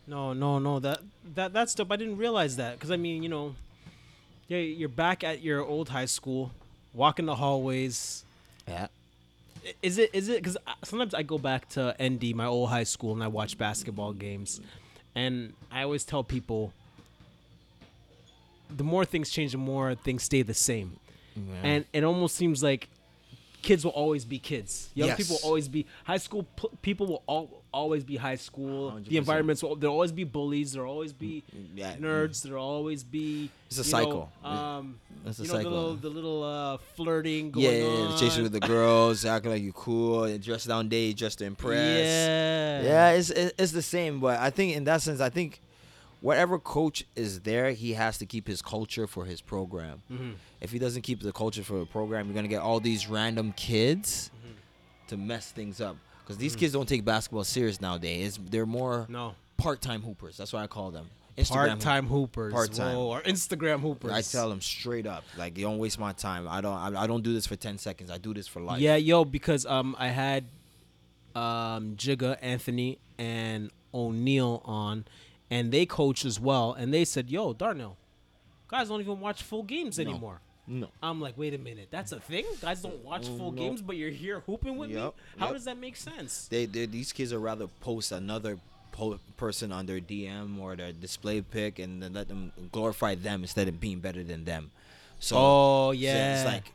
No, 0.06 0.32
no, 0.34 0.58
no. 0.58 0.80
That 0.80 1.00
that 1.34 1.52
that's 1.52 1.74
dope. 1.74 1.90
I 1.90 1.96
didn't 1.96 2.18
realize 2.18 2.56
that 2.56 2.74
because 2.74 2.90
I 2.90 2.96
mean, 2.96 3.22
you 3.22 3.28
know, 3.28 3.54
yeah, 4.48 4.58
you're 4.58 4.88
back 4.88 5.24
at 5.24 5.42
your 5.42 5.62
old 5.64 5.88
high 5.88 6.04
school, 6.04 6.52
walking 6.92 7.26
the 7.26 7.34
hallways. 7.34 8.24
Yeah. 8.68 8.88
is 9.82 9.96
it 9.98 10.10
is 10.12 10.28
it 10.28 10.42
because 10.42 10.58
sometimes 10.82 11.14
I 11.14 11.22
go 11.22 11.38
back 11.38 11.68
to 11.70 11.94
ND, 12.02 12.34
my 12.34 12.46
old 12.46 12.68
high 12.68 12.84
school, 12.84 13.14
and 13.14 13.22
I 13.22 13.28
watch 13.28 13.56
basketball 13.56 14.12
games, 14.12 14.60
and 15.14 15.52
I 15.70 15.82
always 15.82 16.04
tell 16.04 16.24
people 16.24 16.72
the 18.74 18.84
more 18.84 19.04
things 19.04 19.30
change, 19.30 19.52
the 19.52 19.58
more 19.58 19.94
things 19.94 20.22
stay 20.22 20.42
the 20.42 20.54
same, 20.54 20.96
and 21.62 21.84
it 21.92 22.04
almost 22.04 22.36
seems 22.36 22.62
like 22.62 22.88
kids 23.62 23.84
will 23.84 23.92
always 23.92 24.24
be 24.24 24.38
kids. 24.38 24.90
Young 24.94 25.08
Yes. 25.08 25.16
people 25.16 25.36
will 25.40 25.48
always 25.48 25.68
be 25.68 25.86
high 26.04 26.18
school. 26.18 26.44
P- 26.56 26.68
people 26.82 27.06
will 27.06 27.22
all, 27.26 27.62
always 27.74 28.04
be 28.04 28.16
high 28.16 28.36
school. 28.36 28.92
100%. 28.92 29.08
The 29.08 29.16
environments 29.18 29.62
will 29.62 29.76
there'll 29.76 29.94
always 29.94 30.12
be 30.12 30.24
bullies. 30.24 30.72
There'll 30.72 30.90
always 30.90 31.12
be 31.12 31.42
Yeah. 31.74 31.96
nerds. 31.96 32.42
There'll 32.42 32.64
always 32.64 33.02
be. 33.04 33.50
It's 33.66 33.78
a 33.78 33.84
cycle. 33.84 34.30
Know, 34.42 34.48
um, 34.50 35.00
It's 35.26 35.38
a 35.40 35.42
you 35.42 35.48
know, 35.48 35.54
cycle. 35.54 35.70
The 35.70 35.76
little, 35.76 35.96
the 35.96 36.08
little 36.10 36.42
uh, 36.44 36.76
flirting 36.96 37.50
going 37.50 37.64
Yeah, 37.66 37.72
yeah, 37.72 37.84
on. 37.86 38.10
yeah, 38.10 38.16
chasing 38.16 38.42
with 38.44 38.52
the 38.52 38.60
girls, 38.60 39.24
acting 39.24 39.50
like 39.50 39.62
you 39.62 39.72
cool, 39.72 40.24
and 40.24 40.42
dress 40.42 40.64
down 40.64 40.88
day 40.88 41.12
just 41.12 41.38
to 41.38 41.44
impress. 41.44 42.06
Yeah. 42.06 42.82
Yeah, 42.82 43.10
it's 43.18 43.30
it's 43.30 43.72
the 43.72 43.82
same, 43.82 44.20
but 44.20 44.38
I 44.38 44.50
think 44.50 44.76
in 44.76 44.84
that 44.84 45.02
sense, 45.02 45.20
I 45.20 45.30
think 45.30 45.60
whatever 46.20 46.58
coach 46.58 47.04
is 47.16 47.40
there, 47.40 47.72
he 47.72 47.92
has 47.94 48.16
to 48.18 48.26
keep 48.26 48.46
his 48.46 48.62
culture 48.62 49.06
for 49.06 49.24
his 49.26 49.40
program. 49.40 50.02
Mm-hmm. 50.10 50.30
If 50.60 50.70
he 50.72 50.78
doesn't 50.78 51.02
keep 51.02 51.20
the 51.20 51.32
culture 51.32 51.62
for 51.62 51.78
the 51.80 51.86
program, 51.86 52.26
you're 52.26 52.34
gonna 52.34 52.48
get 52.48 52.62
all 52.62 52.80
these 52.80 53.08
random 53.08 53.52
kids 53.52 54.30
to 55.08 55.16
mess 55.18 55.50
things 55.50 55.80
up. 55.82 55.96
Because 56.24 56.38
these 56.38 56.56
kids 56.56 56.72
don't 56.72 56.88
take 56.88 57.04
basketball 57.04 57.44
serious 57.44 57.80
nowadays. 57.80 58.38
It's, 58.38 58.50
they're 58.50 58.66
more. 58.66 59.06
No. 59.08 59.34
part-time 59.56 60.02
hoopers. 60.02 60.36
That's 60.36 60.52
what 60.52 60.62
I 60.62 60.66
call 60.66 60.90
them. 60.90 61.06
Instagram 61.36 61.66
Part-time 61.68 62.06
hoopers. 62.06 62.52
Part-time. 62.52 62.96
Whoa, 62.96 63.08
or 63.08 63.20
Instagram 63.22 63.80
hoopers. 63.80 64.12
I 64.12 64.22
tell 64.22 64.48
them 64.48 64.60
straight 64.60 65.06
up, 65.06 65.24
like, 65.36 65.58
you 65.58 65.64
don't 65.64 65.78
waste 65.78 65.98
my 65.98 66.12
time. 66.12 66.46
I 66.48 66.60
don't. 66.60 66.72
I, 66.72 67.02
I 67.02 67.06
don't 67.06 67.22
do 67.22 67.32
this 67.32 67.46
for 67.46 67.56
ten 67.56 67.76
seconds. 67.76 68.10
I 68.10 68.18
do 68.18 68.32
this 68.32 68.46
for 68.46 68.60
life. 68.60 68.80
Yeah, 68.80 68.96
yo, 68.96 69.24
because 69.24 69.66
um, 69.66 69.96
I 69.98 70.08
had 70.08 70.44
um 71.34 71.96
Jigga, 71.96 72.38
Anthony, 72.40 72.98
and 73.18 73.70
O'Neal 73.92 74.62
on, 74.64 75.04
and 75.50 75.72
they 75.72 75.86
coach 75.86 76.24
as 76.24 76.38
well, 76.38 76.72
and 76.72 76.94
they 76.94 77.04
said, 77.04 77.28
"Yo, 77.30 77.52
Darnell, 77.52 77.96
guys 78.68 78.88
don't 78.88 79.00
even 79.00 79.18
watch 79.18 79.42
full 79.42 79.64
games 79.64 79.98
anymore." 79.98 80.40
No. 80.66 80.88
I'm 81.02 81.20
like, 81.20 81.36
wait 81.36 81.52
a 81.54 81.58
minute, 81.58 81.88
that's 81.90 82.12
a 82.12 82.20
thing. 82.20 82.44
Guys 82.62 82.80
don't 82.82 83.04
watch 83.04 83.26
full 83.26 83.52
no. 83.52 83.62
games, 83.62 83.82
but 83.82 83.96
you're 83.96 84.10
here 84.10 84.40
hooping 84.40 84.76
with 84.76 84.88
me. 84.90 84.96
Yep, 84.96 85.14
How 85.38 85.46
yep. 85.46 85.54
does 85.54 85.64
that 85.66 85.78
make 85.78 85.96
sense? 85.96 86.48
They, 86.48 86.64
they 86.66 86.86
these 86.86 87.12
kids 87.12 87.32
would 87.34 87.42
rather 87.42 87.66
post 87.80 88.12
another 88.12 88.58
po- 88.92 89.20
person 89.36 89.72
on 89.72 89.84
their 89.86 90.00
DM 90.00 90.58
or 90.58 90.74
their 90.74 90.92
display 90.92 91.42
pic 91.42 91.78
and 91.78 92.02
then 92.02 92.14
let 92.14 92.28
them 92.28 92.52
glorify 92.72 93.14
them 93.14 93.42
instead 93.42 93.68
of 93.68 93.78
being 93.78 94.00
better 94.00 94.22
than 94.24 94.44
them. 94.44 94.70
So 95.20 95.36
Oh, 95.38 95.88
so 95.88 95.92
yeah. 95.92 96.36
it's 96.36 96.44
like 96.46 96.72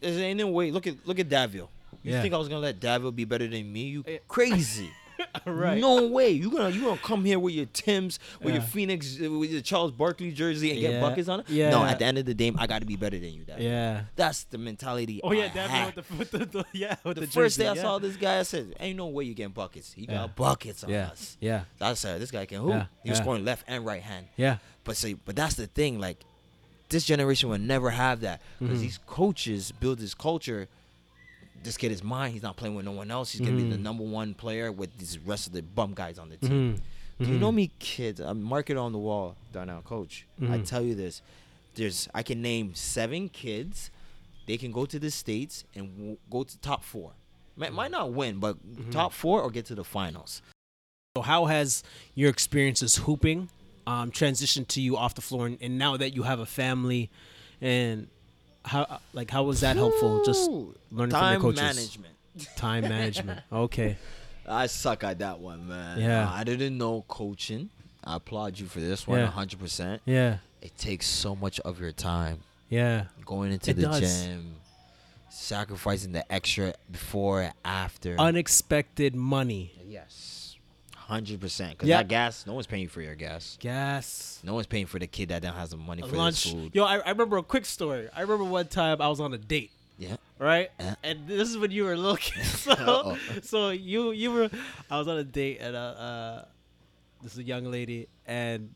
there's 0.00 0.16
ain't 0.18 0.38
no 0.38 0.48
way. 0.48 0.70
Look 0.72 0.86
at 0.88 1.06
look 1.06 1.18
at 1.20 1.28
Davil. 1.28 1.68
You 2.02 2.12
Yeah. 2.12 2.22
think 2.22 2.34
I 2.34 2.38
was 2.38 2.48
gonna 2.48 2.60
let 2.60 2.80
Davil 2.80 3.14
be 3.14 3.24
better 3.24 3.46
than 3.46 3.72
me? 3.72 3.82
You 3.84 4.04
eh. 4.06 4.18
crazy. 4.26 4.90
right. 5.46 5.78
No 5.80 6.06
way. 6.08 6.30
You 6.30 6.50
gonna 6.50 6.70
you 6.70 6.82
gonna 6.82 7.00
come 7.00 7.24
here 7.24 7.38
with 7.38 7.54
your 7.54 7.66
Tim's, 7.66 8.18
with 8.42 8.54
your 8.54 8.62
Phoenix, 8.62 9.18
with 9.18 9.50
your 9.50 9.60
Charles 9.62 9.90
Barkley 9.92 10.32
jersey 10.32 10.70
and 10.70 10.80
get 10.80 10.92
Yeah. 10.94 11.00
buckets 11.00 11.28
on 11.28 11.40
it? 11.40 11.50
No, 11.50 11.84
at 11.84 11.98
the 11.98 12.04
end 12.04 12.18
of 12.18 12.24
the 12.26 12.34
day, 12.34 12.52
I 12.58 12.66
got 12.66 12.80
to 12.80 12.86
be 12.86 12.96
better 12.96 13.18
than 13.18 13.32
you. 13.32 13.44
Yeah. 13.58 14.02
That's 14.16 14.44
the 14.44 14.58
mentality. 14.58 15.20
Oh 15.22 15.32
yeah, 15.32 15.44
I 15.54 15.58
had. 15.58 15.96
with 15.96 16.08
the, 16.08 16.16
with 16.16 16.30
the, 16.30 16.38
the 16.46 16.64
yeah 16.72 16.96
with 17.04 17.14
The, 17.16 17.22
the, 17.22 17.26
first 17.26 17.58
jersey, 17.58 17.62
day 17.64 17.68
I 17.68 17.82
saw 17.82 17.98
this 17.98 18.16
guy, 18.16 18.38
I 18.38 18.42
said, 18.42 18.74
"Ain't 18.80 18.96
no 18.96 19.06
way 19.06 19.24
you 19.24 19.34
getting 19.34 19.52
buckets. 19.52 19.92
He 19.92 20.02
Yeah. 20.02 20.14
got 20.14 20.36
buckets 20.36 20.84
on 20.84 20.90
Yeah. 20.90 21.08
us." 21.08 21.36
Yeah. 21.40 21.64
I 21.80 21.94
said, 21.94 22.20
"This 22.20 22.30
guy 22.30 22.46
can 22.46 22.60
hoop." 22.60 22.70
Yeah. 22.70 22.86
He 23.02 23.10
was 23.10 23.18
Yeah. 23.18 23.22
scoring 23.24 23.44
left 23.44 23.64
and 23.68 23.84
right 23.84 24.02
hand. 24.02 24.26
Yeah. 24.36 24.58
But 24.84 24.96
see, 24.96 25.14
but 25.14 25.36
that's 25.36 25.54
the 25.54 25.66
thing. 25.66 25.98
Like, 26.00 26.18
this 26.88 27.04
generation 27.04 27.48
will 27.48 27.58
never 27.58 27.90
have 27.90 28.20
that 28.20 28.40
because 28.58 28.78
Mhm. 28.78 28.82
these 28.82 28.98
coaches 29.06 29.72
build 29.72 29.98
this 29.98 30.12
culture. 30.14 30.68
This 31.62 31.76
kid 31.76 31.92
is 31.92 32.02
mine. 32.02 32.32
He's 32.32 32.42
not 32.42 32.56
playing 32.56 32.74
with 32.74 32.84
no 32.84 32.92
one 32.92 33.10
else. 33.10 33.32
He's 33.32 33.40
gonna 33.40 33.56
be 33.56 33.68
the 33.68 33.76
Mhm. 33.76 33.82
number 33.82 34.04
one 34.04 34.34
player 34.34 34.70
with 34.72 34.96
these 34.98 35.18
rest 35.18 35.46
of 35.46 35.52
the 35.52 35.62
bum 35.62 35.94
guys 35.94 36.18
on 36.18 36.28
the 36.28 36.36
team. 36.36 36.76
Mhm. 37.20 37.24
Do 37.26 37.32
you 37.32 37.38
know 37.38 37.52
me, 37.52 37.70
kids? 37.78 38.20
I'm 38.20 38.42
mark 38.42 38.68
it 38.70 38.76
on 38.76 38.92
the 38.92 38.98
wall, 38.98 39.36
Darnell, 39.52 39.82
coach. 39.82 40.26
I 40.40 40.58
Mhm. 40.58 40.66
tell 40.66 40.82
you 40.82 40.94
this: 40.94 41.22
there's 41.74 42.08
I 42.14 42.22
can 42.22 42.42
name 42.42 42.74
seven 42.74 43.28
kids. 43.28 43.90
They 44.46 44.58
can 44.58 44.72
go 44.72 44.86
to 44.86 44.98
the 44.98 45.10
states 45.10 45.64
and 45.74 45.96
w- 45.96 46.16
go 46.30 46.42
to 46.42 46.58
top 46.58 46.82
four. 46.82 47.12
Might, 47.54 47.72
might 47.72 47.90
not 47.92 48.12
win, 48.12 48.38
but 48.40 48.56
Mm-hmm. 48.56 48.90
top 48.90 49.12
four 49.12 49.40
or 49.40 49.50
get 49.50 49.66
to 49.66 49.74
the 49.76 49.84
finals. 49.84 50.42
So 51.16 51.22
how 51.22 51.44
has 51.46 51.84
your 52.14 52.30
experiences 52.30 52.96
hooping 52.96 53.50
um, 53.86 54.10
transitioned 54.12 54.68
to 54.68 54.80
you 54.80 54.96
off 54.96 55.14
the 55.14 55.20
floor, 55.20 55.46
and, 55.46 55.58
and 55.60 55.76
now 55.78 55.96
that 55.96 56.14
you 56.14 56.22
have 56.22 56.38
a 56.40 56.46
family, 56.46 57.10
and 57.60 58.08
how 58.64 59.00
like 59.12 59.30
how 59.30 59.42
was 59.44 59.60
that 59.60 59.76
helpful? 59.76 60.22
Just 60.24 60.50
learning 60.90 61.10
time 61.12 61.40
from 61.40 61.54
your 61.54 61.54
coaches. 61.54 61.58
Time 61.60 61.74
management. 61.76 62.14
Time 62.56 62.82
management. 62.82 63.40
Okay. 63.52 63.96
I 64.48 64.66
suck 64.66 65.04
at 65.04 65.18
that 65.20 65.38
one, 65.38 65.68
man. 65.68 66.00
Yeah. 66.00 66.28
Uh, 66.28 66.32
I 66.32 66.44
didn't 66.44 66.76
know 66.78 67.04
coaching. 67.08 67.70
I 68.04 68.16
applaud 68.16 68.58
you 68.58 68.66
for 68.66 68.80
this 68.80 69.06
one, 69.06 69.20
Yeah. 69.20 69.30
100%. 69.30 70.00
Yeah. 70.04 70.38
It 70.60 70.76
takes 70.76 71.06
so 71.06 71.36
much 71.36 71.60
of 71.60 71.78
your 71.80 71.92
time 71.92 72.40
Yeah. 72.68 73.04
going 73.24 73.52
into 73.52 73.70
It 73.70 73.74
the 73.74 73.82
does. 73.82 74.00
gym, 74.24 74.56
sacrificing 75.30 76.12
the 76.12 76.30
extra 76.32 76.74
before 76.90 77.42
and 77.42 77.54
after. 77.64 78.16
Unexpected 78.18 79.14
money. 79.14 79.72
yes, 79.86 80.41
100%. 81.12 81.70
Because 81.70 81.88
Yeah. 81.88 81.98
that 81.98 82.08
gas, 82.08 82.46
no 82.46 82.54
one's 82.54 82.66
paying 82.66 82.88
for 82.88 83.00
your 83.00 83.14
gas. 83.14 83.56
Gas. 83.60 84.40
No 84.42 84.54
one's 84.54 84.66
paying 84.66 84.86
for 84.86 84.98
the 84.98 85.06
kid 85.06 85.28
that 85.28 85.42
don't 85.42 85.54
has 85.54 85.70
the 85.70 85.76
money 85.76 86.02
for 86.02 86.16
Lunch. 86.16 86.44
his 86.44 86.52
food. 86.52 86.74
Yo, 86.74 86.84
I, 86.84 86.98
I 86.98 87.10
remember 87.10 87.36
a 87.36 87.42
quick 87.42 87.64
story. 87.66 88.08
I 88.14 88.22
remember 88.22 88.44
one 88.44 88.66
time 88.68 89.00
I 89.00 89.08
was 89.08 89.20
on 89.20 89.32
a 89.34 89.38
date. 89.38 89.70
Yeah. 89.98 90.16
right? 90.38 90.70
Yeah. 90.80 90.94
And 91.04 91.28
this 91.28 91.48
is 91.48 91.58
when 91.58 91.70
you 91.70 91.84
were 91.84 91.96
looking. 91.96 92.42
So, 92.62 93.16
so 93.42 93.70
you 93.70 94.10
you 94.12 94.30
were. 94.32 94.50
I 94.90 94.98
was 94.98 95.06
on 95.06 95.18
a 95.18 95.24
date 95.24 95.58
and 95.60 95.76
uh, 95.76 95.78
uh 95.78 96.44
this 97.22 97.32
is 97.32 97.38
a 97.38 97.42
young 97.44 97.64
lady 97.70 98.08
and 98.26 98.74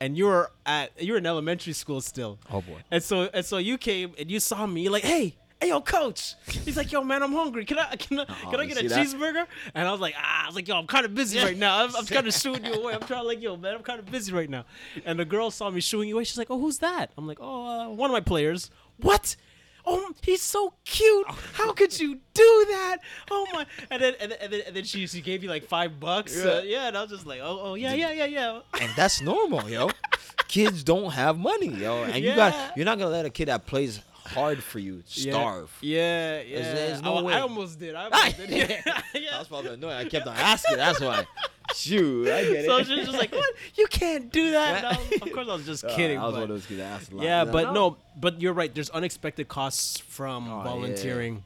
and 0.00 0.16
you 0.16 0.26
were 0.26 0.50
at 0.66 0.90
you 1.02 1.12
were 1.12 1.18
in 1.18 1.26
elementary 1.26 1.72
school 1.72 2.00
still. 2.00 2.38
Oh, 2.52 2.60
boy. 2.60 2.78
And 2.90 3.02
so 3.02 3.30
and 3.32 3.44
so 3.44 3.58
you 3.58 3.78
came 3.78 4.12
and 4.18 4.30
you 4.30 4.38
saw 4.40 4.66
me. 4.66 4.88
Like, 4.88 5.02
hey. 5.04 5.34
Hey 5.60 5.68
yo, 5.68 5.80
coach! 5.82 6.36
He's 6.46 6.78
like, 6.78 6.90
yo, 6.90 7.04
man, 7.04 7.22
I'm 7.22 7.32
hungry. 7.34 7.66
Can 7.66 7.78
I 7.78 7.94
can 7.96 8.20
I, 8.20 8.24
can 8.24 8.60
I 8.60 8.64
Oh, 8.64 8.66
get 8.66 8.78
a 8.78 8.80
see 8.80 8.86
that? 8.88 9.06
cheeseburger? 9.06 9.46
And 9.74 9.86
I 9.86 9.92
was 9.92 10.00
like, 10.00 10.14
ah, 10.16 10.44
I 10.44 10.46
was 10.46 10.54
like, 10.56 10.66
yo, 10.66 10.76
I'm 10.78 10.86
kind 10.86 11.04
of 11.04 11.14
busy 11.14 11.38
right 11.38 11.56
now. 11.56 11.84
I'm, 11.84 11.94
I'm 11.94 12.06
kind 12.16 12.26
of 12.26 12.32
shooing 12.32 12.64
you 12.64 12.72
away. 12.72 12.94
I'm 12.94 13.02
trying 13.02 13.26
like, 13.26 13.42
yo, 13.42 13.58
man, 13.58 13.74
I'm 13.74 13.82
kind 13.82 13.98
of 13.98 14.10
busy 14.10 14.32
right 14.32 14.48
now. 14.48 14.64
And 15.04 15.18
the 15.18 15.26
girl 15.26 15.50
saw 15.50 15.68
me 15.70 15.82
shooing 15.82 16.08
you 16.08 16.14
away. 16.14 16.24
She's 16.24 16.38
like, 16.38 16.50
oh, 16.50 16.58
who's 16.58 16.78
that? 16.78 17.10
I'm 17.18 17.26
like, 17.26 17.38
oh, 17.42 17.66
uh, 17.66 17.88
one 17.90 18.08
of 18.08 18.14
my 18.14 18.20
players. 18.20 18.70
What? 18.96 19.36
Oh, 19.84 20.12
he's 20.22 20.40
so 20.42 20.72
cute. 20.86 21.26
How 21.52 21.72
could 21.74 21.98
you 22.00 22.20
do 22.32 22.66
that? 22.70 22.98
Oh 23.30 23.46
my! 23.52 23.66
And 23.90 24.02
then 24.02 24.14
and 24.20 24.32
then, 24.32 24.62
and 24.66 24.76
then, 24.76 24.84
she 24.84 25.06
she 25.06 25.20
gave 25.20 25.42
you 25.42 25.48
like 25.50 25.64
five 25.64 25.98
bucks. 26.00 26.36
Uh, 26.42 26.62
yeah, 26.64 26.88
and 26.88 26.96
I 26.96 27.02
was 27.02 27.10
just 27.10 27.26
like, 27.26 27.40
oh 27.42 27.58
oh 27.62 27.74
yeah 27.74 27.94
yeah 27.94 28.12
yeah 28.12 28.24
yeah. 28.26 28.60
and 28.80 28.90
that's 28.96 29.20
normal, 29.22 29.68
yo. 29.68 29.90
Kids 30.48 30.84
don't 30.84 31.10
have 31.12 31.38
money, 31.38 31.68
yo, 31.68 32.02
and 32.04 32.22
you 32.24 32.34
got 32.34 32.76
you're 32.76 32.84
not 32.84 32.98
gonna 32.98 33.10
let 33.10 33.24
a 33.24 33.30
kid 33.30 33.48
that 33.48 33.66
plays 33.66 34.00
hard 34.34 34.62
for 34.62 34.78
you 34.78 35.02
starve. 35.06 35.70
Yeah, 35.80 36.40
yeah. 36.40 36.74
there's 36.74 37.02
no 37.02 37.16
I, 37.16 37.22
way. 37.22 37.34
I 37.34 37.40
almost 37.40 37.78
did. 37.78 37.94
I 37.94 38.04
almost 38.10 38.36
did. 38.38 38.50
Yeah. 38.50 38.82
I 39.34 39.38
was 39.38 39.48
probably 39.48 39.74
annoying. 39.74 39.96
I 39.96 40.04
kept 40.08 40.26
on 40.26 40.36
asking. 40.36 40.76
That's 40.76 41.00
why. 41.00 41.26
Shoot, 41.74 42.26
I 42.28 42.42
get 42.42 42.52
it. 42.52 42.66
So 42.66 42.82
she 42.82 42.96
was 42.96 43.06
just 43.06 43.18
like, 43.18 43.30
"What? 43.32 43.54
You 43.76 43.86
can't 43.86 44.32
do 44.32 44.50
that." 44.50 44.82
Was- 44.98 45.22
of 45.22 45.32
course, 45.32 45.48
I 45.48 45.54
was 45.54 45.66
just 45.66 45.84
Uh, 45.84 45.94
kidding. 45.94 46.18
I 46.18 46.24
was 46.24 46.32
but- 46.34 46.40
one 46.40 46.42
of 46.42 46.48
those 46.48 46.66
kids 46.66 46.78
that 46.80 46.86
asked 46.86 47.12
a 47.12 47.16
lot. 47.16 47.24
yeah, 47.24 47.44
but 47.44 47.66
no. 47.66 47.72
no, 47.72 47.96
but 48.18 48.40
you're 48.42 48.52
right. 48.52 48.74
There's 48.74 48.90
unexpected 48.90 49.46
costs 49.46 49.98
from 49.98 50.48
Oh, 50.50 50.58
yeah. 50.58 50.64
volunteering. 50.64 51.44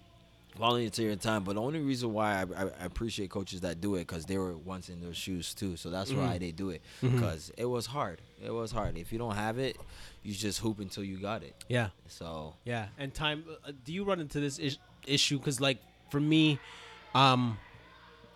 Volunteering 0.57 1.11
your 1.12 1.16
time. 1.16 1.44
But 1.44 1.55
the 1.55 1.62
only 1.62 1.80
reason 1.80 2.12
why 2.12 2.42
I, 2.42 2.42
I, 2.42 2.62
I 2.80 2.84
appreciate 2.84 3.30
coaches 3.30 3.61
that 3.62 3.80
do 3.80 3.94
it 3.96 4.00
because 4.07 4.24
they 4.26 4.38
were 4.38 4.57
once 4.57 4.88
in 4.88 5.00
those 5.00 5.16
shoes 5.16 5.55
too. 5.55 5.76
So 5.76 5.90
that's 5.90 6.11
Mm-hmm. 6.11 6.20
why 6.20 6.38
they 6.38 6.50
do 6.52 6.70
it 6.70 6.82
because 7.00 7.50
it 7.57 7.64
was 7.66 7.86
hard. 7.86 8.20
It 8.44 8.52
was 8.52 8.70
hard. 8.72 8.96
If 8.98 9.12
you 9.12 9.18
don't 9.18 9.34
have 9.34 9.59
it, 9.59 9.76
you 10.22 10.32
just 10.34 10.61
hoop 10.61 10.80
until 10.80 11.05
you 11.05 11.18
got 11.18 11.42
it. 11.42 11.55
Yeah, 11.68 11.88
So 12.07 12.55
yeah. 12.64 12.86
And 12.98 13.12
time. 13.12 13.44
Uh, 13.66 13.72
do 13.84 13.92
you 13.92 14.05
run 14.05 14.20
into 14.20 14.40
this 14.40 14.59
is- 14.59 14.78
issue? 15.07 15.38
Because 15.38 15.61
like 15.61 15.78
for 16.11 16.20
me, 16.20 16.59
um, 17.14 17.59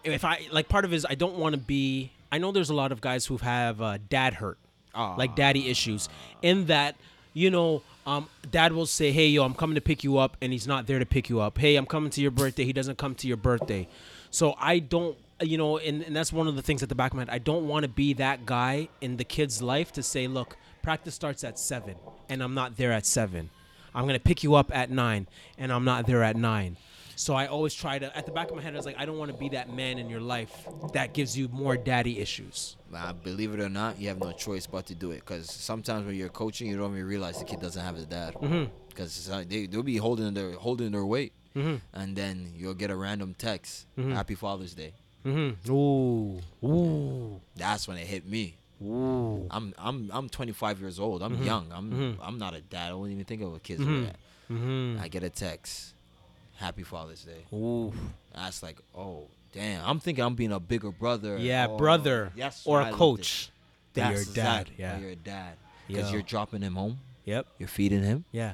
if 0.05 0.25
I 0.25 0.47
like 0.53 0.69
part 0.69 0.85
of 0.85 0.93
it 0.93 0.97
is 0.97 1.07
I 1.09 1.15
don't 1.15 1.37
want 1.37 1.55
to 1.55 1.61
be. 1.61 2.13
I 2.31 2.39
know 2.39 2.53
there's 2.53 2.71
a 2.71 2.75
lot 2.75 2.93
of 2.93 3.01
guys 3.01 3.25
who 3.27 3.37
have 3.39 3.81
uh, 3.81 3.99
dad 4.11 4.35
hurt, 4.35 4.59
like 4.95 5.35
daddy 5.35 5.71
issues, 5.71 6.09
in 6.43 6.67
that 6.67 6.97
you 7.33 7.51
know. 7.51 7.83
Um, 8.07 8.29
dad 8.51 8.73
will 8.73 8.87
say, 8.87 9.13
"Hey, 9.13 9.29
yo, 9.29 9.45
I'm 9.45 9.55
coming 9.55 9.75
to 9.75 9.83
pick 9.83 10.03
you 10.03 10.17
up," 10.17 10.37
and 10.41 10.51
he's 10.53 10.67
not 10.67 10.87
there 10.87 10.99
to 10.99 11.05
pick 11.05 11.29
you 11.29 11.41
up. 11.41 11.59
Hey, 11.59 11.77
I'm 11.77 11.85
coming 11.85 12.11
to 12.11 12.23
your 12.23 12.31
birthday. 12.31 12.65
He 12.65 12.73
doesn't 12.73 12.97
come 12.97 13.15
to 13.17 13.29
your 13.29 13.37
birthday. 13.37 13.87
So 14.31 14.55
I 14.59 14.79
don't, 14.79 15.17
you 15.43 15.59
know, 15.59 15.77
and, 15.79 16.03
and 16.03 16.17
that's 16.17 16.33
one 16.33 16.49
of 16.49 16.57
the 16.57 16.63
things 16.63 16.83
at 16.83 16.89
the 16.89 16.95
back 16.95 17.13
of 17.13 17.17
my 17.17 17.23
head. 17.23 17.31
I 17.31 17.39
don't 17.39 17.69
want 17.69 17.83
to 17.83 17.89
be 17.89 18.15
that 18.15 18.47
guy 18.47 18.89
in 19.03 19.19
the 19.19 19.25
kid's 19.25 19.61
life 19.61 19.93
to 19.93 20.03
say, 20.03 20.27
"Look, 20.27 20.57
practice 20.83 21.15
starts 21.15 21.45
at 21.45 21.59
seven, 21.59 21.97
and 22.31 22.43
I'm 22.43 22.55
not 22.55 22.77
there 22.77 22.93
at 22.93 23.05
seven. 23.05 23.51
I'm 23.95 24.07
gonna 24.07 24.19
pick 24.19 24.43
you 24.43 24.55
up 24.55 24.75
at 24.75 24.91
nine, 24.91 25.27
and 25.59 25.73
I'm 25.73 25.85
not 25.85 26.07
there 26.07 26.23
at 26.23 26.37
nine. 26.37 26.77
So 27.19 27.35
I 27.35 27.47
always 27.47 27.75
try 27.75 27.99
to, 27.99 28.17
at 28.17 28.27
the 28.27 28.31
back 28.33 28.51
of 28.51 28.57
my 28.57 28.63
head, 28.63 28.75
I 28.75 28.77
was 28.77 28.87
like, 28.87 28.95
I 28.97 29.05
don't 29.05 29.19
want 29.19 29.31
to 29.31 29.37
be 29.37 29.49
that 29.51 29.69
man 29.69 29.99
in 29.99 30.09
your 30.09 30.21
life 30.21 30.69
that 30.93 31.13
gives 31.13 31.37
you 31.37 31.49
more 31.49 31.77
daddy 31.77 32.21
issues. 32.21 32.77
uh, 32.95 33.13
believe 33.13 33.53
it 33.53 33.59
or 33.61 33.69
not, 33.69 33.99
you 33.99 34.07
have 34.09 34.19
no 34.19 34.33
choice 34.33 34.67
but 34.69 34.87
to 34.87 34.95
do 34.95 35.11
it 35.11 35.17
because 35.27 35.51
sometimes 35.51 36.07
when 36.07 36.15
you're 36.15 36.29
coaching, 36.29 36.69
you 36.69 36.77
don't 36.79 36.93
even 36.93 37.05
realize 37.05 37.39
the 37.39 37.45
kid 37.45 37.59
doesn't 37.61 37.83
have 37.85 37.97
his 37.97 38.07
dad 38.07 38.37
Mm-hmm. 38.41 38.67
because 38.89 39.29
they 39.49 39.67
they'll 39.67 39.83
be 39.83 39.97
holding 39.97 40.33
their 40.33 40.53
holding 40.53 40.93
their 40.93 41.05
weight. 41.05 41.33
Mhm. 41.57 41.81
and 41.93 42.15
then 42.15 42.53
you'll 42.57 42.75
get 42.75 42.91
a 42.91 42.95
random 42.97 43.35
text, 43.37 43.87
Mhm. 43.99 44.13
"Happy 44.13 44.37
Father's 44.37 44.75
Day." 44.75 44.93
Mm-hmm. 45.27 45.73
Ooh. 45.73 46.41
Ooh. 46.65 47.41
That's 47.57 47.89
when 47.89 47.97
it 47.99 48.07
hit 48.07 48.25
me. 48.27 48.55
Ooh. 48.81 49.47
I'm 49.51 49.75
I'm 49.77 50.09
I'm 50.13 50.29
25 50.29 50.81
years 50.81 51.01
old. 51.01 51.23
I'm 51.23 51.39
Mhm. 51.39 51.45
young. 51.45 51.67
I'm 51.73 51.91
Mhm. 51.91 52.17
I'm 52.23 52.39
not 52.39 52.55
a 52.55 52.61
dad. 52.61 52.91
I 52.93 52.95
wouldn't 52.95 53.15
even 53.15 53.25
think 53.25 53.43
of 53.43 53.55
a 53.55 53.59
that. 54.07 54.17
Mm-hmm. 54.53 54.99
I 55.03 55.09
get 55.09 55.23
a 55.25 55.31
text, 55.31 55.95
"Happy 56.59 56.83
Father's 56.83 57.23
Day." 57.25 57.45
Ooh. 57.53 57.93
That's 58.35 58.63
like, 58.63 58.77
oh 58.97 59.25
damn. 59.53 59.85
I'm 59.85 59.99
thinking 60.01 60.23
I'm 60.25 60.35
being 60.35 60.53
a 60.53 60.61
bigger 60.61 60.91
brother. 60.91 61.37
Yeah, 61.39 61.67
or- 61.67 61.79
brother. 61.79 62.33
Yes, 62.37 62.63
or 62.65 62.81
a 62.83 62.93
coach. 62.93 63.49
at- 63.49 63.95
That 63.95 64.15
That's 64.15 64.27
you're 64.27 64.35
dad. 64.45 64.61
exactly- 64.69 64.75
Yeah. 64.79 64.99
You're 65.01 65.11
a 65.11 65.17
dad 65.17 65.55
because 65.89 66.07
Yo. 66.11 66.13
you're 66.15 66.23
dropping 66.23 66.63
him 66.63 66.75
home. 66.77 66.99
Yep. 67.25 67.47
You're 67.59 67.69
feeding 67.69 68.03
him, 68.03 68.25
Yeah. 68.33 68.53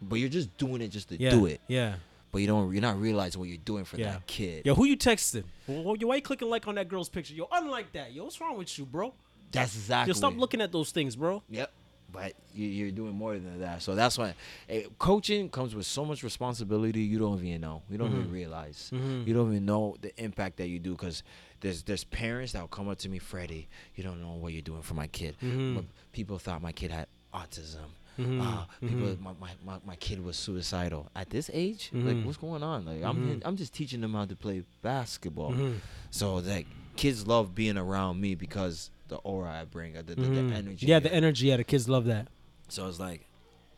but 0.00 0.16
you're 0.16 0.28
just 0.28 0.56
doing 0.56 0.80
it 0.82 0.88
just 0.88 1.08
to 1.08 1.20
Yeah. 1.20 1.30
do 1.30 1.46
it. 1.46 1.60
Yeah. 1.68 1.96
But 2.30 2.38
you 2.42 2.46
don't. 2.46 2.70
You're 2.72 2.82
not 2.82 3.00
realizing 3.00 3.40
what 3.40 3.48
you're 3.48 3.56
doing 3.64 3.84
for 3.86 3.96
Yeah. 3.98 4.12
that 4.12 4.26
kid. 4.26 4.66
Yo, 4.66 4.74
who 4.74 4.84
you 4.84 4.96
texting? 4.96 5.44
Why 5.66 5.94
you 6.16 6.22
clicking 6.22 6.48
like 6.50 6.68
on 6.68 6.74
that 6.76 6.88
girl's 6.88 7.08
picture? 7.08 7.34
Yo, 7.34 7.48
unlike 7.50 7.90
that. 7.92 8.12
Yo, 8.12 8.24
what's 8.24 8.38
wrong 8.40 8.56
with 8.58 8.78
you, 8.78 8.84
bro? 8.84 9.14
That's 9.50 9.74
exactly. 9.74 10.10
Yo, 10.10 10.14
stop 10.14 10.36
looking 10.36 10.60
at 10.60 10.70
those 10.70 10.90
things, 10.90 11.16
bro. 11.16 11.42
Yep. 11.48 11.72
But 12.10 12.32
you, 12.54 12.66
you're 12.66 12.90
doing 12.90 13.12
more 13.14 13.34
than 13.34 13.60
that. 13.60 13.82
So 13.82 13.94
that's 13.94 14.16
why 14.16 14.34
eh, 14.68 14.84
coaching 14.98 15.50
comes 15.50 15.74
with 15.74 15.84
so 15.86 16.04
much 16.06 16.22
responsibility 16.22 17.00
you 17.02 17.18
don't 17.18 17.44
even 17.44 17.60
know. 17.60 17.82
You 17.90 17.98
don't 17.98 18.08
Mm-hmm. 18.10 18.20
even 18.20 18.32
realize. 18.32 18.88
You 18.92 19.34
don't 19.34 19.52
even 19.52 19.66
know 19.66 19.94
the 20.00 20.18
impact 20.22 20.56
that 20.56 20.68
you 20.68 20.78
do 20.78 20.92
because 20.92 21.22
there's 21.60 21.82
there's 21.82 22.04
parents 22.04 22.52
that 22.52 22.60
will 22.62 22.68
come 22.68 22.88
up 22.88 22.98
to 22.98 23.08
me, 23.10 23.18
Freddie, 23.18 23.68
you 23.94 24.02
don't 24.04 24.22
know 24.22 24.32
what 24.40 24.52
you're 24.54 24.62
doing 24.62 24.80
for 24.82 24.94
my 24.94 25.06
kid. 25.08 25.36
Mm-hmm. 25.42 25.80
People 26.12 26.38
thought 26.38 26.62
my 26.62 26.72
kid 26.72 26.90
had 26.92 27.08
autism. 27.34 27.88
Ah, 28.20 28.66
people, 28.80 28.96
Mm-hmm. 29.08 29.22
my, 29.22 29.30
my, 29.40 29.50
my, 29.64 29.78
my 29.86 29.96
kid 29.96 30.24
was 30.24 30.36
suicidal 30.36 31.08
at 31.14 31.30
this 31.30 31.50
age. 31.54 31.90
Mm-hmm. 31.94 32.08
Like, 32.08 32.24
what's 32.26 32.36
going 32.38 32.62
on? 32.64 32.84
Like, 32.84 33.02
I'm 33.04 33.40
I'm 33.44 33.56
just 33.56 33.72
teaching 33.74 34.00
them 34.00 34.14
how 34.14 34.24
to 34.24 34.34
play 34.34 34.64
basketball. 34.82 35.52
Mm-hmm. 35.52 35.74
So 36.10 36.36
like, 36.36 36.66
kids 36.96 37.26
love 37.28 37.54
being 37.54 37.76
around 37.78 38.20
me 38.20 38.34
because 38.34 38.90
the 39.08 39.16
aura 39.16 39.50
I 39.50 39.64
bring, 39.64 39.94
the, 39.94 40.02
the, 40.02 40.14
Mhm. 40.16 40.48
the 40.50 40.54
energy. 40.54 40.86
Yeah, 40.86 40.98
the 41.00 41.12
energy. 41.12 41.46
Yeah, 41.48 41.56
the 41.56 41.64
kids 41.64 41.88
love 41.88 42.04
that. 42.06 42.28
So 42.68 42.86
it's 42.88 43.00
like, 43.00 43.26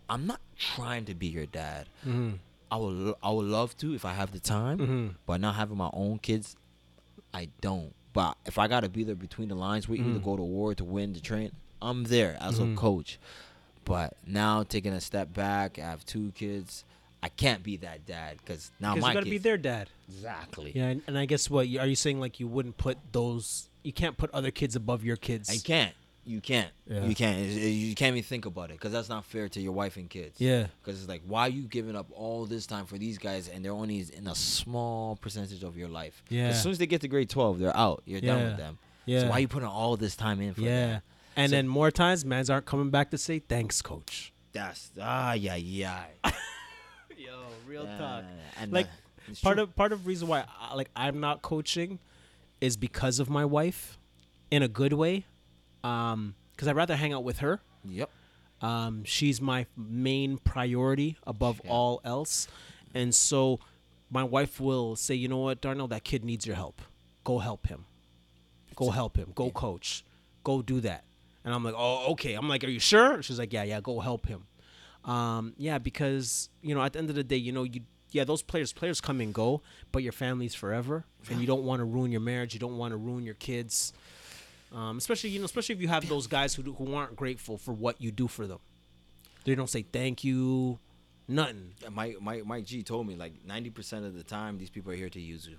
I'm 0.09 0.27
not 0.27 0.41
trying 0.59 1.05
to 1.07 1.15
be 1.15 1.29
your 1.29 1.47
dad. 1.47 1.87
Mm-hmm. 2.07 2.33
I 2.73 2.77
would 2.77 3.15
I 3.23 3.31
would 3.31 3.47
love 3.47 3.77
to 3.79 3.95
if 3.95 4.05
I 4.05 4.13
have 4.15 4.33
the 4.33 4.39
time, 4.41 4.79
Mhm. 4.79 5.15
but 5.27 5.41
not 5.41 5.55
having 5.57 5.77
my 5.77 5.91
own 5.93 6.19
kids, 6.19 6.57
I 7.35 7.49
don't. 7.61 7.93
But 8.13 8.37
if 8.47 8.59
I 8.59 8.67
gotta 8.69 8.89
be 8.89 9.05
there 9.05 9.15
between 9.15 9.49
the 9.49 9.55
lines, 9.55 9.89
we 9.89 9.99
either 10.01 10.19
Mhm. 10.19 10.25
go 10.25 10.37
to 10.37 10.43
war 10.43 10.75
to 10.75 10.85
win 10.85 11.13
the 11.13 11.21
train. 11.21 11.53
I'm 11.81 12.05
there 12.05 12.37
as 12.41 12.59
a 12.59 12.75
coach. 12.75 13.19
But 13.85 14.17
now 14.27 14.63
taking 14.65 14.93
a 14.93 15.01
step 15.01 15.33
back, 15.33 15.79
I 15.79 15.83
have 15.83 16.05
two 16.05 16.33
kids. 16.33 16.85
I 17.23 17.29
can't 17.29 17.63
be 17.63 17.77
that 17.79 18.05
dad 18.07 18.39
because 18.39 18.71
now 18.81 18.95
Because 18.95 19.03
my 19.03 19.09
you 19.11 19.15
gotta 19.15 19.31
be 19.31 19.39
their 19.39 19.57
dad. 19.59 19.89
Exactly. 20.09 20.73
Yeah, 20.75 20.89
and, 20.89 21.03
and 21.07 21.17
I 21.19 21.27
guess 21.27 21.49
what 21.51 21.63
are 21.67 21.87
you 21.87 21.97
saying? 21.97 22.21
Like 22.21 22.41
you 22.41 22.47
wouldn't 22.49 22.77
put 22.77 22.99
those? 23.13 23.69
You 23.83 23.93
can't 23.93 24.17
put 24.17 24.31
other 24.33 24.51
kids 24.51 24.77
above 24.77 25.05
your 25.05 25.17
kids. 25.17 25.49
I 25.51 25.57
can't. 25.57 25.95
You 26.27 26.41
can't. 26.41 26.71
Yeah. 26.87 27.05
You 27.05 27.15
can't. 27.15 27.39
It- 27.39 27.57
it- 27.57 27.69
You 27.71 27.95
can't 27.95 28.15
even 28.15 28.23
think 28.23 28.45
about 28.47 28.71
it 28.71 28.75
because 28.75 28.93
that's 28.93 29.09
not 29.09 29.25
fair 29.25 29.49
to 29.49 29.61
your 29.61 29.73
wife 29.73 29.97
and 29.97 30.09
kids. 30.09 30.39
Yeah. 30.41 30.67
Because 30.83 31.01
it's 31.01 31.09
like, 31.09 31.23
why 31.27 31.43
are 31.47 31.49
you 31.49 31.63
giving 31.63 31.97
up 31.97 32.07
all 32.13 32.45
this 32.45 32.67
time 32.67 32.85
for 32.87 32.99
these 32.99 33.17
guys 33.19 33.49
and 33.49 33.65
they're 33.65 33.73
only 33.73 34.05
in 34.17 34.27
a 34.27 34.35
small 34.35 35.17
percentage 35.17 35.63
of 35.65 35.77
your 35.79 35.89
life? 35.89 36.23
Yeah. 36.29 36.49
As 36.49 36.63
soon 36.63 36.73
as 36.73 36.79
they 36.79 36.87
get 36.87 37.01
to 37.01 37.09
grade 37.09 37.31
12, 37.31 37.59
they're 37.59 37.77
out. 37.77 38.03
You're 38.05 38.21
done 38.21 38.45
with 38.45 38.57
them. 38.59 38.79
Yeah. 39.07 39.21
So 39.21 39.29
why 39.31 39.37
are 39.37 39.41
you 39.41 39.49
putting 39.49 39.69
all 39.69 39.97
this 39.97 40.15
time 40.15 40.41
in 40.43 40.53
for 40.55 40.61
Yeah. 40.61 40.87
that? 40.87 41.03
And 41.37 41.51
So- 41.51 41.57
then 41.57 41.67
more 41.69 41.91
times, 41.91 42.25
mans 42.25 42.51
aren't 42.51 42.67
coming 42.67 42.91
back 42.91 43.11
to 43.13 43.19
say 43.19 43.39
thanks, 43.39 43.81
coach. 43.81 44.33
That's, 44.53 44.91
ah, 45.01 45.33
yeah, 45.33 45.55
yeah. 45.55 46.05
Yo, 47.17 47.45
real 47.67 47.87
And 48.59 48.73
Like, 48.73 48.87
uh, 48.87 49.35
part 49.43 49.57
true. 49.57 49.63
of 49.65 49.77
part 49.77 49.93
of 49.93 50.07
reason 50.07 50.29
why 50.29 50.45
I, 50.61 50.75
like 50.75 50.91
I'm 50.97 51.21
not 51.21 51.41
coaching 51.43 51.99
is 52.61 52.77
because 52.77 53.19
of 53.21 53.29
my 53.31 53.45
wife, 53.45 53.99
in 54.51 54.63
a 54.63 54.69
good 54.69 54.93
way. 54.93 55.25
Um, 55.85 56.35
because 56.53 56.69
I'd 56.69 56.77
rather 56.77 56.97
hang 56.97 57.13
out 57.15 57.25
with 57.25 57.39
her. 57.39 57.61
Yep. 57.85 58.11
Um, 58.61 59.05
she's 59.05 59.41
my 59.41 59.65
main 59.77 60.37
priority 60.37 61.17
above 61.27 61.61
Yeah. 61.65 61.71
all 61.71 62.01
else, 62.05 62.47
and 62.95 63.15
so 63.15 63.59
my 64.11 64.23
wife 64.25 64.61
will 64.61 64.97
say, 64.97 65.15
you 65.15 65.29
know 65.29 65.39
what, 65.39 65.61
Darnell, 65.63 65.89
that 65.89 66.05
kid 66.05 66.25
needs 66.25 66.47
your 66.47 66.57
help. 66.57 66.83
Go 67.25 67.39
help 67.39 67.69
him. 67.69 67.87
Go 68.77 68.91
help 68.91 69.17
him. 69.17 69.33
Go 69.35 69.51
coach. 69.51 70.05
Go 70.45 70.61
do 70.63 70.81
that. 70.81 71.05
And 71.45 71.55
I'm 71.55 71.65
like, 71.65 71.75
oh, 71.77 72.13
okay. 72.13 72.35
I'm 72.35 72.49
like, 72.49 72.65
are 72.65 72.69
you 72.69 72.81
sure? 72.81 73.23
She's 73.23 73.39
like, 73.39 73.53
yeah, 73.53 73.63
yeah. 73.63 73.81
Go 73.81 74.01
help 74.01 74.27
him. 74.27 74.47
Um, 75.05 75.55
yeah, 75.57 75.79
because 75.79 76.51
you 76.61 76.75
know, 76.75 76.83
at 76.83 76.93
the 76.93 76.99
end 76.99 77.09
of 77.09 77.17
the 77.17 77.25
day, 77.25 77.37
you 77.37 77.53
know, 77.53 77.63
you 77.63 77.81
yeah, 78.13 78.25
those 78.25 78.43
players 78.43 78.73
players 78.73 79.01
come 79.01 79.21
and 79.21 79.33
go, 79.33 79.63
but 79.93 80.03
your 80.03 80.13
family's 80.13 80.55
forever, 80.55 81.05
and 81.31 81.41
you 81.41 81.47
don't 81.47 81.65
want 81.65 81.81
to 81.81 81.85
ruin 81.85 82.11
your 82.11 82.21
marriage. 82.21 82.55
You 82.55 82.61
don't 82.61 82.79
want 82.79 82.93
to 82.93 82.97
ruin 82.97 83.25
your 83.25 83.35
kids. 83.35 83.93
Um, 84.75 84.99
especially 84.99 85.31
you 85.31 85.39
know, 85.41 85.45
especially 85.47 85.75
if 85.75 85.81
you 85.81 85.89
have 85.89 86.09
those 86.09 86.27
guys 86.27 86.55
who 86.55 86.63
who 86.63 86.95
aren't 86.95 87.17
grateful 87.17 87.59
for 87.59 87.73
what 87.73 88.01
you 88.01 88.11
do 88.11 88.29
for 88.29 88.47
them. 88.47 88.59
They 89.45 89.55
don't 89.55 89.71
say 89.71 89.83
thank 89.83 90.23
you, 90.23 90.79
nothing. 91.27 91.73
Yeah, 91.83 91.89
Mike, 91.89 92.21
Mike, 92.21 92.45
Mike 92.47 92.65
G 92.67 92.83
told 92.83 93.07
me 93.07 93.17
like 93.17 93.33
90% 93.49 94.07
of 94.07 94.15
the 94.15 94.23
time, 94.23 94.59
these 94.59 94.69
people 94.71 94.93
are 94.93 94.97
here 94.97 95.09
to 95.09 95.21
use 95.21 95.47
you. 95.49 95.57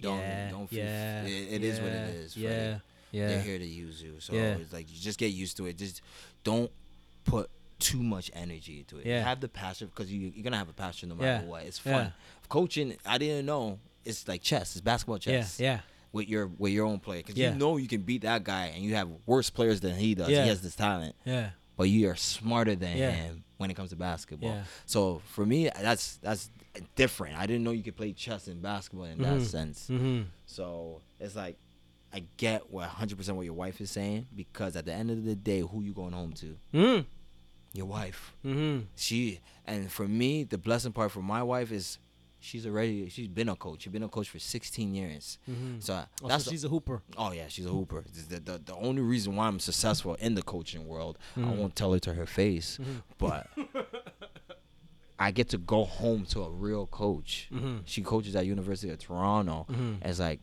Don't, 0.00 0.18
yeah, 0.18 0.50
don't 0.50 0.66
feel, 0.66 0.84
yeah, 0.84 1.22
it, 1.24 1.52
it 1.52 1.64
is 1.64 1.78
what 1.78 1.88
it 1.88 1.92
yeah, 1.92 2.20
is. 2.20 2.36
Yeah, 2.36 2.78
yeah. 3.12 3.28
They're 3.28 3.40
here 3.42 3.58
to 3.58 3.64
use 3.64 4.02
you. 4.02 4.16
So 4.18 4.32
Yeah. 4.32 4.56
it's 4.56 4.72
like 4.72 4.90
you 4.90 4.98
just 4.98 5.18
get 5.18 5.28
used 5.28 5.56
to 5.58 5.66
it. 5.66 5.78
Just 5.78 6.02
don't 6.42 6.70
put 7.24 7.48
too 7.82 8.02
much 8.02 8.30
energy 8.34 8.78
into 8.80 8.98
it. 8.98 9.06
Yeah. 9.06 9.22
Have 9.24 9.40
the 9.40 9.48
passion 9.48 9.88
because 9.94 10.12
you, 10.12 10.32
you're 10.34 10.44
gonna 10.44 10.56
have 10.56 10.68
a 10.68 10.72
passion 10.72 11.08
no 11.10 11.16
Yeah. 11.16 11.20
matter 11.38 11.46
what. 11.46 11.62
It's 11.64 11.78
fun. 11.78 11.92
Yeah. 11.92 12.10
Coaching, 12.48 12.96
I 13.04 13.18
didn't 13.18 13.46
know. 13.46 13.78
It's 14.04 14.26
like 14.28 14.42
chess. 14.42 14.72
It's 14.76 14.80
basketball 14.80 15.18
chess. 15.18 15.60
yeah, 15.60 15.80
With 16.12 16.28
your 16.28 16.46
with 16.58 16.72
your 16.72 16.86
own 16.86 16.98
player, 17.00 17.20
because 17.20 17.36
Yeah. 17.36 17.52
you 17.52 17.58
know 17.58 17.76
you 17.76 17.88
can 17.88 18.02
beat 18.02 18.22
that 18.22 18.42
guy, 18.44 18.66
and 18.74 18.82
you 18.84 18.94
have 18.94 19.08
worse 19.26 19.48
players 19.50 19.80
than 19.80 19.94
he 19.96 20.14
does. 20.14 20.28
Yeah. 20.28 20.42
He 20.42 20.48
has 20.48 20.60
this 20.62 20.74
talent, 20.74 21.14
yeah, 21.24 21.50
but 21.76 21.84
you 21.84 22.08
are 22.08 22.16
smarter 22.16 22.74
than 22.74 22.96
Yeah. 22.96 23.10
him 23.12 23.44
when 23.58 23.70
it 23.70 23.74
comes 23.74 23.90
to 23.90 23.96
basketball. 23.96 24.50
Yeah. 24.50 24.64
So 24.86 25.22
for 25.26 25.46
me, 25.46 25.70
that's 25.80 26.16
that's 26.16 26.50
different. 26.96 27.36
I 27.38 27.46
didn't 27.46 27.62
know 27.64 27.70
you 27.70 27.82
could 27.82 27.96
play 27.96 28.12
chess 28.12 28.48
and 28.48 28.60
basketball 28.62 29.06
in 29.06 29.20
that 29.22 29.38
Mhm. 29.40 29.44
sense. 29.46 29.88
mm-hmm. 29.88 30.22
So 30.46 31.00
it's 31.20 31.36
like 31.36 31.56
I 32.14 32.24
get 32.36 32.70
what 32.70 32.88
100% 32.90 33.36
what 33.36 33.44
your 33.46 33.54
wife 33.54 33.80
is 33.80 33.90
saying 33.90 34.26
because 34.36 34.76
at 34.76 34.84
the 34.84 34.92
end 34.92 35.10
of 35.10 35.24
the 35.24 35.34
day, 35.34 35.60
who 35.60 35.80
you 35.80 35.92
going 35.94 36.12
home 36.12 36.32
to? 36.34 36.56
Mm-hmm. 36.74 37.06
Your 37.74 37.86
wife. 37.86 38.32
Mm-hmm. 38.44 38.86
She 38.96 39.40
and 39.66 39.90
for 39.90 40.06
me, 40.06 40.44
the 40.44 40.58
blessing 40.58 40.92
part 40.92 41.10
for 41.12 41.22
my 41.22 41.42
wife 41.42 41.72
is 41.72 41.98
she's 42.38 42.66
already 42.66 43.08
she's 43.08 43.28
been 43.28 43.48
a 43.48 43.56
coach. 43.56 43.82
She's 43.82 43.92
been 43.92 44.02
a 44.02 44.08
coach 44.08 44.28
for 44.28 44.38
16 44.38 44.94
years. 44.94 45.38
Mm-hmm. 45.50 45.80
So 45.80 46.02
Oh, 46.22 46.28
that's 46.28 46.44
so 46.44 46.50
she's 46.50 46.64
a 46.64 46.68
hooper. 46.68 47.00
Oh 47.16 47.32
yeah, 47.32 47.48
she's 47.48 47.64
a 47.66 47.70
hooper. 47.70 48.04
The, 48.28 48.40
the, 48.40 48.58
the 48.64 48.74
only 48.74 49.00
reason 49.02 49.36
why 49.36 49.46
I'm 49.46 49.58
successful 49.60 50.16
in 50.16 50.34
the 50.34 50.42
coaching 50.42 50.86
world, 50.86 51.18
I 51.36 51.40
Mhm. 51.40 51.56
won't 51.56 51.76
tell 51.76 51.92
her 51.92 51.98
to 52.00 52.14
her 52.14 52.26
face, 52.26 52.78
but 53.18 53.46
I 55.18 55.30
get 55.30 55.48
to 55.50 55.58
go 55.58 55.84
home 55.84 56.24
to 56.30 56.42
a 56.42 56.50
real 56.50 56.86
coach. 56.86 57.48
Mm-hmm. 57.52 57.78
She 57.84 58.02
coaches 58.02 58.34
at 58.34 58.44
University 58.44 58.90
of 58.92 58.98
Toronto. 58.98 59.66
Mhm. 59.70 60.04
It's 60.04 60.18
like 60.18 60.40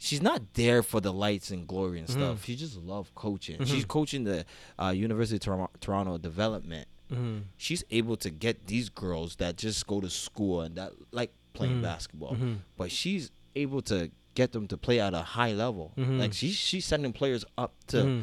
she's 0.00 0.20
not 0.22 0.54
there 0.54 0.82
for 0.82 1.00
the 1.00 1.12
lights 1.12 1.50
and 1.52 1.68
glory 1.68 1.98
and 2.00 2.08
stuff. 2.08 2.44
She 2.44 2.56
just 2.56 2.76
love 2.76 3.14
coaching. 3.14 3.58
Mhm. 3.58 3.66
She's 3.66 3.84
coaching 3.84 4.24
the 4.24 4.44
uh, 4.82 4.88
University 4.96 5.36
of 5.36 5.42
Tor- 5.42 5.70
Toronto 5.80 6.18
development. 6.18 6.88
Mm-hmm. 7.12 7.38
She's 7.56 7.84
able 7.90 8.16
to 8.16 8.30
get 8.30 8.66
these 8.66 8.88
girls 8.88 9.36
that 9.36 9.56
just 9.56 9.86
go 9.86 10.00
to 10.00 10.08
school 10.10 10.62
and 10.62 10.74
that 10.76 10.92
like 11.12 11.32
playing 11.52 11.78
Mhm. 11.78 11.82
basketball, 11.82 12.34
Mhm. 12.34 12.58
but 12.76 12.90
she's 12.90 13.30
able 13.54 13.82
to 13.82 14.10
get 14.34 14.52
them 14.52 14.66
to 14.68 14.76
play 14.78 15.00
at 15.00 15.12
a 15.12 15.22
high 15.22 15.52
level. 15.52 15.92
Mhm. 15.96 16.18
Like 16.18 16.32
she's 16.32 16.54
she's 16.54 16.86
sending 16.86 17.12
players 17.12 17.44
up 17.58 17.74
to 17.88 18.22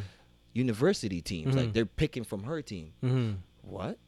university 0.53 1.21
teams. 1.21 1.55
Like 1.55 1.73
they're 1.73 1.85
picking 1.85 2.23
from 2.23 2.43
her 2.43 2.61
team. 2.61 2.93
Mm-hmm. 3.03 3.33
What? 3.61 3.99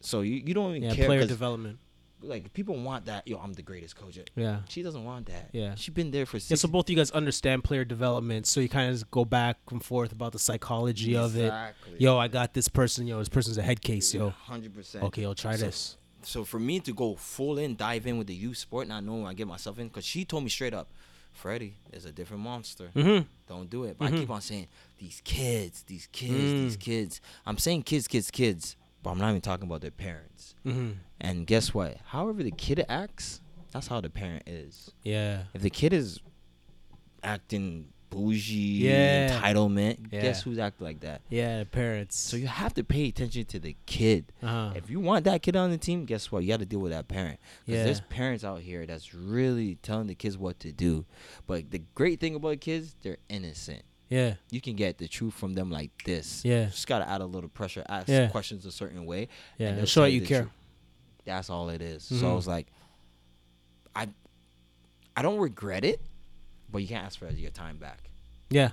So 0.00 0.20
you, 0.20 0.34
you 0.46 0.54
don't 0.54 0.76
even 0.76 0.82
Yeah, 0.90 0.94
care 0.94 1.06
Player 1.06 1.26
development. 1.26 1.78
Like 2.22 2.52
people 2.52 2.76
want 2.76 3.06
that. 3.06 3.26
Yo, 3.26 3.38
I'm 3.38 3.52
the 3.52 3.62
greatest 3.62 3.96
coach. 3.96 4.18
Yeah. 4.36 4.60
She 4.68 4.82
doesn't 4.82 5.04
want 5.04 5.26
that. 5.26 5.50
Yeah. 5.52 5.74
She's 5.74 5.94
been 5.94 6.10
there 6.10 6.26
for 6.26 6.38
Six, 6.38 6.50
Yeah, 6.50 6.56
so 6.56 6.68
both 6.68 6.86
of 6.86 6.90
you 6.90 6.96
guys 6.96 7.10
understand 7.10 7.64
player 7.64 7.84
development, 7.84 8.46
so 8.46 8.60
you 8.60 8.68
kind 8.68 8.92
of 8.94 9.10
go 9.10 9.24
back 9.24 9.56
and 9.70 9.82
forth 9.84 10.12
about 10.12 10.32
the 10.32 10.38
psychology 10.38 11.16
of 11.16 11.36
it. 11.36 11.44
Exactly. 11.46 11.96
Yo, 11.98 12.18
I 12.18 12.28
got 12.28 12.54
this 12.54 12.68
person. 12.68 13.06
Yo, 13.06 13.18
this 13.18 13.28
person's 13.28 13.58
a 13.58 13.62
head 13.62 13.80
case. 13.80 14.12
Yo, 14.14 14.30
hundred 14.30 14.74
percent. 14.74 15.04
okay, 15.04 15.22
yo, 15.22 15.34
try 15.34 15.56
So- 15.56 15.66
this. 15.66 15.96
So 16.22 16.44
for 16.44 16.58
me 16.60 16.80
to 16.80 16.92
go 16.92 17.14
full 17.16 17.56
in, 17.58 17.76
dive 17.76 18.06
in 18.06 18.18
with 18.18 18.26
the 18.26 18.34
youth 18.34 18.58
sport, 18.58 18.86
not 18.86 19.02
knowing 19.04 19.26
I 19.26 19.32
get 19.32 19.46
myself 19.48 19.78
in, 19.78 19.88
because 19.88 20.04
she 20.04 20.26
told 20.26 20.44
me 20.44 20.50
straight 20.50 20.74
up, 20.74 20.88
Freddie 21.32 21.76
is 21.92 22.04
a 22.04 22.12
different 22.12 22.42
monster. 22.42 22.90
Mm-hmm. 22.94 23.26
Don't 23.48 23.70
do 23.70 23.84
it. 23.84 23.96
But 23.98 24.06
I 24.06 24.10
Mhm. 24.10 24.18
keep 24.20 24.30
on 24.30 24.42
saying 24.42 24.66
these 24.98 25.22
kids, 25.24 25.82
these 25.84 26.08
kids, 26.12 26.34
Mm. 26.34 26.62
these 26.64 26.76
kids. 26.76 27.20
I'm 27.46 27.56
saying 27.56 27.84
kids, 27.84 28.06
kids, 28.06 28.30
kids, 28.30 28.76
but 29.02 29.10
I'm 29.12 29.18
not 29.18 29.30
even 29.30 29.40
talking 29.40 29.66
about 29.66 29.80
their 29.80 29.92
parents. 29.92 30.54
Mm-hmm. 30.66 30.90
And 31.20 31.46
guess 31.46 31.74
what? 31.74 31.98
However 32.06 32.42
the 32.42 32.50
kid 32.50 32.84
acts, 32.88 33.40
that's 33.72 33.86
how 33.88 34.00
the 34.00 34.10
parent 34.10 34.44
is. 34.46 34.90
Yeah. 35.02 35.44
If 35.54 35.62
the 35.62 35.70
kid 35.70 35.92
is 35.92 36.20
acting 37.22 37.88
bougie 38.08 38.54
Yeah. 38.88 39.40
entitlement. 39.40 40.12
Yeah. 40.12 40.22
Guess 40.22 40.42
who's 40.42 40.58
acting 40.58 40.84
like 40.84 41.00
that? 41.00 41.20
Yeah, 41.28 41.62
parents. 41.70 42.18
So 42.18 42.36
you 42.36 42.48
have 42.48 42.74
to 42.74 42.82
pay 42.82 43.06
attention 43.08 43.44
to 43.44 43.60
the 43.60 43.76
kid. 43.86 44.32
uh-huh. 44.42 44.72
If 44.74 44.90
you 44.90 44.98
want 44.98 45.24
that 45.26 45.42
kid 45.42 45.54
on 45.54 45.70
the 45.70 45.78
team, 45.78 46.06
guess 46.06 46.32
what? 46.32 46.42
You 46.42 46.48
got 46.48 46.58
to 46.58 46.66
deal 46.66 46.80
with 46.80 46.90
that 46.90 47.06
parent. 47.06 47.38
Because 47.64 47.78
Yeah. 47.78 47.84
there's 47.84 48.00
parents 48.00 48.42
out 48.42 48.62
here 48.62 48.84
that's 48.84 49.14
really 49.14 49.76
telling 49.76 50.08
the 50.08 50.16
kids 50.16 50.36
what 50.36 50.58
to 50.60 50.72
do. 50.72 51.04
But 51.46 51.70
the 51.70 51.82
great 51.94 52.18
thing 52.18 52.34
about 52.34 52.60
kids, 52.60 52.96
they're 53.02 53.18
innocent. 53.28 53.82
yeah, 54.08 54.34
You 54.50 54.60
can 54.60 54.74
get 54.74 54.98
the 54.98 55.06
truth 55.06 55.34
from 55.34 55.54
them 55.54 55.70
like 55.70 55.92
this. 56.04 56.44
Yeah. 56.44 56.64
Just 56.64 56.88
got 56.88 56.98
to 56.98 57.08
add 57.08 57.20
a 57.20 57.26
little 57.26 57.48
pressure, 57.48 57.84
ask 57.88 58.08
Yeah. 58.08 58.26
questions 58.26 58.66
a 58.66 58.72
certain 58.72 59.06
way. 59.06 59.28
yeah. 59.56 59.68
and 59.68 59.88
show 59.88 60.00
that 60.02 60.10
you 60.10 60.22
care. 60.22 60.42
truth. 60.42 60.52
That's 61.24 61.50
all 61.50 61.68
it 61.70 61.82
is. 61.82 62.04
Mhm. 62.10 62.20
So 62.20 62.34
was 62.34 62.46
like, 62.46 62.66
I, 63.94 64.08
I 65.16 65.22
don't 65.22 65.38
regret 65.38 65.84
it, 65.84 66.00
but 66.70 66.78
you 66.82 66.88
can't 66.88 67.04
ask 67.04 67.18
for 67.18 67.28
your 67.30 67.50
time 67.50 67.76
back. 67.78 68.10
Yeah, 68.50 68.70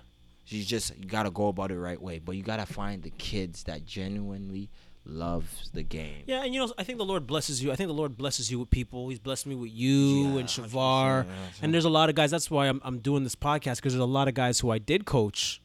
You 0.47 0.63
just 0.63 0.97
you 0.97 1.05
gotta 1.05 1.29
go 1.29 1.47
about 1.49 1.71
it 1.71 1.75
the 1.75 1.79
right 1.79 2.01
way, 2.01 2.19
but 2.19 2.35
you 2.35 2.43
gotta 2.43 2.65
find 2.65 3.03
the 3.03 3.11
kids 3.11 3.63
that 3.63 3.85
genuinely 3.85 4.69
loves 5.05 5.69
the 5.73 5.83
game. 5.83 6.23
yeah. 6.25 6.43
And 6.43 6.53
you 6.53 6.59
know, 6.65 6.73
I 6.77 6.83
think 6.83 6.97
the 6.97 7.05
Lord 7.05 7.27
blesses 7.27 7.63
you. 7.63 7.71
I 7.71 7.75
think 7.75 7.87
the 7.87 7.93
Lord 7.93 8.17
blesses 8.17 8.49
you 8.51 8.59
with 8.59 8.69
people. 8.71 9.07
He's 9.09 9.19
blessed 9.19 9.45
me 9.45 9.55
with 9.55 9.71
you 9.71 10.33
Yeah, 10.33 10.39
and 10.39 10.47
Shavar. 10.49 11.25
yeah, 11.25 11.31
And 11.61 11.73
there's 11.73 11.85
a 11.85 11.89
lot 11.89 12.09
of 12.09 12.15
guys. 12.15 12.31
That's 12.31 12.49
why 12.51 12.67
I'm 12.67 12.81
I'm 12.83 12.99
doing 12.99 13.23
this 13.23 13.35
podcast 13.35 13.75
because 13.77 13.93
there's 13.93 13.95
a 14.01 14.05
lot 14.05 14.27
of 14.27 14.33
guys 14.33 14.59
who 14.59 14.69
I 14.71 14.79
did 14.79 15.05
coach, 15.05 15.61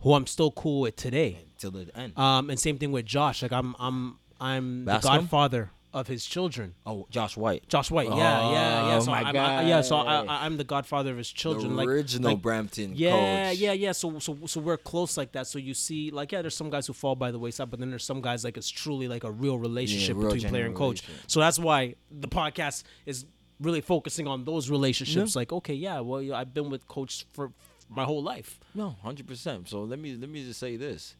who 0.00 0.14
I'm 0.14 0.26
still 0.26 0.50
cool 0.52 0.82
with 0.82 0.96
today. 0.96 1.38
Till 1.58 1.70
the 1.72 1.90
end. 1.96 2.16
Um, 2.18 2.48
and 2.50 2.58
same 2.60 2.78
thing 2.78 2.92
with 2.92 3.06
Josh. 3.06 3.42
Like 3.42 3.52
I'm 3.52 3.74
I'm 3.78 4.18
I'm 4.40 4.84
the 4.84 4.98
godfather 4.98 5.70
of 5.92 6.06
his 6.06 6.24
children. 6.24 6.74
oh, 6.86 7.06
Josh 7.10 7.36
White. 7.36 7.68
Josh 7.68 7.90
White, 7.90 8.08
yeah, 8.08 8.16
yeah, 8.16 8.50
yeah. 8.88 8.96
Oh, 8.96 9.00
So 9.00 9.10
my 9.10 9.22
I'm, 9.22 9.36
I, 9.36 9.62
yeah, 9.68 9.80
so. 9.80 9.96
I, 9.96 10.44
I'm 10.46 10.56
the 10.56 10.64
godfather 10.64 11.10
of 11.10 11.18
his 11.18 11.30
children. 11.30 11.70
the 11.70 11.74
like 11.76 11.88
original 11.88 12.32
like, 12.32 12.42
Brampton 12.42 12.92
Yeah, 12.94 13.48
coach. 13.50 13.58
yeah, 13.58 13.72
yeah. 13.72 13.92
So, 13.92 14.18
so, 14.20 14.38
so 14.46 14.60
we're 14.60 14.76
close 14.76 15.16
like 15.16 15.32
that. 15.32 15.46
So 15.46 15.58
you 15.58 15.74
see, 15.74 16.10
like, 16.10 16.30
yeah, 16.32 16.42
there's 16.42 16.54
some 16.56 16.70
guys 16.70 16.86
who 16.86 16.92
fall 16.92 17.16
by 17.16 17.30
the 17.30 17.38
wayside, 17.38 17.70
but 17.70 17.80
then 17.80 17.90
there's 17.90 18.04
some 18.04 18.20
guys 18.20 18.44
like 18.44 18.56
it's 18.56 18.70
truly 18.70 19.08
like 19.08 19.24
a 19.24 19.30
real 19.30 19.58
relationship 19.58 20.16
real 20.16 20.30
between 20.32 20.48
player 20.50 20.66
and 20.66 20.74
coach. 20.76 21.02
So 21.26 21.40
that's 21.40 21.58
why 21.58 21.96
the 22.10 22.28
podcast 22.28 22.84
is 23.04 23.26
really 23.60 23.80
focusing 23.80 24.26
on 24.28 24.44
those 24.44 24.70
relationships. 24.70 25.34
Like, 25.34 25.52
okay, 25.52 25.74
yeah, 25.74 26.00
well, 26.00 26.32
I've 26.34 26.54
been 26.54 26.70
with 26.70 26.86
coach 26.86 27.26
for 27.32 27.52
my 27.88 28.04
whole 28.04 28.22
life. 28.22 28.60
No, 28.74 28.96
hundred 29.02 29.26
percent. 29.26 29.68
So 29.68 29.82
let 29.82 29.98
me 29.98 30.16
let 30.16 30.30
me 30.30 30.44
just 30.44 30.60
say 30.60 30.76
this. 30.76 31.16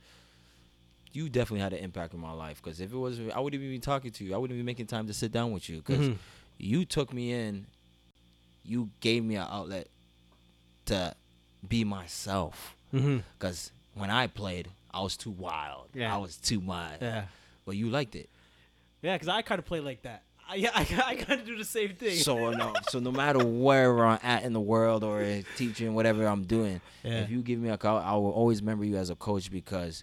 You 1.13 1.29
definitely 1.29 1.61
had 1.61 1.73
an 1.73 1.81
impact 1.81 2.15
in 2.15 2.21
my 2.21 2.33
life 2.33 2.61
because 2.63 2.81
if 2.81 2.93
it 2.93 2.97
was, 2.97 3.19
I 3.35 3.41
wouldn't 3.41 3.61
even 3.61 3.75
be 3.75 3.81
talking 3.81 4.11
to 4.13 4.25
you. 4.25 4.35
I 4.35 4.39
wouldn't 4.39 4.59
be 4.59 4.63
making 4.63 4.87
time 4.87 5.07
to 5.09 5.15
sit 5.15 5.33
down 5.33 5.51
with 5.53 5.69
you 5.69 5.79
because 5.79 6.09
Mhm. 6.11 6.17
you 6.59 6.85
took 6.85 7.13
me 7.13 7.33
in. 7.33 7.67
You 8.65 8.91
gave 9.01 9.25
me 9.25 9.35
an 9.37 9.47
outlet 9.51 9.89
to 10.87 11.15
be 11.67 11.85
myself. 11.85 12.75
Mm-hmm. 12.95 13.19
Because 13.39 13.73
when 13.95 14.11
I 14.11 14.27
played, 14.27 14.69
I 14.93 15.01
was 15.03 15.17
too 15.17 15.31
wild. 15.31 15.89
Yeah. 15.95 16.15
I 16.15 16.19
was 16.19 16.37
too 16.37 16.61
much. 16.61 17.01
Yeah, 17.01 17.25
But 17.65 17.77
you 17.77 17.91
liked 17.91 18.15
it. 18.17 18.29
yeah, 19.03 19.15
because 19.15 19.29
I 19.29 19.43
kind 19.43 19.59
of 19.59 19.65
play 19.67 19.81
like 19.81 20.03
that. 20.03 20.23
I, 20.49 20.57
yeah, 20.57 20.71
I, 20.75 20.81
I 21.07 21.15
kind 21.17 21.41
of 21.41 21.47
do 21.47 21.57
the 21.57 21.65
same 21.65 21.95
thing. 21.95 22.17
So 22.17 22.51
no, 22.51 22.73
so 22.89 22.99
no 22.99 23.13
matter 23.13 23.45
where 23.45 24.05
I'm 24.05 24.19
at 24.23 24.43
in 24.45 24.53
the 24.53 24.61
world 24.61 25.05
or 25.05 25.43
teaching 25.57 25.95
whatever 25.95 26.27
I'm 26.27 26.45
doing, 26.45 26.81
Yeah. 27.03 27.21
if 27.23 27.31
you 27.31 27.41
give 27.43 27.59
me 27.61 27.69
a 27.71 27.79
call, 27.79 27.99
I 27.99 28.13
will 28.15 28.31
always 28.33 28.61
remember 28.61 28.85
you 28.85 28.97
as 28.97 29.11
a 29.11 29.17
coach 29.17 29.51
because, 29.51 30.03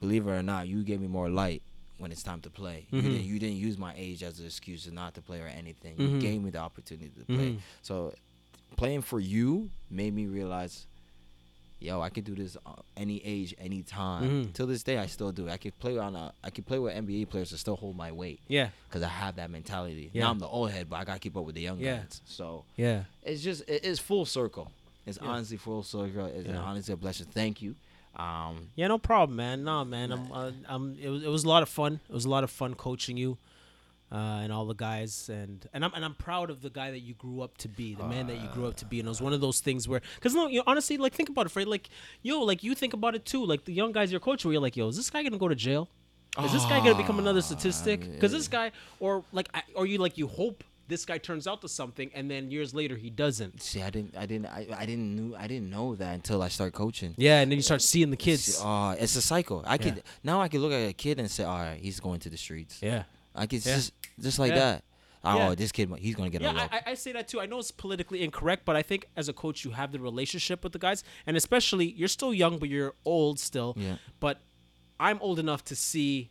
believe 0.00 0.26
it 0.26 0.30
or 0.30 0.42
not, 0.42 0.66
you 0.68 0.82
gave 0.82 1.00
me 1.00 1.06
more 1.08 1.28
light 1.28 1.62
when 1.98 2.10
it's 2.12 2.22
time 2.22 2.40
to 2.40 2.50
play. 2.50 2.86
Mhm. 2.92 2.96
You 2.96 3.02
didn't 3.10 3.24
you 3.24 3.38
didn't 3.38 3.56
use 3.56 3.76
my 3.78 3.92
age 3.96 4.22
as 4.22 4.40
an 4.40 4.46
excuse 4.46 4.84
to 4.84 4.90
not 4.90 5.14
to 5.14 5.20
play 5.22 5.40
or 5.40 5.46
anything. 5.46 5.96
Mhm. 5.96 6.14
You 6.14 6.20
gave 6.20 6.42
me 6.42 6.50
the 6.50 6.58
opportunity 6.58 7.10
to 7.18 7.24
play. 7.26 7.50
Mhm. 7.52 7.58
So 7.82 8.14
playing 8.76 9.02
for 9.02 9.20
you 9.20 9.70
made 9.90 10.14
me 10.14 10.26
realize. 10.26 10.86
Yo, 11.82 11.98
I 12.02 12.10
could 12.10 12.24
do 12.24 12.34
this 12.34 12.58
uh, 12.66 12.72
any 12.94 13.22
age, 13.24 13.54
any 13.58 13.82
time. 13.82 14.22
Mhm. 14.46 14.52
Till 14.52 14.66
this 14.66 14.82
day, 14.82 14.98
I 14.98 15.06
still 15.06 15.32
do. 15.32 15.48
I 15.48 15.56
could 15.56 15.78
play 15.78 15.96
on 15.96 16.14
a, 16.14 16.34
I 16.44 16.50
could 16.50 16.66
play 16.66 16.78
with 16.78 16.94
NBA 16.94 17.24
players 17.30 17.52
and 17.52 17.58
still 17.58 17.76
hold 17.76 17.96
my 17.96 18.12
weight 18.12 18.38
yeah, 18.48 18.68
because 18.86 19.02
I 19.02 19.08
have 19.08 19.36
that 19.36 19.50
mentality. 19.50 20.10
Yeah. 20.12 20.24
Now 20.24 20.30
I'm 20.30 20.38
the 20.40 20.46
old 20.46 20.70
head, 20.72 20.90
but 20.90 20.96
I 20.96 21.04
gotta 21.04 21.18
keep 21.18 21.38
up 21.38 21.44
with 21.46 21.54
the 21.54 21.62
young 21.62 21.78
Yeah. 21.80 22.00
guys. 22.00 22.20
So 22.26 22.64
yeah. 22.76 23.04
it's 23.22 23.42
just 23.42 23.66
it 23.66 23.82
is 23.82 23.98
full 23.98 24.26
circle. 24.26 24.70
It's 25.06 25.18
Yeah. 25.22 25.28
honestly 25.28 25.56
full 25.56 25.82
circle. 25.82 26.26
It's 26.26 26.46
Yeah. 26.48 26.58
honestly 26.60 26.92
a 26.92 26.98
blessing. 26.98 27.26
Thank 27.32 27.62
you. 27.62 27.74
Um, 28.20 28.68
Yeah, 28.76 28.88
no 28.88 28.98
problem, 28.98 29.36
man. 29.36 29.64
No, 29.64 29.84
man. 29.84 30.12
I'm, 30.12 30.32
uh, 30.32 30.50
I'm. 30.68 30.96
It 31.00 31.08
was, 31.08 31.22
it 31.22 31.28
was 31.28 31.44
a 31.44 31.48
lot 31.48 31.62
of 31.62 31.68
fun. 31.68 32.00
It 32.08 32.12
was 32.12 32.24
a 32.24 32.28
lot 32.30 32.44
of 32.44 32.50
fun 32.50 32.74
coaching 32.74 33.16
you, 33.16 33.38
uh, 34.12 34.16
and 34.42 34.52
all 34.52 34.66
the 34.66 34.74
guys, 34.74 35.28
and 35.28 35.66
and 35.72 35.84
I'm 35.84 35.92
and 35.94 36.04
I'm 36.04 36.14
proud 36.14 36.50
of 36.50 36.60
the 36.60 36.70
guy 36.70 36.90
that 36.90 37.00
you 37.00 37.14
grew 37.14 37.40
up 37.40 37.56
to 37.58 37.68
be, 37.68 37.94
the 37.94 38.04
man 38.04 38.26
that 38.26 38.36
you 38.42 38.48
grew 38.52 38.66
up 38.66 38.76
to 38.76 38.84
be. 38.84 38.98
And 39.00 39.06
it 39.06 39.10
was 39.10 39.22
one 39.22 39.32
of 39.32 39.40
those 39.40 39.60
things 39.60 39.88
where, 39.88 40.02
because 40.16 40.34
no, 40.34 40.48
you 40.48 40.58
know, 40.58 40.64
honestly, 40.66 40.96
like 40.98 41.14
think 41.14 41.28
about 41.28 41.46
it, 41.46 41.50
Fred. 41.50 41.66
Like, 41.68 41.88
yo, 42.22 42.40
like 42.40 42.62
you 42.62 42.74
think 42.74 42.92
about 42.92 43.14
it 43.14 43.24
too. 43.24 43.44
Like 43.44 43.64
the 43.64 43.72
young 43.72 43.92
guys 43.92 44.10
you're 44.10 44.20
coaching, 44.20 44.48
where 44.48 44.54
you're 44.54 44.62
like, 44.62 44.76
yo, 44.76 44.88
is 44.88 44.96
this 44.96 45.10
guy 45.10 45.22
gonna 45.22 45.38
go 45.38 45.48
to 45.48 45.54
jail? 45.54 45.88
Is 46.44 46.52
this 46.52 46.64
guy 46.64 46.78
gonna 46.78 46.94
become 46.94 47.18
another 47.18 47.42
statistic? 47.42 48.00
Because 48.12 48.30
this 48.32 48.46
guy, 48.48 48.70
or 49.00 49.24
like, 49.32 49.48
I, 49.52 49.62
or 49.74 49.84
you 49.86 49.98
like 49.98 50.16
you 50.16 50.28
hope 50.28 50.62
this 50.90 51.06
guy 51.06 51.16
turns 51.16 51.46
out 51.46 51.62
to 51.62 51.68
something, 51.68 52.10
and 52.14 52.30
then 52.30 52.50
years 52.50 52.74
later 52.74 52.96
he 52.96 53.08
doesn't. 53.08 53.62
see, 53.62 53.80
I 53.80 53.88
didn't, 53.90 54.14
I 54.16 54.26
didn't, 54.26 54.46
I, 54.46 54.66
I 54.76 54.84
didn't 54.84 55.16
knew, 55.16 55.34
I 55.34 55.46
didn't 55.46 55.70
know 55.70 55.94
that 55.94 56.12
until 56.14 56.42
I 56.42 56.48
started 56.48 56.74
coaching. 56.74 57.14
Yeah, 57.16 57.40
and 57.40 57.50
then 57.50 57.56
you 57.56 57.62
start 57.62 57.80
seeing 57.80 58.10
the 58.10 58.16
kids. 58.28 58.48
It's, 58.48 58.62
uh, 58.62 58.94
it's 58.98 59.16
a 59.16 59.22
cycle. 59.22 59.64
I 59.66 59.78
could 59.78 60.02
now 60.22 60.40
I 60.42 60.48
could 60.48 60.60
look 60.60 60.72
at 60.72 60.86
a 60.90 60.92
kid 60.92 61.18
and 61.18 61.30
say, 61.30 61.44
all 61.44 61.56
right, 61.58 61.80
he's 61.80 61.98
going 62.00 62.20
to 62.20 62.28
the 62.28 62.36
streets. 62.36 62.78
Yeah. 62.82 63.04
I 63.34 63.46
could 63.46 63.64
Yeah. 63.64 63.76
just 63.76 63.92
just 64.20 64.38
like 64.38 64.50
Yeah. 64.52 64.58
that. 64.58 64.84
Oh, 65.22 65.36
Yeah. 65.36 65.54
this 65.54 65.70
kid, 65.70 65.90
he's 65.98 66.14
gonna 66.16 66.30
get 66.30 66.40
a 66.42 66.44
Yeah. 66.44 66.68
I- 66.72 66.82
I 66.92 66.94
say 66.94 67.12
that 67.12 67.28
too. 67.28 67.40
I 67.40 67.46
know 67.46 67.58
it's 67.58 67.70
politically 67.70 68.22
incorrect, 68.22 68.64
but 68.64 68.74
I 68.74 68.82
think 68.82 69.06
as 69.16 69.28
a 69.28 69.32
coach, 69.32 69.64
you 69.64 69.70
have 69.72 69.92
the 69.92 70.00
relationship 70.00 70.64
with 70.64 70.72
the 70.72 70.78
guys, 70.78 71.04
and 71.26 71.36
especially 71.36 71.86
you're 71.92 72.08
still 72.18 72.34
young, 72.34 72.58
but 72.58 72.68
you're 72.68 72.94
old 73.04 73.38
still. 73.38 73.74
Yeah. 73.78 73.96
But 74.18 74.40
I'm 74.98 75.18
old 75.20 75.38
enough 75.38 75.62
to 75.70 75.76
see 75.76 76.30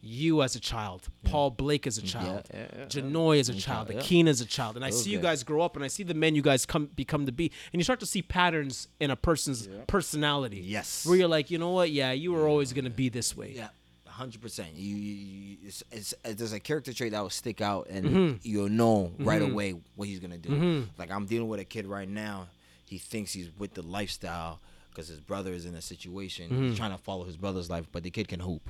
you 0.00 0.42
as 0.42 0.54
a 0.54 0.60
child, 0.60 1.08
Paul 1.24 1.50
Blake 1.50 1.86
as 1.86 1.98
a 1.98 2.02
child, 2.02 2.48
yeah, 2.54 2.66
yeah, 2.78 2.84
Janoy 2.86 3.40
as 3.40 3.48
a 3.48 3.52
yeah. 3.54 3.60
child, 3.60 3.90
Yeah. 3.90 4.00
Akeen 4.00 4.28
as 4.28 4.40
a 4.40 4.46
child, 4.46 4.76
and 4.76 4.84
I 4.84 4.90
Those 4.90 5.04
see 5.04 5.10
you 5.10 5.18
guys. 5.18 5.42
grow 5.42 5.62
up, 5.62 5.74
and 5.74 5.84
I 5.84 5.88
see 5.88 6.02
the 6.04 6.14
men 6.14 6.34
you 6.34 6.42
guys 6.42 6.64
come 6.64 6.86
become 6.94 7.26
to 7.26 7.32
be, 7.32 7.50
and 7.72 7.80
you 7.80 7.84
start 7.84 8.00
to 8.00 8.06
see 8.06 8.22
patterns 8.22 8.88
in 9.00 9.10
a 9.10 9.16
person's 9.16 9.68
personality. 9.88 10.60
Yes. 10.64 11.04
where 11.04 11.16
you're 11.16 11.28
like, 11.28 11.50
you 11.50 11.58
know 11.58 11.70
what? 11.70 11.90
Yeah, 11.90 12.12
you 12.12 12.32
were 12.32 12.46
always 12.46 12.72
gonna 12.72 12.90
be 12.90 13.08
this 13.08 13.36
way. 13.36 13.52
Yeah, 13.56 13.68
hundred 14.06 14.40
percent. 14.40 14.68
You, 14.74 14.94
you, 14.96 15.14
you 15.14 15.56
it's, 15.66 15.82
it's, 15.90 16.14
uh, 16.24 16.32
there's 16.36 16.52
a 16.52 16.60
character 16.60 16.92
trait 16.92 17.12
that 17.12 17.20
will 17.20 17.30
stick 17.30 17.60
out, 17.60 17.88
and 17.90 18.04
Mm-hmm. 18.06 18.36
you'll 18.42 18.68
know 18.68 19.12
right 19.18 19.42
mm-hmm. 19.42 19.52
away 19.52 19.74
what 19.96 20.06
he's 20.08 20.20
gonna 20.20 20.38
do. 20.38 20.48
Mm-hmm. 20.50 20.82
Like 20.96 21.10
I'm 21.10 21.26
dealing 21.26 21.48
with 21.48 21.60
a 21.60 21.64
kid 21.64 21.86
right 21.86 22.08
now. 22.08 22.46
He 22.86 22.98
thinks 22.98 23.32
he's 23.32 23.50
with 23.58 23.74
the 23.74 23.82
lifestyle 23.82 24.60
because 24.98 25.08
his 25.08 25.20
brother 25.20 25.52
is 25.52 25.64
in 25.64 25.76
a 25.76 25.80
situation. 25.80 26.50
Mm-hmm. 26.50 26.68
He's 26.70 26.76
trying 26.76 26.90
to 26.90 26.98
follow 26.98 27.22
his 27.24 27.36
brother's 27.36 27.70
life, 27.70 27.86
but 27.92 28.02
the 28.02 28.10
kid 28.10 28.26
can 28.26 28.40
hoop. 28.40 28.68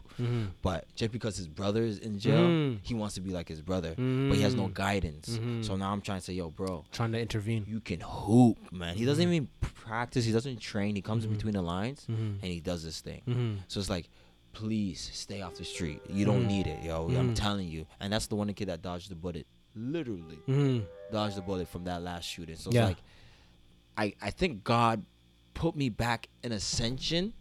But 0.61 0.85
just 0.95 1.11
because 1.11 1.39
his 1.39 1.49
brother 1.49 1.83
is 1.83 1.99
in 1.99 2.18
jail, 2.18 2.76
he 2.83 2.93
wants 2.93 3.14
to 3.14 3.22
be 3.22 3.31
like 3.31 3.49
his 3.49 3.62
brother, 3.62 3.95
but 3.97 4.35
he 4.37 4.43
has 4.43 4.55
no 4.55 4.68
guidance. 4.68 5.39
So 5.62 5.76
now 5.76 5.91
I'm 5.91 6.03
trying 6.03 6.18
to 6.20 6.24
say, 6.24 6.35
yo, 6.35 6.51
bro, 6.51 6.85
Trying 6.93 7.12
to 7.12 7.20
intervene. 7.20 7.64
you 7.66 7.81
can 7.81 8.01
hoop, 8.01 8.59
man. 8.72 8.95
He 8.95 9.01
Mm-hmm. 9.01 9.07
doesn't 9.09 9.33
even 9.33 9.49
practice. 9.61 10.26
He 10.26 10.33
doesn't 10.33 10.59
train. 10.61 10.95
He 10.95 11.01
comes 11.03 11.24
in 11.24 11.33
between 11.33 11.55
the 11.55 11.62
lines 11.62 12.05
and 12.09 12.43
he 12.45 12.61
does 12.61 12.85
this 12.85 13.01
thing. 13.01 13.22
Mm-hmm. 13.26 13.55
So 13.68 13.81
it's 13.81 13.89
like, 13.89 14.11
please 14.53 15.11
stay 15.14 15.41
off 15.41 15.55
the 15.55 15.64
street. 15.64 16.01
You 16.11 16.26
don't 16.26 16.41
Mm-hmm. 16.41 16.49
need 16.49 16.66
it, 16.66 16.83
yo. 16.85 17.09
I'm 17.16 17.33
telling 17.33 17.68
you. 17.68 17.87
And 18.01 18.12
that's 18.12 18.26
the 18.26 18.37
one 18.37 18.53
kid 18.53 18.68
that 18.68 18.83
dodged 18.83 19.11
the 19.11 19.14
bullet. 19.14 19.47
Literally 19.74 20.85
dodged 21.11 21.37
the 21.37 21.43
bullet 21.43 21.68
from 21.68 21.85
that 21.85 22.03
last 22.03 22.24
shooting. 22.24 22.57
So 22.57 22.70
Yeah. 22.70 22.89
it's 22.89 22.99
like, 22.99 23.03
I 23.97 24.26
I 24.26 24.31
think 24.31 24.62
God 24.64 25.05
put 25.59 25.77
me 25.77 25.89
back 25.91 26.29
in 26.43 26.53
ascension 26.53 27.33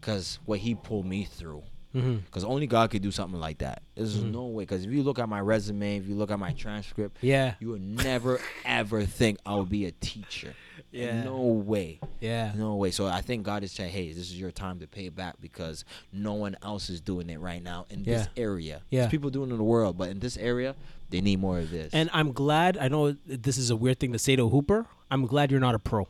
because 0.00 0.38
what 0.46 0.60
He 0.60 0.74
pulled 0.74 1.06
me 1.06 1.24
through. 1.24 1.62
Because 1.92 2.44
only 2.44 2.66
God 2.66 2.90
could 2.90 3.00
do 3.00 3.10
something 3.10 3.40
like 3.40 3.56
that. 3.58 3.80
There's 3.94 4.18
Mm-hmm. 4.18 4.30
no 4.30 4.44
way. 4.48 4.64
Because 4.64 4.84
if 4.84 4.90
you 4.92 5.02
look 5.02 5.18
at 5.18 5.30
my 5.30 5.40
resume, 5.40 5.96
if 5.96 6.06
you 6.06 6.14
look 6.14 6.30
at 6.30 6.38
my 6.38 6.52
transcript, 6.52 7.16
Yeah. 7.22 7.54
you 7.58 7.70
would 7.70 7.80
never 7.80 8.38
ever 8.66 9.04
think 9.06 9.38
I 9.46 9.54
would 9.54 9.70
be 9.70 9.86
a 9.86 9.92
teacher. 9.92 10.54
Yeah. 10.92 11.22
No 11.24 11.40
way. 11.40 12.00
Yeah. 12.20 12.52
No 12.54 12.76
way. 12.76 12.90
So 12.90 13.06
I 13.06 13.22
think 13.22 13.44
God 13.44 13.64
is 13.64 13.72
saying, 13.72 13.92
hey, 13.92 14.08
this 14.08 14.18
is 14.30 14.38
your 14.38 14.50
time 14.50 14.78
to 14.80 14.86
pay 14.86 15.08
back 15.08 15.36
because 15.40 15.86
no 16.12 16.34
one 16.34 16.54
else 16.62 16.90
is 16.90 17.00
doing 17.00 17.30
it 17.30 17.40
right 17.40 17.62
now 17.62 17.86
in 17.88 18.02
this 18.02 18.28
area. 18.36 18.82
Yeah. 18.90 19.00
There's 19.00 19.10
people 19.10 19.30
doing 19.30 19.48
it 19.48 19.52
in 19.52 19.58
the 19.58 19.64
world, 19.64 19.96
but 19.96 20.10
in 20.10 20.18
this 20.20 20.36
area, 20.36 20.74
they 21.08 21.22
need 21.22 21.40
more 21.40 21.60
of 21.60 21.70
this. 21.70 21.94
And 21.94 22.10
I'm 22.12 22.32
glad. 22.32 22.76
I 22.76 22.88
know 22.88 23.12
this 23.24 23.56
is 23.56 23.70
a 23.70 23.76
weird 23.76 23.98
thing 24.00 24.12
to 24.12 24.18
say 24.18 24.36
to 24.36 24.50
hooper. 24.50 24.84
I'm 25.10 25.24
glad 25.24 25.50
you're 25.50 25.60
not 25.60 25.74
a 25.74 25.78
pro. 25.78 26.06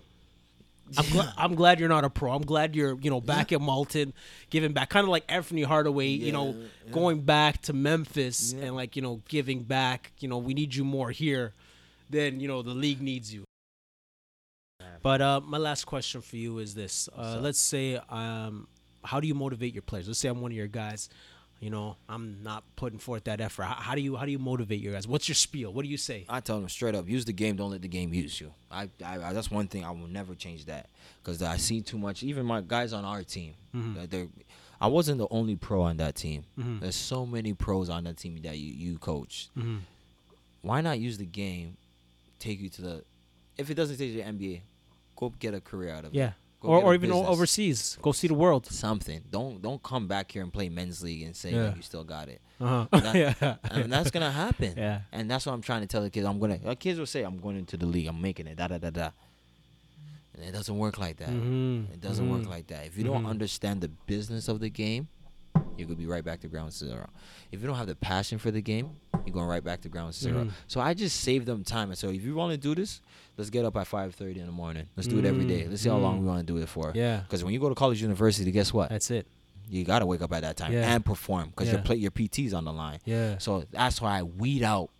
I'm, 0.97 1.05
gla- 1.11 1.35
I'm 1.37 1.55
glad 1.57 1.81
you're 1.81 1.89
not 1.89 2.05
a 2.05 2.11
pro. 2.11 2.33
I'm 2.33 2.45
glad 2.45 2.77
you're, 2.77 2.97
you 3.01 3.11
know, 3.11 3.21
back 3.21 3.53
at 3.53 3.61
Malton, 3.61 4.13
giving 4.51 4.73
back, 4.73 4.89
kind 4.89 5.05
of 5.05 5.11
like 5.11 5.27
Anfernee 5.27 5.65
Hardaway, 5.65 6.09
you 6.09 6.31
know, 6.33 6.55
going 6.93 7.23
back 7.23 7.63
to 7.63 7.73
Memphis 7.73 8.53
and 8.53 8.77
like, 8.77 8.95
you 8.97 9.03
know, 9.03 9.21
giving 9.29 9.63
back. 9.63 10.13
You 10.21 10.29
know, 10.29 10.39
we 10.39 10.55
need 10.55 10.75
you 10.75 10.85
more 10.85 11.11
here 11.11 11.53
than 12.09 12.39
you 12.39 12.47
know 12.47 12.63
the 12.63 12.75
league 12.75 13.01
needs 13.03 13.35
you. 13.35 13.45
But 15.03 15.21
uh, 15.21 15.41
my 15.41 15.59
last 15.59 15.85
question 15.87 16.21
for 16.21 16.37
you 16.37 16.59
is 16.59 16.75
this: 16.75 17.09
uh, 17.17 17.39
Let's 17.41 17.59
say, 17.61 18.01
um, 18.09 18.69
how 19.05 19.21
do 19.21 19.27
you 19.27 19.35
motivate 19.35 19.75
your 19.75 19.83
players? 19.83 20.07
Let's 20.07 20.19
say 20.21 20.29
I'm 20.29 20.41
one 20.41 20.51
of 20.53 20.57
your 20.57 20.67
guys. 20.69 21.09
You 21.61 21.71
know, 21.71 21.97
I'm 22.09 22.43
not 22.43 22.65
putting 22.77 22.99
forth 22.99 23.25
that 23.25 23.41
effort. 23.41 23.65
How, 23.65 23.75
how 23.75 23.95
do 23.95 24.01
you 24.01 24.17
how 24.17 24.25
do 24.27 24.31
you 24.31 24.39
motivate 24.39 24.81
your 24.81 24.93
guys? 24.93 25.09
What's 25.09 25.29
your 25.29 25.35
spiel? 25.35 25.73
What 25.73 25.83
do 25.85 25.89
you 25.89 25.97
say? 25.97 26.25
I 26.29 26.41
tell 26.41 26.59
them 26.61 26.69
straight 26.69 26.95
up, 26.95 27.09
use 27.09 27.25
the 27.25 27.33
game. 27.33 27.57
Don't 27.57 27.71
let 27.71 27.83
the 27.83 27.89
game 27.89 28.13
use 28.13 28.41
you. 28.41 28.53
I, 28.71 28.89
I, 29.05 29.19
I 29.25 29.33
that's 29.33 29.51
one 29.51 29.67
thing 29.69 29.85
I 29.85 29.91
will 29.91 30.07
never 30.09 30.35
change 30.35 30.67
that 30.67 30.89
because 31.23 31.43
I 31.43 31.57
see 31.57 31.81
too 31.81 31.99
much. 31.99 32.23
Even 32.23 32.45
my 32.47 32.61
guys 32.61 32.93
on 32.93 33.05
our 33.05 33.23
team, 33.23 33.55
Mm-hmm. 33.75 34.05
they're. 34.11 34.29
I 34.79 34.89
wasn't 34.89 35.17
the 35.19 35.27
only 35.31 35.57
pro 35.57 35.81
on 35.83 35.97
that 35.97 36.17
team. 36.17 36.45
There's 36.59 36.95
so 36.97 37.25
many 37.25 37.55
pros 37.55 37.89
on 37.89 38.05
that 38.05 38.19
team 38.19 38.39
that 38.43 38.59
you 38.59 38.73
you 38.75 38.99
coach. 38.99 39.49
Mm-hmm. 39.57 39.77
Why 40.61 40.83
not 40.83 40.99
use 40.99 41.17
the 41.17 41.25
game? 41.25 41.77
Take 42.39 42.61
you 42.61 42.69
to 42.69 42.83
the. 42.83 43.05
If 43.57 43.71
it 43.71 43.75
doesn't 43.75 43.97
take 43.97 44.11
you 44.13 44.23
to 44.23 44.25
the 44.25 44.33
NBA, 44.33 44.61
go 45.17 45.33
get 45.39 45.55
a 45.55 45.61
career 45.63 45.95
out 45.95 46.05
of 46.05 46.13
it. 46.13 46.17
Yeah. 46.19 46.33
Go 46.67 46.73
Or, 46.73 46.83
or 46.83 46.95
even 46.95 47.11
business. 47.11 47.29
overseas. 47.29 47.99
Go 48.03 48.13
see 48.13 48.29
the 48.29 48.35
world. 48.35 48.67
something. 48.67 49.23
Don't 49.31 49.63
don't 49.63 49.83
come 49.83 50.07
back 50.09 50.33
here 50.33 50.43
and 50.43 50.53
play 50.53 50.69
men's 50.69 51.03
league 51.03 51.23
and 51.23 51.35
say 51.37 51.53
Yeah. 51.53 51.63
that 51.65 51.77
you 51.77 51.83
still 51.83 52.05
got 52.05 52.29
it. 52.29 52.41
Uh-huh. 52.61 52.87
That- 53.01 53.15
yeah. 53.41 53.57
and 53.71 53.93
that's 53.93 54.11
gonna 54.11 54.31
happen. 54.33 54.75
Yeah. 54.77 55.01
And 55.13 55.31
that's 55.31 55.47
what 55.47 55.53
I'm 55.53 55.63
trying 55.63 55.83
to 55.83 55.87
tell 55.87 56.03
the 56.03 56.11
kids. 56.11 56.27
I'm 56.27 56.39
gonna. 56.39 56.59
Like 56.63 56.81
kids 56.81 56.99
will 56.99 57.07
say, 57.07 57.23
"I'm 57.23 57.39
going 57.39 57.57
into 57.57 57.77
the 57.77 57.87
league. 57.87 58.09
I'm 58.09 58.21
making 58.21 58.47
it." 58.47 58.57
Da 58.57 58.67
da 58.69 58.79
da 58.79 58.91
da. 58.91 59.11
And 60.35 60.45
it 60.45 60.53
doesn't 60.53 60.77
work 60.77 60.99
like 60.99 61.17
that. 61.19 61.29
Mhm. 61.31 61.93
It 61.95 62.01
doesn't 62.01 62.29
work 62.29 62.43
Mhm. 62.43 62.49
like 62.51 62.67
that. 62.69 62.87
If 62.87 62.99
you 62.99 63.05
don't 63.05 63.25
Mhm. 63.25 63.29
understand 63.31 63.81
the 63.81 63.89
business 63.89 64.49
of 64.49 64.61
the 64.61 64.69
game, 64.71 65.09
you're 65.77 65.87
gonna 65.89 65.97
be 65.97 66.07
right 66.07 66.25
back 66.25 66.41
to 66.41 66.49
ground 66.49 66.73
zero. 66.73 67.09
If 67.53 67.61
you 67.61 67.67
don't 67.67 67.77
have 67.77 67.87
the 67.87 67.95
passion 67.97 68.39
for 68.39 68.51
the 68.51 68.61
game, 68.61 68.91
you're 69.27 69.35
going 69.35 69.47
right 69.47 69.63
back 69.65 69.81
to 69.83 69.89
ground 69.89 70.15
0 70.15 70.45
Mhm. 70.47 70.51
So 70.69 70.81
I 70.81 70.95
just 70.95 71.21
save 71.21 71.45
them 71.45 71.65
time. 71.65 71.91
And 71.91 71.99
so 71.99 72.09
if 72.11 72.23
you 72.23 72.35
want 72.35 72.53
to 72.53 72.57
do 72.57 72.75
this, 72.75 73.01
let's 73.37 73.51
get 73.51 73.65
up 73.65 73.77
at 73.77 73.87
5:30 73.87 74.39
in 74.41 74.47
the 74.47 74.53
morning. 74.53 74.87
Let's 74.97 75.09
do 75.09 75.19
it 75.19 75.25
every 75.25 75.47
day. 75.47 75.67
Let's 75.69 75.83
see 75.83 75.89
how 75.89 75.99
long 75.99 76.19
Mm. 76.19 76.21
we 76.23 76.27
want 76.27 76.47
to 76.47 76.53
do 76.53 76.59
it 76.63 76.69
for. 76.69 76.93
Yeah. 76.95 77.21
Because 77.21 77.43
when 77.45 77.53
you 77.53 77.61
go 77.61 77.69
to 77.69 77.75
college, 77.75 78.01
university, 78.01 78.51
guess 78.53 78.73
what? 78.73 78.89
That's 78.91 79.11
it. 79.11 79.27
you 79.69 79.83
gotta 79.83 80.07
wake 80.07 80.23
up 80.23 80.33
at 80.33 80.43
that 80.43 80.57
time 80.57 80.73
Yeah. 80.73 80.95
and 80.95 81.05
perform 81.05 81.49
because 81.51 81.67
your 81.67 81.79
Yeah. 81.79 81.83
play 81.85 81.97
your 81.97 82.13
PT's 82.13 82.55
on 82.55 82.65
the 82.65 82.73
line. 82.73 83.01
Yeah. 83.05 83.39
So 83.39 83.65
that's 83.73 84.01
why 84.01 84.17
I 84.21 84.23
weed 84.23 84.63
out 84.63 84.91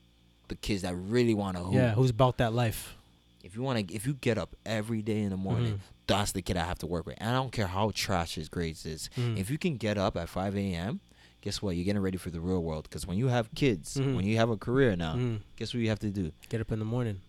the 0.49 0.57
kids 0.57 0.83
that 0.83 0.97
really 0.97 1.35
want 1.35 1.57
to 1.57 1.63
hoop. 1.63 1.75
Yeah. 1.75 1.95
Who's 1.95 2.11
about 2.11 2.39
that 2.39 2.53
life? 2.53 2.97
If 3.45 3.55
you 3.55 3.63
want 3.63 3.87
to, 3.87 3.95
if 3.95 4.05
you 4.09 4.15
get 4.15 4.39
up 4.39 4.57
every 4.67 5.03
day 5.03 5.21
in 5.23 5.31
the 5.31 5.37
morning, 5.37 5.75
Mhm. 5.75 5.79
that's 6.09 6.33
the 6.33 6.43
kid 6.43 6.57
I 6.57 6.65
have 6.65 6.81
to 6.81 6.87
work 6.89 7.07
with. 7.07 7.15
And 7.19 7.31
I 7.31 7.35
don't 7.35 7.53
care 7.53 7.69
how 7.69 7.93
trash 7.95 8.35
his 8.35 8.49
grades 8.49 8.85
is. 8.85 9.09
Mhm. 9.17 9.39
If 9.39 9.51
you 9.51 9.57
can 9.57 9.77
get 9.77 9.97
up 9.99 10.17
at 10.17 10.29
5 10.29 10.57
a.m., 10.57 10.99
guess 11.47 11.63
what? 11.63 11.77
You're 11.77 11.85
getting 11.85 12.03
ready 12.03 12.19
for 12.19 12.31
the 12.31 12.41
real 12.41 12.61
world. 12.69 12.85
Because 12.89 13.07
when 13.07 13.17
you 13.17 13.29
have 13.29 13.47
kids, 13.55 13.97
Mhm. 13.97 14.17
when 14.17 14.25
you 14.27 14.37
have 14.37 14.51
a 14.51 14.57
career 14.57 14.97
now, 14.97 15.15
Mhm. 15.15 15.41
guess 15.57 15.73
what 15.73 15.81
you 15.81 15.89
have 15.89 16.01
to 16.01 16.11
do? 16.11 16.33
Get 16.49 16.61
up 16.61 16.73
in 16.73 16.81
the 16.81 16.85
morning. 16.85 17.21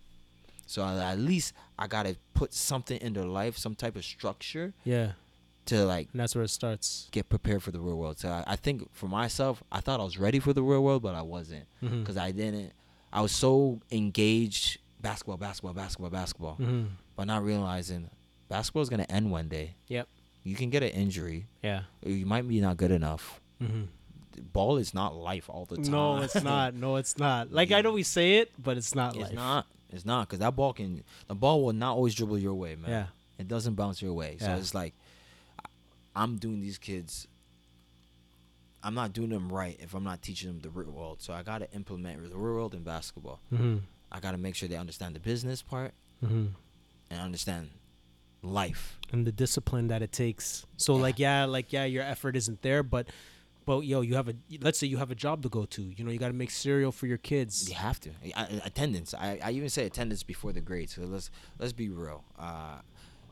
So 0.65 0.83
at 0.83 1.19
least 1.19 1.53
I 1.77 1.85
gotta 1.85 2.17
put 2.33 2.51
something 2.51 2.97
in 2.99 3.13
their 3.13 3.27
life, 3.27 3.57
some 3.59 3.75
type 3.75 3.95
of 3.95 4.03
structure 4.03 4.73
Yeah. 4.83 5.11
to 5.67 5.85
like 5.85 6.07
And 6.13 6.19
that's 6.19 6.33
where 6.33 6.43
it 6.43 6.49
starts. 6.49 7.07
get 7.11 7.29
prepared 7.29 7.61
for 7.61 7.69
the 7.71 7.79
real 7.79 7.95
world. 7.97 8.17
So 8.17 8.27
I, 8.29 8.43
I 8.53 8.55
think 8.55 8.89
for 8.91 9.07
myself, 9.07 9.61
I 9.71 9.81
thought 9.81 9.99
I 9.99 10.03
was 10.03 10.17
ready 10.17 10.39
for 10.39 10.51
the 10.51 10.63
real 10.63 10.83
world, 10.83 11.03
but 11.03 11.13
I 11.13 11.21
wasn't 11.21 11.65
because 11.79 12.17
I 12.17 12.31
didn't. 12.31 12.73
I 13.13 13.21
was 13.21 13.31
so 13.31 13.79
engaged 13.91 14.79
basketball, 14.99 15.37
basketball, 15.37 15.73
basketball, 15.73 16.09
basketball, 16.09 16.57
Mhm. 16.59 16.87
but 17.15 17.25
not 17.25 17.43
realizing 17.43 18.09
basketball 18.49 18.81
is 18.81 18.89
gonna 18.89 19.05
end 19.09 19.29
one 19.31 19.47
day. 19.47 19.75
Yep. 19.89 20.07
You 20.43 20.55
can 20.55 20.69
get 20.71 20.81
an 20.81 20.89
injury. 20.89 21.45
Yeah. 21.61 21.83
You 22.03 22.25
might 22.25 22.47
be 22.47 22.59
not 22.61 22.77
good 22.77 22.91
enough. 22.91 23.39
Mhm. 23.61 23.87
Ball 24.53 24.77
is 24.77 24.93
not 24.93 25.15
life 25.15 25.49
all 25.49 25.65
the 25.65 25.77
time. 25.77 25.91
No, 25.91 26.17
it's 26.17 26.41
not. 26.43 26.73
No, 26.73 26.95
it's 26.97 27.17
not. 27.27 27.51
Like 27.51 27.71
I 27.71 27.81
know 27.81 27.91
we 27.93 28.03
say 28.03 28.37
it, 28.37 28.51
but 28.61 28.77
it's 28.77 28.93
not 28.95 29.09
it's 29.15 29.17
life. 29.21 29.27
It's 29.31 29.35
not. 29.35 29.65
It's 29.91 30.05
not 30.05 30.27
because 30.27 30.39
that 30.39 30.55
ball 30.55 30.73
can. 30.73 31.03
The 31.27 31.35
ball 31.35 31.63
will 31.63 31.73
not 31.73 31.95
always 31.95 32.13
dribble 32.13 32.37
your 32.39 32.53
way, 32.53 32.75
man. 32.75 32.89
Yeah. 32.91 33.05
It 33.39 33.47
doesn't 33.47 33.75
bounce 33.75 34.01
your 34.01 34.13
way. 34.13 34.37
So 34.39 34.45
Yeah. 34.47 34.57
it's 34.57 34.73
like 34.73 34.93
I'm 36.15 36.37
doing 36.37 36.61
these 36.61 36.77
kids. 36.77 37.27
I'm 38.83 38.93
not 38.93 39.13
doing 39.13 39.29
them 39.29 39.51
right 39.51 39.77
if 39.81 39.93
I'm 39.93 40.03
not 40.03 40.21
teaching 40.21 40.49
them 40.49 40.59
the 40.61 40.69
real 40.69 40.91
world. 40.91 41.21
So 41.21 41.33
I 41.33 41.43
got 41.43 41.59
to 41.59 41.71
implement 41.73 42.21
the 42.21 42.29
real 42.37 42.55
world 42.55 42.73
in 42.73 42.83
basketball. 42.83 43.39
Mhm. 43.53 43.81
I 44.11 44.19
got 44.19 44.31
to 44.31 44.37
make 44.37 44.55
sure 44.55 44.69
they 44.69 44.77
understand 44.77 45.15
the 45.15 45.19
business 45.19 45.61
part 45.61 45.93
Mhm. 46.23 46.49
and 47.09 47.19
understand 47.21 47.71
life. 48.41 48.97
And 49.11 49.25
the 49.27 49.31
discipline 49.31 49.87
that 49.87 50.01
it 50.01 50.11
takes. 50.11 50.65
So 50.77 50.95
Yeah. 50.95 51.01
like 51.01 51.19
yeah, 51.19 51.45
like 51.45 51.73
yeah, 51.73 51.85
your 51.85 52.03
effort 52.03 52.35
isn't 52.35 52.61
there, 52.61 52.83
but 52.83 53.07
but 53.67 53.81
yo, 53.81 53.99
you 54.01 54.15
have 54.15 54.29
a 54.29 54.33
let's 54.61 54.79
say 54.79 54.87
you 54.87 54.95
have 54.97 55.11
a 55.11 55.15
job 55.15 55.43
to 55.43 55.49
go 55.49 55.65
to. 55.65 55.81
You 55.95 56.03
know, 56.05 56.09
you 56.09 56.17
got 56.17 56.29
to 56.29 56.33
make 56.33 56.49
cereal 56.49 56.91
for 56.93 57.05
your 57.05 57.17
kids. 57.17 57.67
You 57.69 57.75
have 57.75 57.99
to 57.99 58.09
I, 58.35 58.61
attendance. 58.63 59.13
I, 59.13 59.39
I 59.43 59.51
even 59.51 59.69
say 59.69 59.85
attendance 59.85 60.23
before 60.23 60.53
the 60.53 60.61
grades. 60.61 60.95
So 60.95 61.01
let's 61.03 61.29
let's 61.59 61.73
be 61.73 61.89
real. 61.89 62.23
Uh, 62.39 62.77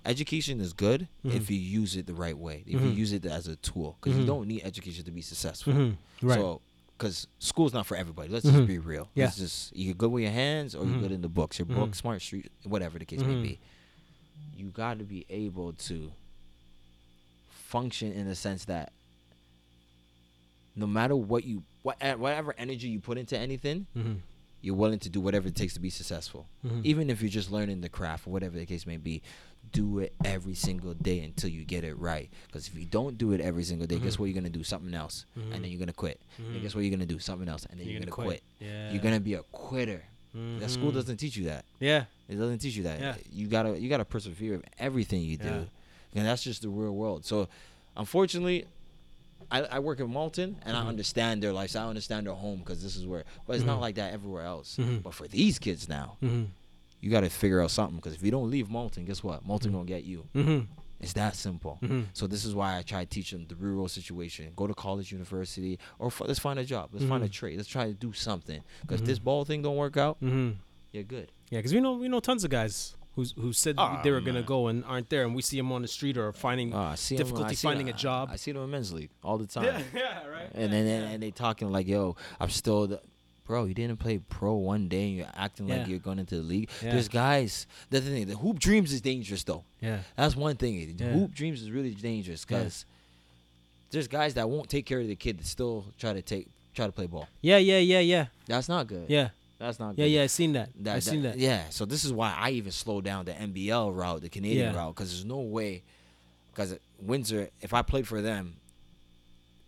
education 0.06 0.60
is 0.60 0.74
good 0.74 1.07
if 1.24 1.49
you 1.49 1.57
use 1.57 1.95
it 1.95 2.06
the 2.06 2.14
right 2.14 2.38
way. 2.38 2.64
If 2.68 2.74
you 2.82 2.91
Mhm. 2.91 2.95
use 2.98 3.14
it 3.14 3.26
as 3.26 3.48
a 3.48 3.56
tool, 3.56 3.98
because 3.99 4.18
you 4.18 4.24
Mhm. 4.26 4.28
don't 4.28 4.48
need 4.48 4.62
education 4.66 5.06
to 5.06 5.12
be 5.12 5.22
successful. 5.22 5.72
Mhm. 5.74 5.95
Right. 6.22 6.36
So, 6.38 6.62
because 6.98 7.28
school's 7.40 7.74
not 7.74 7.86
for 7.86 7.95
everybody. 7.95 8.28
Let's 8.30 8.45
just 8.45 8.68
be 8.68 8.78
real. 8.78 9.07
Yeah. 9.16 9.28
It's 9.28 9.38
just 9.38 9.76
you're 9.76 9.95
good 9.95 10.12
with 10.12 10.24
your 10.24 10.32
hands 10.34 10.76
or 10.76 10.86
you're 10.86 10.95
Mhm. 10.98 10.99
good 11.02 11.12
in 11.14 11.22
the 11.22 11.30
books. 11.30 11.57
You're 11.60 11.66
Mhm. 11.66 11.76
book 11.76 11.95
smart, 11.95 12.22
street, 12.22 12.52
whatever 12.66 12.99
the 12.99 13.06
case 13.06 13.22
may 13.22 13.41
be. 13.41 13.60
You 14.57 14.66
got 14.68 14.99
to 14.99 15.06
be 15.06 15.26
able 15.30 15.72
to 15.90 16.12
function 17.49 18.12
in 18.12 18.28
the 18.28 18.36
sense 18.36 18.66
that 18.66 18.91
no 20.76 20.88
matter 20.88 21.16
what 21.16 21.44
you 21.44 21.64
what 21.84 21.98
whatever 22.18 22.54
energy 22.58 22.88
you 22.90 23.00
put 23.00 23.18
into 23.18 23.38
anything, 23.38 23.86
Mhm. 23.96 24.18
you're 24.62 24.76
willing 24.76 25.00
to 25.00 25.10
do 25.10 25.22
whatever 25.22 25.48
it 25.48 25.56
takes 25.56 25.74
to 25.76 25.80
be 25.80 25.90
successful. 25.92 26.48
Mhm. 26.66 26.84
Even 26.84 27.10
if 27.12 27.22
you're 27.22 27.30
just 27.30 27.52
learning 27.52 27.82
the 27.82 27.90
craft 27.90 28.26
whatever 28.26 28.58
the 28.58 28.66
case 28.66 28.88
may 28.88 28.98
be, 28.98 29.22
do 29.72 30.00
it 30.00 30.14
every 30.24 30.56
single 30.56 30.94
day 30.96 31.20
until 31.20 31.50
you 31.50 31.64
get 31.64 31.84
it 31.84 31.94
right. 31.96 32.30
Because 32.48 32.68
if 32.68 32.76
you 32.76 32.86
don't 32.86 33.18
do 33.18 33.34
it 33.34 33.42
every 33.42 33.64
single 33.64 33.86
day, 33.88 34.00
guess 34.00 34.16
Mhm. 34.16 34.20
what 34.20 34.26
you're 34.26 34.34
gonna 34.36 34.50
do? 34.50 34.64
Something 34.64 34.94
else, 34.94 35.26
and 35.36 35.52
then 35.54 35.64
Mhm. 35.64 35.70
you're 35.72 35.80
gonna 35.80 35.94
quit. 35.94 36.20
And 36.38 36.56
Mhm. 36.58 36.62
guess 36.64 36.74
what 36.76 36.82
you're 36.82 36.92
gonna 36.92 37.06
do? 37.06 37.20
Something 37.20 37.48
else, 37.48 37.66
and 37.70 37.80
then 37.80 37.88
you're, 37.88 38.00
gonna, 38.00 38.12
quit. 38.12 38.42
Yeah. 38.60 38.92
You're 38.92 39.02
gonna 39.04 39.20
be 39.20 39.34
a 39.36 39.44
quitter. 39.44 40.04
That 40.34 40.70
school 40.70 40.92
Mhm. 40.92 40.96
doesn't 40.96 41.18
teach 41.18 41.38
you 41.38 41.46
that. 41.46 41.64
Yeah. 41.80 42.06
It 42.28 42.36
doesn't 42.36 42.60
teach 42.60 42.76
you 42.76 42.84
that. 42.84 43.00
Yeah. 43.00 43.16
You 43.32 43.48
gotta 43.48 43.80
you 43.80 43.88
gotta 43.90 44.04
persevere 44.06 44.56
in 44.56 44.64
everything 44.80 45.22
you 45.22 45.38
do, 45.38 45.46
Yeah. 45.46 45.66
and 46.16 46.26
that's 46.26 46.44
just 46.44 46.62
the 46.64 46.70
real 46.70 46.94
world. 46.96 47.24
So, 47.26 47.48
unfortunately, 47.96 48.66
I, 49.52 49.62
I 49.64 49.80
work 49.80 50.00
in 50.00 50.10
Malton 50.10 50.58
and 50.66 50.76
Mm-hmm. 50.76 50.86
I 50.86 50.90
understand 50.90 51.42
their 51.44 51.54
lifestyle. 51.54 51.86
I 51.88 51.90
understand 51.90 52.26
their 52.28 52.34
home 52.34 52.60
because 52.60 52.82
this 52.84 52.96
is 52.96 53.06
where. 53.06 53.24
But 53.48 53.56
it's 53.58 53.66
not 53.66 53.78
Mhm. 53.78 53.82
like 53.82 53.96
that 53.96 54.14
everywhere 54.14 54.44
else. 54.44 54.78
Mhm. 54.78 55.04
But 55.04 55.14
for 55.14 55.28
these 55.28 55.60
kids 55.60 55.88
now, 55.88 56.18
Mhm. 56.24 56.48
you 57.02 57.10
got 57.12 57.22
to 57.22 57.30
figure 57.30 57.62
out 57.62 57.72
something 57.72 57.96
because 57.98 58.14
if 58.16 58.24
you 58.24 58.32
don't 58.32 58.50
leave 58.50 58.70
Malton, 58.70 59.06
guess 59.06 59.24
what? 59.24 59.46
Malton 59.46 59.72
gonna 59.72 59.86
get 59.86 60.04
you. 60.04 60.26
Mhm. 60.36 60.68
It's 61.00 61.14
that 61.14 61.36
simple. 61.36 61.78
So 62.14 62.26
this 62.26 62.46
is 62.46 62.56
why 62.56 62.78
I 62.78 62.82
try 62.82 63.04
to 63.04 63.10
teach 63.10 63.32
them 63.32 63.46
the 63.48 63.56
real 63.56 63.76
world 63.76 63.92
situation. 63.92 64.52
Go 64.56 64.66
to 64.66 64.74
college, 64.74 65.12
university, 65.12 65.78
or 66.00 66.08
f- 66.08 66.22
let's 66.26 66.40
find 66.40 66.58
a 66.58 66.64
job. 66.66 66.90
Let's 66.94 67.06
find 67.06 67.24
a 67.24 67.30
trade. 67.30 67.58
Let's 67.58 67.68
try 67.70 67.88
to 67.88 67.94
do 67.94 68.14
something. 68.14 68.64
Because 68.82 69.02
this 69.04 69.20
ball 69.20 69.46
thing 69.46 69.62
don't 69.62 69.76
work 69.76 69.98
out, 69.98 70.18
you're 70.22 71.04
good. 71.04 71.32
Yeah, 71.52 71.60
because 71.60 71.74
we 71.74 71.80
know 71.82 71.94
we 71.94 72.08
know 72.08 72.22
tons 72.22 72.44
of 72.44 72.50
guys 72.50 72.95
who's 73.16 73.34
who 73.40 73.54
said 73.54 73.76
Ah, 73.78 74.02
they 74.04 74.12
were 74.12 74.22
gonna 74.22 74.42
go 74.44 74.68
and 74.68 74.84
aren't 74.86 75.10
there, 75.10 75.24
and 75.24 75.34
we 75.36 75.42
see 75.42 75.58
them 75.58 75.72
on 75.72 75.82
the 75.82 75.88
street 75.88 76.18
or 76.18 76.32
finding. 76.34 76.74
Uh, 76.74 76.80
I 76.92 76.96
see 76.96 77.16
'em- 77.16 77.20
Difficulty 77.20 77.52
I 77.52 77.54
see 77.54 77.68
finding 77.68 77.86
them- 77.88 77.96
a 77.96 77.98
job. 77.98 78.30
I 78.32 78.36
see 78.36 78.52
them 78.52 78.64
in 78.64 78.70
men's 78.72 78.92
league 78.94 79.10
all 79.24 79.38
the 79.38 79.48
time. 79.48 79.66
yeah, 79.66 79.82
yeah, 79.96 80.28
right. 80.28 80.50
And 80.54 80.72
then 80.74 80.86
and, 80.86 81.14
and 81.14 81.24
they 81.24 81.32
talking 81.32 81.72
like, 81.72 81.88
"Yo, 81.88 82.16
I'm 82.40 82.50
still 82.50 82.88
the." 82.88 83.02
Bro, 83.48 83.66
you 83.66 83.76
didn't 83.76 83.98
play 84.00 84.18
pro 84.18 84.56
one 84.56 84.88
day 84.88 85.04
and 85.10 85.18
you're 85.18 85.28
acting 85.36 85.68
Yeah. 85.68 85.78
like 85.78 85.88
you're 85.88 86.00
going 86.00 86.18
into 86.18 86.36
the 86.36 86.42
league. 86.42 86.68
Yeah. 86.82 86.94
There's 86.94 87.08
guys. 87.08 87.68
That's 87.92 88.04
the 88.04 88.10
thing. 88.10 88.26
The 88.28 88.36
hoop 88.36 88.58
dreams 88.58 88.92
is 88.92 89.02
dangerous 89.02 89.44
though. 89.44 89.64
yeah, 89.80 90.00
That's 90.16 90.36
one 90.36 90.56
thing. 90.56 90.96
Yeah. 91.00 91.12
Hoop 91.14 91.32
dreams 91.32 91.62
is 91.62 91.70
really 91.70 91.92
dangerous 91.94 92.44
Yeah. 92.50 92.58
because 92.58 92.86
there's 93.92 94.08
guys 94.08 94.34
that 94.34 94.50
won't 94.50 94.68
take 94.68 94.88
care 94.88 95.00
of 95.00 95.08
the 95.08 95.16
kid 95.16 95.38
that 95.38 95.46
still 95.46 95.86
try 96.00 96.14
to 96.14 96.24
take 96.24 96.48
try 96.74 96.88
to 96.88 96.92
play 96.92 97.06
ball. 97.06 97.28
yeah, 97.42 97.58
yeah, 97.58 97.78
yeah, 97.78 98.00
yeah, 98.00 98.26
That's 98.48 98.68
not 98.68 98.88
good. 98.88 99.06
yeah, 99.10 99.30
That's 99.57 99.80
not 99.80 99.95
good. 99.95 100.02
yeah, 100.03 100.18
yeah. 100.19 100.23
I 100.23 100.27
seen 100.27 100.53
that. 100.53 100.69
That, 100.82 100.95
I 100.98 100.99
seen 100.99 101.23
that. 101.23 101.38
Yeah. 101.38 101.69
So 101.69 101.86
this 101.86 102.03
is 102.03 102.11
why 102.11 102.34
I 102.38 102.52
even 102.52 102.72
slowed 102.72 103.06
down 103.06 103.26
the 103.26 103.32
NBL 103.34 103.95
route, 103.95 104.22
the 104.22 104.30
Canadian 104.30 104.73
Yeah. 104.73 104.77
route, 104.80 104.95
because 104.95 105.11
there's 105.11 105.26
no 105.26 105.40
way. 105.40 105.84
Because 106.52 106.76
Windsor, 107.02 107.49
if 107.61 107.73
I 107.73 107.82
played 107.82 108.07
for 108.07 108.22
them, 108.22 108.56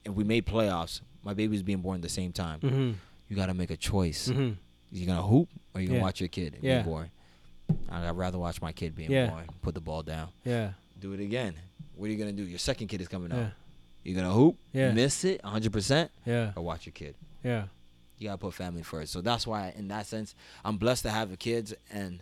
and 0.05 0.15
we 0.15 0.23
made 0.23 0.45
playoffs, 0.45 1.01
my 1.23 1.33
baby's 1.33 1.63
being 1.63 1.79
born 1.81 1.95
at 1.95 2.01
the 2.01 2.09
same 2.09 2.31
time. 2.31 2.59
Mm-hmm. 2.61 2.91
You 3.29 3.35
got 3.35 3.47
to 3.47 3.53
make 3.53 3.71
a 3.71 3.77
choice. 3.77 4.29
Mm-hmm. 4.29 4.53
You 4.91 5.05
gonna 5.05 5.21
hoop 5.21 5.49
or 5.75 5.81
you 5.81 5.89
gonna 5.89 5.99
watch 5.99 6.21
your 6.21 6.29
kid 6.29 6.59
Yeah. 6.61 6.75
being 6.75 6.85
born? 6.85 7.11
I'd 7.89 8.11
rather 8.11 8.37
watch 8.39 8.61
my 8.61 8.71
kid 8.71 8.95
being 8.95 9.11
Yeah. 9.11 9.29
born. 9.31 9.43
Put 9.61 9.73
the 9.73 9.81
ball 9.81 10.01
down. 10.01 10.29
Yeah, 10.45 10.71
Do 10.99 11.11
it 11.11 11.19
again. 11.19 11.55
What 11.97 12.07
are 12.07 12.11
you 12.13 12.17
gonna 12.17 12.31
do? 12.31 12.43
Your 12.43 12.57
second 12.59 12.87
kid 12.87 13.01
is 13.01 13.09
coming 13.09 13.31
yeah, 13.31 13.37
out. 13.47 13.51
You're 14.05 14.15
gonna 14.15 14.33
hoop, 14.33 14.55
Yeah. 14.71 14.91
miss 14.93 15.25
it 15.25 15.43
100 15.43 15.73
percent, 15.73 16.09
yeah, 16.25 16.53
or 16.55 16.63
watch 16.63 16.85
your 16.85 16.93
kid. 16.93 17.15
yeah. 17.43 17.65
You 18.19 18.27
gotta 18.29 18.37
put 18.39 18.53
family 18.53 18.81
first. 18.83 19.11
So 19.13 19.21
that's 19.21 19.45
why, 19.45 19.73
in 19.77 19.87
that 19.89 20.05
sense, 20.07 20.33
I'm 20.65 20.77
blessed 20.77 21.03
to 21.03 21.09
have 21.11 21.29
the 21.29 21.37
kids, 21.37 21.73
and 21.91 22.21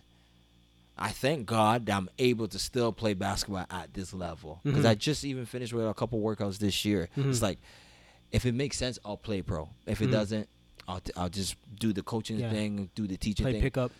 I 0.97 1.09
thank 1.09 1.45
God 1.45 1.85
that 1.87 1.95
I'm 1.95 2.09
able 2.19 2.47
to 2.49 2.59
still 2.59 2.91
play 2.91 3.13
basketball 3.13 3.65
at 3.69 3.93
this 3.93 4.13
level. 4.13 4.59
Because 4.63 4.85
Mhm. 4.85 4.89
I 4.89 4.95
just 4.95 5.23
even 5.25 5.45
finished 5.45 5.73
with 5.73 5.87
a 5.87 5.93
couple 5.93 6.19
workouts 6.21 6.57
this 6.57 6.85
year. 6.85 7.09
It's 7.15 7.39
Mhm. 7.39 7.41
like, 7.41 7.59
if 8.31 8.45
it 8.45 8.53
makes 8.53 8.77
sense, 8.77 8.97
I'll 9.05 9.17
play 9.17 9.41
pro. 9.41 9.69
If 9.85 10.01
it 10.01 10.07
Mhm. 10.09 10.11
doesn't, 10.11 10.49
I'll, 10.87 10.99
t- 10.99 11.11
I'll 11.15 11.29
just 11.29 11.55
do 11.79 11.91
the 11.93 12.03
coaching 12.03 12.39
Yeah. 12.39 12.51
thing, 12.51 12.89
do 12.95 13.07
the 13.07 13.17
teaching 13.17 13.45
thing. 13.45 13.53
Play 13.55 13.59
thing. 13.61 13.61
pickup. 13.61 13.91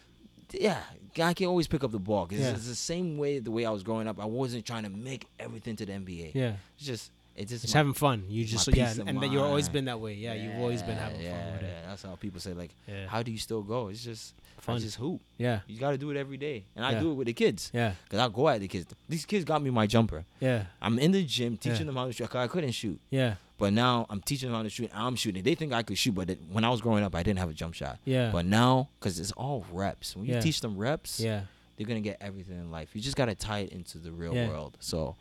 yeah, 0.53 0.83
I 1.19 1.33
can 1.33 1.47
always 1.47 1.67
pick 1.67 1.83
up 1.83 1.91
the 1.91 1.99
ball 1.99 2.27
because 2.27 2.43
Yeah. 2.45 2.51
it's 2.51 2.67
the 2.67 2.75
same 2.75 3.17
way 3.17 3.39
the 3.39 3.49
way 3.51 3.65
I 3.65 3.71
was 3.71 3.81
growing 3.83 4.07
up. 4.07 4.19
I 4.19 4.25
wasn't 4.25 4.63
trying 4.63 4.83
to 4.83 4.89
make 4.89 5.25
everything 5.39 5.75
to 5.77 5.85
the 5.87 5.93
NBA. 5.93 6.31
Yeah, 6.35 6.57
It's 6.77 6.85
just 6.85 7.11
it's 7.35 7.51
just 7.51 7.63
Just 7.63 7.73
my- 7.75 7.79
having 7.79 7.93
fun. 7.93 8.25
You 8.29 8.45
just 8.45 8.67
yeah, 8.75 8.91
and, 8.91 9.09
and 9.09 9.33
you've 9.33 9.41
always 9.41 9.67
been 9.69 9.85
that 9.85 9.99
way. 9.99 10.13
Yeah, 10.13 10.33
you've 10.33 10.55
always 10.55 10.81
been 10.81 10.97
having 10.97 11.21
yeah, 11.21 11.31
fun 11.43 11.53
with 11.53 11.61
it. 11.63 11.65
yeah. 11.83 11.89
That's 11.89 12.03
how 12.03 12.15
people 12.15 12.39
say 12.39 12.53
like, 12.53 12.71
Yeah. 12.87 13.07
how 13.07 13.21
do 13.23 13.31
you 13.31 13.37
still 13.37 13.61
go? 13.61 13.89
It's 13.89 14.03
just 14.03 14.33
Fun. 14.59 14.77
I 14.77 14.79
just 14.79 14.95
hoop. 14.95 15.21
Yeah, 15.37 15.59
You 15.67 15.79
got 15.79 15.91
to 15.91 15.97
do 15.97 16.09
it 16.11 16.17
every 16.17 16.37
day, 16.37 16.63
and 16.75 16.83
I 16.85 16.91
Yeah. 16.93 16.99
do 17.01 17.11
it 17.11 17.15
with 17.15 17.27
the 17.27 17.33
kids. 17.33 17.69
yeah, 17.73 17.93
Cause 18.09 18.19
I 18.19 18.27
go 18.29 18.47
at 18.49 18.61
the 18.61 18.67
kids. 18.67 18.87
These 19.07 19.25
kids 19.25 19.43
got 19.45 19.61
me 19.61 19.69
my 19.69 19.85
jumper. 19.85 20.25
yeah, 20.39 20.65
I'm 20.81 20.97
in 20.97 21.11
the 21.11 21.23
gym 21.23 21.57
teaching 21.57 21.79
Yeah. 21.81 21.85
them 21.87 21.95
how 21.97 22.05
to 22.07 22.13
shoot. 22.13 22.33
I 22.33 22.47
couldn't 22.47 22.71
shoot, 22.71 22.99
yeah, 23.11 23.35
but 23.59 23.73
now 23.73 24.07
I'm 24.09 24.21
teaching 24.21 24.49
them 24.49 24.55
how 24.55 24.63
to 24.63 24.69
shoot. 24.69 24.89
and 24.91 24.99
I'm 25.03 25.15
shooting. 25.17 25.43
They 25.43 25.53
think 25.55 25.71
I 25.73 25.83
could 25.83 25.97
shoot, 25.97 26.13
but 26.15 26.35
when 26.51 26.63
I 26.63 26.69
was 26.69 26.81
growing 26.81 27.03
up, 27.03 27.13
I 27.13 27.21
didn't 27.21 27.39
have 27.39 27.49
a 27.49 27.53
jump 27.53 27.73
shot. 27.75 27.99
yeah, 28.05 28.31
But 28.31 28.45
now, 28.45 28.89
cause 29.01 29.19
it's 29.19 29.33
all 29.33 29.65
reps. 29.71 30.15
When 30.15 30.25
you 30.25 30.35
Yeah. 30.35 30.41
teach 30.41 30.61
them 30.61 30.77
reps, 30.77 31.19
yeah, 31.19 31.41
they're 31.77 31.85
gonna 31.85 31.99
get 32.01 32.17
everything 32.21 32.57
in 32.57 32.71
life. 32.71 32.89
You 32.95 33.01
just 33.01 33.17
gotta 33.17 33.35
tie 33.35 33.59
it 33.59 33.69
into 33.71 33.99
the 33.99 34.11
real 34.13 34.33
Yeah. 34.33 34.47
world. 34.47 34.77
So 34.79 35.15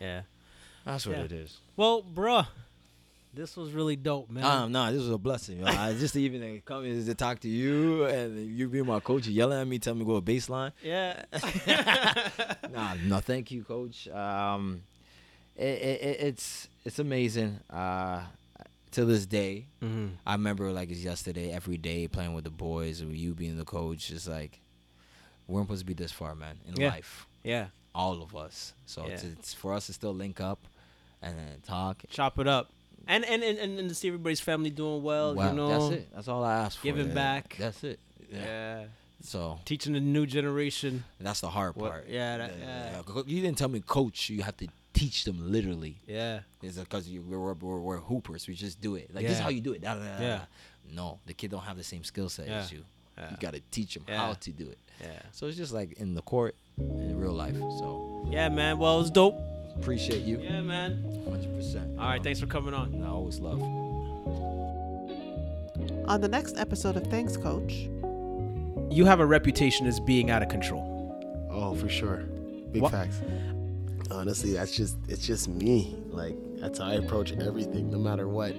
yeah. 0.00 0.22
That's 0.92 1.06
what 1.06 1.16
Yeah. 1.18 1.24
it 1.24 1.32
is. 1.32 1.58
Well, 1.76 2.02
bruh, 2.02 2.46
this 3.32 3.56
was 3.56 3.72
really 3.72 3.96
dope, 3.96 4.28
man. 4.30 4.44
Um, 4.44 4.72
no, 4.72 4.90
this 4.92 5.00
was 5.00 5.10
a 5.10 5.18
blessing. 5.18 5.60
Yo. 5.60 5.66
I 5.66 5.92
just 5.94 6.16
even 6.16 6.60
come 6.64 6.84
in 6.84 7.04
to 7.06 7.14
talk 7.14 7.38
to 7.40 7.48
you 7.48 8.04
and 8.04 8.56
you 8.56 8.68
being 8.68 8.86
my 8.86 9.00
coach, 9.00 9.26
you 9.26 9.32
yelling 9.32 9.60
at 9.60 9.66
me, 9.66 9.78
telling 9.78 10.00
me 10.00 10.04
to 10.04 10.08
go 10.10 10.16
a 10.16 10.22
baseline. 10.22 10.72
yeah, 10.82 11.22
nah, 12.72 12.94
no, 13.04 13.20
thank 13.20 13.50
you, 13.50 13.62
coach. 13.64 14.08
Um, 14.08 14.82
it, 15.56 15.64
it, 15.64 16.02
it- 16.02 16.20
it's 16.20 16.68
it's 16.84 16.98
amazing. 16.98 17.60
Uh, 17.68 18.22
to 18.92 19.04
this 19.04 19.24
day, 19.26 19.66
hmm 19.80 20.08
I 20.26 20.32
remember 20.32 20.72
like 20.72 20.90
it's 20.90 21.00
yesterday. 21.04 21.52
Every 21.52 21.76
day 21.76 22.08
playing 22.08 22.34
with 22.34 22.44
the 22.44 22.50
boys, 22.50 23.00
and 23.00 23.14
you 23.16 23.34
being 23.34 23.56
the 23.56 23.64
coach, 23.64 24.10
it's 24.10 24.26
like 24.26 24.60
we're 25.46 25.62
supposed 25.62 25.80
to 25.80 25.86
be 25.86 25.94
this 25.94 26.10
far, 26.12 26.34
man, 26.34 26.58
in 26.66 26.76
Yeah. 26.80 26.88
life. 26.90 27.26
yeah. 27.44 27.66
All 27.94 28.22
of 28.22 28.34
us. 28.36 28.72
So 28.86 29.04
Yeah. 29.06 29.14
it's, 29.14 29.24
it's 29.24 29.54
for 29.54 29.72
us 29.74 29.86
to 29.86 29.92
still 29.92 30.14
link 30.14 30.40
up 30.40 30.58
and 31.22 31.38
then 31.38 31.60
talk. 31.66 32.02
Chop 32.10 32.38
it 32.38 32.46
up, 32.48 32.70
and 33.06 33.24
and 33.24 33.42
and, 33.42 33.78
and 33.78 33.88
to 33.88 33.94
see 33.94 34.08
everybody's 34.08 34.40
family 34.40 34.70
doing 34.70 35.02
well. 35.02 35.34
Wow, 35.34 35.50
you 35.50 35.56
know, 35.56 35.68
that's 35.68 36.00
it. 36.00 36.08
That's 36.14 36.28
all 36.28 36.44
I 36.44 36.54
ask 36.54 36.78
for. 36.78 36.84
Giving 36.84 37.08
yeah. 37.08 37.14
back. 37.14 37.56
That's 37.58 37.82
it. 37.84 37.98
Yeah. 38.32 38.38
Yeah. 38.44 38.84
So 39.22 39.58
teaching 39.64 39.92
the 39.92 40.00
new 40.00 40.24
generation. 40.26 41.04
that's 41.20 41.40
the 41.40 41.50
hard 41.50 41.76
What- 41.76 41.90
part. 41.90 42.06
yeah, 42.08 42.38
that- 42.38 42.52
yeah. 42.58 43.02
You 43.26 43.42
didn't 43.42 43.58
tell 43.58 43.68
me, 43.68 43.80
coach. 43.80 44.30
You 44.30 44.42
have 44.42 44.56
to 44.58 44.68
teach 44.94 45.24
them 45.24 45.52
literally. 45.52 45.96
Yeah, 46.06 46.40
Is 46.62 46.78
because 46.78 47.08
we're, 47.08 47.38
we're, 47.52 47.78
we're 47.78 47.96
hoopers. 47.98 48.48
We 48.48 48.54
just 48.54 48.80
do 48.80 48.96
it. 48.96 49.14
Like 49.14 49.26
this 49.26 49.36
is 49.36 49.40
how 49.40 49.50
you 49.50 49.60
do 49.60 49.72
it. 49.72 49.82
Da, 49.82 49.94
da, 49.94 50.00
da, 50.00 50.16
da. 50.18 50.22
Yeah. 50.22 50.40
No, 50.92 51.18
the 51.26 51.34
kid 51.34 51.50
don't 51.50 51.60
have 51.62 51.76
the 51.76 51.84
same 51.84 52.02
skill 52.02 52.28
set 52.28 52.48
Yeah. 52.48 52.58
as 52.60 52.72
you. 52.72 52.82
yeah, 53.18 53.30
You 53.30 53.36
got 53.38 53.52
to 53.54 53.60
teach 53.70 53.94
them 53.94 54.04
Yeah. 54.08 54.16
how 54.18 54.32
to 54.32 54.50
do 54.50 54.68
it. 54.68 54.78
yeah, 55.00 55.20
So 55.32 55.46
it's 55.46 55.56
just 55.56 55.72
like 55.72 55.92
in 55.98 56.14
the 56.14 56.22
court, 56.22 56.54
in 56.78 57.16
real 57.18 57.32
life. 57.34 57.56
So 57.58 58.26
yeah, 58.30 58.48
man. 58.48 58.78
Well, 58.78 58.96
it 58.96 59.02
was 59.02 59.10
dope. 59.10 59.38
Appreciate 59.78 60.22
you. 60.22 60.38
Yeah, 60.40 60.60
man. 60.60 61.02
Hundred 61.28 61.54
percent. 61.54 61.98
All 61.98 62.08
right, 62.08 62.22
thanks 62.22 62.40
for 62.40 62.46
coming 62.46 62.74
on. 62.74 63.02
I 63.04 63.08
always 63.08 63.38
love. 63.40 63.60
On 66.08 66.20
the 66.20 66.28
next 66.28 66.56
episode 66.58 66.96
of 66.96 67.06
Thanks 67.06 67.36
Coach, 67.36 67.88
You 68.92 69.04
have 69.04 69.20
a 69.20 69.26
reputation 69.26 69.86
as 69.86 70.00
being 70.00 70.30
out 70.32 70.42
of 70.42 70.48
control. 70.48 71.46
Oh, 71.48 71.74
for 71.76 71.88
sure. 71.88 72.24
Big 72.72 72.82
What- 72.82 72.90
facts. 72.92 73.20
Honestly, 74.10 74.52
that's 74.54 74.72
just 74.72 74.96
it's 75.08 75.24
just 75.24 75.46
me. 75.48 75.96
Like 76.10 76.34
that's 76.58 76.80
how 76.80 76.86
I 76.86 76.94
approach 76.94 77.30
everything, 77.32 77.90
no 77.90 77.98
matter 77.98 78.26
what. 78.28 78.52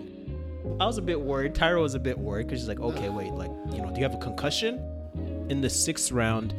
I 0.80 0.86
was 0.86 0.98
a 0.98 1.02
bit 1.02 1.20
worried. 1.20 1.54
Tyra 1.54 1.82
was 1.82 1.96
a 1.96 2.00
bit 2.00 2.18
worried 2.18 2.48
because 2.48 2.60
she's 2.60 2.70
like, 2.70 2.80
okay, 2.80 3.10
wait, 3.10 3.34
like, 3.34 3.52
you 3.74 3.82
know, 3.82 3.90
do 3.90 3.98
you 3.98 4.04
have 4.04 4.14
a 4.14 4.18
concussion? 4.24 4.80
In 5.50 5.60
the 5.60 5.70
sixth 5.70 6.12
round, 6.14 6.54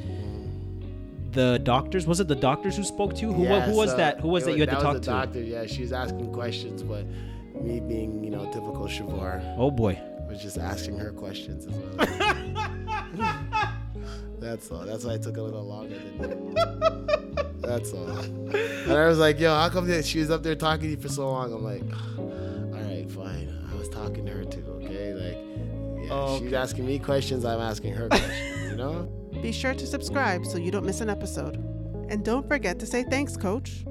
the 1.33 1.59
doctors 1.63 2.07
was 2.07 2.21
it 2.21 2.29
the 2.29 2.35
doctors 2.37 2.77
who 2.77 2.85
spoke 2.85 3.15
to 3.15 3.21
you? 3.23 3.33
Who, 3.33 3.45
Yeah, 3.45 3.61
who 3.63 3.77
was 3.77 3.91
so 3.91 3.97
that? 3.97 4.21
Who 4.21 4.29
was 4.29 4.45
it 4.45 4.47
that 4.47 4.53
you 4.57 4.61
had 4.63 4.71
to 4.71 4.75
was 4.77 4.83
talk 4.85 4.95
the 4.95 5.01
to? 5.01 5.07
doctor. 5.07 5.41
Yeah, 5.43 5.67
she 5.67 5.83
was 5.83 5.93
asking 5.93 6.33
questions, 6.33 6.83
but 6.83 7.07
me 7.61 7.81
being 7.81 8.23
you 8.25 8.31
know 8.31 8.45
typical 8.47 8.87
Shavar 8.87 9.43
Oh 9.59 9.71
boy. 9.71 9.99
was 10.29 10.41
just 10.43 10.59
asking 10.59 10.99
her 10.99 11.13
questions 11.13 11.67
as 11.67 11.75
well. 11.75 12.07
That's 14.39 14.71
all. 14.73 14.81
That's 14.85 15.05
why 15.05 15.13
it 15.15 15.23
took 15.23 15.37
a 15.37 15.43
little 15.43 15.65
longer. 15.65 15.99
Than 16.19 16.55
That's 17.61 17.93
all. 17.93 18.09
And 18.11 18.93
I 18.93 19.07
was 19.07 19.19
like, 19.19 19.39
yo, 19.39 19.55
how 19.55 19.69
come 19.69 19.87
that 19.87 20.05
she 20.05 20.19
was 20.19 20.31
up 20.31 20.43
there 20.43 20.57
talking 20.57 20.83
to 20.87 20.91
you 20.91 20.97
for 20.97 21.09
so 21.09 21.31
long? 21.31 21.53
I'm 21.53 21.63
like, 21.63 21.83
all 22.19 22.81
right, 22.83 23.09
fine. 23.11 23.57
I 23.73 23.75
was 23.79 23.89
talking 23.89 24.27
to 24.27 24.33
her 24.33 24.45
too, 24.45 24.65
okay? 24.83 25.15
Like, 25.15 25.39
yeah, 26.07 26.13
Oh, 26.13 26.39
she's 26.41 26.53
asking 26.53 26.87
me 26.87 26.99
questions, 26.99 27.45
I'm 27.45 27.61
asking 27.61 27.95
her 27.95 28.09
questions, 28.09 28.71
you 28.73 28.77
know? 28.77 29.09
be 29.43 29.53
sure 29.53 29.75
to 29.75 29.87
subscribe 29.87 30.47
so 30.47 30.57
you 30.57 30.71
don't 30.71 30.87
miss 30.87 31.01
an 31.01 31.11
episode. 31.11 31.57
And 32.09 32.25
don't 32.25 32.47
forget 32.47 32.79
to 32.79 32.87
say 32.87 33.03
thanks, 33.03 33.37
Coach. 33.37 33.85